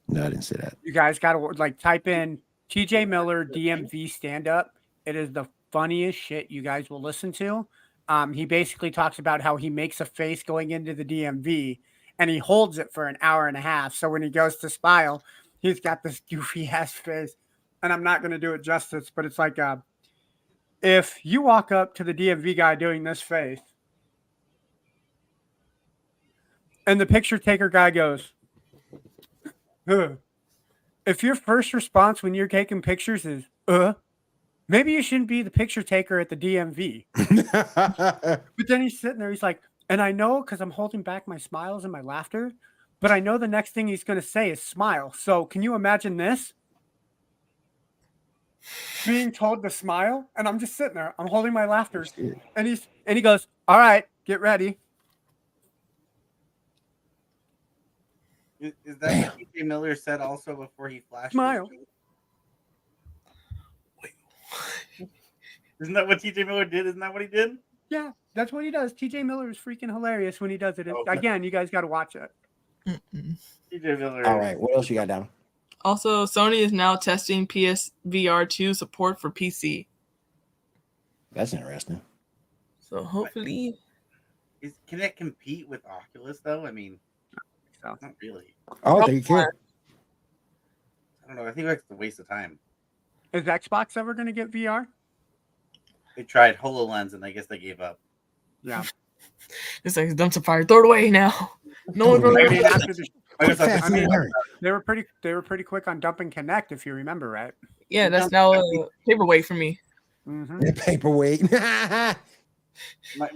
No, 0.09 0.27
I 0.27 0.31
didn't 0.31 0.43
see 0.43 0.57
that. 0.57 0.77
You 0.83 0.93
guys 0.93 1.19
got 1.19 1.33
to 1.33 1.39
like 1.39 1.79
type 1.79 2.07
in 2.07 2.39
TJ 2.71 3.09
Miller 3.09 3.45
DMV 3.45 4.11
stand 4.11 4.49
up. 4.49 4.73
It 5.07 5.17
is 5.17 5.33
the 5.33 5.47
funniest 5.75 6.17
shit 6.17 6.53
you 6.53 6.63
guys 6.63 6.89
will 6.89 7.03
listen 7.03 7.33
to. 7.33 7.67
Um, 8.09 8.33
he 8.33 8.45
basically 8.45 8.93
talks 8.93 9.19
about 9.19 9.41
how 9.41 9.57
he 9.57 9.69
makes 9.69 10.01
a 10.01 10.05
face 10.05 10.45
going 10.45 10.71
into 10.71 10.95
the 10.95 11.05
DMV 11.05 11.81
and 12.21 12.31
he 12.31 12.39
holds 12.39 12.79
it 12.79 12.93
for 12.93 13.07
an 13.07 13.19
hour 13.21 13.49
and 13.49 13.57
a 13.57 13.61
half. 13.61 13.93
So 13.93 14.09
when 14.09 14.23
he 14.23 14.31
goes 14.31 14.55
to 14.59 14.71
smile, 14.71 15.25
he's 15.59 15.81
got 15.81 16.05
this 16.05 16.21
goofy 16.31 16.69
ass 16.69 16.93
face. 16.93 17.35
And 17.83 17.93
I'm 17.93 18.05
not 18.05 18.23
going 18.23 18.31
to 18.31 18.39
do 18.39 18.55
it 18.55 18.63
justice, 18.63 19.11
but 19.13 19.25
it's 19.27 19.39
like 19.39 19.59
uh, 19.59 19.79
if 20.81 21.19
you 21.25 21.43
walk 21.43 21.73
up 21.73 21.93
to 21.97 22.05
the 22.05 22.15
DMV 22.15 22.57
guy 22.57 22.77
doing 22.77 23.03
this 23.03 23.21
face, 23.21 23.61
and 26.87 27.01
the 27.01 27.07
picture 27.07 27.37
taker 27.37 27.69
guy 27.69 27.91
goes, 27.91 28.33
huh. 29.89 30.11
If 31.05 31.23
your 31.23 31.35
first 31.35 31.75
response 31.75 32.23
when 32.23 32.33
you're 32.33 32.49
taking 32.49 32.81
pictures 32.81 33.27
is, 33.27 33.45
uh, 33.67 33.95
maybe 34.69 34.93
you 34.93 35.03
shouldn't 35.03 35.29
be 35.29 35.43
the 35.43 35.51
picture 35.51 35.83
taker 35.83 36.19
at 36.19 36.29
the 36.29 36.37
DMV. 36.37 37.05
But 38.57 38.69
then 38.69 38.83
he's 38.83 39.01
sitting 39.01 39.19
there, 39.19 39.31
he's 39.31 39.43
like, 39.43 39.61
and 39.89 40.01
I 40.01 40.13
know 40.13 40.41
because 40.41 40.61
I'm 40.61 40.71
holding 40.71 41.03
back 41.03 41.29
my 41.29 41.37
smiles 41.37 41.85
and 41.85 41.93
my 41.93 42.01
laughter, 42.01 42.53
but 43.01 43.11
I 43.11 43.21
know 43.21 43.37
the 43.37 43.49
next 43.49 43.73
thing 43.73 43.89
he's 43.89 44.05
going 44.05 44.21
to 44.21 44.27
say 44.27 44.51
is 44.51 44.63
smile. 44.63 45.13
So 45.13 45.45
can 45.45 45.63
you 45.63 45.75
imagine 45.75 46.17
this? 46.17 46.55
Being 49.05 49.31
told 49.31 49.63
to 49.63 49.69
smile, 49.69 50.31
and 50.35 50.49
I'm 50.49 50.59
just 50.59 50.75
sitting 50.75 50.95
there, 50.95 51.15
I'm 51.19 51.27
holding 51.27 51.53
my 51.53 51.67
laughter, 51.67 52.07
and 52.57 52.67
he's 52.67 52.87
and 53.07 53.17
he 53.17 53.21
goes, 53.21 53.47
All 53.69 53.79
right, 53.79 54.07
get 54.25 54.41
ready. 54.41 54.79
Is, 58.59 58.73
is 58.87 58.97
that 59.01 59.35
what 59.35 59.39
TJ 59.55 59.67
Miller 59.67 59.95
said 59.95 60.23
also 60.23 60.57
before 60.57 60.89
he 60.89 61.03
flashed? 61.11 61.33
Smile. 61.33 61.67
joke? 61.67 61.87
Isn't 65.85 65.93
that 65.93 66.07
what 66.07 66.21
TJ 66.21 66.47
Miller 66.47 66.65
did? 66.65 66.87
Isn't 66.87 67.01
that 67.01 67.13
what 67.13 67.21
he 67.21 67.29
did? 67.29 67.59
Yeah, 67.91 68.13
that's 68.33 68.55
what 68.55 68.65
he 68.65 68.71
does. 68.71 68.95
TJ 68.95 69.23
Miller 69.27 69.51
is 69.51 69.59
freaking 69.59 69.93
hilarious 69.93 70.41
when 70.41 70.49
he 70.49 70.57
does 70.57 70.79
it. 70.79 70.89
Okay. 70.89 71.13
Again, 71.13 71.45
you 71.45 71.51
guys 71.51 71.69
got 71.69 71.83
to 71.83 71.87
watch 71.87 72.17
it. 72.17 72.31
Mm-mm. 72.87 73.37
TJ 73.71 73.99
Miller. 73.99 74.27
All 74.27 74.39
right, 74.39 74.59
what 74.59 74.75
else 74.75 74.89
you 74.89 74.95
got 74.95 75.09
down? 75.09 75.29
Also, 75.85 76.25
Sony 76.25 76.61
is 76.61 76.73
now 76.73 76.97
testing 76.97 77.47
PSVR 77.47 78.49
2 78.49 78.73
support 78.73 79.21
for 79.21 79.31
PC. 79.31 79.85
That's 81.35 81.53
interesting. 81.53 82.01
So 82.81 83.05
hopefully, 83.05 83.77
Is, 84.63 84.73
can 84.87 85.03
it 85.03 85.17
compete 85.17 85.69
with 85.69 85.83
Oculus 85.85 86.41
though? 86.41 86.65
I 86.65 86.71
mean, 86.71 86.99
not 87.85 87.99
really. 88.23 88.55
I 88.83 88.91
don't 88.91 89.05
think 89.05 89.19
you 89.19 89.23
can. 89.23 89.47
I 91.25 91.27
don't 91.27 91.37
know. 91.37 91.47
I 91.47 91.53
think 91.53 91.67
it's 91.69 91.83
a 91.91 91.95
waste 91.95 92.21
of 92.21 92.29
time. 92.29 92.59
Is 93.35 93.43
Xbox 93.43 93.99
ever 93.99 94.15
going 94.15 94.27
to 94.27 94.33
get 94.33 94.51
VR? 94.51 94.87
They 96.17 96.23
tried 96.23 96.57
Hololens 96.57 97.15
and 97.15 97.25
I 97.25 97.31
guess 97.31 97.47
they 97.47 97.59
gave 97.59 97.81
up. 97.81 97.99
Yeah. 98.63 98.85
it's 99.85 99.97
like 99.97 100.15
dump 100.17 100.33
to 100.35 100.41
fire. 100.41 100.65
Throw 100.65 100.81
it 100.81 100.87
away 100.87 101.11
now. 101.11 101.53
No 101.95 102.09
one 102.09 102.25
I 102.25 102.29
really. 102.29 102.65
after 102.65 102.95
the, 102.95 103.07
I 103.41 103.47
guess 103.49 103.59
Quick, 103.59 103.59
that's 103.59 103.81
fast, 103.83 103.93
I 103.93 103.95
mean, 103.95 104.09
they 104.63 104.73
were 104.73 104.81
pretty. 104.81 105.05
They 105.23 105.35
were 105.35 105.43
pretty 105.43 105.65
quick 105.65 105.87
on 105.87 106.01
dumping 106.01 106.31
Kinect, 106.31 106.73
if 106.73 106.87
you 106.87 106.95
remember, 106.95 107.29
right? 107.29 107.53
Yeah, 107.91 108.09
that's 108.09 108.31
now 108.31 108.55
a 108.55 108.89
paperweight 109.07 109.45
for 109.45 109.53
me. 109.53 109.79
Mm-hmm. 110.27 110.61
The 110.61 110.73
paperweight. 110.73 111.41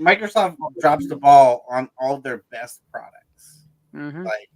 Microsoft 0.01 0.57
drops 0.81 1.09
the 1.09 1.17
ball 1.17 1.67
on 1.69 1.91
all 1.99 2.19
their 2.21 2.45
best 2.51 2.81
products. 2.91 3.67
Mm-hmm. 3.95 4.25
Like 4.25 4.49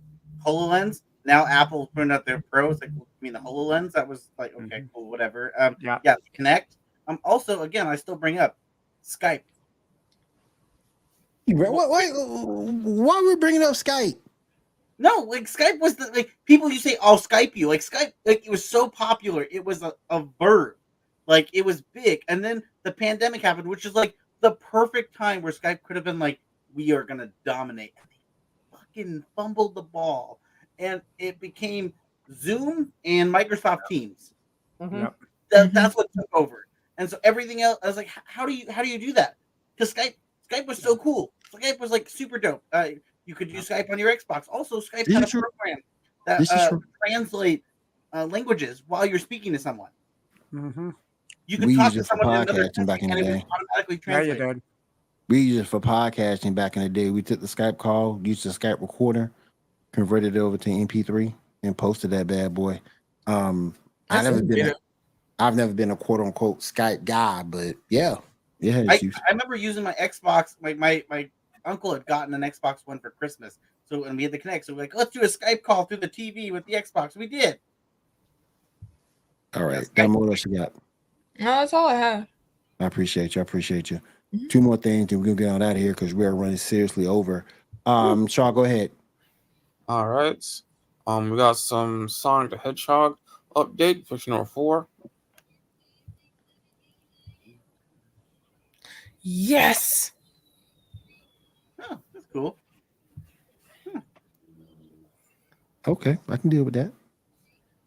HoloLens, 0.46 1.02
now 1.24 1.46
Apple's 1.46 1.88
putting 1.94 2.12
out 2.12 2.24
their 2.24 2.42
pros. 2.50 2.80
Like, 2.80 2.90
I 2.90 3.02
mean, 3.20 3.32
the 3.34 3.40
Hololens. 3.40 3.92
That 3.92 4.08
was 4.08 4.30
like, 4.38 4.54
okay, 4.54 4.84
cool, 4.94 5.10
whatever. 5.10 5.52
Um, 5.58 5.76
Yeah. 5.80 5.98
yeah, 6.04 6.16
Kinect. 6.38 6.76
I'm 7.06 7.14
um, 7.14 7.20
also, 7.24 7.62
again, 7.62 7.86
I 7.86 7.96
still 7.96 8.16
bring 8.16 8.38
up 8.38 8.56
Skype. 9.04 9.42
Wait, 11.46 11.56
wait, 11.56 11.72
wait, 11.72 12.12
why 12.14 13.16
are 13.16 13.26
we 13.26 13.36
bringing 13.36 13.62
up 13.62 13.72
Skype? 13.72 14.18
No, 14.98 15.26
like 15.28 15.44
Skype 15.44 15.80
was 15.80 15.96
the 15.96 16.06
like 16.14 16.36
people 16.44 16.70
used 16.70 16.84
to 16.84 16.90
say, 16.90 16.96
"I'll 17.02 17.18
Skype 17.18 17.56
you." 17.56 17.66
Like 17.66 17.80
Skype, 17.80 18.12
like 18.24 18.46
it 18.46 18.50
was 18.50 18.64
so 18.64 18.88
popular, 18.88 19.48
it 19.50 19.64
was 19.64 19.82
a, 19.82 19.92
a 20.10 20.24
verb, 20.40 20.76
like 21.26 21.50
it 21.52 21.64
was 21.64 21.82
big. 21.92 22.22
And 22.28 22.44
then 22.44 22.62
the 22.84 22.92
pandemic 22.92 23.42
happened, 23.42 23.66
which 23.66 23.84
is 23.84 23.94
like 23.96 24.16
the 24.40 24.52
perfect 24.52 25.16
time 25.16 25.42
where 25.42 25.52
Skype 25.52 25.82
could 25.82 25.96
have 25.96 26.04
been 26.04 26.20
like, 26.20 26.38
"We 26.72 26.92
are 26.92 27.02
gonna 27.02 27.32
dominate." 27.44 27.94
And 27.96 28.08
they 28.08 28.78
fucking 28.78 29.24
fumbled 29.34 29.74
the 29.74 29.82
ball, 29.82 30.38
and 30.78 31.02
it 31.18 31.40
became 31.40 31.92
Zoom 32.32 32.92
and 33.04 33.32
Microsoft 33.32 33.86
Teams. 33.88 34.32
Mhm. 34.80 35.00
Yep. 35.00 35.16
That. 35.50 35.74
That's 35.74 35.96
what 35.96 36.12
took 36.16 36.28
over, 36.32 36.66
and 36.98 37.08
so 37.08 37.18
everything 37.24 37.62
else. 37.62 37.78
I 37.82 37.86
was 37.86 37.96
like, 37.96 38.08
"How 38.24 38.46
do 38.46 38.52
you 38.52 38.70
how 38.70 38.82
do 38.82 38.88
you 38.88 38.98
do 38.98 39.12
that?" 39.14 39.36
Because 39.76 39.92
Skype 39.92 40.14
Skype 40.50 40.66
was 40.66 40.78
so 40.78 40.96
cool. 40.96 41.32
Skype 41.54 41.78
was 41.80 41.90
like 41.90 42.08
super 42.08 42.38
dope. 42.38 42.62
Uh, 42.72 42.88
you 43.26 43.34
could 43.34 43.50
use 43.50 43.68
Skype 43.68 43.90
on 43.90 43.98
your 43.98 44.14
Xbox. 44.14 44.46
Also, 44.48 44.80
Skype 44.80 45.04
This 45.06 45.14
had 45.14 45.24
a 45.24 45.26
true. 45.26 45.42
program 45.42 45.78
that 46.26 46.50
uh, 46.50 46.78
translate 47.06 47.64
uh, 48.12 48.26
languages 48.26 48.82
while 48.86 49.06
you're 49.06 49.18
speaking 49.18 49.52
to 49.52 49.58
someone. 49.58 49.90
hmm 50.50 50.90
You 51.46 51.58
could 51.58 51.66
We 51.66 51.76
talk 51.76 51.94
used 51.94 51.94
to 51.94 52.00
it 52.00 52.02
for 52.18 52.18
someone 52.18 52.36
in 52.36 52.42
another 52.48 52.64
podcasting 52.68 52.86
back 52.86 53.00
country 53.00 53.20
in 53.20 53.24
and 53.26 53.34
the 53.34 53.38
day. 53.38 53.46
automatically 53.50 54.00
Yeah, 54.06 54.20
you 54.22 54.34
translate. 54.34 54.54
did. 54.56 54.62
We 55.28 55.40
used 55.40 55.60
it 55.60 55.68
for 55.68 55.80
podcasting 55.80 56.54
back 56.54 56.76
in 56.76 56.82
the 56.82 56.88
day. 56.88 57.10
We 57.10 57.22
took 57.22 57.40
the 57.40 57.46
Skype 57.46 57.78
call, 57.78 58.20
used 58.22 58.44
the 58.44 58.50
Skype 58.50 58.80
recorder, 58.80 59.30
converted 59.92 60.36
it 60.36 60.38
over 60.40 60.58
to 60.58 60.68
MP3, 60.70 61.32
and 61.62 61.76
posted 61.78 62.10
that 62.10 62.26
bad 62.26 62.52
boy. 62.54 62.80
Um, 63.26 63.74
I 64.10 64.22
never 64.22 64.40
did 64.40 64.50
A, 64.50 64.54
innovative. 64.54 64.76
I've 65.42 65.56
never 65.56 65.72
been 65.72 65.90
a 65.90 65.96
quote 65.96 66.20
unquote 66.20 66.60
Skype 66.60 67.04
guy, 67.04 67.42
but 67.42 67.74
yeah, 67.88 68.16
yeah. 68.60 68.84
I, 68.88 68.94
I 68.94 69.30
remember 69.30 69.56
using 69.56 69.82
my 69.82 69.92
Xbox. 69.94 70.54
My, 70.60 70.74
my 70.74 71.04
my 71.10 71.28
uncle 71.64 71.92
had 71.92 72.06
gotten 72.06 72.32
an 72.34 72.42
Xbox 72.42 72.78
One 72.84 73.00
for 73.00 73.10
Christmas, 73.10 73.58
so 73.84 74.04
and 74.04 74.16
we 74.16 74.22
had 74.22 74.32
the 74.32 74.38
Kinect. 74.38 74.66
So 74.66 74.74
we're 74.74 74.82
like, 74.82 74.94
let's 74.94 75.10
do 75.10 75.22
a 75.22 75.24
Skype 75.24 75.62
call 75.62 75.84
through 75.84 75.98
the 75.98 76.08
TV 76.08 76.52
with 76.52 76.64
the 76.66 76.74
Xbox. 76.74 77.16
We 77.16 77.26
did. 77.26 77.58
All 79.54 79.64
right, 79.64 79.82
Skype. 79.82 79.94
got 79.94 80.10
more 80.10 80.28
else 80.28 80.44
you 80.44 80.56
got? 80.56 80.72
No, 81.40 81.46
that's 81.46 81.72
all 81.72 81.88
I 81.88 81.94
have. 81.94 82.28
I 82.78 82.86
appreciate 82.86 83.34
you. 83.34 83.40
I 83.40 83.42
appreciate 83.42 83.90
you. 83.90 84.00
Mhm. 84.32 84.48
Two 84.48 84.60
more 84.60 84.76
things, 84.76 85.10
and 85.10 85.20
we're 85.20 85.34
gonna 85.34 85.36
get 85.36 85.48
on 85.48 85.62
out 85.62 85.76
of 85.76 85.82
here 85.82 85.92
because 85.92 86.14
we're 86.14 86.30
running 86.30 86.56
seriously 86.56 87.06
over. 87.06 87.44
Um, 87.84 88.28
Shaw, 88.28 88.52
go 88.52 88.62
ahead. 88.64 88.92
All 89.88 90.06
right. 90.06 90.44
Um, 91.06 91.30
we 91.30 91.36
got 91.36 91.56
some 91.58 92.08
Sonic 92.08 92.50
the 92.50 92.58
Hedgehog 92.58 93.18
update, 93.56 94.06
fiction 94.06 94.32
number 94.32 94.44
four. 94.46 94.88
Yes. 99.22 100.12
Oh, 101.80 101.98
that's 102.12 102.26
cool. 102.32 102.56
Okay, 105.86 106.16
I 106.28 106.36
can 106.36 106.50
deal 106.50 106.64
with 106.64 106.74
that. 106.74 106.92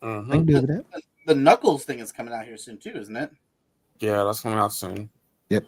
Mhm. 0.02 0.28
I 0.28 0.32
can 0.32 0.46
deal 0.46 0.62
with 0.62 0.70
that. 0.70 1.02
The 1.26 1.36
Knuckles 1.36 1.86
thing 1.86 2.00
is 2.00 2.12
coming 2.12 2.34
out 2.34 2.46
here 2.46 2.58
soon 2.58 2.78
too, 2.78 2.92
isn't 2.92 3.16
it? 3.16 3.32
Yeah, 4.00 4.24
that's 4.24 4.42
coming 4.42 4.60
out 4.60 4.74
soon. 4.74 5.10
Yep. 5.50 5.66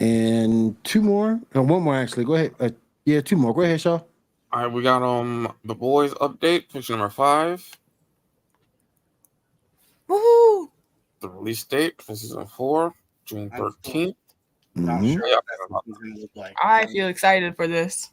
And 0.00 0.82
two 0.84 1.00
more, 1.00 1.40
no, 1.54 1.62
one 1.62 1.82
more 1.82 1.94
actually. 1.94 2.24
Go 2.24 2.34
ahead. 2.34 2.54
Uh, 2.58 2.70
yeah, 3.04 3.20
two 3.20 3.36
more. 3.36 3.54
Go 3.54 3.62
ahead, 3.62 3.80
Shaw. 3.80 4.00
All 4.52 4.62
right, 4.62 4.66
we 4.66 4.82
got 4.82 5.02
um 5.02 5.52
the 5.64 5.74
boys 5.74 6.12
update, 6.14 6.70
fiction 6.70 6.98
number 6.98 7.10
five. 7.10 7.64
Woohoo! 10.08 10.70
The 11.20 11.28
release 11.28 11.64
date 11.64 12.02
for 12.02 12.14
season 12.14 12.46
four, 12.46 12.94
June 13.24 13.50
thirteenth. 13.50 14.16
Not 14.74 15.00
Mhm. 15.02 15.14
sure 15.14 15.26
Yeah. 15.28 15.36
what 15.36 15.44
that's 15.84 15.98
going 15.98 16.14
to 16.14 16.20
look 16.20 16.30
like. 16.34 16.56
I 16.62 16.86
feel 16.86 17.08
excited 17.08 17.54
for 17.56 17.66
this. 17.66 18.10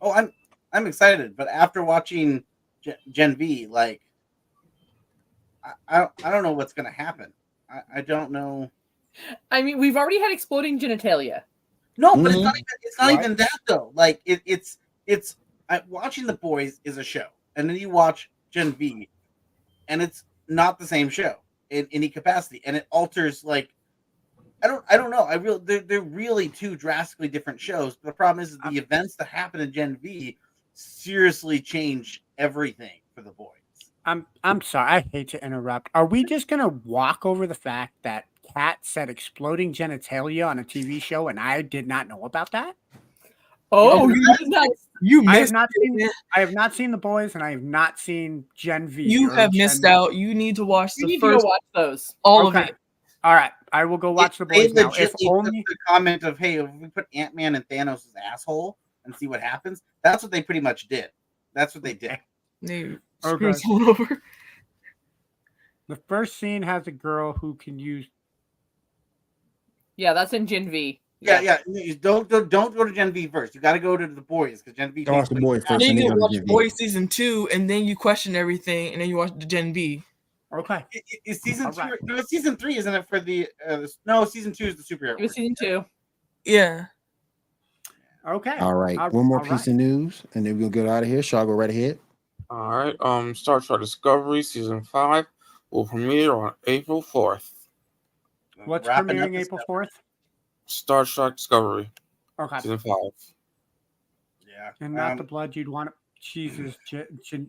Oh, 0.00 0.12
I'm 0.12 0.32
I'm 0.74 0.86
excited, 0.86 1.36
but 1.36 1.48
after 1.48 1.84
watching 1.84 2.44
Gen, 2.80 2.96
Gen 3.10 3.36
V, 3.36 3.66
like, 3.66 4.00
I, 5.62 5.72
I 5.86 5.98
don't- 5.98 6.12
I 6.24 6.30
don't 6.30 6.42
know 6.42 6.52
what's 6.52 6.72
going 6.72 6.86
to 6.86 6.92
happen. 6.92 7.32
I, 7.68 7.82
I 7.96 8.00
don't 8.00 8.30
know. 8.30 8.70
I 9.50 9.60
mean, 9.62 9.78
we've 9.78 9.96
already 9.96 10.18
had 10.18 10.32
exploding 10.32 10.78
genitalia. 10.80 11.42
No, 11.98 12.16
but 12.16 12.30
it's 12.30 12.36
Mhm. 12.40 12.44
not 12.44 12.54
even 12.56 12.64
it's 12.82 12.98
not 12.98 13.06
Right. 13.08 13.18
even 13.18 13.36
that 13.36 13.58
though. 13.66 13.90
Like 13.94 14.22
it, 14.24 14.40
it's 14.46 14.78
it's 15.06 15.36
I, 15.68 15.82
watching 15.88 16.26
the 16.26 16.32
boys 16.34 16.80
is 16.84 16.96
a 16.96 17.04
show, 17.04 17.28
and 17.56 17.68
then 17.68 17.76
you 17.76 17.90
watch 17.90 18.30
Gen 18.50 18.72
V, 18.72 19.08
and 19.88 20.02
it's 20.02 20.24
not 20.48 20.78
the 20.78 20.86
same 20.86 21.08
show 21.10 21.36
in 21.70 21.86
any 21.92 22.08
capacity, 22.08 22.62
and 22.64 22.76
it 22.76 22.86
alters 22.90 23.44
like 23.44 23.74
I 24.62 24.66
don't 24.68 24.84
I 24.88 24.96
don't 24.96 25.10
know. 25.10 25.24
I 25.24 25.34
really 25.34 25.60
they're 25.64 25.80
they're 25.80 26.00
really 26.00 26.48
two 26.48 26.76
drastically 26.76 27.28
different 27.28 27.60
shows. 27.60 27.96
But 27.96 28.08
the 28.10 28.14
problem 28.14 28.42
is, 28.42 28.52
is 28.52 28.58
the 28.58 28.68
uh, 28.68 28.82
events 28.82 29.16
that 29.16 29.28
happen 29.28 29.60
in 29.60 29.72
Gen 29.72 29.96
V 29.96 30.36
seriously 30.74 31.60
change 31.60 32.22
everything 32.38 33.00
for 33.14 33.22
the 33.22 33.30
boys. 33.32 33.48
I'm 34.06 34.26
I'm 34.44 34.60
sorry. 34.60 34.90
I 34.90 35.04
hate 35.12 35.28
to 35.28 35.44
interrupt. 35.44 35.90
Are 35.94 36.06
we 36.06 36.24
just 36.24 36.48
gonna 36.48 36.68
walk 36.68 37.24
over 37.26 37.46
the 37.46 37.54
fact 37.54 37.94
that 38.02 38.26
Kat 38.54 38.78
said 38.82 39.08
exploding 39.10 39.72
genitalia 39.72 40.46
on 40.48 40.58
a 40.58 40.64
TV 40.64 41.00
show 41.02 41.28
and 41.28 41.38
I 41.38 41.62
did 41.62 41.86
not 41.86 42.08
know 42.08 42.24
about 42.24 42.50
that? 42.52 42.76
Oh, 43.74 44.08
you 44.08 44.26
that 44.26 44.42
is 44.42 44.48
not- 44.48 44.68
You 45.00 45.24
I 45.26 45.32
have 45.36 45.40
missed. 45.44 45.52
not 45.54 45.68
seen 45.80 46.00
it. 46.00 46.12
I 46.36 46.40
have 46.40 46.52
not 46.52 46.74
seen 46.74 46.90
the 46.90 46.98
boys 46.98 47.34
and 47.34 47.42
I 47.42 47.50
have 47.52 47.62
not 47.62 47.98
seen 47.98 48.44
Gen 48.54 48.86
V. 48.86 49.02
You 49.04 49.30
have 49.30 49.50
Gen 49.52 49.64
missed 49.64 49.82
V. 49.82 49.88
out. 49.88 50.14
You 50.14 50.34
need 50.34 50.56
to 50.56 50.64
watch 50.64 50.92
you 50.96 51.06
the 51.06 51.12
need 51.12 51.20
to 51.20 51.26
first 51.32 51.42
go 51.42 51.48
watch 51.48 51.62
those. 51.74 52.14
all 52.22 52.48
Okay. 52.48 52.62
of 52.64 52.68
it. 52.68 52.76
All 53.24 53.34
right, 53.34 53.52
I 53.72 53.84
will 53.86 53.98
go 53.98 54.12
watch 54.12 54.38
the 54.38 54.46
boys 54.46 54.74
now. 54.74 54.92
If 54.98 55.14
only 55.26 55.64
the 55.66 55.76
comment 55.88 56.22
of 56.24 56.38
hey, 56.38 56.56
if 56.56 56.70
we 56.72 56.88
put 56.88 57.06
Ant 57.14 57.34
Man 57.34 57.54
and 57.54 57.66
Thanos' 57.68 58.06
asshole 58.22 58.76
and 59.04 59.14
see 59.16 59.26
what 59.26 59.40
happens, 59.40 59.82
that's 60.04 60.22
what 60.22 60.30
they 60.30 60.42
pretty 60.42 60.60
much 60.60 60.88
did. 60.88 61.10
That's 61.54 61.74
what 61.74 61.82
they 61.82 61.94
did. 61.94 62.18
They 62.64 62.84
Okay. 63.24 63.52
screwed 63.52 63.56
someone 63.56 63.88
over. 63.88 64.22
the 65.88 65.96
first 65.96 66.38
scene 66.38 66.62
has 66.62 66.86
a 66.86 66.92
girl 66.92 67.32
who 67.32 67.54
can 67.54 67.76
use 67.76 68.06
Yeah, 69.96 70.12
that's 70.12 70.32
in 70.32 70.46
Gen 70.46 70.70
V. 70.70 71.00
Yeah, 71.20 71.40
yeah. 71.40 71.58
you 71.66 71.96
Don't 71.96 72.28
don't, 72.28 72.48
don't 72.48 72.76
go 72.76 72.84
to 72.84 72.92
Gen 72.92 73.10
V 73.12 73.26
first. 73.26 73.56
You 73.56 73.60
got 73.60 73.72
to 73.72 73.80
go 73.80 73.96
to 73.96 74.06
the 74.06 74.20
boys 74.20 74.62
because 74.62 74.76
Gen 74.76 74.92
V. 74.92 75.04
Go 75.04 75.14
watch 75.14 75.28
the 75.28 75.40
boys 75.40 75.64
first. 75.64 75.80
Then 75.80 75.96
you 75.96 76.02
then 76.02 76.10
can 76.10 76.18
go 76.18 76.22
watch 76.22 76.30
to 76.32 76.38
Gen 76.38 76.46
V. 76.46 76.52
Boys 76.52 76.76
season 76.76 77.08
two, 77.08 77.48
and 77.52 77.68
then 77.68 77.84
you 77.84 77.96
question 77.96 78.36
everything, 78.36 78.92
and 78.92 79.02
then 79.02 79.08
you 79.08 79.16
watch 79.16 79.32
the 79.36 79.46
Gen 79.46 79.72
V. 79.74 80.04
Okay. 80.52 80.74
I- 80.74 80.86
I- 80.94 81.02
Is 81.24 81.40
season 81.40 81.66
All 81.66 81.72
two? 81.72 81.80
right. 81.80 82.02
No, 82.02 82.20
season 82.22 82.56
three, 82.56 82.76
isn't 82.76 82.92
it? 82.94 83.08
For 83.08 83.20
the 83.20 83.48
uh, 83.66 83.86
no, 84.06 84.24
season 84.24 84.52
two 84.52 84.66
is 84.66 84.76
the 84.76 84.82
superhero. 84.82 85.18
It 85.18 85.22
was 85.22 85.32
season 85.34 85.54
two. 85.58 85.84
Yeah. 86.44 86.86
Okay. 88.26 88.56
All 88.58 88.74
right, 88.74 88.98
All- 88.98 89.10
one 89.10 89.26
more 89.26 89.38
all 89.38 89.44
piece 89.44 89.52
right. 89.52 89.68
of 89.68 89.74
news, 89.74 90.22
and 90.34 90.46
then 90.46 90.58
we'll 90.58 90.70
get 90.70 90.86
out 90.86 91.02
of 91.02 91.08
here. 91.08 91.22
Shaw, 91.22 91.44
go 91.44 91.52
right 91.52 91.70
ahead. 91.70 91.98
All 92.50 92.68
right. 92.70 92.94
Um, 93.00 93.34
Star 93.34 93.60
Trek 93.60 93.80
Discovery 93.80 94.42
season 94.42 94.82
five 94.84 95.26
will 95.70 95.86
premiere 95.86 96.32
on 96.34 96.52
April 96.66 97.00
fourth. 97.02 97.52
What's 98.64 98.86
Wrapping 98.86 99.16
premiering 99.16 99.40
April 99.40 99.60
fourth? 99.66 99.88
Star 100.66 101.04
Trek 101.04 101.36
Discovery 101.36 101.90
Okay. 102.38 102.60
season 102.60 102.78
five. 102.78 103.10
Yeah, 104.46 104.70
And 104.80 104.94
not 104.94 105.12
um, 105.12 105.18
the 105.18 105.24
blood 105.24 105.56
you'd 105.56 105.68
want. 105.68 105.90
Jesus. 106.20 106.76
J- 106.88 107.06
J- 107.24 107.46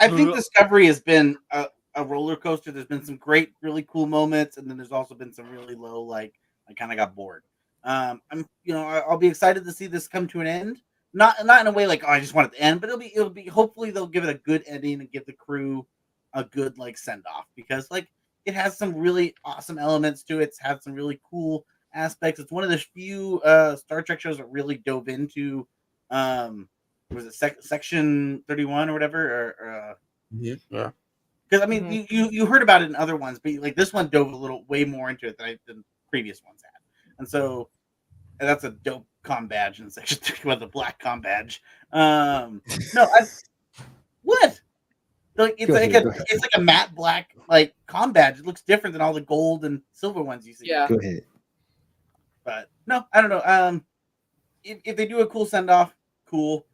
I 0.00 0.08
think 0.08 0.34
Discovery 0.34 0.86
has 0.86 1.00
been 1.00 1.36
a, 1.52 1.66
a 1.94 2.04
roller 2.04 2.36
coaster. 2.36 2.72
There's 2.72 2.86
been 2.86 3.04
some 3.04 3.16
great, 3.16 3.52
really 3.62 3.84
cool 3.88 4.06
moments, 4.06 4.56
and 4.56 4.68
then 4.68 4.76
there's 4.76 4.92
also 4.92 5.14
been 5.14 5.32
some 5.32 5.50
really 5.50 5.74
low. 5.74 6.02
Like 6.02 6.34
I 6.68 6.74
kind 6.74 6.92
of 6.92 6.98
got 6.98 7.14
bored. 7.14 7.42
Um, 7.84 8.20
I'm, 8.30 8.46
you 8.64 8.74
know, 8.74 8.84
I'll 8.84 9.16
be 9.18 9.28
excited 9.28 9.64
to 9.64 9.72
see 9.72 9.86
this 9.86 10.08
come 10.08 10.26
to 10.28 10.40
an 10.40 10.46
end. 10.46 10.78
Not, 11.12 11.44
not 11.44 11.62
in 11.62 11.66
a 11.66 11.72
way 11.72 11.86
like 11.86 12.04
oh, 12.04 12.10
I 12.10 12.20
just 12.20 12.34
want 12.34 12.52
it 12.52 12.56
to 12.56 12.62
end, 12.62 12.80
but 12.80 12.88
it'll 12.88 13.00
be, 13.00 13.12
it'll 13.14 13.30
be. 13.30 13.46
Hopefully, 13.46 13.90
they'll 13.90 14.06
give 14.06 14.24
it 14.24 14.30
a 14.30 14.38
good 14.38 14.62
ending 14.66 15.00
and 15.00 15.10
give 15.10 15.26
the 15.26 15.32
crew 15.32 15.86
a 16.34 16.44
good 16.44 16.78
like 16.78 16.96
send 16.96 17.24
off 17.26 17.46
because 17.56 17.90
like 17.90 18.08
it 18.44 18.54
has 18.54 18.78
some 18.78 18.94
really 18.94 19.34
awesome 19.44 19.78
elements 19.78 20.22
to 20.24 20.40
it. 20.40 20.44
It's 20.44 20.58
had 20.58 20.82
some 20.82 20.94
really 20.94 21.20
cool 21.28 21.66
aspects. 21.94 22.40
It's 22.40 22.52
one 22.52 22.64
of 22.64 22.70
the 22.70 22.78
few 22.78 23.40
uh 23.44 23.76
Star 23.76 24.02
Trek 24.02 24.20
shows 24.20 24.38
that 24.38 24.48
really 24.48 24.76
dove 24.76 25.08
into 25.08 25.66
um 26.10 26.68
was 27.10 27.26
it 27.26 27.34
sec- 27.34 27.62
section 27.62 28.42
31 28.48 28.88
or 28.88 28.92
whatever 28.92 29.54
or 29.60 29.70
uh 29.70 29.94
Yeah. 30.70 30.90
Because 31.50 31.62
I 31.62 31.66
mean, 31.66 31.84
Mhm. 31.84 31.92
you, 31.92 32.06
you 32.24 32.30
you 32.30 32.46
heard 32.46 32.62
about 32.62 32.82
it 32.82 32.86
in 32.90 32.96
other 32.96 33.16
ones, 33.16 33.38
but 33.42 33.52
like 33.54 33.74
this 33.76 33.92
one 33.92 34.08
dove 34.08 34.32
a 34.32 34.36
little 34.36 34.64
way 34.66 34.84
more 34.84 35.10
into 35.10 35.26
it 35.26 35.36
than 35.36 35.46
I, 35.48 35.58
than 35.66 35.84
previous 36.08 36.42
ones 36.44 36.62
had, 36.64 36.80
and 37.18 37.28
so 37.28 37.68
and 38.38 38.48
that's 38.48 38.64
a 38.64 38.70
dope 38.70 39.06
com 39.22 39.46
badge 39.48 39.80
in 39.80 39.90
section 39.90 40.18
three 40.18 40.38
about 40.50 40.60
the 40.60 40.66
black 40.66 40.98
com 40.98 41.20
badge. 41.20 41.62
Um, 41.92 42.62
no, 42.94 43.04
I 43.04 43.26
what? 44.22 44.60
Like 45.36 45.54
it's 45.58 45.68
Go 45.68 45.74
like 45.74 45.90
ahead, 45.90 46.06
a 46.06 46.24
it's 46.28 46.42
like 46.42 46.50
a 46.54 46.60
matte 46.60 46.94
black 46.94 47.34
like 47.48 47.74
com 47.86 48.12
badge. 48.12 48.38
It 48.40 48.46
looks 48.46 48.62
different 48.62 48.92
than 48.92 49.00
all 49.02 49.12
the 49.12 49.20
gold 49.22 49.64
and 49.64 49.80
silver 49.92 50.22
ones 50.22 50.46
you 50.46 50.54
see. 50.54 50.68
Yeah. 50.68 50.86
Go 50.88 50.96
ahead. 50.98 51.22
But 52.44 52.68
no, 52.86 53.04
I 53.12 53.20
don't 53.20 53.30
know. 53.30 53.42
Um, 53.44 53.84
if, 54.64 54.80
if 54.84 54.96
they 54.96 55.06
do 55.06 55.20
a 55.20 55.26
cool 55.26 55.46
send 55.46 55.70
off, 55.70 55.94
cool. 56.26 56.66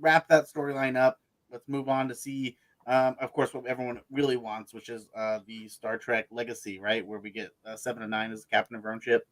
Wrap 0.00 0.28
that 0.28 0.46
storyline 0.50 0.96
up. 0.96 1.20
let's 1.50 1.68
move 1.68 1.88
on 1.88 2.08
to 2.08 2.14
see, 2.14 2.56
um, 2.86 3.16
of 3.20 3.32
course, 3.32 3.54
what 3.54 3.66
everyone 3.66 4.00
really 4.10 4.36
wants, 4.36 4.74
which 4.74 4.88
is 4.88 5.08
uh, 5.16 5.38
the 5.46 5.68
Star 5.68 5.98
Trek 5.98 6.26
Legacy, 6.30 6.80
right, 6.80 7.06
where 7.06 7.20
we 7.20 7.30
get 7.30 7.50
uh, 7.64 7.76
seven 7.76 8.02
and 8.02 8.10
nine 8.10 8.32
as 8.32 8.42
the 8.42 8.48
captain 8.50 8.76
of 8.76 8.84
our 8.84 8.92
own 8.92 9.00
ship. 9.00 9.26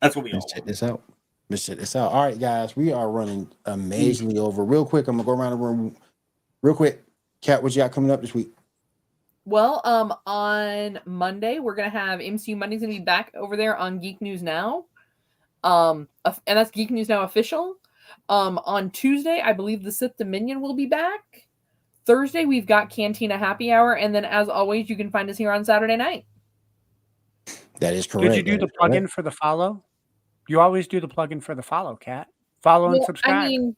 That's 0.00 0.16
what 0.16 0.24
we 0.24 0.32
all 0.32 0.38
Let's 0.40 0.52
check 0.52 0.62
want. 0.62 0.68
this 0.68 0.82
out. 0.82 1.02
Let's 1.50 1.66
check 1.66 1.78
this 1.78 1.94
out. 1.94 2.12
All 2.12 2.24
right, 2.24 2.38
guys, 2.38 2.74
we 2.76 2.92
are 2.92 3.10
running 3.10 3.50
amazingly 3.66 4.38
over. 4.38 4.64
Real 4.64 4.86
quick, 4.86 5.06
I'm 5.06 5.16
gonna 5.16 5.26
go 5.26 5.32
around 5.32 5.50
the 5.50 5.56
room. 5.56 5.96
Real 6.62 6.74
quick, 6.74 7.04
Cat, 7.42 7.62
what 7.62 7.74
you 7.74 7.82
got 7.82 7.92
coming 7.92 8.10
up 8.10 8.22
this 8.22 8.32
week? 8.34 8.52
Well, 9.44 9.80
um, 9.84 10.14
on 10.26 11.00
Monday 11.04 11.58
we're 11.58 11.74
gonna 11.74 11.90
have 11.90 12.20
MCU 12.20 12.56
Monday's 12.56 12.80
gonna 12.80 12.92
be 12.92 13.00
back 13.00 13.32
over 13.34 13.56
there 13.56 13.76
on 13.76 13.98
Geek 13.98 14.22
News 14.22 14.42
Now, 14.42 14.86
um, 15.62 16.08
and 16.24 16.58
that's 16.58 16.70
Geek 16.70 16.90
News 16.90 17.08
Now 17.08 17.22
official. 17.22 17.76
Um, 18.28 18.58
on 18.64 18.90
Tuesday, 18.90 19.40
I 19.44 19.52
believe 19.52 19.82
the 19.82 19.92
Sith 19.92 20.16
Dominion 20.16 20.60
will 20.60 20.74
be 20.74 20.86
back. 20.86 21.48
Thursday, 22.04 22.44
we've 22.44 22.66
got 22.66 22.90
Cantina 22.90 23.38
Happy 23.38 23.70
Hour, 23.70 23.96
and 23.96 24.14
then 24.14 24.24
as 24.24 24.48
always, 24.48 24.90
you 24.90 24.96
can 24.96 25.10
find 25.10 25.30
us 25.30 25.38
here 25.38 25.52
on 25.52 25.64
Saturday 25.64 25.96
night. 25.96 26.26
That 27.80 27.94
is 27.94 28.06
correct. 28.06 28.34
Did 28.34 28.36
you 28.36 28.42
do 28.42 28.58
the 28.58 28.72
plug 28.78 28.94
in 28.94 29.06
for 29.06 29.22
the 29.22 29.30
follow? 29.30 29.84
You 30.48 30.60
always 30.60 30.86
do 30.88 31.00
the 31.00 31.08
plug 31.08 31.32
in 31.32 31.40
for 31.40 31.54
the 31.54 31.62
follow, 31.62 31.96
Cat. 31.96 32.28
Follow 32.62 32.86
and 32.86 32.98
Well, 32.98 33.06
subscribe. 33.06 33.44
I 33.44 33.48
mean, 33.48 33.76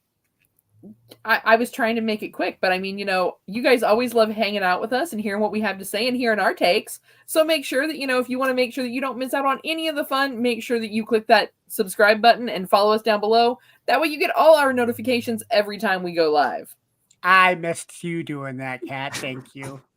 I, 1.25 1.41
I 1.45 1.57
was 1.57 1.71
trying 1.71 1.95
to 1.97 2.01
make 2.03 2.23
it 2.23 2.31
quick, 2.31 2.59
but 2.61 2.73
I 2.73 2.79
mean, 2.79 2.99
you 2.99 3.05
know, 3.05 3.39
you 3.47 3.63
guys 3.63 3.83
always 3.83 4.13
love 4.15 4.31
hanging 4.31 4.63
out 4.63 4.81
with 4.81 4.93
us 4.93 5.13
and 5.13 5.21
hearing 5.21 5.41
what 5.41 5.53
we 5.53 5.61
have 5.61 5.79
to 5.79 5.85
say 5.85 6.07
and 6.09 6.17
hearing 6.17 6.39
our 6.39 6.53
takes. 6.55 7.01
So 7.27 7.45
make 7.45 7.65
sure 7.65 7.87
that, 7.87 7.97
you 7.97 8.07
know, 8.07 8.19
if 8.19 8.29
you 8.29 8.39
want 8.39 8.51
to 8.51 8.55
make 8.55 8.73
sure 8.73 8.85
that 8.85 8.91
you 8.91 9.01
don't 9.01 9.19
miss 9.19 9.33
out 9.35 9.47
on 9.47 9.61
any 9.65 9.89
of 9.89 9.97
the 9.97 10.05
fun, 10.05 10.41
make 10.43 10.63
sure 10.63 10.79
that 10.81 10.91
you 10.91 11.05
click 11.07 11.27
that 11.29 11.53
subscribe 11.69 12.21
button 12.21 12.49
and 12.49 12.69
follow 12.69 12.93
us 12.93 13.03
down 13.03 13.21
below. 13.21 13.59
That 13.87 14.01
way 14.01 14.09
you 14.09 14.19
get 14.19 14.35
all 14.37 14.57
our 14.57 14.73
notifications 14.73 15.43
every 15.51 15.79
time 15.79 16.03
we 16.03 16.13
go 16.13 16.31
live. 16.31 16.75
I 17.23 17.55
missed 17.55 18.05
you 18.05 18.23
doing 18.23 18.59
that, 18.59 18.83
Cat. 18.87 19.17
Thank 19.17 19.55
you. 19.55 19.81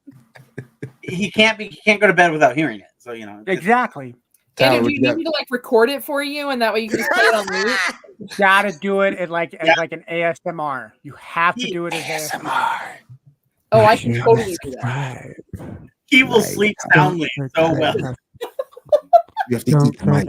He 1.01 1.31
can't 1.31 1.57
be. 1.57 1.69
He 1.69 1.77
can't 1.77 2.01
go 2.01 2.07
to 2.07 2.13
bed 2.13 2.33
without 2.33 2.55
hearing 2.55 2.81
it. 2.81 2.87
So 2.97 3.13
you 3.13 3.25
know. 3.25 3.39
it's- 3.41 3.57
Exactly. 3.57 4.13
Tyler, 4.57 4.77
and 4.77 4.85
if 4.87 4.91
you 4.91 4.95
you 4.95 5.01
need 5.01 5.17
me 5.17 5.23
to 5.23 5.29
like 5.31 5.47
record 5.49 5.89
it 5.89 6.03
for 6.03 6.23
you 6.23 6.49
and 6.49 6.61
that 6.61 6.73
way 6.73 6.81
you 6.81 6.89
can 6.89 6.99
just 6.99 7.11
play 7.11 7.23
it 7.23 7.33
on 7.35 7.47
loop. 7.47 7.79
Gotta 8.37 8.71
do 8.81 9.01
it 9.01 9.13
at 9.15 9.29
like 9.29 9.53
as 9.53 9.67
Yeah. 9.67 9.75
like 9.77 9.91
an 9.91 10.03
ASMR. 10.09 10.91
You 11.03 11.13
have 11.13 11.55
to 11.55 11.65
He- 11.65 11.71
do 11.71 11.85
it 11.85 11.93
as 11.93 12.29
ASMR. 12.31 12.41
ASMR. 12.41 12.97
Oh, 13.73 13.85
I 13.85 13.97
can 13.97 14.13
totally 14.15 14.55
do 14.63 14.71
that. 14.81 15.25
He 16.07 16.23
will 16.23 16.39
Right. 16.39 16.43
sleep 16.45 16.75
soundly 16.93 17.29
so 17.55 17.73
well. 17.79 17.95
You 19.49 19.55
have 19.55 19.63
to 19.63 19.71
eat 19.71 19.99
the 19.99 20.05
mic. 20.05 20.27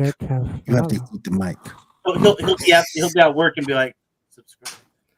You 0.68 0.76
have 0.76 0.86
to 0.88 0.94
eat 1.12 1.24
the 1.24 1.30
mic. 1.32 1.56
He'll, 2.04 2.18
he'll, 2.20 2.36
he'll 2.36 2.56
be 2.56 2.72
at 2.72 2.84
he'll 2.94 3.10
be 3.12 3.18
at 3.20 3.34
work 3.34 3.54
and 3.56 3.66
be 3.66 3.74
like, 3.74 3.96
subscribe. 4.30 4.74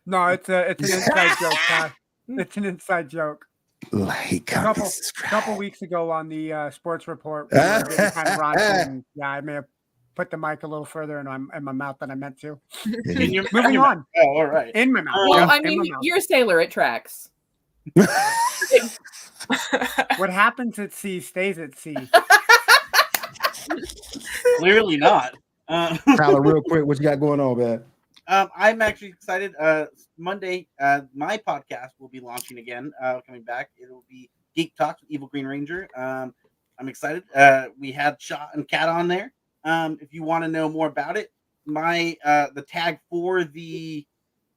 No, 0.06 0.28
it's 0.28 0.48
a 0.48 0.70
it's 0.70 0.88
an 0.90 0.96
inside 0.96 1.36
joke, 1.38 1.52
Cat. 1.68 1.92
It's 2.28 2.56
an 2.56 2.64
inside 2.64 3.10
joke. 3.10 3.44
Like, 3.93 4.52
A 4.52 4.55
couple, 4.55 4.89
couple 5.23 5.57
weeks 5.57 5.82
ago 5.82 6.11
on 6.11 6.28
the 6.28 6.52
uh, 6.52 6.70
sports 6.70 7.09
report, 7.09 7.48
we 7.51 7.59
kind 7.59 7.82
of 7.89 7.89
raunchy, 8.39 8.86
and 8.86 9.05
yeah, 9.15 9.28
I 9.31 9.40
may 9.40 9.55
have 9.55 9.65
put 10.15 10.31
the 10.31 10.36
mic 10.36 10.62
a 10.65 10.66
little 10.66 10.85
further 10.85 11.19
in 11.19 11.24
my, 11.27 11.36
in 11.57 11.65
my 11.65 11.73
mouth 11.73 11.97
than 11.98 12.11
I 12.11 12.15
meant 12.15 12.39
to. 12.40 12.61
In 13.07 13.32
your- 13.32 13.47
Moving 13.52 13.73
your- 13.74 13.86
on, 13.86 14.05
Oh, 14.19 14.28
all 14.36 14.44
right. 14.47 14.70
in 14.74 14.93
my 14.93 15.01
mouth. 15.01 15.15
Well, 15.16 15.39
yeah, 15.40 15.47
I 15.47 15.61
mean, 15.61 15.82
you're 16.02 16.19
a 16.19 16.20
sailor, 16.20 16.61
it 16.61 16.70
tracks. 16.70 17.31
what 20.19 20.31
happens 20.31 20.78
at 20.78 20.93
sea 20.93 21.19
stays 21.20 21.59
at 21.59 21.77
sea. 21.78 21.97
Clearly 24.59 24.97
not. 24.98 25.35
Uh, 25.69 25.97
Tyler, 26.16 26.43
real 26.43 26.61
quick, 26.62 26.85
what 26.85 26.98
you 26.98 27.05
got 27.05 27.19
going 27.20 27.40
on, 27.40 27.59
man? 27.59 27.85
Um, 28.31 28.48
I'm 28.57 28.81
actually 28.81 29.09
excited. 29.09 29.55
Uh, 29.59 29.86
Monday, 30.16 30.69
uh, 30.81 31.01
my 31.12 31.36
podcast 31.36 31.90
will 31.98 32.09
be 32.09 32.20
launching 32.20 32.59
again, 32.59 32.93
uh, 33.02 33.20
coming 33.27 33.43
back. 33.43 33.70
It'll 33.77 34.05
be 34.09 34.31
Geek 34.55 34.73
Talks 34.77 35.02
with 35.02 35.11
Evil 35.11 35.27
Green 35.27 35.47
Ranger. 35.47 35.89
Um, 35.97 36.32
I'm 36.78 36.89
excited. 36.89 37.24
Uh, 37.35 37.66
we 37.77 37.90
had 37.90 38.23
Shaw 38.23 38.47
and 38.55 38.69
Cat 38.69 38.89
on 38.89 39.09
there. 39.09 39.32
Um, 39.65 39.98
if 40.01 40.15
you 40.15 40.23
want 40.23 40.44
to 40.44 40.48
know 40.48 40.69
more 40.69 40.86
about 40.86 41.16
it, 41.16 41.32
my 41.66 42.16
uh, 42.24 42.47
the 42.55 42.62
tag 42.62 43.01
for 43.11 43.43
the 43.43 44.07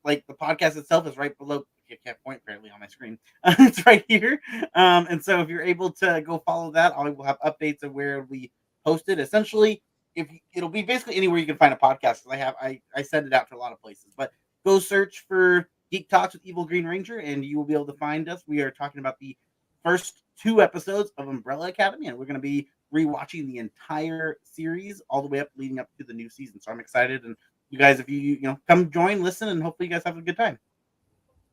like 0.06 0.24
the 0.28 0.36
podcast 0.36 0.78
itself 0.78 1.08
is 1.08 1.18
right 1.18 1.36
below. 1.40 1.64
I 1.90 1.98
can't 2.06 2.18
point 2.24 2.42
apparently 2.44 2.70
on 2.70 2.80
my 2.80 2.88
screen. 2.88 3.18
it's 3.44 3.84
right 3.88 4.06
here. 4.08 4.40
Um, 4.76 5.08
and 5.10 5.24
so 5.24 5.42
if 5.42 5.50
you're 5.50 5.64
able 5.64 5.92
to 5.94 6.22
go 6.24 6.44
follow 6.46 6.70
that, 6.74 6.94
I 6.96 7.10
will 7.10 7.26
have 7.26 7.40
updates 7.40 7.82
of 7.82 7.92
where 7.94 8.22
we 8.30 8.52
posted. 8.86 9.20
Essentially, 9.20 9.82
if 10.16 10.32
you, 10.32 10.40
it'll 10.54 10.70
be 10.70 10.82
basically 10.84 11.16
anywhere 11.16 11.40
you 11.40 11.46
can 11.46 11.58
find 11.58 11.74
a 11.74 11.78
podcast. 11.78 12.24
'cause 12.24 12.32
I 12.32 12.38
have 12.38 12.56
I 12.62 12.82
I 12.96 13.02
send 13.02 13.28
it 13.28 13.34
out 13.34 13.50
to 13.50 13.56
a 13.56 13.58
lot 13.58 13.72
of 13.72 13.82
places, 13.82 14.14
but 14.18 14.32
go 14.66 14.80
search 14.80 15.26
for 15.28 15.70
Geek 15.92 16.10
Talks 16.10 16.34
with 16.34 16.46
Evil 16.46 16.66
Green 16.66 16.86
Ranger, 16.86 17.20
and 17.20 17.46
you 17.46 17.58
will 17.58 17.66
be 17.66 17.74
able 17.74 17.86
to 17.88 17.94
find 17.94 18.30
us. 18.30 18.44
We 18.48 18.62
are 18.62 18.72
talking 18.72 19.00
about 19.00 19.20
the 19.20 19.38
first 19.84 20.24
two 20.40 20.62
episodes 20.62 21.12
of 21.18 21.28
Umbrella 21.28 21.68
Academy, 21.70 22.08
and 22.08 22.18
we're 22.18 22.26
going 22.26 22.36
to 22.36 22.40
be 22.42 22.68
rewatching 22.94 23.46
the 23.48 23.58
entire 23.58 24.38
series 24.44 25.02
all 25.10 25.22
the 25.22 25.28
way 25.28 25.40
up, 25.40 25.50
leading 25.58 25.80
up 25.80 25.90
to 25.98 26.04
the 26.04 26.14
new 26.14 26.30
season. 26.30 26.60
So 26.62 26.72
I'm 26.72 26.80
excited, 26.80 27.24
and 27.24 27.36
you 27.70 27.78
guys, 27.78 28.00
if 28.00 28.10
you 28.10 28.20
you 28.20 28.42
know 28.42 28.60
come 28.68 28.90
join, 28.92 29.22
listen, 29.24 29.50
and 29.50 29.62
hopefully 29.62 29.88
you 29.88 29.94
guys 29.94 30.04
have 30.06 30.18
a 30.18 30.22
good 30.22 30.38
time. 30.38 30.60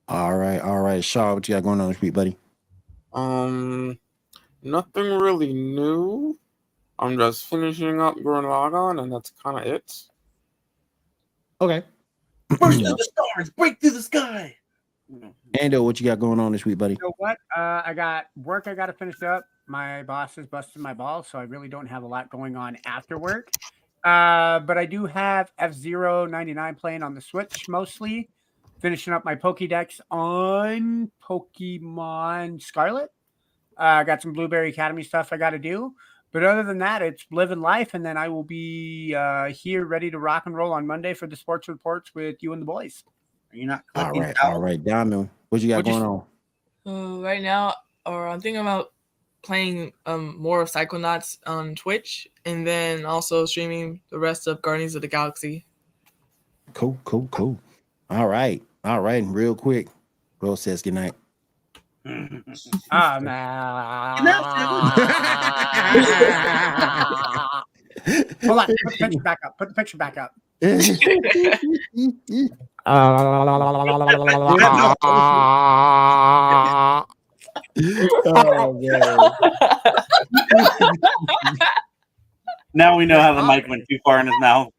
All 0.08 0.36
right, 0.36 0.60
all 0.60 0.80
right. 0.80 1.04
Shaw, 1.04 1.34
what 1.34 1.48
you 1.48 1.54
got 1.54 1.62
going 1.62 1.80
on 1.80 1.88
this 1.88 2.00
week, 2.00 2.14
buddy? 2.14 2.36
Um, 3.12 3.98
nothing 4.62 5.18
really 5.18 5.52
new. 5.52 6.36
I'm 7.00 7.16
just 7.18 7.46
finishing 7.46 7.98
up 7.98 8.16
Gurren 8.16 8.44
Lagann, 8.44 9.02
and 9.02 9.10
that's 9.10 9.32
kind 9.42 9.58
of 9.58 9.66
it. 9.66 9.90
Okay. 11.58 11.82
Burst 12.50 12.78
through 12.78 12.94
the 12.94 13.10
stars, 13.12 13.50
break 13.50 13.80
through 13.80 13.92
the 13.92 14.02
sky. 14.02 14.54
Ando, 15.58 15.82
what 15.82 15.98
you 15.98 16.06
got 16.06 16.20
going 16.20 16.38
on 16.38 16.52
this 16.52 16.66
week, 16.66 16.76
buddy? 16.76 16.94
You 16.94 17.08
know 17.08 17.14
what? 17.16 17.38
Uh, 17.56 17.82
I 17.86 17.94
got 17.94 18.26
work 18.36 18.68
I 18.68 18.74
got 18.74 18.86
to 18.86 18.92
finish 18.92 19.22
up. 19.22 19.44
My 19.66 20.02
boss 20.02 20.36
is 20.36 20.46
busting 20.46 20.82
my 20.82 20.92
balls, 20.92 21.26
so 21.26 21.38
I 21.38 21.44
really 21.44 21.68
don't 21.68 21.86
have 21.86 22.02
a 22.02 22.06
lot 22.06 22.28
going 22.28 22.54
on 22.54 22.76
after 22.84 23.18
work. 23.18 23.48
Uh, 24.04 24.60
but 24.60 24.76
I 24.76 24.84
do 24.84 25.06
have 25.06 25.52
F 25.58 25.72
Zero 25.72 26.26
99 26.26 26.74
playing 26.74 27.02
on 27.02 27.14
the 27.14 27.20
Switch 27.22 27.68
mostly. 27.68 28.28
Finishing 28.80 29.12
up 29.12 29.24
my 29.24 29.36
Pokédex 29.36 30.00
on 30.10 31.10
Pokemon 31.22 32.60
Scarlet. 32.62 33.10
Uh, 33.78 33.82
I 33.82 34.04
got 34.04 34.22
some 34.22 34.32
Blueberry 34.32 34.70
Academy 34.70 35.02
stuff 35.02 35.32
I 35.32 35.38
got 35.38 35.50
to 35.50 35.58
do. 35.58 35.94
But 36.32 36.44
other 36.44 36.62
than 36.62 36.78
that, 36.78 37.02
it's 37.02 37.26
living 37.30 37.60
life. 37.60 37.94
And 37.94 38.04
then 38.04 38.16
I 38.16 38.28
will 38.28 38.44
be 38.44 39.14
uh, 39.14 39.46
here 39.46 39.84
ready 39.84 40.10
to 40.10 40.18
rock 40.18 40.46
and 40.46 40.56
roll 40.56 40.72
on 40.72 40.86
Monday 40.86 41.14
for 41.14 41.26
the 41.26 41.36
sports 41.36 41.68
reports 41.68 42.14
with 42.14 42.36
you 42.40 42.52
and 42.52 42.62
the 42.62 42.66
boys. 42.66 43.02
Are 43.52 43.56
you 43.56 43.66
not? 43.66 43.82
All 43.96 44.10
right, 44.12 44.36
out? 44.42 44.52
all 44.52 44.60
right, 44.60 44.82
Diamond, 44.82 45.28
what 45.48 45.60
you 45.60 45.68
got 45.68 45.76
What'd 45.78 45.92
you 45.92 46.00
going 46.00 46.22
on? 46.86 47.18
Uh, 47.18 47.20
right 47.20 47.42
now, 47.42 47.74
or 48.06 48.28
I'm 48.28 48.40
thinking 48.40 48.60
about 48.60 48.92
playing 49.42 49.92
um 50.06 50.36
more 50.38 50.60
of 50.60 50.70
Psychonauts 50.70 51.38
on 51.46 51.74
Twitch, 51.74 52.28
and 52.44 52.64
then 52.64 53.04
also 53.04 53.44
streaming 53.46 54.00
the 54.10 54.18
rest 54.18 54.46
of 54.46 54.62
Guardians 54.62 54.94
of 54.94 55.02
the 55.02 55.08
Galaxy. 55.08 55.66
Cool, 56.74 56.96
cool, 57.04 57.26
cool. 57.32 57.58
All 58.08 58.28
right, 58.28 58.62
all 58.84 59.00
right. 59.00 59.22
And 59.22 59.34
real 59.34 59.56
quick, 59.56 59.88
Rose 60.40 60.60
says 60.60 60.80
good 60.80 60.94
night. 60.94 61.14
Ah, 62.90 63.20
Hold 68.42 68.58
on. 68.58 68.66
Put 68.66 68.76
the 68.84 68.96
picture 68.98 69.20
back 69.20 69.38
up. 69.44 69.56
Put 69.58 69.68
the 69.68 69.74
picture 69.74 69.98
back 69.98 70.16
up. 70.16 70.32
oh 70.62 70.66
man. 78.80 79.18
now 82.74 82.96
we 82.96 83.06
know 83.06 83.20
how 83.20 83.34
the 83.34 83.42
mic 83.42 83.68
went 83.68 83.84
too 83.88 83.98
far 84.04 84.18
in 84.20 84.26
his 84.26 84.36
mouth. 84.40 84.72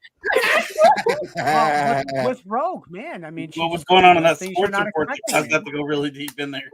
Well, 1.35 2.03
with, 2.13 2.25
with 2.27 2.41
Rogue, 2.45 2.85
man. 2.89 3.25
I 3.25 3.31
mean, 3.31 3.51
she 3.51 3.59
What 3.59 3.71
was 3.71 3.83
going 3.83 4.05
on 4.05 4.17
in 4.17 4.23
that 4.23 4.37
sports 4.37 4.77
report? 4.77 5.09
I 5.09 5.13
expecting. 5.13 5.51
have 5.51 5.65
to 5.65 5.71
go 5.71 5.81
really 5.83 6.09
deep 6.11 6.39
in 6.39 6.51
there. 6.51 6.69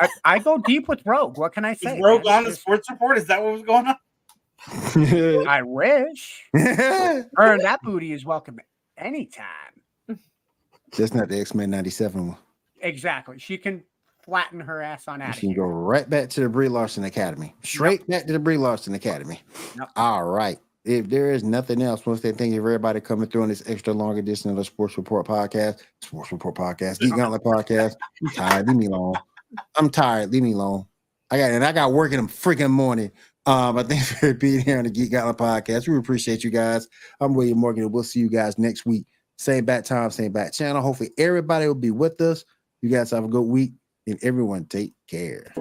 I, 0.00 0.08
I 0.24 0.38
go 0.38 0.58
deep 0.58 0.88
with 0.88 1.02
Rogue. 1.04 1.38
What 1.38 1.52
can 1.52 1.64
I 1.64 1.72
Is 1.72 1.80
say? 1.80 2.00
Rogue 2.00 2.24
man? 2.24 2.38
on 2.38 2.44
the 2.44 2.54
sports 2.54 2.88
report? 2.90 3.18
Is 3.18 3.26
that 3.26 3.42
what 3.42 3.52
was 3.52 3.62
going 3.62 3.86
on? 3.86 3.96
I 5.48 5.62
wish. 5.62 6.44
Her 6.54 7.26
and 7.36 7.62
that 7.62 7.80
booty 7.82 8.12
is 8.12 8.24
welcome 8.24 8.58
anytime. 8.96 9.46
Just 10.92 11.14
not 11.14 11.28
the 11.28 11.40
X 11.40 11.54
Men 11.54 11.70
'97 11.70 12.28
one. 12.28 12.36
Exactly. 12.80 13.38
She 13.38 13.58
can 13.58 13.84
flatten 14.22 14.60
her 14.60 14.82
ass 14.82 15.08
on 15.08 15.22
out 15.22 15.34
She 15.34 15.42
can 15.42 15.54
go 15.54 15.62
right 15.64 16.08
back 16.08 16.28
to 16.30 16.40
the 16.40 16.48
Brie 16.48 16.68
Larson 16.68 17.04
Academy. 17.04 17.54
Straight 17.62 18.06
back 18.06 18.26
to 18.26 18.32
the 18.32 18.38
Brie 18.38 18.56
Larson 18.56 18.94
Academy. 18.94 19.42
Yep. 19.76 19.90
All 19.96 20.24
right. 20.24 20.58
If 20.88 21.10
there 21.10 21.30
is 21.30 21.44
nothing 21.44 21.82
else, 21.82 22.06
once 22.06 22.22
they 22.22 22.32
thank 22.32 22.54
you 22.54 22.62
for 22.62 22.68
everybody 22.68 23.02
coming 23.02 23.28
through 23.28 23.42
on 23.42 23.50
this 23.50 23.62
extra 23.66 23.92
long 23.92 24.18
edition 24.18 24.48
of 24.48 24.56
the 24.56 24.64
Sports 24.64 24.96
Report 24.96 25.26
podcast, 25.26 25.80
Sports 26.00 26.32
Report 26.32 26.54
podcast, 26.54 27.00
Geek 27.00 27.14
Gauntlet 27.14 27.44
podcast. 27.44 27.94
I'm 28.22 28.30
tired. 28.30 28.68
Leave 28.68 28.76
me 28.78 28.86
alone. 28.86 29.14
I'm 29.76 29.90
tired. 29.90 30.30
Leave 30.32 30.44
me 30.44 30.54
alone. 30.54 30.86
I 31.30 31.36
got 31.36 31.50
and 31.50 31.62
I 31.62 31.72
got 31.72 31.92
work 31.92 32.12
in 32.12 32.24
the 32.24 32.32
freaking 32.32 32.70
morning. 32.70 33.12
Um, 33.44 33.76
I 33.76 33.82
thanks 33.82 34.18
for 34.18 34.32
being 34.32 34.60
here 34.60 34.78
on 34.78 34.84
the 34.84 34.90
Geek 34.90 35.12
Gauntlet 35.12 35.36
podcast. 35.36 35.86
We 35.86 35.98
appreciate 35.98 36.42
you 36.42 36.48
guys. 36.50 36.88
I'm 37.20 37.34
William 37.34 37.58
Morgan, 37.58 37.82
and 37.82 37.92
we'll 37.92 38.02
see 38.02 38.20
you 38.20 38.30
guys 38.30 38.58
next 38.58 38.86
week. 38.86 39.04
Same 39.36 39.66
bat 39.66 39.84
time, 39.84 40.10
same 40.10 40.32
bat 40.32 40.54
channel. 40.54 40.80
Hopefully, 40.80 41.10
everybody 41.18 41.66
will 41.66 41.74
be 41.74 41.90
with 41.90 42.18
us. 42.22 42.46
You 42.80 42.88
guys 42.88 43.10
have 43.10 43.24
a 43.24 43.28
good 43.28 43.42
week, 43.42 43.72
and 44.06 44.18
everyone 44.22 44.64
take 44.64 44.94
care. 45.06 45.52